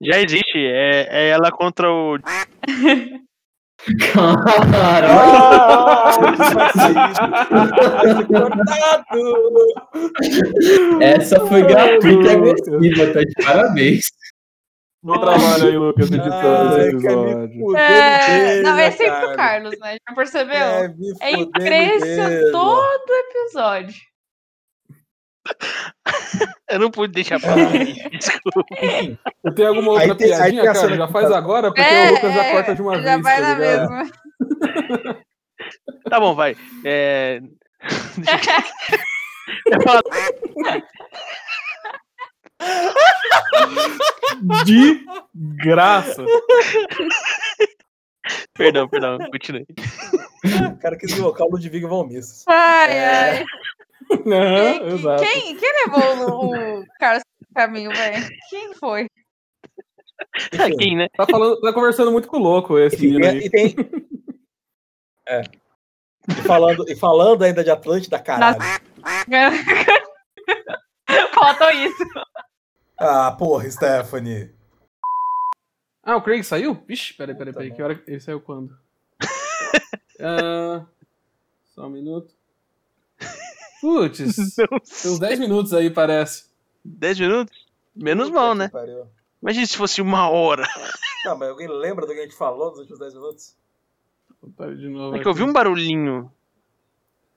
Já 0.01 0.19
existe. 0.21 0.57
É, 0.57 1.25
é 1.25 1.29
ela 1.29 1.51
contra 1.51 1.91
o. 1.91 2.17
Caralho! 4.13 5.07
Ah. 5.09 6.19
Essa 11.01 11.39
foi 11.47 11.63
gratuita 11.63 12.27
e 12.27 12.35
agressiva, 12.35 13.13
tá 13.13 13.21
de 13.21 13.33
parabéns. 13.45 14.01
Bom 15.01 15.17
trabalho 15.17 15.63
aí, 15.65 15.77
Lucas, 15.77 16.11
editando 16.11 16.75
Ai, 16.75 16.87
esse 16.87 16.95
episódio. 16.97 17.77
É, 17.77 18.61
não, 18.61 18.77
é 18.77 18.91
sempre 18.91 19.07
cara. 19.07 19.31
o 19.31 19.35
Carlos, 19.37 19.79
né? 19.79 19.95
Já 20.07 20.15
percebeu? 20.15 20.57
É, 20.57 20.93
É 21.21 21.31
vez. 21.59 22.51
todo 22.51 23.13
episódio. 23.29 23.95
Eu 26.69 26.79
não 26.79 26.91
pude 26.91 27.13
deixar 27.13 27.39
pra 27.39 27.55
lá. 27.55 27.61
Desculpa. 28.11 28.63
Eu 29.43 29.55
tenho 29.55 29.67
alguma 29.69 29.91
outra 29.91 30.11
Aí 30.11 30.15
tem- 30.17 30.27
piadinha, 30.27 30.63
tem 30.63 30.73
cara? 30.73 30.95
Já 30.95 31.07
faz 31.07 31.29
tá- 31.29 31.37
agora, 31.37 31.69
porque 31.69 31.81
É, 31.81 32.09
o 32.09 32.13
Lucas 32.15 32.33
já 32.33 32.43
é, 32.45 32.51
corta 32.51 32.75
de 32.75 32.81
uma 32.81 33.01
Já 33.01 33.11
vez. 33.17 33.23
vai 33.23 33.35
tá 33.35 33.41
na 33.41 33.53
ligado? 33.55 33.89
mesma. 33.91 34.11
Tá 36.09 36.19
bom, 36.19 36.35
vai. 36.35 36.55
É... 36.85 37.41
De 44.65 45.05
graça. 45.63 46.23
Perdão, 48.53 48.87
perdão. 48.87 49.17
Continue. 49.31 49.65
O 50.73 50.77
cara 50.79 50.97
quis 50.97 51.11
invocar 51.17 51.47
o 51.47 51.51
Ludwig 51.51 51.85
von 51.85 52.05
Mises. 52.05 52.43
Ai, 52.47 52.91
É. 52.91 53.07
ai. 53.39 53.45
Não, 54.25 54.79
Quem, 54.79 54.87
exato. 54.95 55.23
quem, 55.23 55.55
quem 55.55 55.71
levou 55.85 56.29
o, 56.29 56.79
o 56.79 56.83
Carlos 56.99 57.23
pro 57.39 57.47
caminho, 57.55 57.91
velho? 57.91 58.27
Quem 58.49 58.73
foi? 58.73 59.07
Ah, 60.57 60.69
Quem, 60.77 60.97
né? 60.97 61.07
Tá, 61.15 61.25
falando, 61.29 61.59
tá 61.61 61.71
conversando 61.73 62.11
muito 62.11 62.27
com 62.27 62.37
o 62.37 62.41
louco 62.41 62.77
esse 62.79 62.95
Enfim, 62.95 63.07
menino 63.19 63.25
e, 63.25 63.29
aí. 63.29 63.37
e 63.45 63.49
tem. 63.49 63.75
É. 65.27 65.41
E 66.27 66.33
falando, 66.45 66.85
e 66.89 66.95
falando 66.95 67.43
ainda 67.43 67.63
de 67.63 67.69
Atlântida, 67.69 68.19
caralho. 68.19 68.57
Faltou 71.33 71.69
isso. 71.71 72.03
Ah, 72.99 73.31
porra, 73.31 73.69
Stephanie. 73.69 74.51
Ah, 76.03 76.17
o 76.17 76.21
Craig 76.21 76.43
saiu? 76.43 76.83
Vixe, 76.87 77.13
peraí, 77.13 77.35
peraí, 77.35 77.53
peraí. 77.53 77.71
Que 77.73 77.81
hora 77.81 78.01
ele 78.07 78.19
saiu 78.19 78.41
quando? 78.41 78.75
Ah, 80.21 80.85
só 81.73 81.87
um 81.87 81.89
minuto. 81.89 82.33
Putz, 83.81 84.17
tem 84.55 84.67
uns 85.11 85.19
10 85.19 85.39
minutos 85.39 85.73
aí, 85.73 85.89
parece. 85.89 86.45
10 86.83 87.19
minutos? 87.19 87.65
Menos 87.95 88.29
mal, 88.29 88.53
né? 88.55 88.69
Pariu. 88.69 89.05
Imagina 89.41 89.65
se 89.65 89.77
fosse 89.77 90.01
uma 90.01 90.29
hora. 90.29 90.67
Não, 91.25 91.37
mas 91.37 91.49
alguém 91.49 91.67
lembra 91.67 92.05
do 92.05 92.13
que 92.13 92.19
a 92.19 92.23
gente 92.23 92.35
falou 92.35 92.69
nos 92.71 92.79
últimos 92.79 92.99
10 92.99 93.13
minutos? 93.13 93.55
De 94.77 94.87
novo 94.89 95.15
É 95.15 95.19
que 95.19 95.27
eu 95.27 95.31
aqui. 95.31 95.41
ouvi 95.41 95.43
um 95.43 95.53
barulhinho. 95.53 96.31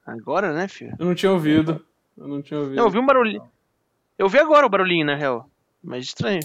Agora, 0.06 0.52
né, 0.52 0.68
filho? 0.68 0.94
Eu 0.98 1.06
não 1.06 1.14
tinha 1.14 1.32
ouvido. 1.32 1.84
Eu 2.16 2.28
não 2.28 2.42
tinha 2.42 2.58
ouvido. 2.60 2.78
Eu 2.78 2.84
ouvi 2.84 2.98
um 2.98 3.06
barulhinho. 3.06 3.42
Eu 4.18 4.26
ouvi 4.26 4.38
agora 4.38 4.66
o 4.66 4.68
barulhinho, 4.68 5.06
na 5.06 5.14
real. 5.14 5.48
Mas 5.82 6.04
estranho. 6.04 6.40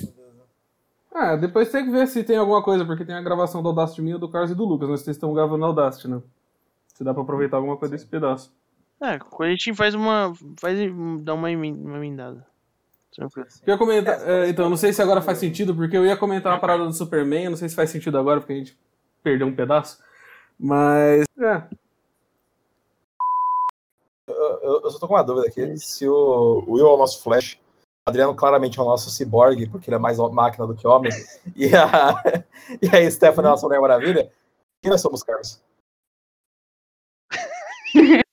Ah, 1.14 1.36
depois 1.36 1.72
tem 1.72 1.86
que 1.86 1.91
ver 1.91 2.07
se 2.07 2.24
tem 2.24 2.38
alguma 2.38 2.61
coisa, 2.61 2.86
porque 2.86 3.03
tem 3.03 3.15
a 3.15 3.22
gravação 3.22 3.61
do 3.64 3.69
Audacity 3.69 4.02
minha, 4.02 4.18
do 4.19 4.30
Carlos 4.30 4.52
e 4.52 4.56
do 4.56 4.65
Lucas, 4.65 4.88
mas 4.90 5.02
vocês 5.02 5.15
estão 5.15 5.34
gravando 5.34 5.57
no 5.60 5.65
Audacity, 5.65 6.07
né? 6.07 6.22
Se 6.94 7.03
dá 7.03 7.14
pra 7.14 7.24
aproveitar 7.24 7.57
alguma 7.57 7.76
coisa 7.78 7.94
desse 7.95 8.06
pedaço. 8.06 8.52
É, 9.02 9.19
quando 9.19 9.49
a 9.49 9.52
gente 9.52 9.74
faz 9.74 9.94
uma. 9.94 10.34
Faz 10.60 10.78
dar 11.22 11.34
uma, 11.36 11.48
uma 11.49 11.98
emendada. 11.98 12.45
Tranquilo. 13.14 13.48
Eu 13.65 13.74
ia 13.74 13.78
comentar, 13.78 14.30
é, 14.30 14.49
então, 14.49 14.69
não 14.69 14.78
sei 14.78 14.94
se 14.94 15.02
agora 15.02 15.22
faz 15.22 15.38
sentido, 15.40 15.76
porque 15.76 15.98
eu 15.98 16.06
ia 16.06 16.15
comentar 16.18 16.53
uma 16.53 16.60
parada 16.60 16.84
do 16.86 16.94
Superman, 16.94 17.45
eu 17.45 17.49
não 17.52 17.57
sei 17.57 17.68
se 17.69 17.76
faz 17.76 17.90
sentido 17.90 18.18
agora, 18.18 18.40
porque 18.40 18.53
a 18.53 18.57
gente 18.57 18.78
perdeu 19.24 19.48
um 19.48 19.56
pedaço. 19.56 19.99
Mas. 20.60 21.26
É. 21.40 21.64
Eu, 24.28 24.82
eu- 24.84 24.91
só 24.91 24.99
tô 24.99 25.07
com 25.07 25.14
uma 25.15 25.24
dúvida 25.24 25.48
aqui. 25.48 25.78
Se 25.78 26.07
o, 26.07 26.64
o 26.68 26.74
Will 26.74 26.88
é 26.88 26.90
o 26.94 26.98
nosso 26.98 27.24
Flash, 27.24 27.56
o 28.06 28.10
Adriano 28.10 28.36
claramente 28.36 28.78
é 28.78 28.82
o 28.82 28.86
nosso 28.86 29.10
Cyborg, 29.10 29.68
porque 29.69 29.90
ele 29.90 29.95
é 29.95 29.99
mais 29.99 30.18
máquina 30.18 30.68
do 30.68 30.76
que 30.76 30.88
homem, 30.88 31.11
e 31.56 31.74
a, 31.76 32.22
e 32.82 32.88
a 32.95 33.11
Stephanie 33.11 33.45
é 33.45 33.48
a 33.48 33.52
nossa 33.52 33.65
Mulher 33.68 33.82
Maravilha, 33.82 34.32
quem 34.82 34.91
nós 34.91 35.02
somos, 35.02 35.24
Carlos? 35.24 35.61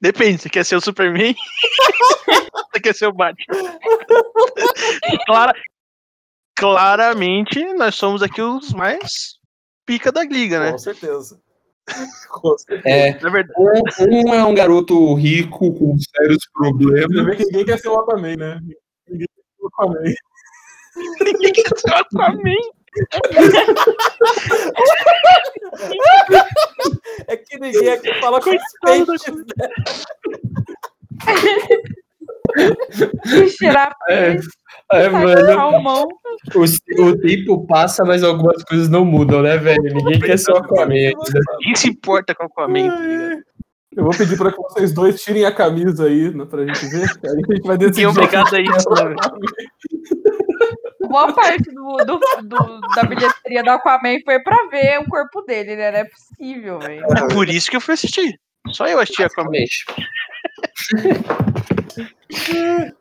Depende, 0.00 0.42
você 0.42 0.48
quer 0.48 0.64
ser 0.64 0.76
o 0.76 0.80
Superman? 0.80 1.34
você 2.72 2.80
quer 2.80 2.94
ser 2.94 3.06
o 3.06 3.12
Batman? 3.12 3.78
Clara... 5.26 5.52
Claramente, 6.56 7.62
nós 7.74 7.94
somos 7.94 8.22
aqui 8.22 8.40
os 8.42 8.72
mais 8.72 9.38
pica 9.86 10.12
da 10.12 10.24
liga, 10.24 10.60
né? 10.60 10.72
Com 10.72 10.78
certeza. 10.78 11.40
Com 12.28 12.56
certeza. 12.58 12.88
É, 12.88 13.12
verdade, 13.12 13.52
Um, 13.58 14.30
um 14.30 14.34
é 14.34 14.44
um 14.44 14.54
garoto 14.54 15.14
rico 15.14 15.72
com 15.72 15.96
sérios 15.98 16.46
problemas. 16.52 17.24
vê 17.24 17.36
que 17.36 17.44
ninguém 17.46 17.64
quer 17.64 17.78
ser 17.78 17.88
o 17.88 17.98
Aquaman, 17.98 18.36
né? 18.36 18.60
Ninguém 19.08 19.26
quer 19.26 19.44
ser 19.56 19.62
o 19.62 19.66
Aquaman. 19.68 20.14
ninguém 21.24 21.52
quer 21.52 21.78
ser 21.78 21.90
o 21.90 21.94
Aquaman. 21.94 22.54
É 27.28 27.36
que 27.36 27.58
ninguém 27.58 27.90
aqui 27.90 28.12
fala 28.20 28.40
com 28.40 28.50
os 28.50 28.62
peixes. 28.84 29.36
né? 29.36 29.68
Tirar 33.56 33.94
é, 34.08 34.32
é 34.32 34.38
Sai 34.92 35.08
do 35.08 35.12
mano. 35.12 35.46
salmão. 35.46 36.08
O, 36.54 37.02
o 37.04 37.18
tempo 37.20 37.66
passa, 37.66 38.04
mas 38.04 38.22
algumas 38.24 38.62
coisas 38.64 38.88
não 38.88 39.04
mudam, 39.04 39.42
né, 39.42 39.56
velho? 39.56 39.82
Ninguém 39.82 40.18
quer 40.20 40.38
ser 40.38 40.52
o 40.52 40.56
Aquaman 40.56 40.94
ainda. 40.94 41.16
Quem 41.62 41.76
se 41.76 41.88
importa 41.90 42.34
com 42.34 42.44
o 42.44 42.46
Aquaman? 42.46 42.88
tá 42.88 42.98
ligado? 42.98 43.42
Eu 43.96 44.04
vou 44.04 44.12
pedir 44.16 44.36
pra 44.38 44.52
que 44.52 44.56
vocês 44.58 44.92
dois 44.92 45.20
tirem 45.20 45.44
a 45.44 45.52
camisa 45.52 46.06
aí, 46.06 46.32
né, 46.32 46.44
pra 46.44 46.64
gente 46.64 46.86
ver. 46.86 47.08
Aí 47.24 47.30
a 47.30 47.34
gente 47.54 47.66
vai 47.66 47.76
Quem 47.76 47.88
decidir. 47.88 48.04
é 48.04 48.08
obrigado 48.08 48.54
a 48.54 48.60
isso, 48.60 48.88
né? 48.90 49.14
Boa 51.10 51.32
parte 51.32 51.64
do, 51.74 51.96
do- 51.98 52.20
do- 52.42 52.80
da 52.94 53.02
bilheteria 53.02 53.64
do 53.64 53.70
Aquaman 53.70 54.20
foi 54.24 54.38
pra 54.40 54.56
ver 54.70 55.00
o 55.00 55.08
corpo 55.08 55.42
dele, 55.42 55.74
né? 55.74 55.90
Não 55.90 55.98
é 55.98 56.04
possível, 56.04 56.78
velho. 56.78 57.04
É 57.04 57.34
por 57.34 57.48
isso 57.48 57.68
que 57.68 57.76
eu 57.76 57.80
fui 57.80 57.94
assistir. 57.94 58.38
Só 58.68 58.86
eu 58.86 59.00
assisti 59.00 59.24
Aquaman. 59.24 59.50